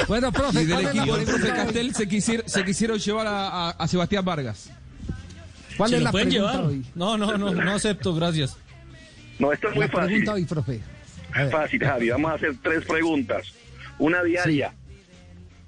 Bueno, 0.08 0.32
profe, 0.32 0.62
Y 0.62 0.66
del 0.66 0.76
¿cuál 0.82 0.86
es 0.88 0.96
la 0.96 1.02
equipo 1.02 1.18
del 1.18 1.26
profe? 1.26 1.48
Castel 1.50 1.96
se, 1.96 2.08
quisier- 2.08 2.44
se 2.46 2.66
quisieron 2.66 2.98
llevar 3.00 3.28
a, 3.28 3.48
a- 3.48 3.70
a 3.72 3.88
Sebastián 3.88 4.26
Vargas. 4.26 4.70
¿Cuál 5.78 5.90
¿Se 5.90 5.96
es 5.98 6.02
lo 6.02 6.06
la 6.06 6.12
pueden 6.12 6.30
pregunta 6.30 6.54
llevar? 6.54 6.68
hoy? 6.70 6.86
No, 6.96 7.18
no, 7.18 7.38
no, 7.38 7.52
no 7.54 7.72
acepto, 7.72 8.14
gracias. 8.14 8.56
no, 9.40 9.52
esto 9.52 9.70
es 9.70 9.76
muy 9.76 9.86
La 9.86 9.92
fácil. 9.92 10.08
pregunta 10.08 10.34
hoy, 10.34 10.46
profe. 10.46 10.82
Fácil, 11.52 11.80
Javi. 11.84 12.10
Vamos 12.10 12.32
a 12.32 12.36
hacer 12.36 12.56
tres 12.62 12.86
preguntas. 12.86 13.48
Una 13.98 14.22
diaria. 14.24 14.74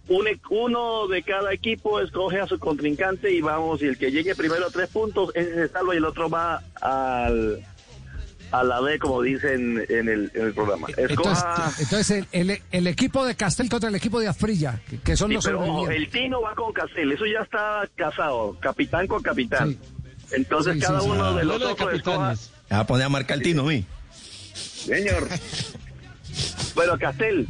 Uno 0.08 1.08
de 1.08 1.24
cada 1.24 1.52
equipo 1.54 2.00
escoge 2.00 2.40
a 2.40 2.48
su 2.48 2.60
contrincante 2.60 3.32
y 3.32 3.42
vamos, 3.42 3.82
y 3.82 3.86
el 3.86 3.98
que 3.98 4.12
llegue 4.12 4.36
primero 4.36 4.66
a 4.68 4.70
tres 4.70 4.90
puntos, 4.90 5.32
ese 5.36 5.54
se 5.54 5.68
salva 5.70 5.94
y 5.94 5.98
el 5.98 6.06
otro 6.06 6.30
va 6.30 6.62
al, 6.82 7.66
a 8.52 8.64
la 8.64 8.80
B, 8.82 9.00
como 9.00 9.22
dicen 9.24 9.84
en 9.90 10.08
el, 10.10 10.32
en 10.36 10.46
el 10.48 10.54
programa. 10.54 10.88
Entonces, 10.96 11.10
Escoja... 11.44 11.72
entonces 11.80 12.26
el, 12.32 12.50
el- 12.52 12.62
el 12.72 12.88
equipo 12.88 13.26
de 13.26 13.36
Castel 13.36 13.68
contra 13.70 13.90
el 13.90 13.96
equipo 13.96 14.20
de 14.20 14.28
Afrilla, 14.28 14.80
que, 14.90 15.00
que 15.00 15.18
son 15.18 15.30
Sí, 15.30 15.36
los 15.36 15.46
pero 15.46 15.90
el 15.90 16.10
Tino 16.10 16.42
va 16.42 16.54
con 16.54 16.72
Castel, 16.72 17.12
eso 17.12 17.26
ya 17.26 17.40
está 17.42 17.90
casado, 17.96 18.58
capitán 18.60 19.08
con 19.08 19.22
capitán. 19.24 19.72
Sí. 19.72 19.80
Entonces 20.34 20.76
Sí, 20.76 20.80
cada 20.82 21.00
sí, 21.00 21.06
sí. 21.06 21.12
uno 21.12 21.34
de 21.34 21.46
los 21.46 21.62
otros 21.62 21.94
escoja... 21.94 22.34
a 22.70 22.86
poner 22.88 23.06
a 23.06 23.10
marcar 23.10 23.38
el 23.38 23.44
tino 23.44 23.64
mí. 23.64 23.86
Señor. 24.54 25.28
Bueno, 26.76 26.98
Castel, 27.00 27.48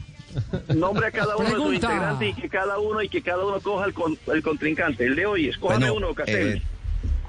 nombre 0.76 1.08
a 1.08 1.12
cada 1.12 1.36
uno 1.38 1.50
de 1.50 1.56
sus 1.56 1.74
integrantes 1.76 2.30
y 2.30 2.42
que 2.42 2.50
cada 2.50 2.80
uno 2.80 3.02
y 3.02 3.10
que 3.10 3.22
cada 3.22 3.46
uno 3.46 3.60
coja 3.62 3.86
el, 3.86 3.94
con- 3.94 4.18
el 4.34 4.42
contrincante. 4.44 5.06
El 5.06 5.16
de 5.16 5.26
hoy, 5.26 5.50
escójame 5.50 5.90
Bueno, 5.90 6.08
uno, 6.08 6.16
Castel. 6.16 6.58
eh, 6.58 6.62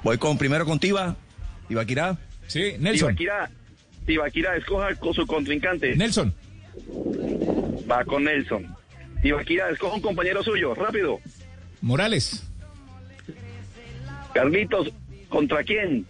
voy 0.03 0.17
con 0.17 0.37
primero 0.37 0.65
con 0.65 0.79
Tiva, 0.79 1.15
Ibaquirá. 1.69 2.17
Sí, 2.47 2.73
Nelson. 2.79 3.15
Tibaquirá, 3.15 3.49
Tibaquirá, 4.05 4.55
escoja 4.57 4.95
con 4.95 5.13
su 5.13 5.25
contrincante. 5.27 5.95
Nelson. 5.95 6.33
Va 7.89 8.03
con 8.05 8.23
Nelson. 8.23 8.75
Tibaquirá, 9.21 9.69
escoja 9.69 9.95
un 9.95 10.01
compañero 10.01 10.43
suyo, 10.43 10.73
rápido. 10.75 11.19
Morales. 11.81 12.43
Carlitos, 14.33 14.89
¿contra 15.29 15.63
quién? 15.63 16.05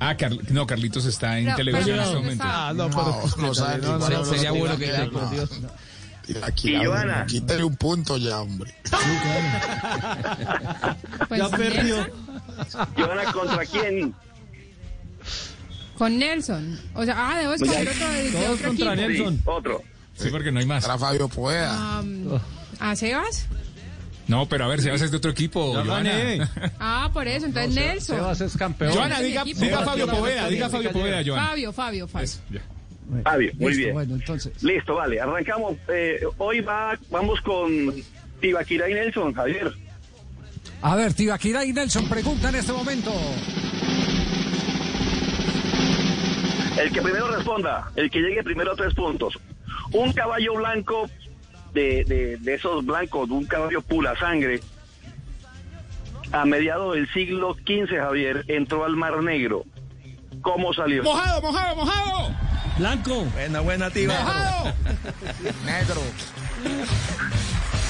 Ah, 0.00 0.16
Carl- 0.16 0.40
no, 0.50 0.66
Carlitos 0.66 1.04
está 1.06 1.38
en 1.38 1.44
Pero- 1.46 1.56
televisión 1.56 1.90
en 1.90 1.96
pero 1.96 2.02
este 2.02 2.14
¿dónde 2.14 2.36
momento. 2.36 2.44
Ah, 2.46 2.72
no, 2.74 2.88
No, 2.88 2.90
pero 2.90 3.04
no 3.06 3.78
no, 3.78 3.98
no, 3.98 4.08
no, 4.10 4.24
sería 4.24 4.50
bueno 4.52 4.76
que- 4.76 4.86
mierda. 4.86 5.10
por 5.10 5.30
Dios. 5.30 5.50
Aquí, 6.42 6.74
Y 6.76 6.84
Joana. 6.84 7.24
quítale 7.26 7.64
un 7.64 7.74
punto 7.76 8.16
ya, 8.18 8.40
hombre. 8.40 8.74
Pues 11.28 11.40
Ya 11.40 11.48
perdió. 11.48 12.06
Joana, 12.96 13.32
¿contra 13.32 13.64
quién? 13.66 14.14
con 15.96 16.16
Nelson. 16.16 16.78
O 16.94 17.04
sea, 17.04 17.14
ah, 17.32 17.38
debo 17.38 17.54
escoger 17.54 17.88
otro 17.88 18.08
de, 18.08 18.30
de 18.30 18.48
otro 18.48 18.68
contra 18.68 18.92
equipo. 18.94 19.08
Nelson. 19.08 19.34
Sí, 19.36 19.42
otro. 19.46 19.82
Sí, 20.14 20.28
porque 20.30 20.52
no 20.52 20.60
hay 20.60 20.66
más. 20.66 20.84
Era 20.84 20.96
Fabio 20.96 21.28
Poeda. 21.28 21.98
Am, 21.98 22.38
¿A 22.78 22.94
Sebas? 22.94 23.46
No, 24.28 24.46
pero 24.46 24.66
a 24.66 24.68
ver, 24.68 24.80
si 24.82 24.90
vas 24.90 25.10
de 25.10 25.16
otro 25.16 25.30
equipo, 25.30 25.74
Ya 25.74 25.84
Joana. 25.84 26.10
gané. 26.10 26.48
Ah, 26.78 27.10
por 27.12 27.26
eso, 27.26 27.46
entonces 27.46 27.74
Nelson. 27.74 28.16
Sebas 28.16 28.40
es 28.42 28.56
campeón. 28.56 28.92
Joana, 28.92 29.20
diga, 29.20 29.42
diga 29.42 29.58
Sebas 29.58 29.84
Fabio 29.84 30.06
Poveda, 30.06 30.48
diga 30.48 30.68
Fabio 30.68 30.92
Poveda, 30.92 31.22
Joana. 31.24 31.46
Fabio, 31.48 31.72
Fabio, 31.72 32.08
Fabio. 32.08 32.24
Eso, 32.24 32.40
ya. 32.50 32.60
Fabio, 33.24 33.52
muy 33.54 33.68
Listo, 33.68 33.78
bien. 33.82 33.94
Bueno, 33.94 34.14
entonces. 34.16 34.62
Listo, 34.62 34.94
vale, 34.96 35.18
arrancamos. 35.18 35.76
Eh, 35.88 36.20
hoy 36.36 36.60
va, 36.60 36.98
vamos 37.10 37.40
con 37.40 37.94
Tibaquira 38.40 38.88
y 38.90 38.94
Nelson, 38.94 39.32
Javier. 39.32 39.72
A 40.82 40.94
ver, 40.94 41.14
Tibaquirá 41.14 41.64
y 41.64 41.72
Nelson 41.72 42.06
pregunta 42.08 42.50
en 42.50 42.54
este 42.56 42.72
momento. 42.72 43.10
El 46.80 46.92
que 46.92 47.02
primero 47.02 47.28
responda, 47.34 47.90
el 47.96 48.10
que 48.10 48.20
llegue 48.20 48.42
primero 48.44 48.72
a 48.72 48.76
tres 48.76 48.94
puntos. 48.94 49.34
Un 49.92 50.12
caballo 50.12 50.54
blanco 50.54 51.08
de, 51.78 52.04
de, 52.04 52.36
de 52.38 52.54
esos 52.54 52.84
blancos, 52.84 53.30
un 53.30 53.44
caballo 53.46 53.80
pura 53.82 54.18
sangre, 54.18 54.60
a 56.32 56.44
mediados 56.44 56.94
del 56.96 57.08
siglo 57.12 57.54
XV, 57.54 57.88
Javier, 58.00 58.44
entró 58.48 58.84
al 58.84 58.96
Mar 58.96 59.22
Negro. 59.22 59.64
¿Cómo 60.42 60.72
salió? 60.74 61.02
Mojado, 61.02 61.40
mojado, 61.42 61.76
mojado. 61.76 62.34
Blanco. 62.78 63.24
Buena, 63.32 63.60
buena, 63.60 63.90
Tiva. 63.90 64.14
Mojado. 64.20 64.74
Negro. 65.64 66.00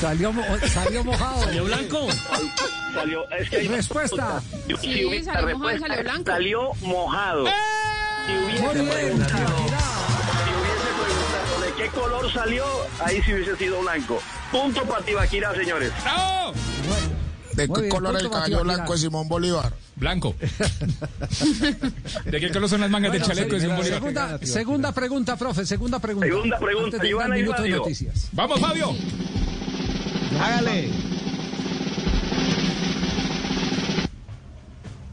Salió, 0.01 0.33
mo- 0.33 0.45
salió 0.73 1.05
mojado. 1.05 1.43
¿Salió 1.43 1.65
blanco? 1.65 2.07
Salió, 2.95 3.31
es 3.31 3.51
que 3.51 3.69
Respuesta. 3.69 4.41
Sí, 4.81 5.05
hubiera- 5.05 5.25
salió 5.33 5.59
mojado 5.59 5.79
salió 5.79 6.03
blanco. 6.03 6.31
Salió 6.31 6.75
mojado. 6.83 7.45
Si 8.27 8.33
hubiese 8.37 8.63
Muy 8.63 8.75
bien, 8.97 9.27
qué 11.79 11.89
color 11.89 12.31
salió, 12.33 12.65
ahí 13.01 13.23
sí 13.23 13.33
hubiese 13.33 13.57
sido 13.57 13.81
blanco. 13.81 14.21
Punto 14.51 14.83
para 14.85 15.05
Tibaquira, 15.05 15.55
señores. 15.55 15.93
¡Bravo! 16.03 16.53
¿De 17.53 17.67
Muy 17.67 17.75
qué 17.75 17.81
bien, 17.83 17.91
color 17.95 18.17
es 18.17 18.23
el 18.23 18.31
caballo 18.31 18.63
blanco 18.63 18.93
de 18.93 18.99
Simón 18.99 19.29
Bolívar? 19.29 19.73
Blanco. 19.97 20.35
¿De 22.25 22.41
qué 22.41 22.51
color 22.53 22.69
son 22.69 22.81
las 22.83 22.91
mangas 22.91 23.13
del 23.13 23.23
chaleco 23.23 23.55
de 23.55 23.61
Simón 23.61 23.77
Bolívar? 23.79 23.99
segunda, 23.99 24.39
segunda 24.43 24.93
pregunta, 24.93 25.37
profe, 25.37 25.67
segunda 25.67 25.99
pregunta. 25.99 26.27
Segunda 26.29 26.59
pregunta, 26.59 27.05
Ivana 27.07 27.37
y 27.37 27.41
minuto 27.43 27.63
de 27.63 27.69
Fabio. 27.69 27.77
noticias. 27.79 28.29
¡Vamos, 28.33 28.61
Fabio! 28.61 28.95
Hágale. 30.41 30.91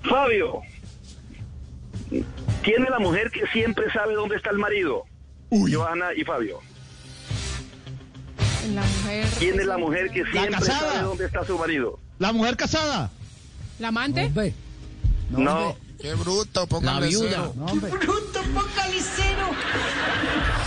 Fabio, 0.07 0.61
¿quién 2.61 2.83
es 2.83 2.89
la 2.91 2.99
mujer 2.99 3.31
que 3.31 3.47
siempre 3.47 3.91
sabe 3.91 4.13
dónde 4.13 4.35
está 4.35 4.51
el 4.51 4.59
marido? 4.59 5.05
Johanna 5.71 6.07
y 6.15 6.23
Fabio. 6.23 6.59
La 8.73 8.81
mujer. 8.81 9.25
¿Quién 9.37 9.59
es 9.59 9.65
la 9.65 9.77
mujer 9.77 10.09
que 10.09 10.23
siempre 10.25 10.51
casada. 10.51 10.79
sabe 10.91 11.01
dónde 11.03 11.25
está 11.25 11.45
su 11.45 11.57
marido? 11.57 11.99
La 12.19 12.31
mujer 12.31 12.57
casada. 12.57 13.11
¿La 13.79 13.89
amante? 13.89 14.25
Hombre, 14.25 14.53
No. 15.29 15.75
Qué 16.01 16.13
bruto, 16.13 16.67
póngale 16.67 17.07
viuda. 17.07 17.29
cero. 17.29 17.53
no, 17.55 17.65
hombre. 17.65 17.91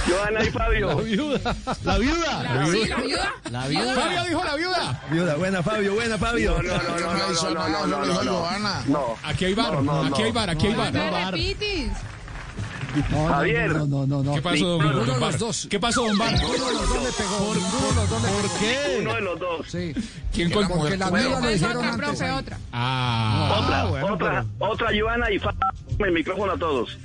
Johanna 0.08 0.42
y 0.42 0.50
Fabio. 0.50 0.88
La 0.88 0.94
viuda. 1.02 1.56
La 1.84 1.98
viuda. 1.98 2.42
¿La, 2.42 2.66
sí, 2.66 2.88
la 2.88 2.96
viuda? 2.96 3.32
La 3.50 3.68
viuda. 3.68 3.94
Fabio 3.94 4.24
dijo 4.24 4.44
la 4.44 4.56
viuda. 4.56 5.02
Viuda, 5.10 5.34
buena, 5.36 5.62
Fabio, 5.62 5.94
buena, 5.94 6.18
Fabio. 6.18 6.62
No, 6.62 6.62
no, 6.62 6.82
no, 6.82 6.98
no, 6.98 6.98
no, 6.98 7.54
no, 7.54 7.68
no, 7.68 7.86
no, 7.86 8.04
no, 8.06 8.24
no, 8.24 8.32
Johanna. 8.38 8.82
no. 8.86 9.16
Aquí 9.22 9.44
hay 9.44 9.54
bar, 9.54 9.74
No, 9.74 9.82
no, 9.82 10.02
aquí 10.04 10.20
no. 10.20 10.24
hay 10.26 10.32
bar, 10.32 10.50
aquí 10.50 10.66
hay 10.66 10.72
No 10.72 10.78
bar. 10.78 10.92
me 10.92 11.24
repites. 11.30 11.88
No, 11.88 11.92
no, 11.92 12.17
Javier. 13.02 13.70
No, 13.76 13.86
no, 13.86 14.06
no, 14.06 14.22
no. 14.22 14.34
¿Qué 14.34 14.42
pasó, 14.42 14.66
don, 14.66 14.78
don 14.78 15.06
de 15.06 15.20
los 15.20 15.38
dos. 15.38 15.66
¿Qué 15.70 15.78
pasó, 15.80 16.04
don 16.06 16.18
Bar? 16.18 16.32
Ninguno 16.32 16.66
de 16.66 16.72
los 16.74 16.88
dos 16.88 17.02
le 17.02 17.12
pegó. 17.12 17.54
Ninguno 17.54 17.88
de 17.88 17.94
los 17.94 18.10
dos 18.10 18.22
le 18.22 18.28
pegó. 18.28 18.40
¿Por 18.48 18.60
qué? 18.60 18.98
Uno 19.00 19.14
de 19.14 19.20
los 19.20 19.38
dos. 19.40 19.66
Sí. 19.68 19.92
¿Quién 20.32 20.50
con... 20.50 20.68
Porque 20.68 20.96
la 20.96 21.10
Bueno, 21.10 21.28
viuda 21.28 21.40
le 21.40 21.52
dijeron 21.54 21.76
otra, 21.76 21.88
antes. 21.90 22.06
profe, 22.08 22.24
ahí. 22.24 22.38
otra. 22.38 22.58
Ah, 22.72 23.58
Otra, 23.62 23.84
bueno, 23.84 24.14
otra, 24.14 24.44
otra 24.58 24.88
Johanna 25.00 25.30
y 25.30 25.38
Fabio. 25.38 25.58
El 25.98 26.12
micrófono 26.12 26.52
a 26.52 26.58
todos. 26.58 26.98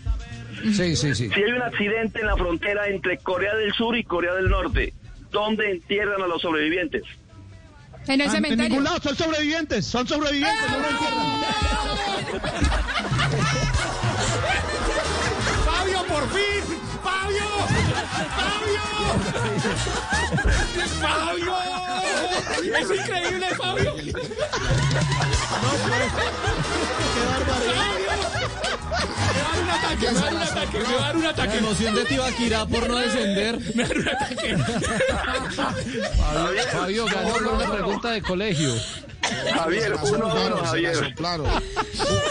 Sí, 0.63 0.95
sí, 0.95 1.13
sí. 1.15 1.29
Si 1.29 1.43
hay 1.43 1.51
un 1.51 1.61
accidente 1.61 2.21
en 2.21 2.27
la 2.27 2.37
frontera 2.37 2.87
entre 2.87 3.17
Corea 3.17 3.53
del 3.55 3.73
Sur 3.73 3.97
y 3.97 4.03
Corea 4.03 4.33
del 4.35 4.49
Norte, 4.49 4.93
¿dónde 5.31 5.71
entierran 5.71 6.21
a 6.21 6.27
los 6.27 6.41
sobrevivientes? 6.41 7.03
En 8.07 8.15
el 8.19 8.27
En 8.27 8.31
cementerio. 8.31 8.69
ningún 8.69 8.83
lado, 8.83 8.99
son 9.01 9.15
sobrevivientes, 9.15 9.85
son 9.85 10.07
sobrevivientes, 10.07 10.69
no 10.71 10.79
lo 10.79 10.89
entierran. 10.89 12.83
¡Fabio! 21.01 21.53
¡Es 22.79 22.89
increíble, 22.91 23.47
Fabio! 23.55 23.93
Me 30.03 30.11
va 30.11 30.19
a 30.19 30.23
dar 30.23 30.35
un 30.35 30.41
ataque, 30.41 30.77
me 30.79 30.95
va 30.95 31.01
a 31.01 31.05
dar 31.05 31.15
un 31.17 31.25
ataque. 31.25 31.47
La 31.47 31.55
emoción 31.57 31.95
de 31.95 32.05
Tibaquirá 32.05 32.65
por 32.65 32.89
no 32.89 32.97
descender. 32.97 33.59
Me 33.75 33.83
va 33.83 33.89
un 33.95 34.07
ataque. 34.07 34.57
Fabio, 36.17 36.63
Fabio 36.71 37.05
ganó 37.05 37.33
por 37.33 37.47
una 37.47 37.71
pregunta 37.71 38.11
de 38.11 38.21
colegio. 38.21 38.73
Javier, 39.23 39.95
uno 40.03 40.27
a 40.27 40.45
uno, 40.45 40.57
Javier. 40.57 41.13
Claro. 41.15 41.45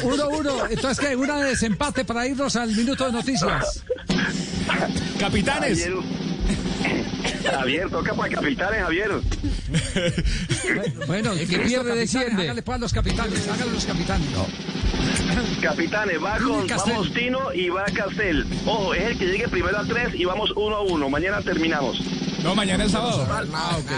Uno, 0.02 0.28
uno. 0.28 0.66
Entonces, 0.68 1.06
¿qué? 1.06 1.16
Una 1.16 1.38
de 1.38 1.50
desempate 1.50 2.04
para 2.04 2.26
irnos 2.26 2.56
al 2.56 2.74
minuto 2.74 3.06
de 3.06 3.12
noticias. 3.12 3.84
Capitanes. 5.18 5.80
Javier, 5.80 6.02
Javier, 7.50 7.90
toca 7.90 8.14
para 8.14 8.34
capitanes, 8.34 8.82
Javier. 8.82 9.10
Bueno, 11.06 11.32
El 11.32 11.48
que 11.48 11.58
pierde 11.60 11.94
desciende. 11.94 12.42
Hágale 12.42 12.62
pues 12.62 12.76
a 12.76 12.78
los 12.78 12.92
capitanes, 12.92 13.48
hágale 13.48 13.72
los 13.72 13.84
capitanes. 13.84 14.28
Capitanes, 15.60 16.22
va 16.22 16.38
con, 16.38 16.66
vamos 16.66 17.12
Tino 17.14 17.52
y 17.52 17.68
va 17.68 17.84
Castel. 17.84 18.46
Ojo, 18.66 18.94
es 18.94 19.02
el 19.04 19.18
que 19.18 19.26
llegue 19.26 19.48
primero 19.48 19.78
a 19.78 19.84
tres 19.84 20.14
y 20.14 20.24
vamos 20.24 20.52
uno 20.56 20.76
a 20.76 20.82
uno. 20.82 21.08
Mañana 21.08 21.40
terminamos. 21.42 22.00
No, 22.42 22.54
mañana 22.54 22.84
es 22.84 22.92
sábado. 22.92 23.26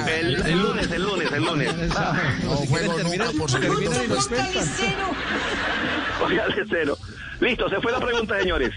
El, 0.09 0.35
el 0.47 0.59
lunes, 0.61 0.91
el 0.91 1.03
lunes, 1.03 1.33
el 1.33 1.45
lunes. 1.45 1.75
Ah, 1.97 2.35
No 2.45 2.57
juego 2.57 2.99
nunca 3.03 3.31
por 3.39 3.51
cero. 6.69 6.99
Listo, 7.41 7.69
se 7.69 7.81
fue 7.81 7.93
la 7.93 8.01
pregunta, 8.01 8.39
señores. 8.39 8.71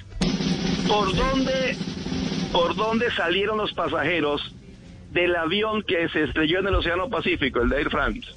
¿Por 0.88 1.16
dónde, 1.16 1.78
por 2.52 2.76
dónde 2.76 3.12
salieron 3.16 3.58
los 3.58 3.74
pasajeros 3.74 4.42
del 5.12 5.36
avión 5.36 5.84
que 5.84 6.08
se 6.10 6.24
estrelló 6.24 6.60
en 6.60 6.68
el 6.68 6.76
Océano 6.76 7.10
Pacífico, 7.10 7.62
el 7.62 7.70
de 7.70 7.78
Air 7.78 7.90
France? 7.90 8.28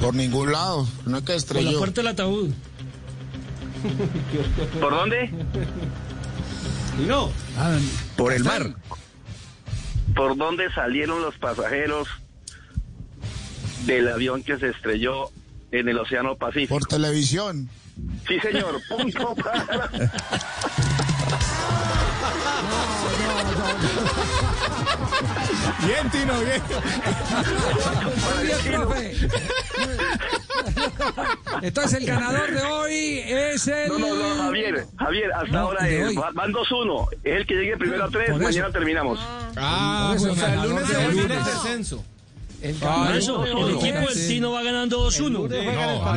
Por 0.00 0.14
ningún 0.14 0.52
lado. 0.52 0.86
No 1.06 1.18
es 1.18 1.22
que 1.24 1.26
Por 1.26 1.34
la 1.34 1.36
estrelló. 1.36 1.78
puerta 1.78 2.00
del 2.02 2.08
ataúd. 2.08 2.50
¿Por 4.80 4.90
dónde? 4.92 5.30
No. 7.06 7.30
Ah, 7.58 7.76
Por 8.16 8.32
el 8.32 8.44
mar. 8.44 8.74
¿Por 10.14 10.36
dónde 10.36 10.70
salieron 10.72 11.22
los 11.22 11.36
pasajeros 11.36 12.08
del 13.86 14.08
avión 14.08 14.42
que 14.42 14.58
se 14.58 14.68
estrelló 14.68 15.30
en 15.70 15.88
el 15.88 15.98
Océano 15.98 16.36
Pacífico? 16.36 16.78
Por 16.78 16.86
televisión. 16.86 17.68
Sí, 18.26 18.38
señor. 18.40 18.80
Punto 18.88 19.34
para... 19.36 19.90
Bien, 25.86 26.10
Tino, 26.10 26.34
bien. 26.40 26.62
Muy 28.34 28.46
bien, 28.46 28.58
profe. 28.80 29.16
Entonces, 31.62 32.00
el 32.00 32.06
ganador 32.06 32.50
de 32.52 32.62
hoy 32.62 33.20
es 33.26 33.66
el. 33.68 33.88
No, 33.88 33.98
no, 33.98 34.14
no, 34.14 34.42
Javier, 34.44 34.86
Javier, 34.98 35.32
hasta 35.32 35.46
No, 35.48 35.58
ahora 35.58 35.88
es, 35.88 36.14
van 36.14 36.52
2-1. 36.52 37.08
Es 37.24 37.36
el 37.36 37.46
que 37.46 37.54
llegue 37.54 37.76
primero 37.76 38.04
a 38.04 38.08
tres, 38.10 38.30
Por 38.30 38.40
eso. 38.40 38.48
mañana 38.50 38.70
terminamos. 38.72 39.18
Ah, 39.56 40.14
Por 40.16 40.16
eso, 40.16 40.34
bueno, 40.34 40.62
el 40.62 40.70
lunes 40.70 40.90
el 40.90 40.96
de 40.96 41.02
lunes. 41.08 41.22
Lunes 41.28 41.46
descenso. 41.46 42.04
El 42.60 42.76
eso, 43.16 43.44
el 43.44 43.74
equipo 43.74 43.98
del 44.08 44.28
Tino 44.28 44.52
va 44.52 44.62
ganando 44.62 45.08
2-1. 45.08 45.30
No, 45.30 45.48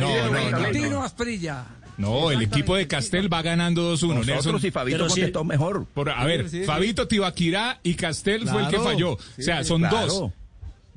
no, 0.00 0.50
no, 0.60 0.68
Tino 0.70 0.90
no. 0.90 1.02
Asprilla. 1.02 1.64
No, 1.98 2.30
el 2.30 2.42
equipo 2.42 2.76
de 2.76 2.86
Castel 2.86 3.32
va 3.32 3.42
ganando 3.42 3.94
2-1. 3.94 4.14
Nosotros 4.26 4.26
Nelson. 4.26 4.60
y 4.66 4.70
Fabito 4.70 4.96
Pero 4.98 5.08
sí- 5.08 5.20
contestó 5.20 5.44
mejor. 5.44 5.86
Por, 5.86 6.10
a 6.10 6.24
ver, 6.24 6.50
Sí, 6.50 6.60
sí. 6.60 6.64
Fabito, 6.64 7.08
Tibaquirá 7.08 7.80
y 7.82 7.94
Castel 7.94 8.46
fue 8.48 8.62
el 8.64 8.68
que 8.68 8.78
falló. 8.78 9.12
O 9.12 9.18
sea, 9.38 9.64
son 9.64 9.80
Claro. 9.80 10.06
dos. 10.06 10.20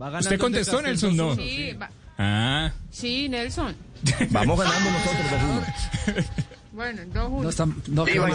Va 0.02 0.06
ganando 0.08 0.20
¿Usted 0.20 0.40
contestó, 0.40 0.72
Castel 0.82 0.92
Nelson? 0.92 1.18
No. 1.18 1.36
2-1, 1.36 1.44
Sí, 1.44 1.74
va- 1.74 1.92
Ah. 2.18 2.72
sí, 2.92 3.30
Nelson. 3.30 3.76
Vamos 4.32 4.60
ganando 4.60 4.90
nosotros 4.92 5.32
2-1. 6.08 6.26
Bueno, 6.72 7.02
2-1. 7.14 7.44
No. 7.44 7.52
No, 7.88 8.06
a- 8.06 8.30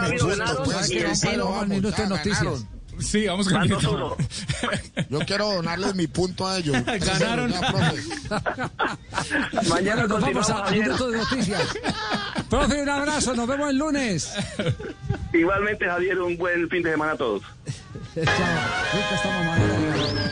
Fabio 0.00 0.26
ganaron, 0.28 0.64
pues, 0.64 0.90
y 0.90 0.94
que 0.94 1.00
el 1.00 1.16
no 2.40 2.79
Sí, 3.00 3.26
vamos 3.26 3.48
con 3.48 3.62
2-1. 3.62 4.16
Yo 5.08 5.18
quiero 5.20 5.52
donarles 5.54 5.94
mi 5.94 6.06
punto 6.06 6.46
a 6.46 6.58
ellos. 6.58 6.76
Ganaron. 6.84 7.52
Mañana 9.68 10.06
Nos 10.06 10.20
vamos 10.20 10.46
Javier. 10.46 10.82
minuto 10.84 11.10
de 11.10 11.18
noticias. 11.18 11.62
Profe, 12.48 12.82
un 12.82 12.88
abrazo. 12.88 13.34
Nos 13.34 13.46
vemos 13.46 13.70
el 13.70 13.76
lunes. 13.76 14.32
Igualmente, 15.32 15.86
Javier, 15.86 16.20
un 16.20 16.36
buen 16.36 16.68
fin 16.68 16.82
de 16.82 16.90
semana 16.92 17.12
a 17.12 17.16
todos. 17.16 17.42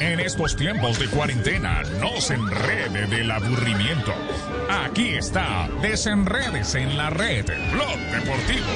En 0.00 0.20
estos 0.20 0.56
tiempos 0.56 0.98
de 0.98 1.06
cuarentena, 1.06 1.82
no 2.00 2.20
se 2.20 2.34
enrede 2.34 3.06
del 3.06 3.30
aburrimiento. 3.30 4.12
Aquí 4.68 5.10
está, 5.10 5.68
desenredes 5.80 6.74
en 6.74 6.96
la 6.96 7.10
red, 7.10 7.46
Blog 7.72 7.98
Deportivo. 8.12 8.66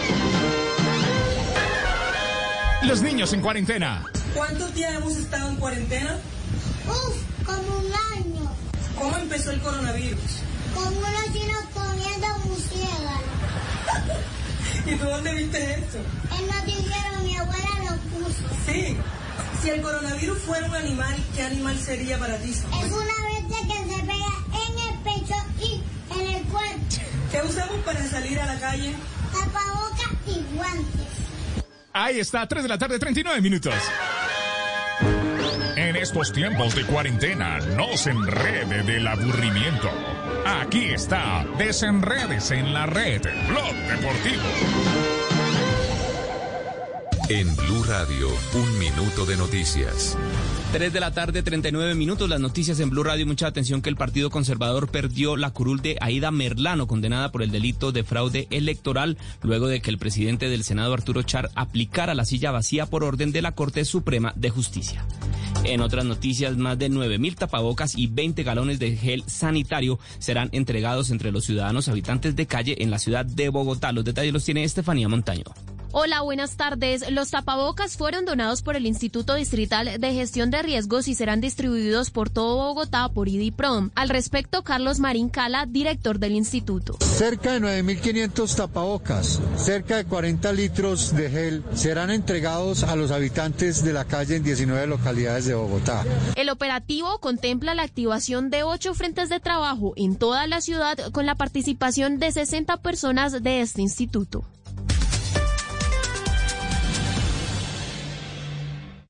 Los 2.85 3.01
niños 3.01 3.33
en 3.33 3.41
cuarentena. 3.41 4.05
¿Cuántos 4.35 4.75
días 4.75 4.95
hemos 4.95 5.17
estado 5.17 5.49
en 5.51 5.57
cuarentena? 5.57 6.19
Uf, 6.89 7.47
como 7.47 7.79
un 7.79 7.93
año. 8.17 8.51
¿Cómo 8.99 9.17
empezó 9.19 9.53
el 9.53 9.61
coronavirus? 9.61 10.21
Como 10.75 10.89
unos 10.99 11.33
chinos 11.33 11.63
comiendo 11.73 12.27
murciélago. 12.45 13.23
¿Y 14.87 14.95
tú 14.97 15.05
dónde 15.05 15.35
viste 15.35 15.75
esto? 15.75 15.99
El 16.39 16.47
noticiero 16.47 17.21
mi 17.23 17.37
abuela 17.37 17.69
lo 17.79 17.97
puso. 18.19 18.43
Sí. 18.67 18.97
Si 19.63 19.71
el 19.71 19.81
coronavirus 19.81 20.39
fuera 20.39 20.67
un 20.67 20.75
animal, 20.75 21.15
¿qué 21.37 21.43
animal 21.43 21.79
sería 21.79 22.19
para 22.19 22.37
ti? 22.39 22.53
Samuel? 22.53 22.85
Es 22.85 22.93
una 22.93 23.49
bestia 23.49 23.59
que 23.69 23.95
se 23.95 24.01
pega 24.03 24.35
en 24.67 24.79
el 24.89 24.99
pecho 25.05 25.35
y 25.61 25.83
en 26.19 26.35
el 26.35 26.43
cuerpo. 26.45 26.81
¿Qué 27.31 27.43
usamos 27.49 27.79
para 27.85 28.05
salir 28.09 28.41
a 28.41 28.47
la 28.47 28.59
calle? 28.59 28.93
Tapabocas 29.33 30.13
y 30.27 30.57
guantes. 30.57 31.02
Ahí 31.93 32.20
está, 32.20 32.47
3 32.47 32.62
de 32.62 32.69
la 32.69 32.78
tarde, 32.78 32.98
39 32.98 33.40
minutos. 33.40 33.74
En 35.77 35.97
estos 35.97 36.32
tiempos 36.32 36.74
de 36.74 36.85
cuarentena, 36.85 37.59
no 37.77 37.97
se 37.97 38.10
enrede 38.10 38.82
del 38.82 39.06
aburrimiento. 39.06 39.90
Aquí 40.47 40.86
está, 40.86 41.44
desenredes 41.59 42.51
en 42.51 42.73
la 42.73 42.86
red, 42.86 43.23
Blog 43.48 43.74
Deportivo. 43.89 44.43
En 47.28 47.55
Blue 47.56 47.85
Radio, 47.85 48.28
un 48.55 48.78
minuto 48.78 49.27
de 49.27 49.36
noticias. 49.36 50.16
3 50.73 50.90
de 50.90 51.01
la 51.01 51.11
tarde, 51.11 51.43
39 51.43 51.94
minutos. 51.94 52.31
Las 52.31 52.40
noticias 52.40 52.81
en 52.81 52.89
Blue 52.89 53.03
Radio. 53.03 53.27
Mucha 53.27 53.47
atención 53.47 53.82
que 53.82 53.90
el 53.90 53.97
Partido 53.97 54.31
Conservador 54.31 54.89
perdió 54.89 55.36
la 55.36 55.51
curul 55.51 55.82
de 55.82 55.99
Aida 56.01 56.31
Merlano, 56.31 56.86
condenada 56.86 57.31
por 57.31 57.43
el 57.43 57.51
delito 57.51 57.93
de 57.93 58.05
fraude 58.05 58.47
electoral, 58.49 59.19
luego 59.43 59.69
de 59.69 59.82
que 59.82 59.90
el 59.90 59.99
presidente 59.99 60.49
del 60.49 60.65
Senado, 60.65 60.94
Arturo 60.94 61.23
Char, 61.24 61.51
aplicara 61.57 62.15
la 62.15 62.24
silla 62.24 62.53
vacía 62.53 62.86
por 62.86 63.05
orden 63.05 63.32
de 63.32 63.43
la 63.43 63.53
Corte 63.53 63.85
Suprema 63.85 64.32
de 64.35 64.49
Justicia. 64.49 65.05
En 65.65 65.82
otras 65.82 66.07
noticias, 66.07 66.57
más 66.57 66.78
de 66.78 66.89
9 66.89 67.19
mil 67.19 67.36
tapabocas 67.36 67.94
y 67.94 68.07
20 68.07 68.43
galones 68.43 68.78
de 68.78 68.97
gel 68.97 69.24
sanitario 69.27 69.99
serán 70.20 70.49
entregados 70.53 71.11
entre 71.11 71.32
los 71.32 71.44
ciudadanos 71.44 71.89
habitantes 71.89 72.35
de 72.35 72.47
calle 72.47 72.77
en 72.78 72.90
la 72.90 72.99
ciudad 72.99 73.27
de 73.27 73.51
Bogotá. 73.51 73.93
Los 73.93 74.07
detalles 74.07 74.32
los 74.32 74.44
tiene 74.44 74.65
Estefanía 74.65 75.11
Montaño. 75.11 75.44
Hola, 75.94 76.23
buenas 76.23 76.56
tardes. 76.56 77.10
Los 77.10 77.32
tapabocas 77.32 77.98
fueron 77.98 78.24
donados 78.24 78.62
por 78.62 78.77
el 78.77 78.86
Instituto 78.86 79.35
Distrital 79.35 80.01
de 80.01 80.14
Gestión 80.14 80.51
de 80.51 80.62
Riesgos 80.62 81.06
y 81.06 81.14
serán 81.14 81.43
distribuidos 81.43 82.10
por 82.10 82.31
todo 82.31 82.56
Bogotá 82.56 83.10
por 83.10 83.28
IDIPROM. 83.28 83.90
Al 83.94 84.09
respecto, 84.09 84.64
Carlos 84.64 85.01
Marín 85.01 85.28
Cala, 85.28 85.66
director 85.66 86.19
del 86.19 86.32
instituto. 86.32 86.97
Cerca 87.01 87.52
de 87.52 87.60
9.500 87.60 88.56
tapabocas, 88.56 89.39
cerca 89.59 89.98
de 89.98 90.06
40 90.06 90.51
litros 90.55 91.14
de 91.14 91.28
gel 91.28 91.62
serán 91.74 92.10
entregados 92.10 92.85
a 92.85 92.97
los 92.97 93.10
habitantes 93.10 93.85
de 93.85 93.93
la 93.93 94.06
calle 94.06 94.36
en 94.36 94.44
19 94.44 94.86
localidades 94.86 95.44
de 95.44 95.52
Bogotá. 95.52 96.06
El 96.36 96.48
operativo 96.48 97.19
contempla 97.19 97.74
la 97.74 97.82
activación 97.82 98.48
de 98.48 98.62
ocho 98.62 98.94
frentes 98.94 99.28
de 99.28 99.40
trabajo 99.40 99.93
en 99.97 100.16
toda 100.16 100.47
la 100.47 100.62
ciudad 100.62 100.97
con 101.12 101.27
la 101.27 101.35
participación 101.35 102.19
de 102.19 102.32
60 102.32 102.78
personas 102.78 103.43
de 103.43 103.60
este 103.60 103.82
instituto. 103.82 104.47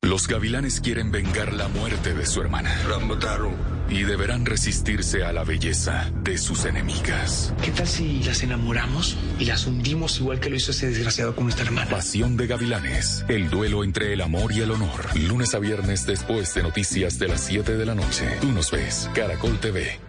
Los 0.04 0.26
gavilanes 0.26 0.80
quieren 0.80 1.12
vengar 1.12 1.52
la 1.52 1.68
muerte 1.68 2.12
de 2.12 2.26
su 2.26 2.40
hermana. 2.40 2.76
Y 3.88 4.02
deberán 4.02 4.44
resistirse 4.44 5.22
a 5.24 5.32
la 5.32 5.44
belleza 5.44 6.10
de 6.24 6.38
sus 6.38 6.64
enemigas. 6.64 7.54
¿Qué 7.62 7.70
tal 7.70 7.86
si 7.86 8.20
las 8.24 8.42
enamoramos 8.42 9.16
y 9.38 9.44
las 9.44 9.64
hundimos 9.66 10.18
igual 10.18 10.40
que 10.40 10.50
lo 10.50 10.56
hizo 10.56 10.72
ese 10.72 10.88
desgraciado 10.88 11.36
con 11.36 11.44
nuestra 11.44 11.66
hermana? 11.66 11.88
Pasión 11.88 12.36
de 12.36 12.48
gavilanes. 12.48 13.24
El 13.28 13.48
duelo 13.48 13.84
entre 13.84 14.12
el 14.12 14.22
amor 14.22 14.50
y 14.52 14.60
el 14.60 14.72
honor. 14.72 15.16
Lunes 15.16 15.54
a 15.54 15.60
viernes 15.60 16.04
después 16.04 16.52
de 16.52 16.64
noticias 16.64 17.20
de 17.20 17.28
las 17.28 17.42
7 17.42 17.76
de 17.76 17.86
la 17.86 17.94
noche. 17.94 18.26
Tú 18.40 18.50
nos 18.50 18.72
ves. 18.72 19.08
Caracol 19.14 19.60
TV. 19.60 20.00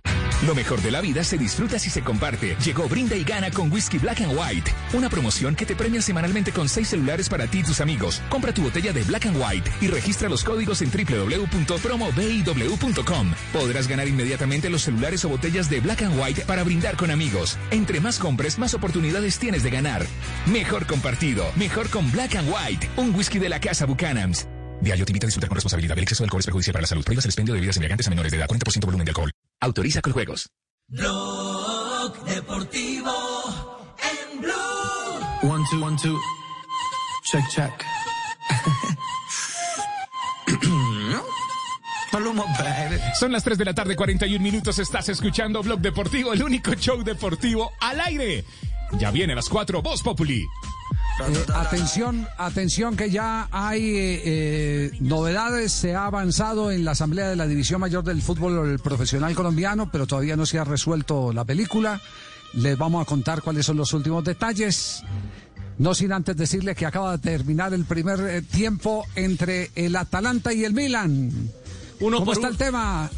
Lo 0.45 0.53
mejor 0.55 0.81
de 0.81 0.91
la 0.91 0.99
vida 1.01 1.23
se 1.23 1.37
disfruta 1.37 1.79
si 1.79 1.89
se 1.89 2.03
comparte. 2.03 2.57
Llegó 2.63 2.87
Brinda 2.89 3.15
y 3.15 3.23
Gana 3.23 3.49
con 3.51 3.71
Whisky 3.71 3.97
Black 3.97 4.19
and 4.21 4.37
White. 4.37 4.71
Una 4.93 5.09
promoción 5.09 5.55
que 5.55 5.65
te 5.65 5.75
premia 5.75 6.01
semanalmente 6.01 6.51
con 6.51 6.67
seis 6.67 6.89
celulares 6.89 7.29
para 7.29 7.47
ti 7.47 7.59
y 7.59 7.63
tus 7.63 7.79
amigos. 7.81 8.21
Compra 8.29 8.53
tu 8.53 8.63
botella 8.63 8.91
de 8.91 9.03
Black 9.03 9.27
and 9.27 9.41
White 9.41 9.71
y 9.81 9.87
registra 9.87 10.27
los 10.29 10.43
códigos 10.43 10.81
en 10.81 10.91
www.promobiw.com. 10.91 13.31
Podrás 13.53 13.87
ganar 13.87 14.07
inmediatamente 14.07 14.69
los 14.69 14.81
celulares 14.83 15.23
o 15.25 15.29
botellas 15.29 15.69
de 15.69 15.79
Black 15.79 16.01
and 16.01 16.19
White 16.19 16.41
para 16.41 16.63
brindar 16.63 16.97
con 16.97 17.11
amigos. 17.11 17.57
Entre 17.71 18.01
más 18.01 18.19
compres, 18.19 18.59
más 18.59 18.73
oportunidades 18.73 19.39
tienes 19.39 19.63
de 19.63 19.69
ganar. 19.69 20.05
Mejor 20.45 20.85
compartido, 20.85 21.45
mejor 21.55 21.89
con 21.89 22.11
Black 22.11 22.35
and 22.35 22.49
White. 22.49 22.89
Un 22.97 23.15
whisky 23.15 23.39
de 23.39 23.49
la 23.49 23.59
casa 23.59 23.85
Buchanan's. 23.85 24.47
Diario 24.81 25.05
te 25.05 25.11
invita 25.11 25.25
a 25.25 25.27
disfrutar 25.27 25.49
con 25.49 25.55
responsabilidad. 25.55 25.97
El 25.97 26.03
exceso 26.03 26.23
de 26.23 26.25
alcohol 26.25 26.41
es 26.41 26.45
perjudicial 26.45 26.73
para 26.73 26.81
la 26.81 26.87
salud. 26.87 27.03
Prohíbas 27.03 27.25
el 27.25 27.29
expendio 27.29 27.53
de 27.53 27.59
bebidas 27.59 27.77
embriagantes 27.77 28.07
a 28.07 28.09
menores 28.09 28.31
de 28.31 28.37
edad. 28.37 28.47
40% 28.47 28.85
volumen 28.85 29.05
de 29.05 29.11
alcohol. 29.11 29.32
Autoriza 29.63 30.01
con 30.01 30.11
juegos. 30.11 30.49
Blog 30.89 32.25
Deportivo 32.25 33.13
en 34.03 34.41
Blue. 34.41 35.49
One, 35.53 35.63
two, 35.71 35.85
one, 35.85 35.97
two. 36.03 36.19
Check, 37.23 37.47
check. 37.49 37.71
Son 43.17 43.31
las 43.31 43.45
3 43.45 43.57
de 43.57 43.63
la 43.63 43.73
tarde, 43.73 43.95
41 43.95 44.43
minutos. 44.43 44.79
Estás 44.79 45.07
escuchando 45.07 45.63
Blog 45.63 45.79
Deportivo, 45.79 46.33
el 46.33 46.43
único 46.43 46.73
show 46.73 47.01
deportivo 47.01 47.71
al 47.79 48.01
aire. 48.01 48.43
Ya 48.99 49.11
viene 49.11 49.31
a 49.31 49.37
las 49.37 49.47
4, 49.47 49.81
Voz 49.81 50.03
Populi. 50.03 50.45
Eh, 51.19 51.45
atención, 51.53 52.27
atención 52.37 52.97
que 52.97 53.09
ya 53.11 53.47
hay 53.51 53.83
eh, 53.83 54.21
eh, 54.25 54.91
novedades, 54.99 55.71
se 55.71 55.93
ha 55.93 56.07
avanzado 56.07 56.71
en 56.71 56.83
la 56.83 56.91
Asamblea 56.91 57.29
de 57.29 57.35
la 57.35 57.45
División 57.45 57.81
Mayor 57.81 58.03
del 58.03 58.21
Fútbol 58.21 58.79
Profesional 58.79 59.35
Colombiano, 59.35 59.89
pero 59.91 60.07
todavía 60.07 60.35
no 60.35 60.45
se 60.45 60.57
ha 60.57 60.63
resuelto 60.63 61.31
la 61.31 61.45
película. 61.45 62.01
Les 62.53 62.77
vamos 62.77 63.01
a 63.01 63.05
contar 63.05 63.41
cuáles 63.41 63.65
son 63.65 63.77
los 63.77 63.93
últimos 63.93 64.23
detalles. 64.23 65.03
No 65.77 65.93
sin 65.93 66.11
antes 66.13 66.35
decirle 66.35 66.75
que 66.75 66.85
acaba 66.85 67.17
de 67.17 67.17
terminar 67.19 67.73
el 67.73 67.85
primer 67.85 68.43
tiempo 68.45 69.05
entre 69.15 69.71
el 69.75 69.95
Atalanta 69.95 70.53
y 70.53 70.63
el 70.63 70.73
Milan. 70.73 71.31
Uno 71.99 72.17
¿Cómo 72.17 72.25
por 72.25 72.33
está 72.35 72.47
uno. 72.47 72.51
el 72.51 72.57
tema? 72.57 73.09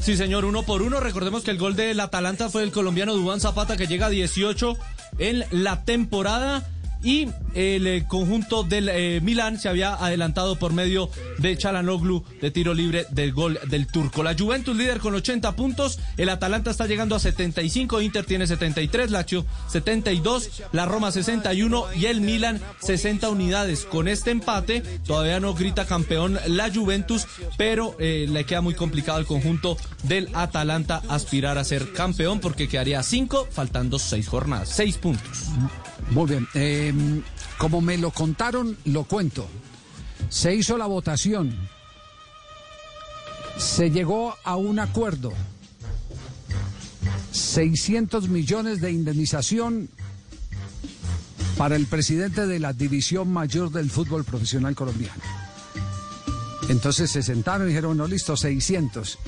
Sí, 0.00 0.16
señor, 0.16 0.44
uno 0.44 0.64
por 0.64 0.82
uno. 0.82 1.00
Recordemos 1.00 1.42
que 1.44 1.52
el 1.52 1.58
gol 1.58 1.76
del 1.76 2.00
Atalanta 2.00 2.48
fue 2.48 2.62
el 2.64 2.72
colombiano 2.72 3.14
Dubán 3.14 3.40
Zapata, 3.40 3.76
que 3.76 3.86
llega 3.86 4.06
a 4.06 4.10
18 4.10 4.76
en 5.18 5.44
la 5.50 5.84
temporada. 5.84 6.66
Y 7.02 7.28
el 7.54 7.86
eh, 7.86 8.04
conjunto 8.06 8.62
del 8.62 8.88
eh, 8.88 9.20
Milán 9.22 9.58
se 9.58 9.68
había 9.68 9.94
adelantado 9.94 10.56
por 10.56 10.72
medio 10.72 11.10
de 11.38 11.56
Chalanoglu 11.56 12.24
de 12.40 12.50
tiro 12.50 12.74
libre 12.74 13.06
del 13.10 13.32
gol 13.32 13.58
del 13.66 13.86
turco. 13.86 14.22
La 14.22 14.36
Juventus 14.38 14.76
líder 14.76 15.00
con 15.00 15.14
80 15.14 15.52
puntos, 15.56 15.98
el 16.16 16.28
Atalanta 16.28 16.70
está 16.70 16.86
llegando 16.86 17.16
a 17.16 17.20
75, 17.20 18.00
Inter 18.00 18.24
tiene 18.24 18.46
73, 18.46 19.10
Lazio 19.10 19.44
72, 19.68 20.62
la 20.72 20.86
Roma 20.86 21.10
61 21.10 21.86
y 21.94 22.06
el 22.06 22.20
Milan 22.20 22.60
60 22.80 23.28
unidades. 23.28 23.84
Con 23.84 24.08
este 24.08 24.30
empate 24.30 24.80
todavía 25.06 25.40
no 25.40 25.54
grita 25.54 25.84
campeón 25.86 26.38
la 26.46 26.72
Juventus, 26.72 27.26
pero 27.58 27.96
eh, 27.98 28.26
le 28.28 28.44
queda 28.44 28.60
muy 28.60 28.74
complicado 28.74 29.18
al 29.18 29.26
conjunto 29.26 29.76
del 30.04 30.28
Atalanta 30.34 31.02
aspirar 31.08 31.58
a 31.58 31.64
ser 31.64 31.92
campeón 31.92 32.40
porque 32.40 32.68
quedaría 32.68 33.00
a 33.00 33.02
5 33.02 33.48
faltando 33.50 33.98
6 33.98 34.28
jornadas, 34.28 34.68
6 34.70 34.98
puntos. 34.98 35.48
Muy 36.14 36.28
bien. 36.28 36.48
eh, 36.54 36.92
como 37.58 37.80
me 37.80 37.96
lo 37.96 38.10
contaron, 38.10 38.76
lo 38.86 39.04
cuento. 39.04 39.48
Se 40.28 40.54
hizo 40.54 40.76
la 40.76 40.86
votación. 40.86 41.54
Se 43.56 43.90
llegó 43.90 44.34
a 44.44 44.56
un 44.56 44.78
acuerdo. 44.78 45.32
600 47.30 48.28
millones 48.28 48.80
de 48.80 48.92
indemnización 48.92 49.88
para 51.56 51.76
el 51.76 51.86
presidente 51.86 52.46
de 52.46 52.58
la 52.58 52.72
División 52.72 53.32
Mayor 53.32 53.70
del 53.70 53.90
Fútbol 53.90 54.24
Profesional 54.24 54.74
Colombiano. 54.74 55.22
Entonces 56.68 57.10
se 57.10 57.22
sentaron 57.22 57.66
y 57.66 57.70
dijeron, 57.70 57.96
no, 57.96 58.06
listo, 58.06 58.36
600. 58.36 59.18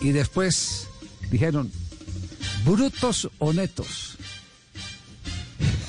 Y 0.00 0.10
después 0.10 0.88
dijeron, 1.30 1.70
brutos 2.64 3.28
o 3.38 3.52
netos. 3.52 4.16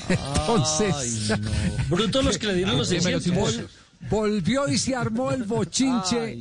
Entonces, 0.08 1.32
Brutos 1.88 2.24
los 2.24 2.38
que 2.38 2.46
le 2.48 2.54
dieron 2.54 2.76
los 2.78 2.88
600. 2.88 3.26
Vol- 3.34 3.66
volvió 4.10 4.68
y 4.68 4.78
se 4.78 4.94
armó 4.94 5.32
el 5.32 5.44
bochinche. 5.44 6.38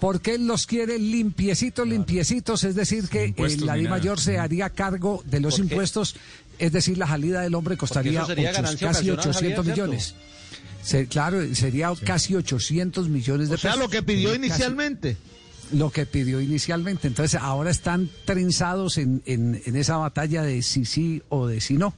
Porque 0.00 0.36
él 0.36 0.46
los 0.46 0.64
quiere 0.68 0.96
limpiecitos, 0.96 1.84
limpiecitos, 1.88 2.62
es 2.62 2.76
decir, 2.76 3.08
que 3.08 3.34
eh, 3.36 3.56
la 3.64 3.74
Di. 3.74 3.88
Mayor 3.88 4.20
se 4.20 4.38
haría 4.38 4.70
cargo 4.70 5.24
de 5.26 5.40
los 5.40 5.58
impuestos, 5.58 6.14
es 6.60 6.70
decir, 6.70 6.96
la 6.98 7.08
salida 7.08 7.40
del 7.40 7.56
hombre 7.56 7.76
costaría 7.76 8.22
ocho- 8.22 8.28
casi 8.36 8.44
ocasional, 8.84 9.18
800 9.18 9.34
Javier, 9.34 9.34
¿cierto? 9.54 9.62
millones. 9.64 10.14
Se- 10.84 11.08
claro, 11.08 11.52
sería 11.52 11.90
casi 12.04 12.36
800 12.36 13.08
millones 13.08 13.48
de 13.48 13.56
O 13.56 13.58
sea, 13.58 13.72
pesos. 13.72 13.84
lo 13.86 13.90
que 13.90 14.04
pidió 14.04 14.28
Casi- 14.28 14.38
inicialmente. 14.46 15.16
lo 15.72 15.90
que 15.90 16.06
pidió 16.06 16.40
inicialmente. 16.40 17.08
Entonces 17.08 17.40
ahora 17.42 17.72
están 17.72 18.08
trenzados 18.24 18.98
en, 18.98 19.20
en- 19.26 19.60
en 19.66 19.74
esa 19.74 19.96
batalla 19.96 20.44
de 20.44 20.62
si 20.62 20.84
sí 20.84 21.22
o 21.28 21.48
de 21.48 21.60
si 21.60 21.74
no. 21.74 21.92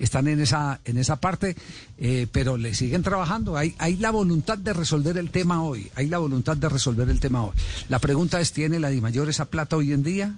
Están 0.00 0.26
en 0.26 0.40
esa, 0.40 0.80
en 0.84 0.98
esa 0.98 1.16
parte, 1.20 1.54
eh, 1.98 2.26
pero 2.32 2.56
le 2.56 2.74
siguen 2.74 3.02
trabajando. 3.04 3.56
Hay, 3.56 3.76
hay 3.78 3.96
la 3.96 4.10
voluntad 4.10 4.58
de 4.58 4.72
resolver 4.72 5.16
el 5.18 5.30
tema 5.30 5.62
hoy. 5.62 5.90
Hay 5.94 6.08
la 6.08 6.18
voluntad 6.18 6.56
de 6.56 6.68
resolver 6.68 7.08
el 7.08 7.20
tema 7.20 7.44
hoy. 7.44 7.52
La 7.88 7.98
pregunta 8.00 8.40
es, 8.40 8.52
¿tiene 8.52 8.80
la 8.80 8.88
DIMAYOR 8.88 9.28
esa 9.28 9.44
plata 9.44 9.76
hoy 9.76 9.92
en 9.92 10.02
día? 10.02 10.34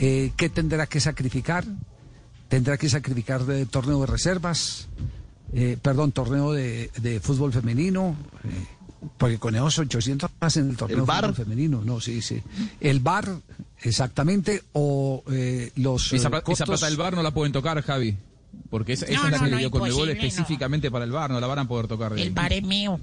Eh, 0.00 0.32
¿Qué 0.36 0.48
tendrá 0.48 0.86
que 0.86 0.98
sacrificar? 1.00 1.64
¿Tendrá 2.48 2.76
que 2.78 2.88
sacrificar 2.88 3.44
de 3.44 3.66
torneo 3.66 4.00
de 4.00 4.06
reservas? 4.06 4.88
Eh, 5.52 5.78
perdón, 5.80 6.10
torneo 6.12 6.52
de, 6.52 6.90
de 7.00 7.20
fútbol 7.20 7.52
femenino. 7.52 8.16
eh, 8.44 8.66
porque 9.18 9.38
con 9.38 9.54
esos 9.54 9.78
800 9.78 10.30
más 10.40 10.56
en 10.56 10.70
el 10.70 10.76
torneo 10.76 10.98
¿El 11.00 11.04
fútbol 11.06 11.34
femenino, 11.34 11.82
no, 11.84 12.00
sí, 12.00 12.20
sí. 12.22 12.42
El 12.80 12.98
bar, 13.00 13.40
exactamente, 13.82 14.62
o 14.72 15.22
eh, 15.30 15.70
los 15.76 16.12
Esa, 16.12 16.28
pla- 16.30 16.38
esa 16.38 16.44
costos- 16.44 16.66
plata 16.68 16.86
del 16.86 16.96
bar 16.96 17.14
no 17.14 17.22
la 17.22 17.30
pueden 17.32 17.52
tocar, 17.52 17.80
Javi. 17.82 18.16
Porque 18.70 18.94
esa, 18.94 19.06
esa 19.06 19.20
No, 19.20 19.26
es 19.26 19.32
la 19.32 19.38
no, 19.38 19.44
que 19.44 19.50
le 19.50 19.56
dio 19.58 19.70
Conmebol 19.70 20.08
específicamente 20.10 20.90
para 20.90 21.04
el 21.04 21.12
bar, 21.12 21.30
no 21.30 21.38
la 21.40 21.46
van 21.46 21.60
a 21.60 21.68
poder 21.68 21.86
tocar. 21.86 22.14
de 22.14 22.22
ahí. 22.22 22.34
es 22.50 22.62
mío. 22.64 23.00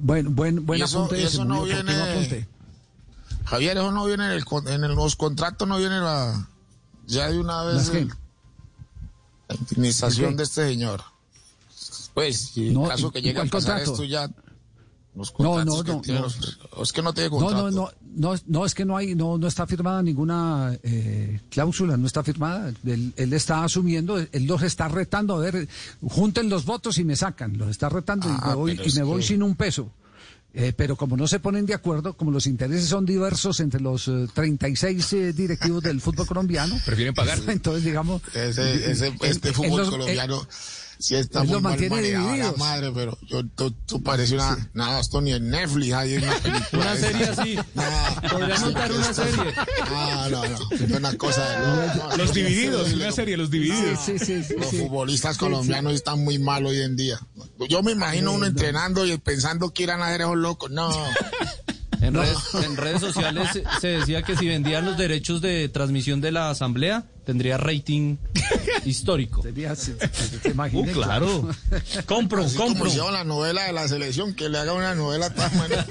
Buen, 0.00 0.34
buen, 0.34 0.64
buen 0.64 0.78
Y 0.80 0.82
eso- 0.82 1.04
apunte 1.04 1.22
eso 1.22 1.44
no 1.44 1.64
viene- 1.64 1.92
apunte. 1.94 2.46
Javier, 3.44 3.76
eso 3.76 3.92
no 3.92 4.04
viene 4.06 4.24
en, 4.26 4.30
el, 4.32 4.44
en 4.68 4.84
el- 4.84 4.94
los 4.94 5.16
contratos, 5.16 5.66
no 5.68 5.78
viene 5.78 5.98
la, 6.00 6.48
ya 7.06 7.30
de 7.30 7.38
una 7.38 7.62
vez 7.64 7.88
el- 7.90 8.08
la 9.48 9.56
indemnización 9.56 10.30
¿El 10.30 10.36
de 10.38 10.42
este 10.44 10.66
señor. 10.68 11.02
Pues, 12.14 12.50
si 12.52 12.68
en 12.68 12.74
No, 12.74 12.84
caso 12.84 13.10
que 13.10 13.18
¿y 13.18 13.22
llegue 13.22 13.40
a 13.40 13.44
pasar 13.44 13.78
contrato? 13.78 13.92
esto 13.92 14.04
ya, 14.04 14.30
los 15.16 15.30
No, 15.38 15.52
contratos 15.54 15.86
no, 15.86 16.02
que 16.02 16.12
no, 16.12 16.18
no. 16.18 16.24
los- 16.24 16.58
es 16.82 16.92
que 16.92 17.02
no 17.02 17.12
tiene 17.14 17.30
No, 17.30 17.36
contrato. 17.38 17.70
no, 17.70 17.70
no, 17.70 17.90
no, 18.34 18.40
no, 18.46 18.66
es 18.66 18.74
que 18.74 18.84
no 18.84 18.96
hay, 18.96 19.14
no, 19.14 19.38
no 19.38 19.46
está 19.46 19.66
firmada 19.66 20.02
ninguna 20.02 20.76
eh, 20.82 21.40
cláusula, 21.50 21.96
no 21.96 22.06
está 22.06 22.22
firmada. 22.24 22.72
Él, 22.84 23.12
él 23.16 23.32
está 23.32 23.62
asumiendo, 23.64 24.18
él 24.18 24.44
los 24.46 24.62
está 24.62 24.88
retando, 24.88 25.36
a 25.36 25.38
ver, 25.40 25.68
junten 26.02 26.48
los 26.48 26.64
votos 26.64 26.98
y 26.98 27.04
me 27.04 27.16
sacan, 27.16 27.56
los 27.58 27.68
está 27.70 27.88
retando 27.88 28.28
y 28.28 28.32
Ah, 28.40 28.48
me 28.48 28.54
voy, 28.54 28.76
pero 28.76 28.88
y 28.88 28.92
me 28.94 29.02
voy 29.04 29.22
sin 29.22 29.42
un 29.42 29.54
peso. 29.56 29.90
Eh, 30.56 30.72
pero 30.76 30.94
como 30.94 31.16
no 31.16 31.26
se 31.26 31.40
ponen 31.40 31.66
de 31.66 31.74
acuerdo, 31.74 32.12
como 32.16 32.30
los 32.30 32.46
intereses 32.46 32.88
son 32.88 33.04
diversos 33.04 33.58
entre 33.58 33.80
los 33.80 34.06
eh, 34.06 34.28
36 34.32 35.12
eh, 35.14 35.32
directivos 35.32 35.82
del 35.82 36.00
fútbol 36.00 36.28
colombiano, 36.28 36.76
Prefieren 36.86 37.12
pagar. 37.12 37.40
entonces 37.48 37.82
digamos, 37.82 38.22
Ese, 38.32 38.92
ese- 38.92 39.12
este 39.22 39.52
fútbol 39.52 39.80
los- 39.80 39.90
colombiano 39.90 40.46
sí 40.98 41.14
está 41.14 41.42
muy 41.44 41.60
mal 41.60 41.78
manejado, 41.88 42.36
la 42.36 42.52
madre, 42.52 42.90
pero 42.94 43.18
yo, 43.26 43.46
tú, 43.46 43.70
tú 43.86 44.02
pareces 44.02 44.32
una, 44.32 44.70
nada, 44.74 45.00
esto 45.00 45.20
ni 45.20 45.32
en 45.32 45.50
Netflix 45.50 45.92
hay 45.92 46.16
una 46.16 46.34
película. 46.40 46.82
Una 46.82 46.96
serie 46.96 47.24
así. 47.28 47.58
Nada. 47.74 48.20
Podría 48.30 48.58
montar 48.60 48.92
una 48.92 49.14
serie. 49.14 49.54
No, 49.90 50.28
no, 50.30 50.48
no, 50.48 50.58
es 50.70 50.80
una 50.90 51.14
cosa 51.16 51.48
de 51.48 51.58
no, 51.58 51.94
no, 52.08 52.16
Los 52.16 52.28
no, 52.28 52.34
divididos, 52.34 52.88
no, 52.90 52.96
una 52.96 53.06
no, 53.06 53.12
serie, 53.12 53.36
los 53.36 53.50
divididos. 53.50 53.98
sí, 54.04 54.18
sí, 54.18 54.42
sí, 54.44 54.54
Los 54.58 54.68
sí. 54.70 54.78
futbolistas 54.78 55.34
Sí, 55.34 55.40
colombianos 55.40 55.92
sí. 55.92 55.96
están 55.96 56.22
muy 56.24 56.38
mal 56.38 56.64
hoy 56.66 56.80
en 56.80 56.96
día. 56.96 57.18
Yo 57.68 57.82
me 57.82 57.92
imagino 57.92 58.32
uno 58.32 58.46
entrenando 58.46 59.04
y 59.06 59.16
pensando 59.18 59.72
que 59.72 59.84
irán 59.84 60.02
a 60.02 60.06
hacer 60.08 60.22
esos 60.22 60.36
locos. 60.36 60.70
No. 60.70 60.90
En, 62.06 62.14
redes, 62.14 62.38
en 62.64 62.76
redes 62.76 63.00
sociales 63.00 63.48
se- 63.52 63.64
se 63.80 63.86
decía 63.88 64.22
que 64.22 64.36
si 64.36 64.46
vendían 64.48 64.84
los 64.84 64.96
derechos 64.96 65.40
de 65.40 65.68
transmisión 65.68 66.20
de 66.20 66.32
la 66.32 66.50
asamblea, 66.50 67.04
tendría 67.24 67.56
rating 67.56 68.16
histórico. 68.84 69.42
Sería- 69.42 69.74
se- 69.74 69.96
se- 69.98 70.38
se 70.40 70.48
imagina, 70.50 70.90
Uh, 70.90 70.92
claro. 70.94 71.48
Compro, 72.06 72.44
Así 72.44 72.56
como 72.56 72.68
compro. 72.70 72.88
hicieron 72.88 73.12
la 73.12 73.24
novela 73.24 73.64
de 73.64 73.72
la 73.72 73.88
selección, 73.88 74.34
que 74.34 74.48
le 74.48 74.58
haga 74.58 74.72
una 74.74 74.94
novela 74.94 75.26
a 75.26 75.30
todas 75.30 75.54
maneras. 75.54 75.86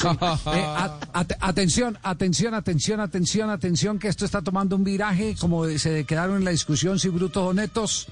Eh, 0.00 0.62
a- 0.64 0.98
at- 1.12 1.32
atención, 1.40 1.98
atención, 2.02 2.54
atención, 2.54 3.00
atención, 3.00 3.50
atención, 3.50 3.98
que 3.98 4.08
esto 4.08 4.24
está 4.24 4.42
tomando 4.42 4.76
un 4.76 4.84
viraje, 4.84 5.34
como 5.40 5.66
se 5.78 6.04
quedaron 6.04 6.36
en 6.36 6.44
la 6.44 6.52
discusión 6.52 6.98
si 7.00 7.08
brutos 7.08 7.42
o 7.42 7.52
netos. 7.52 8.06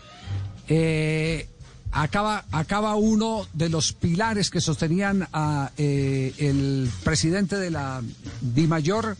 Eh, 0.68 1.48
acaba, 1.92 2.44
acaba 2.50 2.94
uno 2.94 3.46
de 3.52 3.68
los 3.68 3.92
pilares 3.92 4.50
que 4.50 4.60
sostenían 4.60 5.28
a 5.32 5.70
eh, 5.76 6.34
el 6.38 6.90
presidente 7.04 7.56
de 7.56 7.70
la 7.70 8.02
DIMAYOR 8.40 9.16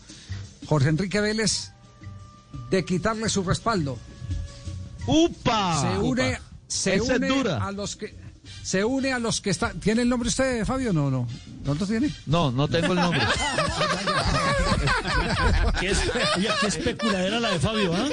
Jorge 0.67 0.89
Enrique 0.89 1.21
Vélez 1.21 1.71
de 2.69 2.83
quitarle 2.85 3.29
su 3.29 3.43
respaldo. 3.43 3.97
¡Upa! 5.05 5.81
Se 5.81 5.97
une, 5.99 6.29
Upa. 6.31 6.41
se 6.67 7.01
une 7.01 7.27
dura. 7.27 7.65
a 7.65 7.71
los 7.71 7.95
que 7.95 8.13
se 8.63 8.83
une 8.83 9.13
a 9.13 9.19
los 9.19 9.39
que 9.39 9.51
están. 9.51 9.79
¿Tiene 9.79 10.01
el 10.01 10.09
nombre 10.09 10.27
usted, 10.27 10.65
Fabio? 10.65 10.91
No, 10.91 11.09
no. 11.09 11.27
¿No 11.63 11.73
lo 11.73 11.85
tiene? 11.87 12.13
No, 12.25 12.51
no 12.51 12.67
tengo 12.67 12.93
el 12.93 12.99
nombre. 12.99 13.21
¿Qué, 15.79 15.89
es, 15.91 15.99
oye, 16.37 16.49
qué 16.61 16.67
especuladera 16.67 17.39
la 17.39 17.51
de 17.51 17.59
Fabio, 17.59 17.93
¿ah? 17.93 18.07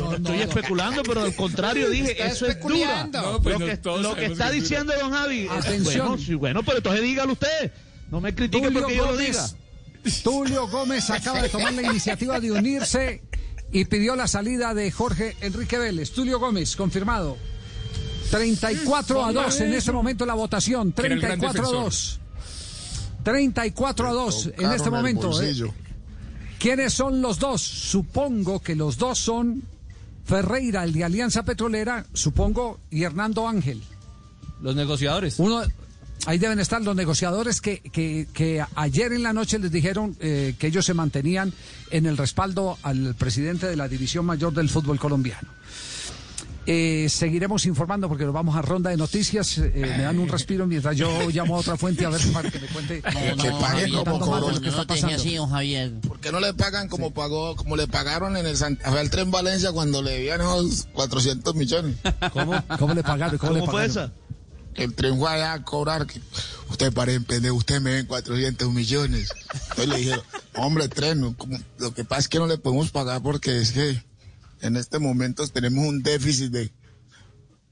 No 0.00 0.14
estoy 0.14 0.40
especulando, 0.40 1.02
pero 1.02 1.22
al 1.22 1.34
contrario 1.34 1.88
dije, 1.90 2.16
eso 2.26 2.46
es 2.46 2.60
dura. 2.60 3.06
No, 3.12 3.32
No, 3.32 3.42
pues 3.42 3.58
lo 3.58 3.66
no, 3.66 3.66
que, 3.66 4.02
lo 4.02 4.14
que 4.16 4.26
está 4.26 4.50
que 4.50 4.56
diciendo 4.60 4.92
don 5.00 5.12
Javi. 5.12 5.44
es- 5.46 5.50
Atención. 5.50 6.08
Bueno, 6.08 6.22
sí, 6.22 6.34
bueno, 6.34 6.62
pero 6.62 6.78
entonces 6.78 7.02
dígalo 7.02 7.32
usted. 7.32 7.72
No 8.10 8.20
me 8.20 8.34
critique 8.34 8.66
Tulio 8.66 8.80
porque 8.80 8.96
yo 8.96 9.06
lo 9.06 9.12
Gómez- 9.16 9.26
diga. 9.26 10.22
Tulio 10.24 10.68
Gómez 10.68 11.10
acaba 11.10 11.42
de 11.42 11.48
tomar 11.48 11.72
la 11.74 11.82
iniciativa 11.82 12.40
de 12.40 12.50
unirse 12.52 13.22
y 13.72 13.84
pidió 13.84 14.16
la 14.16 14.26
salida 14.26 14.74
de 14.74 14.90
Jorge 14.90 15.36
Enrique 15.42 15.78
Vélez. 15.78 16.10
Tulio 16.12 16.38
Gómez, 16.40 16.74
confirmado. 16.74 17.36
34 18.30 19.24
a 19.24 19.32
2 19.32 19.60
en 19.60 19.74
este 19.74 19.92
momento 19.92 20.24
la 20.24 20.34
votación. 20.34 20.92
Que 20.92 21.06
era 21.06 21.14
el 21.14 21.20
gran 21.20 21.38
34 21.40 21.60
a 21.60 21.82
defensor. 21.82 21.84
2. 21.84 22.20
34 23.24 24.08
a 24.08 24.12
2 24.12 24.50
en 24.58 24.72
este 24.72 24.90
momento. 24.90 25.30
¿Quiénes 26.60 26.92
son 26.92 27.22
los 27.22 27.38
dos? 27.38 27.62
Supongo 27.62 28.60
que 28.60 28.76
los 28.76 28.98
dos 28.98 29.18
son 29.18 29.62
Ferreira, 30.26 30.84
el 30.84 30.92
de 30.92 31.04
Alianza 31.04 31.42
Petrolera, 31.42 32.04
supongo, 32.12 32.78
y 32.90 33.02
Hernando 33.02 33.48
Ángel. 33.48 33.82
Los 34.60 34.76
negociadores. 34.76 35.38
Uno, 35.38 35.62
ahí 36.26 36.36
deben 36.36 36.60
estar 36.60 36.82
los 36.82 36.94
negociadores 36.94 37.62
que, 37.62 37.80
que, 37.80 38.28
que 38.34 38.62
ayer 38.74 39.14
en 39.14 39.22
la 39.22 39.32
noche 39.32 39.58
les 39.58 39.72
dijeron 39.72 40.14
eh, 40.20 40.54
que 40.58 40.66
ellos 40.66 40.84
se 40.84 40.92
mantenían 40.92 41.54
en 41.90 42.04
el 42.04 42.18
respaldo 42.18 42.76
al 42.82 43.14
presidente 43.14 43.66
de 43.66 43.76
la 43.76 43.88
División 43.88 44.26
Mayor 44.26 44.52
del 44.52 44.68
Fútbol 44.68 45.00
Colombiano. 45.00 45.48
Eh, 46.66 47.08
seguiremos 47.08 47.64
informando 47.64 48.08
porque 48.08 48.24
nos 48.24 48.34
vamos 48.34 48.54
a 48.54 48.62
ronda 48.62 48.90
de 48.90 48.96
noticias. 48.96 49.58
Eh, 49.58 49.72
me 49.74 50.02
dan 50.02 50.18
un 50.18 50.28
respiro 50.28 50.66
mientras 50.66 50.96
yo 50.96 51.28
llamo 51.30 51.56
a 51.56 51.60
otra 51.60 51.76
fuente 51.76 52.04
a 52.04 52.10
ver 52.10 52.20
para 52.32 52.50
que 52.50 52.60
me 52.60 52.66
cuente. 52.68 53.02
que 53.02 53.50
paguen 53.60 53.92
como 53.92 54.20
cobró. 54.20 54.60
que 54.60 54.68
está 54.68 54.86
pasando. 54.86 55.48
Javier. 55.48 55.92
¿Por 56.06 56.20
qué 56.20 56.30
no 56.30 56.40
le 56.40 56.52
pagan 56.54 56.88
como 56.88 57.12
pagó, 57.12 57.56
como 57.56 57.76
le 57.76 57.88
pagaron 57.88 58.36
en 58.36 58.46
el 58.46 58.56
Santa 58.56 58.90
Fe 58.92 58.98
al 58.98 59.10
Tren 59.10 59.30
Valencia 59.30 59.72
cuando 59.72 60.02
le 60.02 60.12
debían 60.12 60.40
esos 60.40 60.86
400 60.92 61.54
millones? 61.54 61.96
¿Cómo? 62.32 62.62
¿Cómo 62.78 62.94
le 62.94 63.02
pagaron? 63.02 63.38
¿Cómo, 63.38 63.52
le 63.52 63.62
pagaron? 63.62 64.12
Que 64.74 64.84
el 64.84 64.94
tren 64.94 65.18
fue 65.18 65.30
allá 65.30 65.54
a 65.54 65.64
cobrar. 65.64 66.06
Que, 66.06 66.20
usted 66.68 66.92
pare 66.92 67.20
pendejo, 67.20 67.56
usted 67.56 67.80
me 67.80 67.94
ven 67.94 68.06
400 68.06 68.72
millones. 68.72 69.30
Entonces 69.52 69.88
le 69.88 69.96
dijeron, 69.96 70.22
hombre, 70.54 70.88
tren, 70.88 71.20
no, 71.20 71.36
como- 71.36 71.58
lo 71.78 71.92
que 71.92 72.04
pasa 72.04 72.20
es 72.20 72.28
que 72.28 72.38
no 72.38 72.46
le 72.46 72.58
podemos 72.58 72.90
pagar 72.90 73.20
porque 73.22 73.58
es 73.58 73.72
que 73.72 74.00
en 74.60 74.76
este 74.76 74.98
momento 74.98 75.46
tenemos 75.48 75.86
un 75.86 76.02
déficit 76.02 76.50
de, 76.50 76.72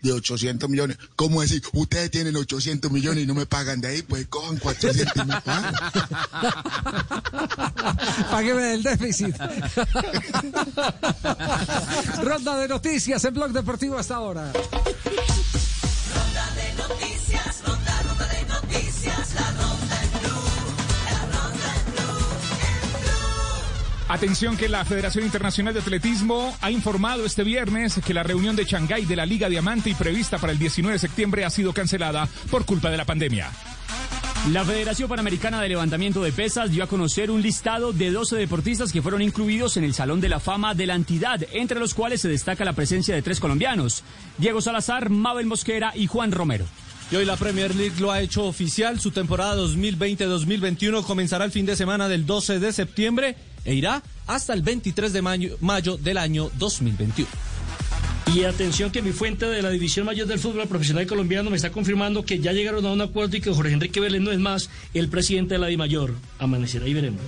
de 0.02 0.12
800 0.12 0.68
millones. 0.68 0.98
¿Cómo 1.16 1.40
decir? 1.42 1.62
Ustedes 1.72 2.10
tienen 2.10 2.36
800 2.36 2.90
millones 2.90 3.24
y 3.24 3.26
no 3.26 3.34
me 3.34 3.46
pagan 3.46 3.80
de 3.80 3.88
ahí, 3.88 4.02
pues 4.02 4.26
cojan 4.28 4.58
400 4.58 5.16
y 5.16 5.24
me 5.26 5.40
pagan. 5.40 5.74
Págueme 8.30 8.62
del 8.62 8.82
déficit. 8.82 9.34
Ronda 12.22 12.58
de 12.58 12.68
noticias 12.68 13.24
en 13.24 13.34
Blog 13.34 13.52
Deportivo 13.52 13.98
hasta 13.98 14.16
ahora. 14.16 14.52
Atención 24.08 24.56
que 24.56 24.70
la 24.70 24.86
Federación 24.86 25.24
Internacional 25.26 25.74
de 25.74 25.80
Atletismo 25.80 26.56
ha 26.62 26.70
informado 26.70 27.26
este 27.26 27.44
viernes 27.44 28.00
que 28.02 28.14
la 28.14 28.22
reunión 28.22 28.56
de 28.56 28.64
Shanghái 28.64 29.04
de 29.04 29.16
la 29.16 29.26
Liga 29.26 29.50
Diamante 29.50 29.90
y 29.90 29.94
prevista 29.94 30.38
para 30.38 30.54
el 30.54 30.58
19 30.58 30.94
de 30.94 30.98
septiembre 30.98 31.44
ha 31.44 31.50
sido 31.50 31.74
cancelada 31.74 32.26
por 32.50 32.64
culpa 32.64 32.90
de 32.90 32.96
la 32.96 33.04
pandemia. 33.04 33.50
La 34.50 34.64
Federación 34.64 35.10
Panamericana 35.10 35.60
de 35.60 35.68
Levantamiento 35.68 36.22
de 36.22 36.32
Pesas 36.32 36.70
dio 36.70 36.84
a 36.84 36.86
conocer 36.86 37.30
un 37.30 37.42
listado 37.42 37.92
de 37.92 38.10
12 38.10 38.36
deportistas 38.36 38.92
que 38.92 39.02
fueron 39.02 39.20
incluidos 39.20 39.76
en 39.76 39.84
el 39.84 39.92
Salón 39.92 40.22
de 40.22 40.30
la 40.30 40.40
Fama 40.40 40.74
de 40.74 40.86
la 40.86 40.94
entidad, 40.94 41.44
entre 41.52 41.78
los 41.78 41.92
cuales 41.92 42.22
se 42.22 42.30
destaca 42.30 42.64
la 42.64 42.72
presencia 42.72 43.14
de 43.14 43.20
tres 43.20 43.40
colombianos, 43.40 44.04
Diego 44.38 44.62
Salazar, 44.62 45.10
Mabel 45.10 45.44
Mosquera 45.44 45.92
y 45.94 46.06
Juan 46.06 46.32
Romero. 46.32 46.64
Y 47.10 47.16
hoy 47.16 47.26
la 47.26 47.36
Premier 47.36 47.74
League 47.74 48.00
lo 48.00 48.10
ha 48.10 48.20
hecho 48.20 48.44
oficial. 48.44 49.00
Su 49.00 49.10
temporada 49.10 49.56
2020-2021 49.56 51.02
comenzará 51.04 51.44
el 51.44 51.52
fin 51.52 51.66
de 51.66 51.76
semana 51.76 52.08
del 52.08 52.24
12 52.26 52.58
de 52.58 52.72
septiembre 52.72 53.36
e 53.68 53.74
irá 53.74 54.02
hasta 54.26 54.54
el 54.54 54.62
23 54.62 55.12
de 55.12 55.20
mayo, 55.20 55.56
mayo 55.60 55.98
del 55.98 56.16
año 56.16 56.50
2021. 56.58 57.28
Y 58.34 58.44
atención 58.44 58.90
que 58.90 59.02
mi 59.02 59.12
fuente 59.12 59.44
de 59.44 59.60
la 59.60 59.68
División 59.68 60.06
Mayor 60.06 60.26
del 60.26 60.38
Fútbol 60.38 60.66
Profesional 60.68 61.06
Colombiano 61.06 61.50
me 61.50 61.56
está 61.56 61.70
confirmando 61.70 62.24
que 62.24 62.38
ya 62.38 62.52
llegaron 62.52 62.84
a 62.86 62.92
un 62.92 63.00
acuerdo 63.02 63.36
y 63.36 63.40
que 63.42 63.52
Jorge 63.52 63.72
Enrique 63.72 64.00
Vélez 64.00 64.22
no 64.22 64.30
es 64.30 64.38
más 64.38 64.70
el 64.94 65.08
presidente 65.08 65.54
de 65.54 65.58
la 65.58 65.66
DIMAYOR. 65.66 66.14
Amanecerá 66.38 66.86
y 66.88 66.94
veremos. 66.94 67.22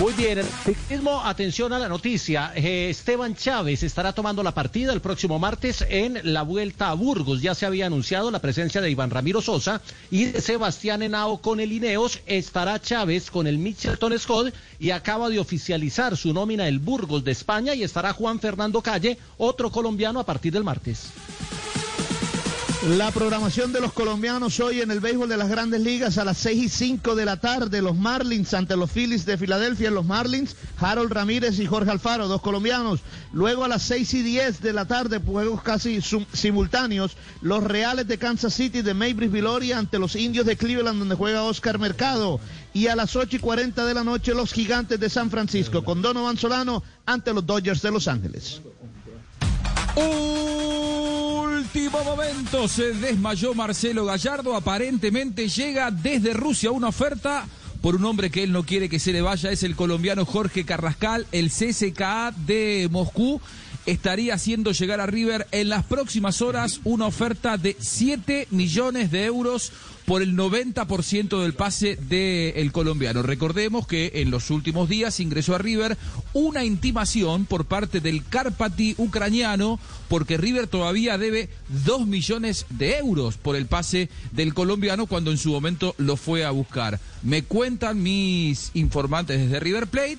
Muy 0.00 0.14
bien, 0.14 0.40
ciclismo, 0.64 1.20
atención 1.22 1.74
a 1.74 1.78
la 1.78 1.86
noticia. 1.86 2.52
Eh, 2.54 2.88
Esteban 2.88 3.34
Chávez 3.34 3.82
estará 3.82 4.14
tomando 4.14 4.42
la 4.42 4.54
partida 4.54 4.94
el 4.94 5.02
próximo 5.02 5.38
martes 5.38 5.84
en 5.86 6.18
la 6.22 6.40
Vuelta 6.40 6.88
a 6.88 6.94
Burgos. 6.94 7.42
Ya 7.42 7.54
se 7.54 7.66
había 7.66 7.84
anunciado 7.84 8.30
la 8.30 8.38
presencia 8.38 8.80
de 8.80 8.90
Iván 8.90 9.10
Ramiro 9.10 9.42
Sosa 9.42 9.82
y 10.10 10.24
de 10.24 10.40
Sebastián 10.40 11.02
Henao 11.02 11.42
con 11.42 11.60
el 11.60 11.70
Ineos. 11.70 12.20
Estará 12.24 12.80
Chávez 12.80 13.30
con 13.30 13.46
el 13.46 13.58
Mitchelton 13.58 14.18
Scott 14.18 14.54
y 14.78 14.90
acaba 14.90 15.28
de 15.28 15.38
oficializar 15.38 16.16
su 16.16 16.32
nómina 16.32 16.66
el 16.66 16.78
Burgos 16.78 17.22
de 17.22 17.32
España 17.32 17.74
y 17.74 17.82
estará 17.82 18.14
Juan 18.14 18.40
Fernando 18.40 18.80
Calle, 18.80 19.18
otro 19.36 19.70
colombiano 19.70 20.18
a 20.18 20.24
partir 20.24 20.50
del 20.50 20.64
martes. 20.64 21.10
La 22.82 23.10
programación 23.10 23.74
de 23.74 23.80
los 23.82 23.92
colombianos 23.92 24.58
hoy 24.58 24.80
en 24.80 24.90
el 24.90 25.00
béisbol 25.00 25.28
de 25.28 25.36
las 25.36 25.50
grandes 25.50 25.82
ligas 25.82 26.16
a 26.16 26.24
las 26.24 26.38
6 26.38 26.62
y 26.62 26.68
5 26.70 27.14
de 27.14 27.26
la 27.26 27.36
tarde. 27.36 27.82
Los 27.82 27.94
Marlins 27.94 28.54
ante 28.54 28.74
los 28.74 28.90
Phillies 28.90 29.26
de 29.26 29.36
Filadelfia. 29.36 29.90
Los 29.90 30.06
Marlins, 30.06 30.56
Harold 30.78 31.12
Ramírez 31.12 31.58
y 31.58 31.66
Jorge 31.66 31.90
Alfaro, 31.90 32.26
dos 32.26 32.40
colombianos. 32.40 33.00
Luego 33.34 33.64
a 33.64 33.68
las 33.68 33.82
6 33.82 34.14
y 34.14 34.22
10 34.22 34.62
de 34.62 34.72
la 34.72 34.86
tarde, 34.86 35.18
juegos 35.18 35.62
casi 35.62 36.00
simultáneos. 36.32 37.18
Los 37.42 37.62
Reales 37.64 38.08
de 38.08 38.16
Kansas 38.16 38.54
City 38.54 38.80
de 38.80 38.94
Maybris 38.94 39.30
Viloria 39.30 39.76
ante 39.76 39.98
los 39.98 40.16
Indios 40.16 40.46
de 40.46 40.56
Cleveland, 40.56 41.00
donde 41.00 41.16
juega 41.16 41.42
Oscar 41.42 41.78
Mercado. 41.78 42.40
Y 42.72 42.86
a 42.86 42.96
las 42.96 43.14
8 43.14 43.36
y 43.36 43.40
40 43.40 43.84
de 43.84 43.92
la 43.92 44.04
noche, 44.04 44.32
los 44.32 44.54
Gigantes 44.54 44.98
de 44.98 45.10
San 45.10 45.30
Francisco 45.30 45.84
con 45.84 46.00
Donovan 46.00 46.38
Solano 46.38 46.82
ante 47.04 47.34
los 47.34 47.44
Dodgers 47.44 47.82
de 47.82 47.90
Los 47.90 48.08
Ángeles. 48.08 48.62
Último 51.60 52.02
momento, 52.04 52.66
se 52.68 52.94
desmayó 52.94 53.52
Marcelo 53.52 54.06
Gallardo. 54.06 54.56
Aparentemente 54.56 55.46
llega 55.46 55.90
desde 55.90 56.32
Rusia 56.32 56.70
una 56.70 56.88
oferta 56.88 57.46
por 57.82 57.96
un 57.96 58.06
hombre 58.06 58.30
que 58.30 58.42
él 58.42 58.50
no 58.50 58.64
quiere 58.64 58.88
que 58.88 58.98
se 58.98 59.12
le 59.12 59.20
vaya. 59.20 59.50
Es 59.50 59.62
el 59.62 59.76
colombiano 59.76 60.24
Jorge 60.24 60.64
Carrascal, 60.64 61.26
el 61.32 61.50
CSKA 61.50 62.32
de 62.46 62.88
Moscú. 62.90 63.42
Estaría 63.84 64.32
haciendo 64.32 64.72
llegar 64.72 65.00
a 65.00 65.06
River 65.06 65.48
en 65.52 65.68
las 65.68 65.84
próximas 65.84 66.40
horas 66.40 66.80
una 66.84 67.06
oferta 67.06 67.58
de 67.58 67.76
7 67.78 68.48
millones 68.50 69.10
de 69.10 69.26
euros 69.26 69.70
por 70.10 70.22
el 70.22 70.34
90% 70.34 71.40
del 71.40 71.52
pase 71.54 71.94
del 71.94 72.72
colombiano. 72.72 73.22
Recordemos 73.22 73.86
que 73.86 74.10
en 74.16 74.32
los 74.32 74.50
últimos 74.50 74.88
días 74.88 75.20
ingresó 75.20 75.54
a 75.54 75.58
River 75.58 75.96
una 76.32 76.64
intimación 76.64 77.44
por 77.44 77.66
parte 77.66 78.00
del 78.00 78.24
Karpati 78.24 78.96
ucraniano 78.98 79.78
porque 80.08 80.36
River 80.36 80.66
todavía 80.66 81.16
debe 81.16 81.48
2 81.84 82.08
millones 82.08 82.66
de 82.70 82.98
euros 82.98 83.36
por 83.36 83.54
el 83.54 83.66
pase 83.66 84.08
del 84.32 84.52
colombiano 84.52 85.06
cuando 85.06 85.30
en 85.30 85.38
su 85.38 85.52
momento 85.52 85.94
lo 85.96 86.16
fue 86.16 86.44
a 86.44 86.50
buscar. 86.50 86.98
Me 87.22 87.44
cuentan 87.44 88.02
mis 88.02 88.72
informantes 88.74 89.38
desde 89.38 89.60
River 89.60 89.86
Plate 89.86 90.18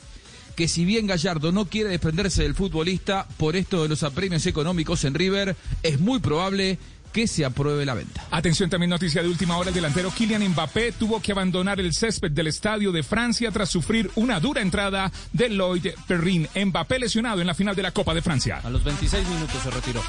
que 0.55 0.69
si 0.69 0.85
bien 0.85 1.07
Gallardo 1.07 1.51
no 1.51 1.65
quiere 1.65 1.89
desprenderse 1.89 2.43
del 2.43 2.55
futbolista 2.55 3.27
por 3.35 3.57
esto 3.57 3.83
de 3.83 3.89
los 3.89 4.03
apremios 4.03 4.45
económicos 4.45 5.03
en 5.03 5.15
River, 5.15 5.57
es 5.83 5.99
muy 5.99 6.19
probable 6.19 6.77
que 7.11 7.27
se 7.27 7.45
apruebe 7.45 7.85
la 7.85 7.93
venta. 7.93 8.25
Atención 8.31 8.69
también 8.69 8.89
noticia 8.89 9.21
de 9.21 9.29
última 9.29 9.57
hora, 9.57 9.69
el 9.69 9.75
delantero 9.75 10.11
Kylian 10.11 10.47
Mbappé 10.49 10.93
tuvo 10.93 11.21
que 11.21 11.31
abandonar 11.31 11.79
el 11.79 11.93
césped 11.93 12.31
del 12.31 12.47
estadio 12.47 12.91
de 12.91 13.03
Francia 13.03 13.51
tras 13.51 13.69
sufrir 13.69 14.09
una 14.15 14.39
dura 14.39 14.61
entrada 14.61 15.11
de 15.33 15.49
Lloyd 15.49 15.87
Perrin. 16.07 16.47
Mbappé 16.55 16.99
lesionado 16.99 17.41
en 17.41 17.47
la 17.47 17.53
final 17.53 17.75
de 17.75 17.83
la 17.83 17.91
Copa 17.91 18.13
de 18.13 18.21
Francia. 18.21 18.61
A 18.63 18.69
los 18.69 18.83
26 18.83 19.27
minutos 19.27 19.61
se 19.61 19.69
retiró. 19.69 20.01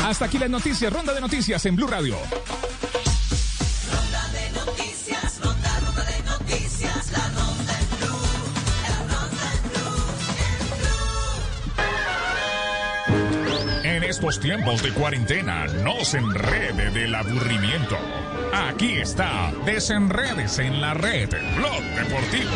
Hasta 0.00 0.26
aquí 0.26 0.38
las 0.38 0.50
noticias, 0.50 0.92
ronda 0.92 1.14
de 1.14 1.20
noticias 1.20 1.64
en 1.66 1.76
Blue 1.76 1.86
Radio. 1.86 2.16
Estos 14.14 14.38
tiempos 14.38 14.80
de 14.80 14.92
cuarentena, 14.92 15.66
no 15.66 16.04
se 16.04 16.18
enrede 16.18 16.88
del 16.92 17.12
aburrimiento. 17.16 17.96
Aquí 18.52 18.92
está, 18.92 19.52
desenredes 19.66 20.60
en 20.60 20.80
la 20.80 20.94
red, 20.94 21.28
Blog 21.56 21.82
Deportivo. 21.96 22.50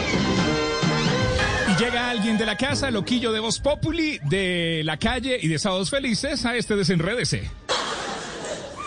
Y 1.69 1.83
llega 1.83 2.11
alguien 2.11 2.39
de 2.39 2.47
la 2.47 2.57
casa, 2.57 2.93
loquillo 2.93 3.33
de 3.33 3.41
Voz 3.41 3.59
Populi, 3.59 4.21
de 4.23 4.83
la 4.85 4.99
calle 4.99 5.37
y 5.43 5.49
de 5.49 5.59
Sábados 5.59 5.91
Felices, 5.91 6.47
a 6.47 6.55
este 6.55 6.77
desenredese. 6.77 7.51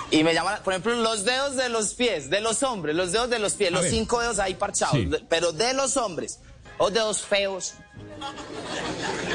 Y 0.09 0.23
me 0.23 0.33
llaman, 0.33 0.59
por 0.63 0.71
ejemplo, 0.71 0.95
los 0.95 1.25
dedos 1.25 1.57
de 1.57 1.67
los 1.67 1.93
pies, 1.93 2.29
de 2.29 2.39
los 2.39 2.63
hombres, 2.63 2.95
los 2.95 3.11
dedos 3.11 3.29
de 3.29 3.39
los 3.39 3.51
pies, 3.55 3.69
A 3.71 3.73
los 3.73 3.81
ver. 3.83 3.91
cinco 3.91 4.21
dedos 4.21 4.39
ahí 4.39 4.53
parchados, 4.55 4.95
Sí. 4.95 5.05
de- 5.07 5.19
pero 5.29 5.51
de 5.51 5.73
los 5.73 5.97
hombres, 5.97 6.39
los 6.79 6.93
dedos 6.93 7.21
feos. 7.21 7.73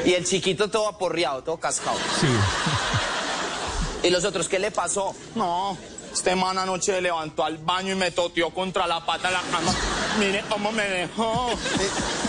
Y 0.07 0.15
el 0.15 0.25
chiquito 0.25 0.69
todo 0.71 0.89
aporreado, 0.89 1.43
todo 1.45 1.59
cascado. 1.59 1.99
Sí. 2.19 2.27
Y 4.07 4.11
los 4.11 4.25
otros, 4.25 4.49
¿qué 4.49 4.61
le 4.61 4.71
pasó? 4.71 5.17
No, 5.35 5.77
este 6.13 6.37
man 6.37 6.57
anoche 6.57 6.95
se 6.95 7.01
levantó 7.01 7.45
al 7.45 7.59
baño 7.59 7.91
y 7.91 7.97
me 7.97 8.13
toteó 8.13 8.51
contra 8.51 8.87
la 8.87 9.05
pata 9.05 9.27
de 9.27 9.35
la 9.35 9.41
cama. 9.51 9.75
Mire 10.21 10.45
cómo 10.49 10.71
me 10.71 10.85
dejó. 10.89 11.51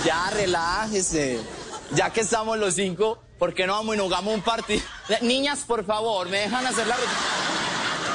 Ya, 0.03 0.29
relájese. 0.31 1.39
Ya 1.91 2.11
que 2.11 2.21
estamos 2.21 2.57
los 2.57 2.75
cinco, 2.75 3.19
¿por 3.37 3.53
qué 3.53 3.67
no 3.67 3.73
vamos 3.73 3.93
y 3.93 3.97
nos 3.97 4.07
jugamos 4.07 4.33
un 4.33 4.41
partido? 4.41 4.81
Niñas, 5.21 5.59
por 5.67 5.85
favor, 5.85 6.29
me 6.29 6.39
dejan 6.39 6.65
hacer 6.65 6.87
la. 6.87 6.95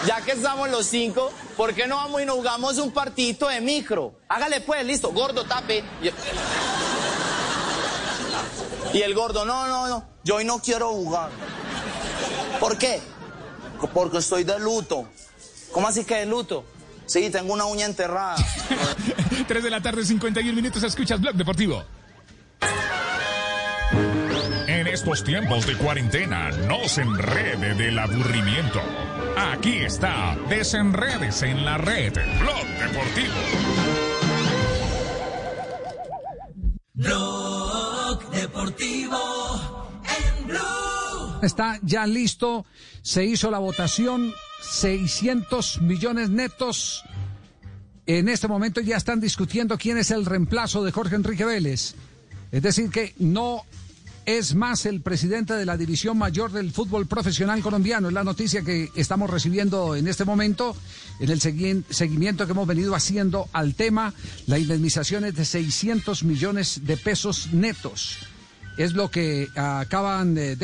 Ya 0.06 0.22
que 0.22 0.32
estamos 0.32 0.68
los 0.70 0.86
cinco, 0.86 1.30
¿por 1.56 1.74
qué 1.74 1.86
no 1.86 1.96
vamos 1.96 2.22
y 2.22 2.24
nos 2.24 2.36
jugamos 2.36 2.78
un 2.78 2.90
partidito 2.90 3.46
de 3.46 3.60
micro? 3.60 4.14
Hágale 4.28 4.60
pues, 4.62 4.84
listo, 4.84 5.12
gordo, 5.12 5.44
tape. 5.44 5.84
Y 8.92 9.02
el 9.02 9.14
gordo, 9.14 9.44
no, 9.44 9.66
no, 9.66 9.86
no, 9.86 10.08
yo 10.24 10.36
hoy 10.36 10.44
no 10.44 10.58
quiero 10.60 10.90
jugar. 10.90 11.30
¿Por 12.58 12.78
qué? 12.78 13.02
Porque 13.88 14.18
estoy 14.18 14.44
de 14.44 14.58
luto. 14.58 15.08
¿Cómo 15.72 15.88
así 15.88 16.04
que 16.04 16.16
de 16.16 16.26
luto? 16.26 16.64
Sí, 17.06 17.30
tengo 17.30 17.52
una 17.52 17.64
uña 17.64 17.86
enterrada. 17.86 18.36
3 19.46 19.64
de 19.64 19.70
la 19.70 19.80
tarde, 19.80 20.04
51 20.04 20.54
minutos, 20.54 20.82
escuchas 20.82 21.20
Blog 21.20 21.34
Deportivo. 21.34 21.84
En 24.66 24.86
estos 24.86 25.24
tiempos 25.24 25.66
de 25.66 25.76
cuarentena, 25.76 26.50
no 26.50 26.88
se 26.88 27.02
enrede 27.02 27.74
del 27.74 27.98
aburrimiento. 27.98 28.80
Aquí 29.36 29.78
está, 29.78 30.36
desenredes 30.48 31.42
en 31.42 31.64
la 31.64 31.78
red, 31.78 32.12
Blog 32.40 32.66
Deportivo. 32.78 33.34
Blog 36.94 38.30
Deportivo 38.30 39.90
en 40.04 40.46
Blue. 40.46 41.01
Está 41.42 41.78
ya 41.82 42.06
listo, 42.06 42.64
se 43.02 43.24
hizo 43.24 43.50
la 43.50 43.58
votación, 43.58 44.32
600 44.62 45.80
millones 45.82 46.30
netos. 46.30 47.02
En 48.06 48.28
este 48.28 48.48
momento 48.48 48.80
ya 48.80 48.96
están 48.96 49.20
discutiendo 49.20 49.76
quién 49.78 49.98
es 49.98 50.10
el 50.10 50.24
reemplazo 50.24 50.82
de 50.84 50.92
Jorge 50.92 51.16
Enrique 51.16 51.44
Vélez. 51.44 51.94
Es 52.50 52.62
decir, 52.62 52.90
que 52.90 53.14
no 53.18 53.62
es 54.24 54.54
más 54.54 54.86
el 54.86 55.00
presidente 55.00 55.54
de 55.54 55.66
la 55.66 55.76
división 55.76 56.16
mayor 56.16 56.52
del 56.52 56.70
fútbol 56.70 57.06
profesional 57.06 57.60
colombiano. 57.60 58.06
Es 58.08 58.14
la 58.14 58.22
noticia 58.22 58.62
que 58.62 58.90
estamos 58.94 59.28
recibiendo 59.28 59.96
en 59.96 60.06
este 60.06 60.24
momento, 60.24 60.76
en 61.18 61.30
el 61.30 61.40
segui- 61.40 61.82
seguimiento 61.90 62.46
que 62.46 62.52
hemos 62.52 62.68
venido 62.68 62.94
haciendo 62.94 63.48
al 63.52 63.74
tema. 63.74 64.14
La 64.46 64.58
indemnización 64.60 65.24
es 65.24 65.34
de 65.34 65.44
600 65.44 66.22
millones 66.22 66.82
de 66.84 66.96
pesos 66.96 67.52
netos. 67.52 68.18
Es 68.76 68.94
lo 68.94 69.10
que 69.10 69.48
acaban 69.54 70.34
de, 70.34 70.56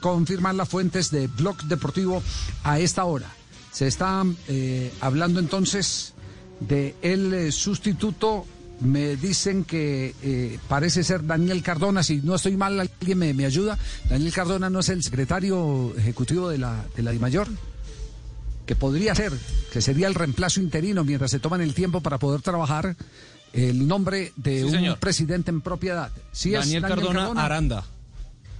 confirmar 0.00 0.54
las 0.54 0.68
fuentes 0.68 1.10
de 1.10 1.28
Blog 1.28 1.62
Deportivo 1.64 2.22
a 2.62 2.78
esta 2.78 3.04
hora. 3.04 3.28
Se 3.72 3.86
está 3.86 4.24
eh, 4.48 4.92
hablando 5.00 5.40
entonces 5.40 6.14
de 6.60 6.94
el 7.02 7.32
eh, 7.32 7.52
sustituto. 7.52 8.46
Me 8.80 9.16
dicen 9.16 9.64
que 9.64 10.14
eh, 10.22 10.58
parece 10.68 11.04
ser 11.04 11.24
Daniel 11.24 11.62
Cardona. 11.62 12.02
Si 12.02 12.16
no 12.22 12.34
estoy 12.34 12.56
mal, 12.56 12.78
alguien 12.80 13.18
me, 13.18 13.32
me 13.32 13.46
ayuda. 13.46 13.78
Daniel 14.08 14.32
Cardona 14.32 14.68
no 14.68 14.80
es 14.80 14.88
el 14.88 15.02
secretario 15.02 15.94
ejecutivo 15.96 16.48
de 16.48 16.58
la, 16.58 16.84
de 16.96 17.02
la 17.02 17.12
DIMAYOR 17.12 17.48
que 18.66 18.76
podría 18.76 19.14
ser, 19.14 19.32
que 19.72 19.80
sería 19.80 20.06
el 20.06 20.14
reemplazo 20.14 20.60
interino 20.60 21.04
mientras 21.04 21.30
se 21.30 21.38
toman 21.38 21.60
el 21.60 21.74
tiempo 21.74 22.00
para 22.00 22.18
poder 22.18 22.40
trabajar 22.40 22.96
el 23.54 23.86
nombre 23.86 24.32
de 24.36 24.58
Sí, 24.58 24.64
un 24.64 24.70
señor. 24.72 24.98
presidente 24.98 25.50
en 25.50 25.60
propiedad. 25.60 26.10
Sí 26.32 26.54
es 26.54 26.60
Daniel, 26.60 26.82
Cardona, 26.82 27.32
Aranda. 27.44 27.84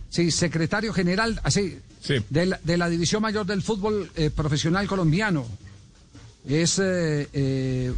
Sí, 0.09 0.31
secretario 0.31 0.93
general, 0.93 1.41
así, 1.43 1.79
de, 2.31 2.47
la, 2.47 2.61
de 2.62 2.77
la 2.77 2.89
División 2.89 3.21
Mayor 3.23 3.45
del 3.47 3.62
Fútbol 3.62 4.11
eh, 4.15 4.31
Profesional 4.31 4.87
Colombiano. 4.87 5.47
Es 6.47 6.79
eh, 6.79 7.29
eh, 7.33 7.93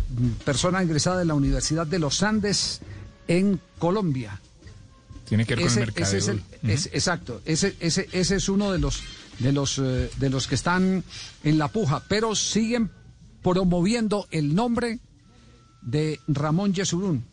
persona 0.44 0.82
ingresada 0.82 1.18
de 1.18 1.24
la 1.26 1.34
Universidad 1.34 1.86
de 1.86 1.98
los 1.98 2.22
Andes 2.22 2.80
en 3.28 3.60
Colombia. 3.78 4.40
Tiene 5.28 5.44
que 5.44 5.56
ver 5.56 5.64
con 5.66 5.72
el 5.74 5.78
mercado. 5.80 6.06
ese 6.06 6.18
es 6.18 6.28
el- 6.28 6.42
es- 6.62 6.86
exacto, 6.92 7.42
ese, 7.44 7.74
ese, 7.80 8.08
ese 8.12 8.36
es 8.36 8.48
uno 8.48 8.70
de 8.72 8.78
los 8.78 9.02
de 9.40 9.52
los 9.52 9.78
eh, 9.78 10.08
de 10.18 10.30
los 10.30 10.46
que 10.46 10.54
están 10.54 11.02
en 11.42 11.58
la 11.58 11.68
puja, 11.68 12.02
pero 12.08 12.34
siguen 12.36 12.90
promoviendo 13.42 14.28
el 14.30 14.54
nombre 14.54 15.00
de 15.86 16.20
Ramón 16.28 16.74
Yesurún. 16.74 17.24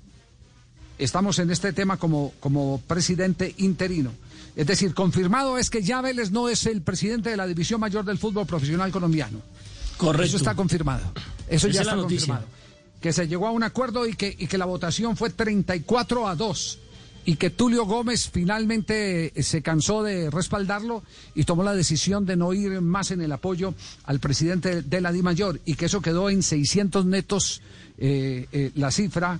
Estamos 0.97 1.39
en 1.39 1.51
este 1.51 1.73
tema 1.73 1.97
como, 1.97 2.31
como 2.39 2.80
presidente 2.88 3.53
interino. 3.57 4.11
Es 4.55 4.67
decir, 4.67 4.93
confirmado 4.93 5.57
es 5.57 5.69
que 5.69 5.81
ya 5.81 5.99
Vélez 6.01 6.31
no 6.31 6.47
es 6.47 6.65
el 6.67 6.81
presidente 6.81 7.31
de 7.31 7.38
la 7.38 7.47
división 7.47 7.81
mayor 7.81 8.05
del 8.05 8.19
fútbol 8.19 8.45
profesional 8.45 8.91
colombiano. 8.91 9.41
Correcto. 9.97 10.23
Eso 10.23 10.38
está 10.38 10.55
confirmado. 10.55 11.03
Eso 11.49 11.67
Esa 11.67 11.75
ya 11.75 11.81
está 11.81 11.95
confirmado. 11.95 12.45
Que 13.01 13.11
se 13.11 13.27
llegó 13.27 13.47
a 13.47 13.51
un 13.51 13.63
acuerdo 13.63 14.07
y 14.07 14.13
que, 14.13 14.34
y 14.38 14.47
que 14.47 14.57
la 14.57 14.65
votación 14.65 15.17
fue 15.17 15.31
34 15.31 16.27
a 16.27 16.35
2 16.35 16.80
y 17.25 17.35
que 17.38 17.49
Tulio 17.49 17.85
Gómez 17.85 18.30
finalmente 18.31 19.31
eh, 19.39 19.43
se 19.43 19.61
cansó 19.61 20.03
de 20.03 20.30
respaldarlo 20.30 21.03
y 21.35 21.45
tomó 21.45 21.63
la 21.63 21.73
decisión 21.73 22.25
de 22.25 22.35
no 22.35 22.53
ir 22.53 22.81
más 22.81 23.11
en 23.11 23.21
el 23.21 23.31
apoyo 23.31 23.73
al 24.03 24.19
presidente 24.19 24.81
de 24.81 25.01
la 25.01 25.11
DIMAYOR 25.11 25.61
y 25.65 25.75
que 25.75 25.85
eso 25.85 26.01
quedó 26.01 26.30
en 26.30 26.43
600 26.43 27.05
netos 27.05 27.61
eh, 27.98 28.48
eh, 28.52 28.72
la 28.76 28.91
cifra 28.91 29.40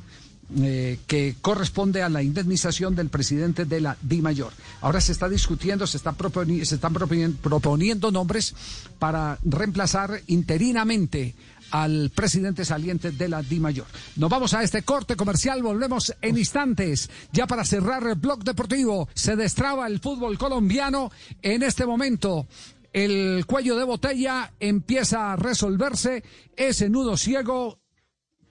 eh, 0.62 1.00
que 1.08 1.36
corresponde 1.42 2.04
a 2.04 2.10
la 2.10 2.22
indemnización 2.22 2.96
del 2.96 3.10
presidente 3.10 3.66
de 3.66 3.82
la 3.82 3.98
DIMAYOR. 4.02 4.54
Ahora 4.82 5.02
se 5.02 5.12
está 5.12 5.28
discutiendo, 5.28 5.88
se, 5.88 5.98
están 5.98 6.16
proponi- 6.16 7.36
proponiendo 7.38 8.12
nombres 8.12 8.54
para 9.00 9.40
reemplazar 9.44 10.22
interinamente 10.28 11.34
al 11.72 12.12
presidente 12.14 12.66
saliente 12.66 13.10
de 13.10 13.30
la 13.30 13.42
DIMAYOR. 13.42 13.88
Nos 14.18 14.30
vamos 14.30 14.54
a 14.54 14.62
este 14.62 14.84
corte 14.84 15.16
comercial, 15.16 15.64
volvemos 15.64 16.14
en 16.22 16.38
instantes. 16.38 17.10
Ya 17.32 17.48
para 17.48 17.66
cerrar 17.66 18.06
el 18.06 18.16
blog 18.16 18.44
deportivo, 18.44 19.10
se 19.16 19.36
destraba 19.36 19.88
el 19.88 20.00
fútbol 20.00 20.38
colombiano 20.38 21.12
en 21.42 21.64
este 21.64 21.88
momento. 21.88 22.46
El 22.92 23.48
cuello 23.48 23.76
de 23.76 23.86
botella 23.86 24.52
empieza 24.60 25.34
a 25.34 25.36
resolverse, 25.36 26.24
ese 26.56 26.90
nudo 26.90 27.18
ciego 27.18 27.80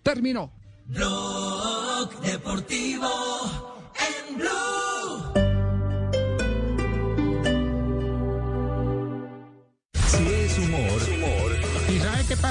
terminó. 0.03 0.53
Blog 0.87 2.20
Deportivo 2.20 3.09
en 3.95 4.37
Blue. 4.39 5.02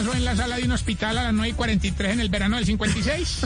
Pasó 0.03 0.15
en 0.17 0.25
la 0.25 0.35
sala 0.35 0.55
de 0.57 0.63
un 0.63 0.71
hospital 0.71 1.17
a 1.19 1.23
las 1.25 1.33
9 1.33 1.49
y 1.49 1.53
43 1.53 2.13
en 2.13 2.19
el 2.21 2.29
verano 2.29 2.55
del 2.55 2.65
56? 2.65 3.41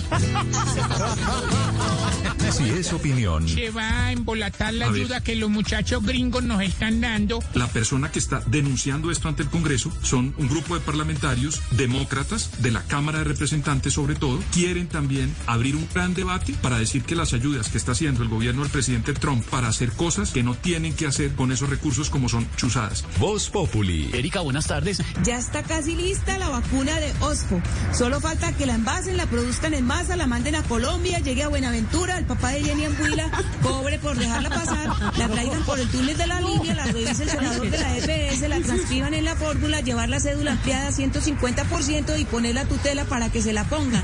si 2.52 2.70
es 2.70 2.94
opinión, 2.94 3.48
Se 3.50 3.70
va 3.72 4.06
a 4.06 4.12
embolatar 4.14 4.74
la 4.74 4.86
A 4.86 4.90
ver. 4.92 5.02
ayuda 5.02 5.20
que 5.22 5.36
los 5.36 5.50
muchachos 5.50 6.02
gringos 6.04 6.44
nos 6.44 6.62
están 6.62 7.02
dando. 7.02 7.44
La 7.54 7.68
persona 7.68 8.12
que 8.12 8.20
está 8.20 8.42
denunciando 8.46 9.12
esto 9.12 9.28
ante 9.28 9.44
el 9.44 9.50
Congreso 9.50 9.92
son 10.02 10.34
un 10.38 10.48
grupo 10.48 10.76
de 10.76 10.80
parlamentarios 10.82 11.62
demócratas 11.72 12.62
de 12.62 12.72
la 12.72 12.84
Cámara 12.84 13.18
de 13.20 13.26
Representantes 13.26 13.94
sobre 13.94 14.16
todo. 14.16 14.40
Quieren 14.54 14.88
también 14.88 15.36
abrir 15.48 15.76
un 15.76 15.88
gran 15.94 16.14
debate 16.14 16.54
para 16.62 16.78
decir 16.80 17.04
que 17.04 17.16
las 17.16 17.34
ayudas 17.34 17.68
que 17.70 17.78
está 17.78 17.92
haciendo 17.92 18.24
el 18.24 18.30
gobierno 18.30 18.62
del 18.62 18.72
presidente 18.72 19.14
Trump 19.14 19.44
para 19.48 19.68
hacer 19.68 19.92
cosas 19.92 20.32
que 20.32 20.44
no 20.44 20.56
tienen 20.56 20.94
que 20.94 21.08
hacer 21.08 21.34
con 21.36 21.52
esos 21.52 21.70
recursos 21.70 22.10
como 22.10 22.30
son 22.30 22.48
chuzadas. 22.56 23.04
Voz 23.20 23.50
Populi. 23.50 24.10
Erika, 24.14 24.40
buenas 24.42 24.68
tardes. 24.68 25.02
Ya 25.24 25.38
está 25.38 25.64
casi 25.64 25.96
lista 25.96 26.38
la 26.38 26.45
vacuna 26.50 27.00
de 27.00 27.12
Ospo. 27.22 27.62
Solo 27.94 28.20
falta 28.20 28.54
que 28.54 28.66
la 28.66 28.76
envasen, 28.76 29.18
la 29.18 29.26
produzcan 29.26 29.74
en 29.74 29.86
masa, 29.86 30.16
la 30.16 30.28
manden 30.28 30.56
a 30.56 30.64
Colombia, 30.64 31.20
llegue 31.20 31.44
a 31.44 31.48
Buenaventura, 31.48 32.18
el 32.18 32.26
papá 32.26 32.52
de 32.52 32.64
Jenny 32.64 32.86
Ambuila, 32.86 33.30
cobre 33.62 34.00
por 34.00 34.18
dejarla 34.18 34.50
pasar, 34.50 34.90
la 35.18 35.28
traigan 35.30 35.64
por 35.64 35.80
el 35.80 35.88
túnel 35.90 36.18
de 36.18 36.28
la 36.28 36.42
línea, 36.42 36.76
la 36.76 36.86
revise 36.86 37.24
el 37.24 37.30
senador 37.30 37.70
de 37.70 37.78
la 37.78 37.98
EPS, 37.98 38.50
la 38.50 38.60
transcriban 38.60 39.14
en 39.14 39.26
la 39.26 39.36
fórmula, 39.36 39.82
llevar 39.82 40.10
la 40.10 40.20
cédula 40.20 40.54
ampliada 40.54 40.88
a 40.88 40.92
150% 40.92 42.20
y 42.20 42.26
poner 42.26 42.56
la 42.56 42.66
tutela 42.66 43.06
para 43.06 43.32
que 43.32 43.42
se 43.42 43.54
la 43.54 43.64
ponga. 43.66 44.02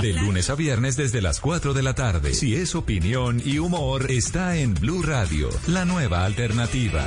De 0.00 0.12
lunes 0.12 0.50
a 0.50 0.54
viernes 0.54 0.96
desde 0.96 1.20
las 1.20 1.40
4 1.40 1.74
de 1.74 1.82
la 1.82 1.94
tarde. 1.94 2.34
Si 2.34 2.54
es 2.54 2.74
opinión 2.74 3.42
y 3.44 3.58
humor, 3.58 4.10
está 4.10 4.56
en 4.56 4.74
Blue 4.74 5.02
Radio, 5.02 5.48
la 5.66 5.84
nueva 5.84 6.24
alternativa. 6.24 7.04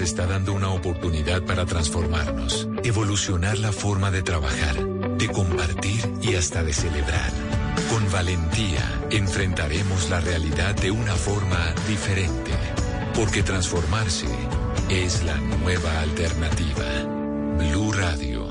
Está 0.00 0.26
dando 0.26 0.52
una 0.52 0.70
oportunidad 0.70 1.42
para 1.42 1.64
transformarnos, 1.66 2.68
evolucionar 2.84 3.58
la 3.58 3.72
forma 3.72 4.10
de 4.10 4.22
trabajar, 4.22 4.76
de 5.16 5.28
compartir 5.28 6.00
y 6.20 6.34
hasta 6.34 6.62
de 6.62 6.72
celebrar. 6.72 7.30
Con 7.90 8.10
valentía 8.10 8.82
enfrentaremos 9.10 10.10
la 10.10 10.20
realidad 10.20 10.74
de 10.74 10.90
una 10.90 11.14
forma 11.14 11.74
diferente, 11.88 12.52
porque 13.14 13.42
transformarse 13.42 14.28
es 14.88 15.22
la 15.24 15.36
nueva 15.36 16.00
alternativa. 16.00 16.84
Blue 17.58 17.92
Radio. 17.92 18.45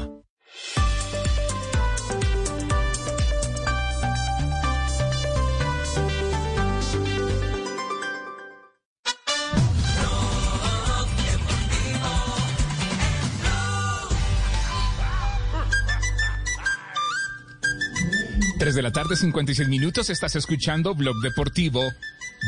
Tres 18.66 18.74
de 18.74 18.82
la 18.82 18.92
tarde, 18.92 19.16
56 19.16 19.70
minutos. 19.70 20.10
Estás 20.10 20.36
escuchando 20.36 20.96
Blog 20.96 21.18
Deportivo. 21.22 21.84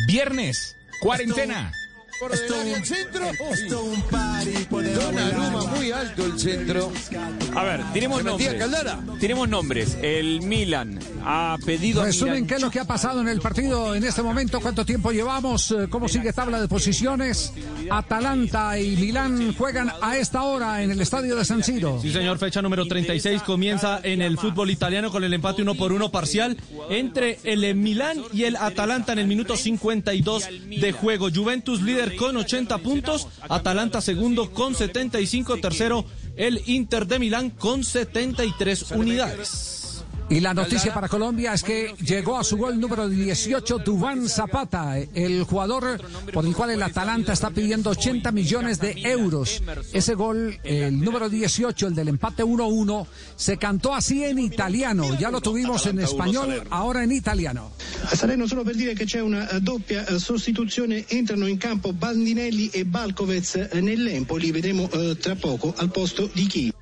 Viernes, 0.07 0.75
cuarentena. 0.99 1.71
El 2.21 2.85
centro. 2.85 3.29
Esto 3.51 3.83
un 3.83 4.01
party 4.03 4.67
Donnarumma 4.69 5.65
muy 5.75 5.91
alto 5.91 6.25
el 6.25 6.39
centro. 6.39 6.91
A 7.55 7.63
ver, 7.63 7.81
tenemos 7.93 8.23
nombres. 8.23 8.53
Caldara. 8.55 8.99
Tenemos 9.19 9.49
nombres. 9.49 9.97
El 10.01 10.41
Milan 10.41 10.99
ha 11.23 11.57
pedido 11.65 12.01
a 12.01 12.05
Resumen, 12.05 12.47
¿qué 12.47 12.55
es 12.55 12.61
lo 12.61 12.71
que 12.71 12.79
ha 12.79 12.85
pasado 12.85 13.21
en 13.21 13.27
el 13.27 13.39
partido 13.39 13.95
en 13.95 14.03
este 14.03 14.21
momento? 14.21 14.59
¿Cuánto 14.59 14.85
tiempo 14.85 15.11
llevamos? 15.11 15.71
Eh, 15.71 15.87
¿Cómo 15.89 16.07
sigue 16.07 16.33
tabla 16.33 16.59
de 16.59 16.67
posiciones? 16.67 17.53
Atalanta 17.89 18.79
y 18.79 18.95
Milán 18.95 19.53
juegan 19.53 19.91
a 20.01 20.17
esta 20.17 20.43
hora 20.43 20.81
en 20.83 20.91
el 20.91 21.01
estadio 21.01 21.35
de 21.35 21.45
San 21.45 21.63
Siro. 21.63 21.99
Sí, 22.01 22.11
señor, 22.11 22.37
fecha 22.37 22.61
número 22.61 22.85
36 22.85 23.43
comienza 23.43 23.99
en 24.03 24.21
el 24.21 24.37
fútbol 24.37 24.69
italiano 24.71 25.11
con 25.11 25.23
el 25.23 25.33
empate 25.33 25.61
uno 25.61 25.75
por 25.75 25.91
uno 25.91 26.09
parcial 26.09 26.57
entre 26.89 27.39
el 27.43 27.75
Milán 27.75 28.21
y 28.33 28.43
el 28.43 28.55
Atalanta 28.55 29.13
en 29.13 29.19
el 29.19 29.27
minuto 29.27 29.55
52 29.55 30.49
de 30.79 30.91
juego. 30.91 31.29
Juventus 31.33 31.81
líder 31.81 32.06
con 32.15 32.37
80 32.37 32.77
puntos, 32.79 33.27
Atalanta 33.49 34.01
segundo 34.01 34.51
con 34.51 34.75
75, 34.75 35.57
tercero 35.57 36.05
el 36.35 36.61
Inter 36.67 37.07
de 37.07 37.19
Milán 37.19 37.49
con 37.49 37.83
73 37.83 38.91
unidades. 38.91 39.76
Y 40.29 40.41
la 40.41 40.53
noticia 40.53 40.93
para 40.93 41.07
Colombia 41.07 41.53
es 41.53 41.63
que 41.63 41.93
llegó 42.01 42.37
a 42.37 42.43
su 42.43 42.57
gol 42.57 42.79
número 42.79 43.07
18 43.07 43.77
Duván 43.79 44.27
Zapata, 44.27 44.97
el 44.97 45.43
jugador 45.43 46.01
por 46.33 46.45
el 46.45 46.53
cual 46.53 46.71
el 46.71 46.83
Atalanta 46.83 47.31
está 47.31 47.49
pidiendo 47.49 47.91
80 47.91 48.31
millones 48.33 48.79
de 48.79 48.91
euros. 49.03 49.63
Ese 49.93 50.15
gol, 50.15 50.59
el 50.63 50.99
número 50.99 51.29
18, 51.29 51.87
el 51.87 51.95
del 51.95 52.09
empate 52.09 52.43
1-1, 52.43 53.07
se 53.37 53.57
cantó 53.57 53.93
así 53.93 54.25
en 54.25 54.39
italiano. 54.39 55.17
Ya 55.17 55.31
lo 55.31 55.39
tuvimos 55.39 55.85
en 55.85 55.99
español, 55.99 56.61
ahora 56.69 57.03
en 57.05 57.13
italiano. 57.13 57.71
Salerno 58.13 58.47
solo 58.47 58.63
per 58.63 58.75
dire 58.75 58.95
che 58.95 59.05
c'è 59.05 59.21
una 59.21 59.49
eh, 59.49 59.61
doppia 59.61 60.05
eh, 60.05 60.19
sostituzione, 60.19 61.05
entrano 61.07 61.47
in 61.47 61.57
campo 61.57 61.93
Bandinelli 61.93 62.69
e 62.69 62.83
Balkovez 62.83 63.55
eh, 63.55 63.81
nell'Empoli, 63.81 64.51
vedremo 64.51 64.89
tra 65.19 65.35
poco 65.35 65.73
al 65.77 65.89
posto 65.89 66.29
di 66.33 66.47
chi. 66.47 66.73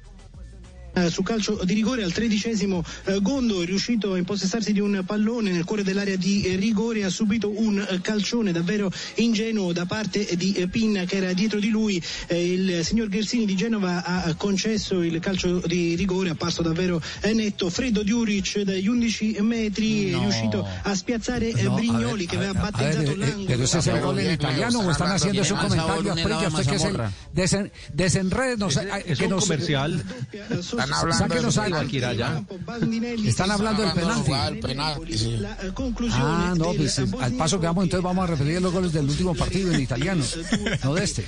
Eh, 0.98 1.10
Su 1.10 1.24
calcio 1.24 1.60
di 1.66 1.74
rigore 1.74 2.04
al 2.04 2.14
tredicesimo 2.14 2.82
eh, 3.06 3.20
Gondo 3.22 3.62
è 3.62 3.66
riuscito 3.66 4.14
a 4.14 4.18
impossessarsi 4.18 4.72
di 4.72 4.80
un 4.80 5.04
pallone 5.06 5.52
nel 5.52 5.66
cuore 5.66 5.84
dell'area 5.84 6.16
di 6.16 6.44
eh, 6.44 6.56
rigore 6.56 7.04
ha 7.04 7.10
subito 7.10 7.52
un 7.54 7.78
eh, 7.80 8.00
calcione 8.02 8.54
davvero 8.54 8.90
ingenuo 9.16 9.74
da 9.74 9.86
parte 9.86 10.26
di 10.38 10.54
eh, 10.54 10.68
Pinna 10.70 11.04
che 11.04 11.18
era 11.18 11.34
dietro 11.34 11.60
di 11.60 11.70
lui 11.70 12.02
Eh, 12.28 12.54
il 12.54 12.86
signor 12.86 13.10
Gersini 13.10 13.46
di 13.46 13.56
Genova 13.56 14.04
ha 14.06 14.34
concesso 14.36 15.02
il 15.02 15.20
calcio 15.20 15.62
di 15.66 15.96
rigore 15.96 16.30
apparso 16.30 16.62
davvero 16.62 17.02
eh, 17.22 17.34
netto 17.34 17.70
Freddo 17.70 18.02
Diuric 18.02 18.62
dagli 18.62 18.88
11 18.88 19.38
metri 19.42 20.12
è 20.14 20.18
riuscito 20.18 20.66
a 20.84 20.96
spiazzare 20.96 21.52
No, 21.64 21.74
Brignoli 21.76 22.26
a 22.32 22.38
ver, 22.38 22.50
aveva 22.50 22.68
a 22.68 22.72
ver, 22.72 22.72
battezzato 22.72 23.16
l'angolo 23.18 23.46
pero 23.48 23.64
ese 23.64 23.78
es 23.80 23.88
el 23.88 24.00
gol 24.00 24.20
en 24.20 24.32
italiano 24.32 24.80
o 24.80 24.92
están 24.92 25.12
haciendo 25.12 25.42
esos 25.42 25.60
comentarios 25.60 26.16
de 26.16 26.24
usted 26.24 26.70
que 26.70 26.76
es 26.76 26.84
el 26.86 26.94
mazamorra. 26.94 27.12
desen, 27.34 27.72
desenredos, 27.94 28.78
Es 29.06 29.18
que 29.18 29.26
un 29.26 29.32
nos- 29.32 29.44
comercial. 29.44 30.04
Están 30.86 31.00
hablando 31.02 31.28
Sáquenos 31.28 31.58
algo. 31.58 31.78
penalti. 31.80 33.28
Están 33.28 33.52
hablando 33.52 33.82
del 33.82 33.92
penalti. 34.62 35.18
sí. 35.18 35.40
Ah, 36.12 36.54
no, 36.58 36.74
pues 36.74 37.00
eh, 37.00 37.06
al 37.22 37.34
paso 37.34 37.60
que 37.60 37.66
vamos 37.66 37.84
entonces 37.86 38.04
vamos 38.04 38.24
a 38.24 38.28
referir 38.28 38.62
los 38.62 38.72
goles 38.72 38.94
del 38.94 39.06
último 39.10 39.34
partido 39.36 39.72
en 39.74 39.82
italiano, 39.82 40.24
no 40.84 40.94
de 40.94 41.04
este. 41.04 41.26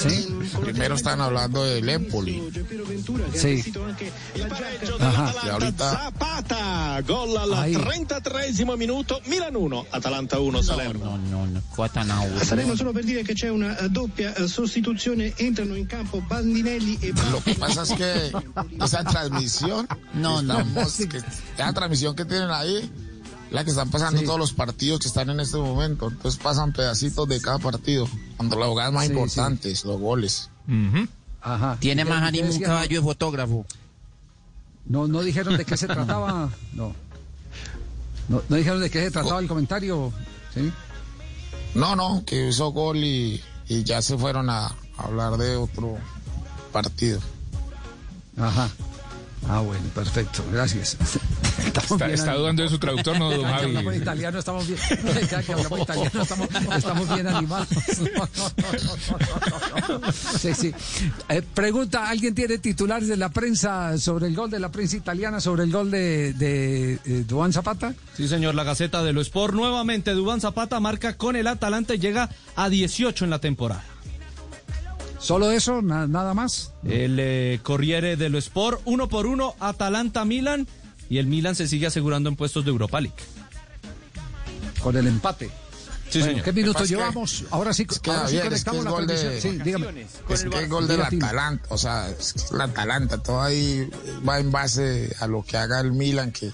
Sí. 0.00 0.28
Primero 0.60 0.94
están 0.94 1.20
hablando 1.20 1.64
del 1.64 1.88
Empoli. 1.88 2.42
Sí. 3.34 3.72
Ajá. 5.00 5.34
Y 5.44 5.48
ahorita 5.48 5.90
Zapata, 5.90 7.00
gol 7.06 7.36
al 7.36 7.54
Ahí. 7.54 7.74
33 7.74 8.64
minuto, 8.76 9.20
Milan 9.26 9.56
1, 9.56 9.86
Atalanta 9.90 10.38
1, 10.38 10.62
Salerno. 10.62 11.18
a 11.76 12.44
Salerno 12.44 12.76
solo 12.76 12.92
per 12.92 13.04
dire 13.04 13.22
che 13.22 13.34
c'è 13.34 13.48
una 13.48 13.76
eh, 13.78 13.88
doppia 13.88 14.34
eh, 14.34 14.46
sostituzione 14.46 15.32
entrano 15.36 15.74
in 15.74 15.86
campo 15.86 16.20
Bandinelli 16.20 16.98
e 17.00 17.12
Lo 17.30 17.40
que 17.42 17.54
pasa 17.54 17.82
es 17.82 17.92
que 17.92 18.30
esa 18.80 19.04
transmisión, 19.04 19.86
No, 20.14 20.42
no. 20.42 20.58
que- 20.58 21.22
esa 21.56 21.72
transmisión 21.72 22.14
que 22.16 22.24
tienen 22.24 22.50
ahí, 22.50 22.90
la 23.50 23.64
que 23.64 23.70
están 23.70 23.90
pasando 23.90 24.22
todos 24.22 24.38
los 24.38 24.52
partidos 24.52 25.00
que 25.00 25.08
están 25.08 25.28
en 25.30 25.40
este 25.40 25.58
momento. 25.58 26.08
Entonces 26.08 26.40
pasan 26.42 26.72
pedacitos 26.72 27.28
de 27.28 27.40
cada 27.40 27.58
partido, 27.58 28.08
cuando 28.36 28.58
las 28.58 28.68
jugadas 28.68 28.92
más 28.92 29.06
Sí, 29.06 29.12
importantes, 29.12 29.84
los 29.84 30.00
goles. 30.00 30.50
Ajá. 31.40 31.76
Tiene 31.80 32.04
¿Qué- 32.04 32.10
más 32.10 32.22
ánimo 32.22 32.50
un 32.50 32.60
caballo 32.60 33.00
de 33.00 33.02
fotógrafo. 33.04 33.66
No, 34.86 35.06
no 35.06 35.20
dijeron 35.22 35.56
de 35.56 35.64
qué 35.64 35.76
se 35.76 35.86
trataba. 35.86 36.50
No. 36.74 36.94
No, 38.28 38.40
no 38.48 38.56
dijeron 38.56 38.80
de 38.80 38.88
qué 38.90 39.04
se 39.04 39.10
trataba 39.10 39.40
el 39.40 39.48
comentario. 39.48 40.12
¿Sí? 40.54 40.72
No, 41.74 41.96
no, 41.96 42.22
que 42.24 42.48
hizo 42.48 42.70
gol 42.70 42.98
y, 42.98 43.42
y 43.68 43.82
ya 43.82 44.00
se 44.00 44.16
fueron 44.16 44.48
a, 44.48 44.66
a 44.66 44.74
hablar 45.04 45.36
de 45.36 45.56
otro 45.56 45.98
partido. 46.72 47.20
Ajá. 48.36 48.68
Ah, 49.48 49.58
bueno, 49.60 49.82
perfecto, 49.94 50.44
gracias. 50.52 50.96
Estamos 51.66 51.90
Está, 51.92 52.06
bien 52.06 52.10
está 52.14 52.30
animados. 52.30 52.40
dudando 52.40 52.62
de 52.62 52.68
su 52.70 52.78
traductor, 52.78 53.18
no, 53.18 53.30
don 53.30 53.44
hablamos 53.44 53.94
italiano 53.94 54.38
estamos 54.38 54.66
bien. 54.66 54.78
Cada 55.30 55.42
que 55.42 55.52
hablamos 55.52 55.80
italiano 55.80 56.22
estamos, 56.22 56.48
estamos 56.76 57.14
bien 57.14 57.26
animados. 57.28 57.68
Sí, 60.40 60.54
sí. 60.54 60.74
Eh, 61.28 61.42
pregunta, 61.54 62.08
¿alguien 62.08 62.34
tiene 62.34 62.58
titulares 62.58 63.08
de 63.08 63.16
la 63.16 63.28
prensa 63.28 63.96
sobre 63.98 64.26
el 64.28 64.34
gol 64.34 64.50
de 64.50 64.60
la 64.60 64.70
prensa 64.70 64.96
italiana, 64.96 65.40
sobre 65.40 65.64
el 65.64 65.72
gol 65.72 65.90
de, 65.90 66.32
de 66.34 66.94
eh, 67.04 67.24
Duván 67.26 67.52
Zapata? 67.52 67.94
Sí, 68.16 68.28
señor, 68.28 68.54
la 68.54 68.64
Gaceta 68.64 69.02
de 69.02 69.12
lo 69.12 69.20
Sport. 69.20 69.54
Nuevamente, 69.54 70.12
Dubán 70.12 70.40
Zapata 70.40 70.80
marca 70.80 71.16
con 71.16 71.36
el 71.36 71.46
Atalanta 71.46 71.94
y 71.94 71.98
llega 71.98 72.28
a 72.56 72.68
18 72.68 73.24
en 73.24 73.30
la 73.30 73.38
temporada. 73.40 73.84
¿Solo 75.22 75.50
eso? 75.52 75.80
Na- 75.82 76.06
¿Nada 76.08 76.34
más? 76.34 76.72
El 76.84 77.16
eh, 77.20 77.60
Corriere 77.62 78.16
dello 78.16 78.38
Sport, 78.38 78.80
uno 78.84 79.08
por 79.08 79.26
uno, 79.26 79.54
Atalanta-Milan. 79.60 80.66
Y 81.08 81.18
el 81.18 81.26
Milan 81.26 81.54
se 81.54 81.68
sigue 81.68 81.86
asegurando 81.86 82.28
en 82.28 82.36
puestos 82.36 82.64
de 82.64 82.70
Europa 82.70 83.00
League. 83.00 83.16
Con 84.82 84.96
el 84.96 85.06
empate. 85.06 85.50
Sí, 86.08 86.18
Bueno, 86.18 86.26
señor. 86.32 86.44
¿Qué 86.44 86.52
minutos 86.52 86.82
Lo 86.82 86.86
que 86.86 86.94
llevamos? 86.94 87.44
ahora 87.50 87.72
sí, 87.72 87.86
Es 87.88 87.98
que, 87.98 88.10
ahora 88.10 88.28
sí 88.28 88.36
Javier, 88.36 88.52
es 88.52 88.64
que 88.64 88.70
conectamos 88.70 89.00
es 89.00 89.06
la 89.18 89.30
de, 89.30 89.40
Sí, 89.40 89.58
dígame. 89.64 90.06
es 90.28 90.44
que 90.44 90.58
el 90.58 90.68
gol 90.68 90.86
del. 90.88 91.02
Atalanta, 91.02 91.64
o 91.70 91.78
sea, 91.78 92.10
es 92.10 92.34
el 92.52 92.60
Atalanta, 92.60 93.18
todo 93.22 93.40
ahí 93.42 93.88
va 94.28 94.38
en 94.40 94.50
base 94.50 95.14
a 95.20 95.26
lo 95.26 95.42
que 95.42 95.56
haga 95.56 95.80
el 95.80 95.92
Milan, 95.92 96.32
que, 96.32 96.50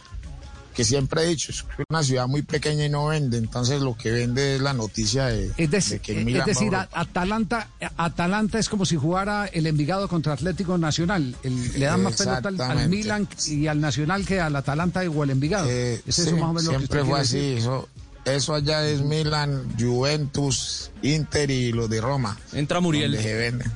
que 0.79 0.85
siempre 0.85 1.25
he 1.25 1.27
dicho, 1.27 1.51
es 1.51 1.65
una 1.91 2.05
ciudad 2.05 2.29
muy 2.29 2.43
pequeña 2.43 2.87
y 2.87 2.89
no 2.89 3.07
vende, 3.09 3.37
entonces 3.37 3.81
lo 3.83 3.97
que 3.97 4.13
vende 4.13 4.55
es 4.55 4.61
la 4.61 4.73
noticia 4.75 5.27
de, 5.27 5.47
Es, 5.57 5.71
dec- 5.73 5.89
de 5.89 5.99
que 5.99 6.13
el 6.13 6.19
es 6.21 6.25
Milan 6.25 6.43
a 6.43 6.45
decir, 6.47 6.73
a-. 6.77 6.89
Atalanta, 6.93 7.69
Atalanta 7.97 8.61
es 8.61 8.69
como 8.69 8.87
si 8.87 8.95
jugara 8.95 9.47
el 9.47 9.67
Envigado 9.67 10.07
contra 10.09 10.35
Atlético 10.35 10.79
Nacional. 10.79 11.35
El- 11.43 11.73
le 11.81 11.85
dan 11.87 12.05
más 12.05 12.15
pelota 12.17 12.71
al. 12.71 12.89
Milan 12.89 13.27
y 13.49 13.67
al 13.67 13.81
Nacional 13.81 14.25
que 14.25 14.41
al 14.41 14.55
Atalanta 14.55 15.01
o 15.11 15.23
al 15.25 15.31
Envigado. 15.31 15.67
Eh, 15.69 16.01
es 16.07 16.15
sí, 16.15 16.23
eso 16.23 16.37
más 16.37 16.43
o 16.51 16.53
menos 16.53 16.65
lo 16.67 16.71
que 16.71 16.77
siempre 16.79 17.05
fue 17.05 17.21
así, 17.21 17.39
decir. 17.39 17.59
eso, 17.59 17.89
eso 18.25 18.55
allá 18.55 18.87
es 18.89 19.01
Milan, 19.01 19.65
Juventus, 19.81 20.93
Inter 21.03 21.51
y 21.51 21.73
los 21.73 21.91
de 21.91 22.01
Roma. 22.01 22.39
Entra 22.53 22.79
Muriel. 22.81 23.11
donde 23.13 23.29
se 23.29 23.35
venden. 23.35 23.73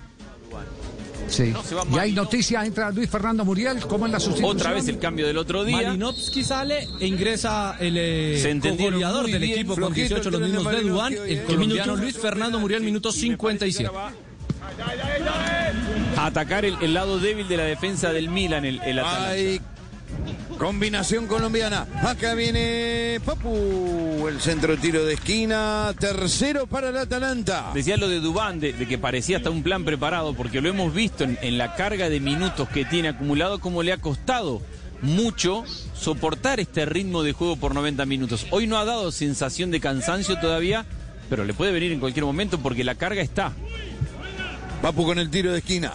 Sí. 1.28 1.52
Y 1.92 1.98
hay 1.98 2.12
noticia, 2.12 2.64
entra 2.64 2.90
Luis 2.90 3.08
Fernando 3.08 3.44
Muriel, 3.44 3.80
¿cómo 3.86 4.06
es 4.06 4.12
la 4.12 4.20
sustitución? 4.20 4.56
Otra 4.56 4.72
vez 4.72 4.86
el 4.88 4.98
cambio 4.98 5.26
del 5.26 5.38
otro 5.38 5.64
día. 5.64 5.82
Malinovsky 5.88 6.44
sale 6.44 6.88
e 7.00 7.06
ingresa 7.06 7.76
el 7.80 7.94
eh, 7.96 8.60
goleador 8.78 9.26
del 9.26 9.40
bien, 9.40 9.52
equipo 9.54 9.74
con 9.74 9.94
flojito 9.94 10.16
18, 10.16 10.30
los 10.30 10.40
mismos 10.40 10.72
de 10.72 10.80
Dubán. 10.82 11.12
hoy, 11.18 11.32
El 11.32 11.38
eh. 11.38 11.44
colombiano. 11.46 11.96
Luis 11.96 12.18
Fernando 12.18 12.58
Muriel, 12.60 12.82
minuto 12.82 13.10
57. 13.12 13.90
A 16.16 16.26
atacar 16.26 16.64
el, 16.64 16.76
el 16.80 16.94
lado 16.94 17.18
débil 17.18 17.48
de 17.48 17.56
la 17.56 17.64
defensa 17.64 18.12
del 18.12 18.28
Milan, 18.28 18.64
el, 18.64 18.80
el 18.82 18.98
Atalanta. 18.98 19.71
Combinación 20.58 21.26
colombiana. 21.26 21.86
Acá 22.02 22.34
viene 22.34 23.20
Papu. 23.24 24.26
El 24.28 24.40
centro 24.40 24.76
tiro 24.76 25.04
de 25.04 25.14
esquina. 25.14 25.92
Tercero 25.98 26.66
para 26.66 26.90
el 26.90 26.96
Atalanta. 26.96 27.70
Decía 27.74 27.96
lo 27.96 28.08
de 28.08 28.20
Dubán, 28.20 28.60
de, 28.60 28.72
de 28.72 28.86
que 28.86 28.98
parecía 28.98 29.38
hasta 29.38 29.50
un 29.50 29.62
plan 29.62 29.84
preparado, 29.84 30.34
porque 30.34 30.60
lo 30.60 30.68
hemos 30.68 30.94
visto 30.94 31.24
en, 31.24 31.38
en 31.42 31.58
la 31.58 31.74
carga 31.74 32.08
de 32.08 32.20
minutos 32.20 32.68
que 32.68 32.84
tiene 32.84 33.08
acumulado, 33.08 33.60
como 33.60 33.82
le 33.82 33.92
ha 33.92 33.98
costado 33.98 34.62
mucho 35.02 35.64
soportar 35.94 36.60
este 36.60 36.86
ritmo 36.86 37.22
de 37.22 37.32
juego 37.32 37.56
por 37.56 37.74
90 37.74 38.06
minutos. 38.06 38.46
Hoy 38.50 38.66
no 38.66 38.78
ha 38.78 38.84
dado 38.84 39.10
sensación 39.12 39.70
de 39.70 39.80
cansancio 39.80 40.38
todavía, 40.38 40.86
pero 41.28 41.44
le 41.44 41.54
puede 41.54 41.72
venir 41.72 41.92
en 41.92 42.00
cualquier 42.00 42.24
momento 42.24 42.58
porque 42.58 42.84
la 42.84 42.94
carga 42.94 43.22
está. 43.22 43.52
Papu 44.80 45.04
con 45.04 45.18
el 45.18 45.30
tiro 45.30 45.52
de 45.52 45.58
esquina. 45.58 45.92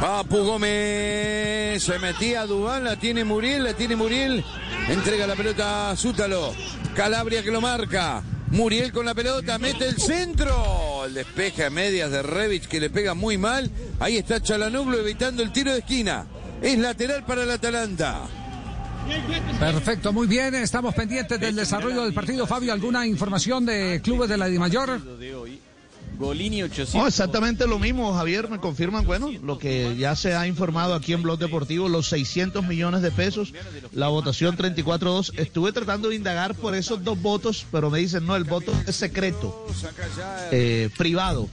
Papu 0.00 0.38
Gómez 0.44 1.82
se 1.82 1.98
metía 1.98 2.42
a 2.42 2.46
Dubán, 2.46 2.84
la 2.84 2.96
tiene 2.96 3.24
Muriel, 3.24 3.64
la 3.64 3.74
tiene 3.74 3.96
Muriel. 3.96 4.44
Entrega 4.88 5.26
la 5.26 5.34
pelota 5.34 5.90
a 5.90 5.96
Zútalo. 5.96 6.52
Calabria 6.94 7.42
que 7.42 7.50
lo 7.50 7.60
marca. 7.60 8.22
Muriel 8.48 8.92
con 8.92 9.06
la 9.06 9.14
pelota, 9.14 9.58
mete 9.58 9.88
el 9.88 9.96
centro. 9.96 11.04
El 11.06 11.14
despeje 11.14 11.64
a 11.64 11.70
medias 11.70 12.10
de 12.10 12.22
Revich 12.22 12.68
que 12.68 12.80
le 12.80 12.90
pega 12.90 13.14
muy 13.14 13.38
mal. 13.38 13.70
Ahí 13.98 14.16
está 14.16 14.40
Chalanoglu 14.40 14.98
evitando 14.98 15.42
el 15.42 15.52
tiro 15.52 15.72
de 15.72 15.78
esquina. 15.78 16.26
Es 16.60 16.78
lateral 16.78 17.24
para 17.24 17.42
el 17.42 17.50
Atalanta. 17.50 18.22
Perfecto, 19.58 20.12
muy 20.12 20.26
bien. 20.26 20.54
Estamos 20.54 20.94
pendientes 20.94 21.38
del 21.40 21.56
desarrollo 21.56 22.04
del 22.04 22.14
partido. 22.14 22.46
Fabio, 22.46 22.72
¿alguna 22.72 23.06
información 23.06 23.66
de 23.66 24.00
clubes 24.02 24.28
de 24.28 24.36
la 24.36 24.46
Dimayor? 24.46 25.00
Golini 26.18 26.62
800. 26.62 26.94
No, 26.94 27.06
exactamente 27.06 27.66
lo 27.66 27.78
mismo, 27.78 28.14
Javier, 28.14 28.48
me 28.48 28.58
confirman, 28.58 29.04
bueno, 29.04 29.30
lo 29.42 29.58
que 29.58 29.96
ya 29.96 30.14
se 30.16 30.34
ha 30.34 30.46
informado 30.46 30.94
aquí 30.94 31.12
en 31.12 31.22
Blog 31.22 31.38
Deportivo, 31.38 31.88
los 31.88 32.08
600 32.08 32.64
millones 32.66 33.02
de 33.02 33.10
pesos, 33.10 33.52
la 33.92 34.08
votación 34.08 34.56
34-2. 34.56 35.32
Estuve 35.38 35.72
tratando 35.72 36.08
de 36.08 36.16
indagar 36.16 36.54
por 36.54 36.74
esos 36.74 37.02
dos 37.02 37.20
votos, 37.20 37.66
pero 37.72 37.90
me 37.90 37.98
dicen, 37.98 38.26
no, 38.26 38.36
el 38.36 38.44
voto 38.44 38.72
es 38.86 38.96
secreto, 38.96 39.66
eh, 40.50 40.90
privado. 40.96 41.48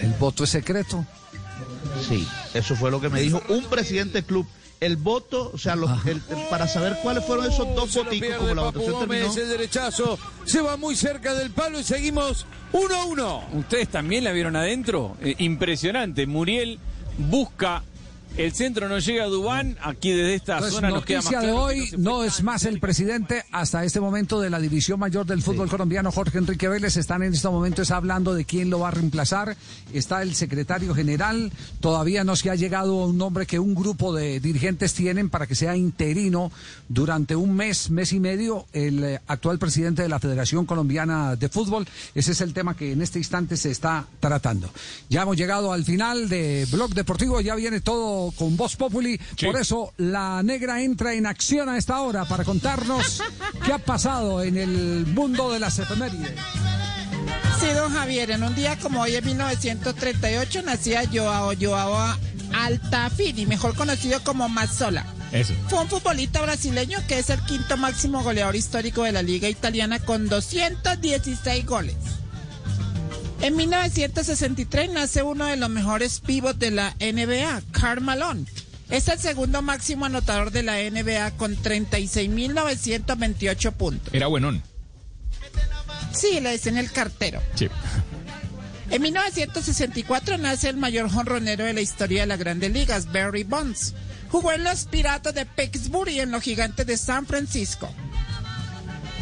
¿El 0.00 0.12
voto 0.18 0.44
es 0.44 0.50
secreto? 0.50 1.04
Sí, 2.08 2.26
eso 2.54 2.76
fue 2.76 2.90
lo 2.90 3.00
que 3.00 3.08
me 3.08 3.20
dijo 3.20 3.42
un 3.48 3.64
presidente 3.64 4.14
del 4.14 4.24
club. 4.24 4.46
El 4.80 4.96
voto, 4.96 5.50
o 5.54 5.58
sea, 5.58 5.76
los- 5.76 6.04
el- 6.06 6.20
el- 6.28 6.46
para 6.50 6.68
saber 6.68 6.98
cuáles 7.02 7.24
fueron 7.24 7.46
esos 7.50 7.74
dos 7.74 7.90
Se 7.90 7.98
lo 8.00 8.04
voticos, 8.04 8.28
pierde 8.28 8.36
como 8.38 8.54
la 8.54 8.62
Papu 8.62 8.78
votación 8.80 8.98
terminó. 9.08 9.28
Gómez, 9.28 9.42
el 9.42 9.48
derechazo. 9.48 10.18
Se 10.44 10.60
va 10.60 10.76
muy 10.76 10.94
cerca 10.96 11.34
del 11.34 11.50
palo 11.50 11.80
y 11.80 11.84
seguimos 11.84 12.46
1 12.72 12.94
a 12.94 13.04
1. 13.06 13.44
¿Ustedes 13.54 13.88
también 13.88 14.24
la 14.24 14.32
vieron 14.32 14.56
adentro? 14.56 15.16
Eh, 15.22 15.34
impresionante. 15.38 16.26
Muriel 16.26 16.78
busca. 17.18 17.82
El 18.36 18.52
centro 18.52 18.88
no 18.88 18.98
llega 18.98 19.24
a 19.24 19.26
Dubán. 19.28 19.76
Aquí 19.80 20.10
desde 20.10 20.34
esta 20.34 20.58
Pues, 20.58 20.72
zona 20.72 20.90
nos 20.90 21.04
queda 21.04 21.18
más 21.18 21.26
noticia 21.26 21.40
de 21.40 21.52
claro 21.52 21.68
que 21.68 21.80
hoy, 21.80 21.90
no 21.98 22.24
es 22.24 22.42
más 22.42 22.64
el 22.64 22.80
presidente 22.80 23.44
hasta 23.52 23.84
este 23.84 24.00
momento 24.00 24.40
de 24.40 24.50
la 24.50 24.58
división 24.58 24.98
mayor 24.98 25.24
del 25.24 25.40
fútbol 25.40 25.68
colombiano, 25.68 26.10
Jorge 26.10 26.38
Enrique 26.38 26.66
Vélez. 26.68 26.96
Están 26.96 27.22
en 27.22 27.32
este 27.32 27.48
momento 27.48 27.82
es 27.82 27.92
hablando 27.92 28.34
de 28.34 28.44
quién 28.44 28.70
lo 28.70 28.80
va 28.80 28.88
a 28.88 28.90
reemplazar. 28.90 29.56
Está 29.92 30.22
el 30.22 30.34
secretario 30.34 30.94
general. 30.96 31.52
Todavía 31.78 32.24
no 32.24 32.34
se 32.34 32.50
ha 32.50 32.56
llegado 32.56 33.02
a 33.02 33.06
un 33.06 33.18
nombre 33.18 33.46
que 33.46 33.60
un 33.60 33.72
grupo 33.72 34.12
de 34.12 34.40
dirigentes 34.40 34.94
tienen 34.94 35.30
para 35.30 35.46
que 35.46 35.54
sea 35.54 35.76
interino 35.76 36.50
durante 36.88 37.36
un 37.36 37.54
mes, 37.54 37.90
mes 37.90 38.12
y 38.12 38.18
medio, 38.18 38.66
el 38.72 39.04
eh, 39.04 39.20
actual 39.28 39.60
presidente 39.60 40.02
de 40.02 40.08
la 40.08 40.18
Federación 40.18 40.66
Colombiana 40.66 41.36
de 41.36 41.48
Fútbol. 41.48 41.86
Ese 42.16 42.32
es 42.32 42.40
el 42.40 42.52
tema 42.52 42.76
que 42.76 42.92
en 42.92 43.00
este 43.00 43.20
instante 43.20 43.56
se 43.56 43.70
está 43.70 44.06
tratando. 44.18 44.68
Ya 45.08 45.22
hemos 45.22 45.36
llegado 45.36 45.72
al 45.72 45.84
final 45.84 46.28
de 46.28 46.66
Blog 46.72 46.94
Deportivo. 46.94 47.40
Ya 47.40 47.54
viene 47.54 47.80
todo 47.80 48.23
con 48.32 48.56
Voz 48.56 48.76
Populi. 48.76 49.18
Por 49.40 49.56
eso 49.56 49.92
la 49.96 50.42
negra 50.42 50.82
entra 50.82 51.14
en 51.14 51.26
acción 51.26 51.68
a 51.68 51.78
esta 51.78 52.00
hora 52.02 52.24
para 52.24 52.44
contarnos 52.44 53.22
qué 53.64 53.72
ha 53.72 53.78
pasado 53.78 54.42
en 54.42 54.56
el 54.56 55.06
mundo 55.06 55.52
de 55.52 55.60
las 55.60 55.78
efemérides. 55.78 56.32
Sí, 57.60 57.66
don 57.74 57.92
Javier, 57.92 58.30
en 58.30 58.42
un 58.42 58.54
día 58.54 58.78
como 58.78 59.00
hoy 59.00 59.14
en 59.14 59.24
1938 59.24 60.62
nacía 60.62 61.02
Joao 61.10 61.52
Joao 61.58 62.16
Altafini, 62.52 63.46
mejor 63.46 63.74
conocido 63.74 64.22
como 64.22 64.48
Mazzola. 64.48 65.06
Eso. 65.32 65.54
Fue 65.68 65.80
un 65.80 65.88
futbolista 65.88 66.42
brasileño 66.42 66.98
que 67.08 67.18
es 67.18 67.30
el 67.30 67.40
quinto 67.44 67.76
máximo 67.76 68.22
goleador 68.22 68.54
histórico 68.54 69.02
de 69.02 69.12
la 69.12 69.22
liga 69.22 69.48
italiana 69.48 69.98
con 69.98 70.28
216 70.28 71.66
goles. 71.66 71.96
En 73.44 73.54
1963 73.56 74.90
nace 74.90 75.22
uno 75.22 75.44
de 75.44 75.58
los 75.58 75.68
mejores 75.68 76.20
pivots 76.20 76.58
de 76.58 76.70
la 76.70 76.96
NBA, 76.98 77.60
Karl 77.72 78.00
Malone. 78.00 78.46
Es 78.88 79.08
el 79.08 79.18
segundo 79.18 79.60
máximo 79.60 80.06
anotador 80.06 80.50
de 80.50 80.62
la 80.62 80.78
NBA 80.78 81.32
con 81.32 81.54
36.928 81.54 83.72
puntos. 83.72 84.14
Era 84.14 84.28
buenón. 84.28 84.62
Sí, 86.14 86.40
le 86.40 86.52
dicen 86.52 86.78
el 86.78 86.90
cartero. 86.90 87.42
Sí. 87.54 87.68
En 88.88 89.02
1964 89.02 90.38
nace 90.38 90.70
el 90.70 90.78
mayor 90.78 91.10
jonronero 91.10 91.66
de 91.66 91.74
la 91.74 91.82
historia 91.82 92.22
de 92.22 92.28
las 92.28 92.38
grandes 92.38 92.72
ligas, 92.72 93.12
Barry 93.12 93.44
Bonds. 93.44 93.92
Jugó 94.30 94.52
en 94.52 94.64
los 94.64 94.86
Piratas 94.86 95.34
de 95.34 95.44
Pittsburgh 95.44 96.08
y 96.08 96.20
en 96.20 96.30
los 96.30 96.42
Gigantes 96.42 96.86
de 96.86 96.96
San 96.96 97.26
Francisco. 97.26 97.90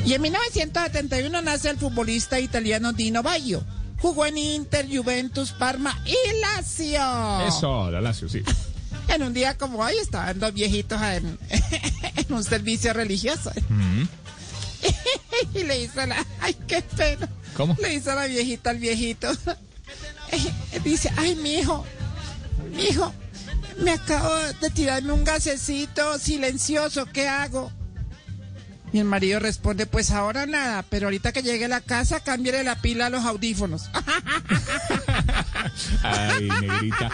Y 0.06 0.14
en 0.14 0.22
1971 0.22 1.42
nace 1.42 1.70
el 1.70 1.76
futbolista 1.76 2.38
italiano 2.38 2.92
Dino 2.92 3.24
Baggio. 3.24 3.64
Jugó 4.02 4.26
en 4.26 4.36
Inter, 4.36 4.86
Juventus, 4.90 5.52
Parma 5.52 5.96
y 6.04 6.40
Lazio. 6.40 7.46
Eso, 7.46 7.90
la 7.90 8.00
Lazio, 8.00 8.28
sí. 8.28 8.42
En 9.08 9.22
un 9.22 9.32
día 9.32 9.56
como 9.56 9.78
hoy 9.78 9.94
estaban 10.00 10.40
dos 10.40 10.52
viejitos 10.52 11.00
en, 11.00 11.38
en 12.16 12.32
un 12.32 12.42
servicio 12.42 12.92
religioso. 12.92 13.52
Mm. 13.68 14.02
y 15.54 15.62
le 15.62 15.82
hizo 15.82 16.04
la... 16.04 16.26
Ay, 16.40 16.54
qué 16.66 16.82
pena. 16.82 17.28
¿Cómo? 17.56 17.76
Le 17.80 17.94
hizo 17.94 18.12
la 18.14 18.26
viejita 18.26 18.70
al 18.70 18.78
viejito. 18.78 19.30
Dice, 20.84 21.12
ay, 21.16 21.36
mi 21.36 21.58
hijo, 21.58 21.84
mi 22.74 22.84
hijo, 22.84 23.12
me 23.78 23.92
acabo 23.92 24.34
de 24.60 24.70
tirarme 24.70 25.12
un 25.12 25.24
gasecito 25.24 26.18
silencioso, 26.18 27.06
¿qué 27.06 27.28
hago? 27.28 27.70
Y 28.92 28.98
el 28.98 29.04
marido 29.04 29.38
responde, 29.38 29.86
pues 29.86 30.10
ahora 30.10 30.44
nada, 30.44 30.84
pero 30.88 31.06
ahorita 31.06 31.32
que 31.32 31.42
llegue 31.42 31.64
a 31.64 31.68
la 31.68 31.80
casa, 31.80 32.20
cámbiale 32.20 32.62
la 32.62 32.76
pila 32.76 33.06
a 33.06 33.10
los 33.10 33.24
audífonos. 33.24 33.90
Ay, 36.02 36.48
negrita. 36.48 37.10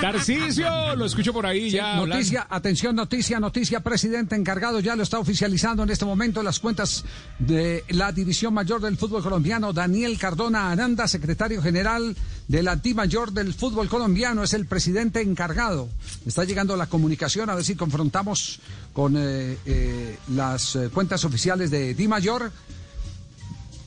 Tarcisio, 0.00 0.96
lo 0.96 1.06
escucho 1.06 1.32
por 1.32 1.46
ahí 1.46 1.70
ya. 1.70 1.96
Noticia, 1.96 2.46
atención, 2.48 2.96
noticia, 2.96 3.40
noticia, 3.40 3.80
presidente 3.80 4.36
encargado 4.36 4.80
ya 4.80 4.96
lo 4.96 5.02
está 5.02 5.18
oficializando 5.18 5.82
en 5.82 5.90
este 5.90 6.04
momento 6.04 6.42
las 6.42 6.58
cuentas 6.58 7.04
de 7.38 7.84
la 7.88 8.12
División 8.12 8.54
Mayor 8.54 8.80
del 8.80 8.96
Fútbol 8.96 9.22
Colombiano. 9.22 9.72
Daniel 9.72 10.18
Cardona 10.18 10.70
Aranda, 10.70 11.08
secretario 11.08 11.62
general 11.62 12.16
de 12.48 12.62
la 12.62 12.76
Di 12.76 12.94
Mayor 12.94 13.32
del 13.32 13.54
Fútbol 13.54 13.88
Colombiano, 13.88 14.42
es 14.42 14.54
el 14.54 14.66
presidente 14.66 15.20
encargado. 15.20 15.88
Está 16.26 16.44
llegando 16.44 16.76
la 16.76 16.86
comunicación 16.86 17.50
a 17.50 17.54
ver 17.54 17.64
si 17.64 17.74
confrontamos 17.74 18.60
con 18.92 19.16
eh, 19.16 19.56
eh, 19.66 20.18
las 20.28 20.76
eh, 20.76 20.90
cuentas 20.92 21.24
oficiales 21.24 21.70
de 21.70 21.94
Di 21.94 22.08
Mayor. 22.08 22.52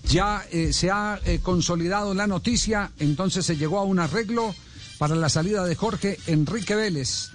Ya 0.10 0.46
eh, 0.52 0.72
se 0.72 0.92
ha 0.92 1.20
eh, 1.26 1.40
consolidado 1.42 2.14
la 2.14 2.28
noticia, 2.28 2.92
entonces 3.00 3.46
se 3.46 3.58
llegó 3.58 3.80
a 3.80 3.84
un 3.84 4.00
arreglo 4.00 4.54
para 4.98 5.16
la 5.16 5.30
salida 5.30 5.66
de 5.66 5.76
Jorge 5.76 6.20
Enrique 6.28 6.76
Vélez. 6.76 7.32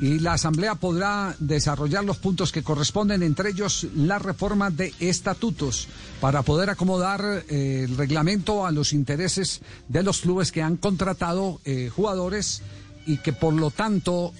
Y 0.00 0.18
la 0.18 0.32
Asamblea 0.32 0.76
podrá 0.76 1.36
desarrollar 1.40 2.04
los 2.04 2.16
puntos 2.16 2.52
que 2.52 2.62
corresponden, 2.62 3.22
entre 3.22 3.50
ellos 3.50 3.86
la 3.94 4.18
reforma 4.18 4.70
de 4.70 4.94
estatutos, 4.98 5.88
para 6.20 6.42
poder 6.42 6.70
acomodar 6.70 7.44
eh, 7.48 7.84
el 7.84 7.96
reglamento 7.96 8.64
a 8.64 8.72
los 8.72 8.92
intereses 8.94 9.60
de 9.88 10.02
los 10.02 10.20
clubes 10.20 10.52
que 10.52 10.62
han 10.62 10.78
contratado 10.78 11.60
jugadores 11.94 12.62
y 13.06 13.18
que 13.18 13.32
por 13.32 13.52
lo 13.52 13.70
tanto 13.70 14.32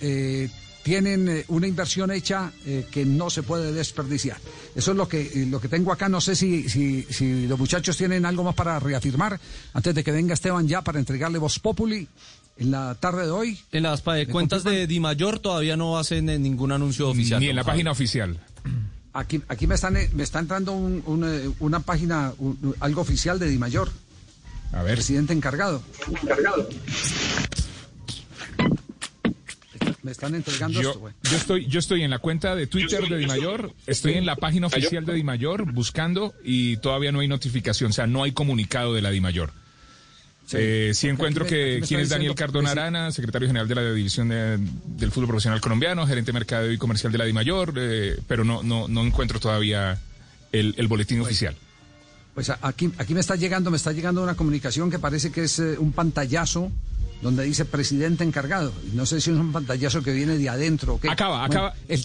tienen 0.90 1.28
eh, 1.28 1.44
una 1.48 1.68
inversión 1.68 2.10
hecha 2.10 2.50
eh, 2.66 2.84
que 2.90 3.04
no 3.04 3.30
se 3.30 3.44
puede 3.44 3.72
desperdiciar. 3.72 4.38
Eso 4.74 4.90
es 4.90 4.96
lo 4.96 5.06
que, 5.06 5.20
eh, 5.20 5.46
lo 5.48 5.60
que 5.60 5.68
tengo 5.68 5.92
acá. 5.92 6.08
No 6.08 6.20
sé 6.20 6.34
si, 6.34 6.68
si, 6.68 7.04
si 7.08 7.46
los 7.46 7.56
muchachos 7.60 7.96
tienen 7.96 8.26
algo 8.26 8.42
más 8.42 8.56
para 8.56 8.80
reafirmar 8.80 9.38
antes 9.72 9.94
de 9.94 10.02
que 10.02 10.10
venga 10.10 10.34
Esteban 10.34 10.66
ya 10.66 10.82
para 10.82 10.98
entregarle 10.98 11.38
Voz 11.38 11.60
Populi 11.60 12.08
en 12.58 12.72
la 12.72 12.96
tarde 12.96 13.26
de 13.26 13.30
hoy. 13.30 13.56
En 13.70 13.84
las 13.84 14.02
cuentas 14.32 14.64
de 14.64 14.88
Di 14.88 14.98
Mayor 14.98 15.38
todavía 15.38 15.76
no 15.76 15.96
hacen 15.96 16.26
ningún 16.26 16.72
anuncio 16.72 17.08
oficial. 17.08 17.38
Ni 17.38 17.50
en 17.50 17.54
la 17.54 17.62
Javi. 17.62 17.72
página 17.74 17.92
oficial. 17.92 18.40
Aquí, 19.12 19.40
aquí 19.46 19.68
me, 19.68 19.76
están, 19.76 19.94
me 20.12 20.22
está 20.24 20.40
entrando 20.40 20.72
un- 20.72 21.04
un, 21.06 21.54
una 21.60 21.78
página, 21.78 22.32
un- 22.38 22.74
algo 22.80 23.02
oficial 23.02 23.38
de 23.38 23.48
Di 23.48 23.58
Mayor. 23.58 23.92
A 24.72 24.82
ver. 24.82 24.94
Presidente 24.96 25.32
encargado. 25.34 25.82
Me 30.02 30.12
están 30.12 30.34
entregando 30.34 30.80
esto, 30.80 30.94
Yo, 30.94 31.00
güey. 31.00 31.14
yo 31.24 31.36
estoy, 31.36 31.66
yo 31.66 31.78
estoy 31.78 32.02
en 32.02 32.10
la 32.10 32.18
cuenta 32.18 32.54
de 32.54 32.66
Twitter 32.66 33.06
de 33.08 33.18
Dimayor, 33.18 33.72
estoy 33.86 34.14
en 34.14 34.24
la 34.26 34.36
página 34.36 34.66
oficial 34.68 35.04
de 35.04 35.12
Dimayor 35.14 35.72
buscando 35.72 36.32
y 36.44 36.76
todavía 36.78 37.12
no 37.12 37.20
hay 37.20 37.28
notificación, 37.28 37.90
o 37.90 37.92
sea, 37.92 38.06
no 38.06 38.22
hay 38.22 38.32
comunicado 38.32 38.94
de 38.94 39.02
la 39.02 39.10
Dimayor. 39.10 39.52
Eh, 40.52 40.90
sí 40.94 41.06
encuentro 41.08 41.44
aquí 41.44 41.54
me- 41.54 41.60
aquí 41.74 41.80
que 41.82 41.86
quién 41.86 42.00
es 42.00 42.08
Daniel 42.08 42.34
Cardona 42.34 42.72
Arana, 42.72 43.12
secretario 43.12 43.46
general 43.46 43.68
de 43.68 43.74
la 43.76 43.92
División 43.92 44.28
de- 44.30 44.58
del 44.58 45.12
Fútbol 45.12 45.28
Profesional 45.28 45.60
Colombiano, 45.60 46.04
gerente 46.06 46.30
de 46.30 46.32
mercadeo 46.32 46.72
y 46.72 46.78
comercial 46.78 47.12
de 47.12 47.18
la 47.18 47.24
DIMAYOR, 47.24 47.74
eh, 47.76 48.18
pero 48.26 48.42
no, 48.44 48.62
no, 48.64 48.88
no 48.88 49.02
encuentro 49.04 49.38
todavía 49.38 49.98
el, 50.50 50.74
el 50.76 50.88
boletín 50.88 51.20
oficial. 51.20 51.54
Pues 52.34 52.50
aquí, 52.50 52.90
aquí 52.98 53.14
me 53.14 53.20
está 53.20 53.36
llegando, 53.36 53.70
me 53.70 53.76
está 53.76 53.92
llegando 53.92 54.22
una 54.24 54.34
comunicación 54.34 54.90
que 54.90 54.98
parece 54.98 55.30
que 55.30 55.44
es 55.44 55.58
eh, 55.60 55.76
un 55.78 55.92
pantallazo 55.92 56.72
donde 57.22 57.44
dice 57.44 57.64
presidente 57.64 58.24
encargado. 58.24 58.72
Y 58.90 58.96
No 58.96 59.06
sé 59.06 59.20
si 59.20 59.30
es 59.30 59.36
un 59.36 59.52
pantallazo 59.52 60.02
que 60.02 60.12
viene 60.12 60.36
de 60.38 60.48
adentro 60.48 60.94
o 60.94 61.00
qué. 61.00 61.08
Acaba, 61.10 61.46
Bueno, 61.46 61.66
acaba. 61.66 61.74
el- 61.88 62.04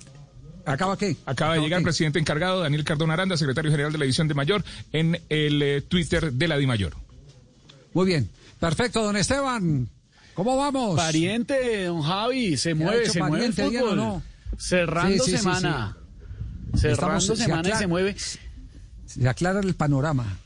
¿Acaba 0.67 0.97
qué? 0.97 1.15
Acaba 1.27 1.53
de 1.53 1.61
llegar 1.61 1.77
el 1.77 1.83
presidente 1.83 2.17
encargado, 2.17 2.61
Daniel 2.61 2.83
Cardona 2.83 3.13
Aranda, 3.13 3.37
secretario 3.37 3.69
general 3.69 3.91
de 3.91 3.99
la 3.99 4.05
División 4.05 4.27
de 4.27 4.33
Mayor, 4.33 4.63
en 4.91 5.19
el 5.29 5.61
eh, 5.61 5.81
Twitter 5.81 6.33
de 6.33 6.47
la 6.47 6.57
DIMAYOR. 6.57 6.93
Muy 7.93 8.07
bien. 8.07 8.29
Perfecto, 8.59 9.03
don 9.03 9.15
Esteban. 9.15 9.87
¿Cómo 10.33 10.57
vamos? 10.57 10.95
Pariente, 10.97 11.85
don 11.85 12.01
Javi, 12.01 12.57
se 12.57 12.69
¿Qué 12.75 12.81
ha 12.81 12.85
mueve, 12.87 13.09
se 13.09 13.21
mueve 13.21 13.45
el 13.45 13.53
fútbol. 13.53 13.95
no? 13.95 14.23
Cerrando 14.57 15.23
Sí, 15.23 15.31
sí, 15.31 15.31
sí, 15.31 15.37
semana. 15.37 15.95
sí. 16.73 16.79
Cerrando 16.79 17.17
Estamos- 17.19 17.25
se 17.25 17.35
semana 17.45 17.69
y 17.69 17.73
se 17.77 17.87
mueve. 17.87 18.15
Se 19.05 19.29
aclara 19.29 19.59
el 19.59 19.75
panorama. 19.75 20.39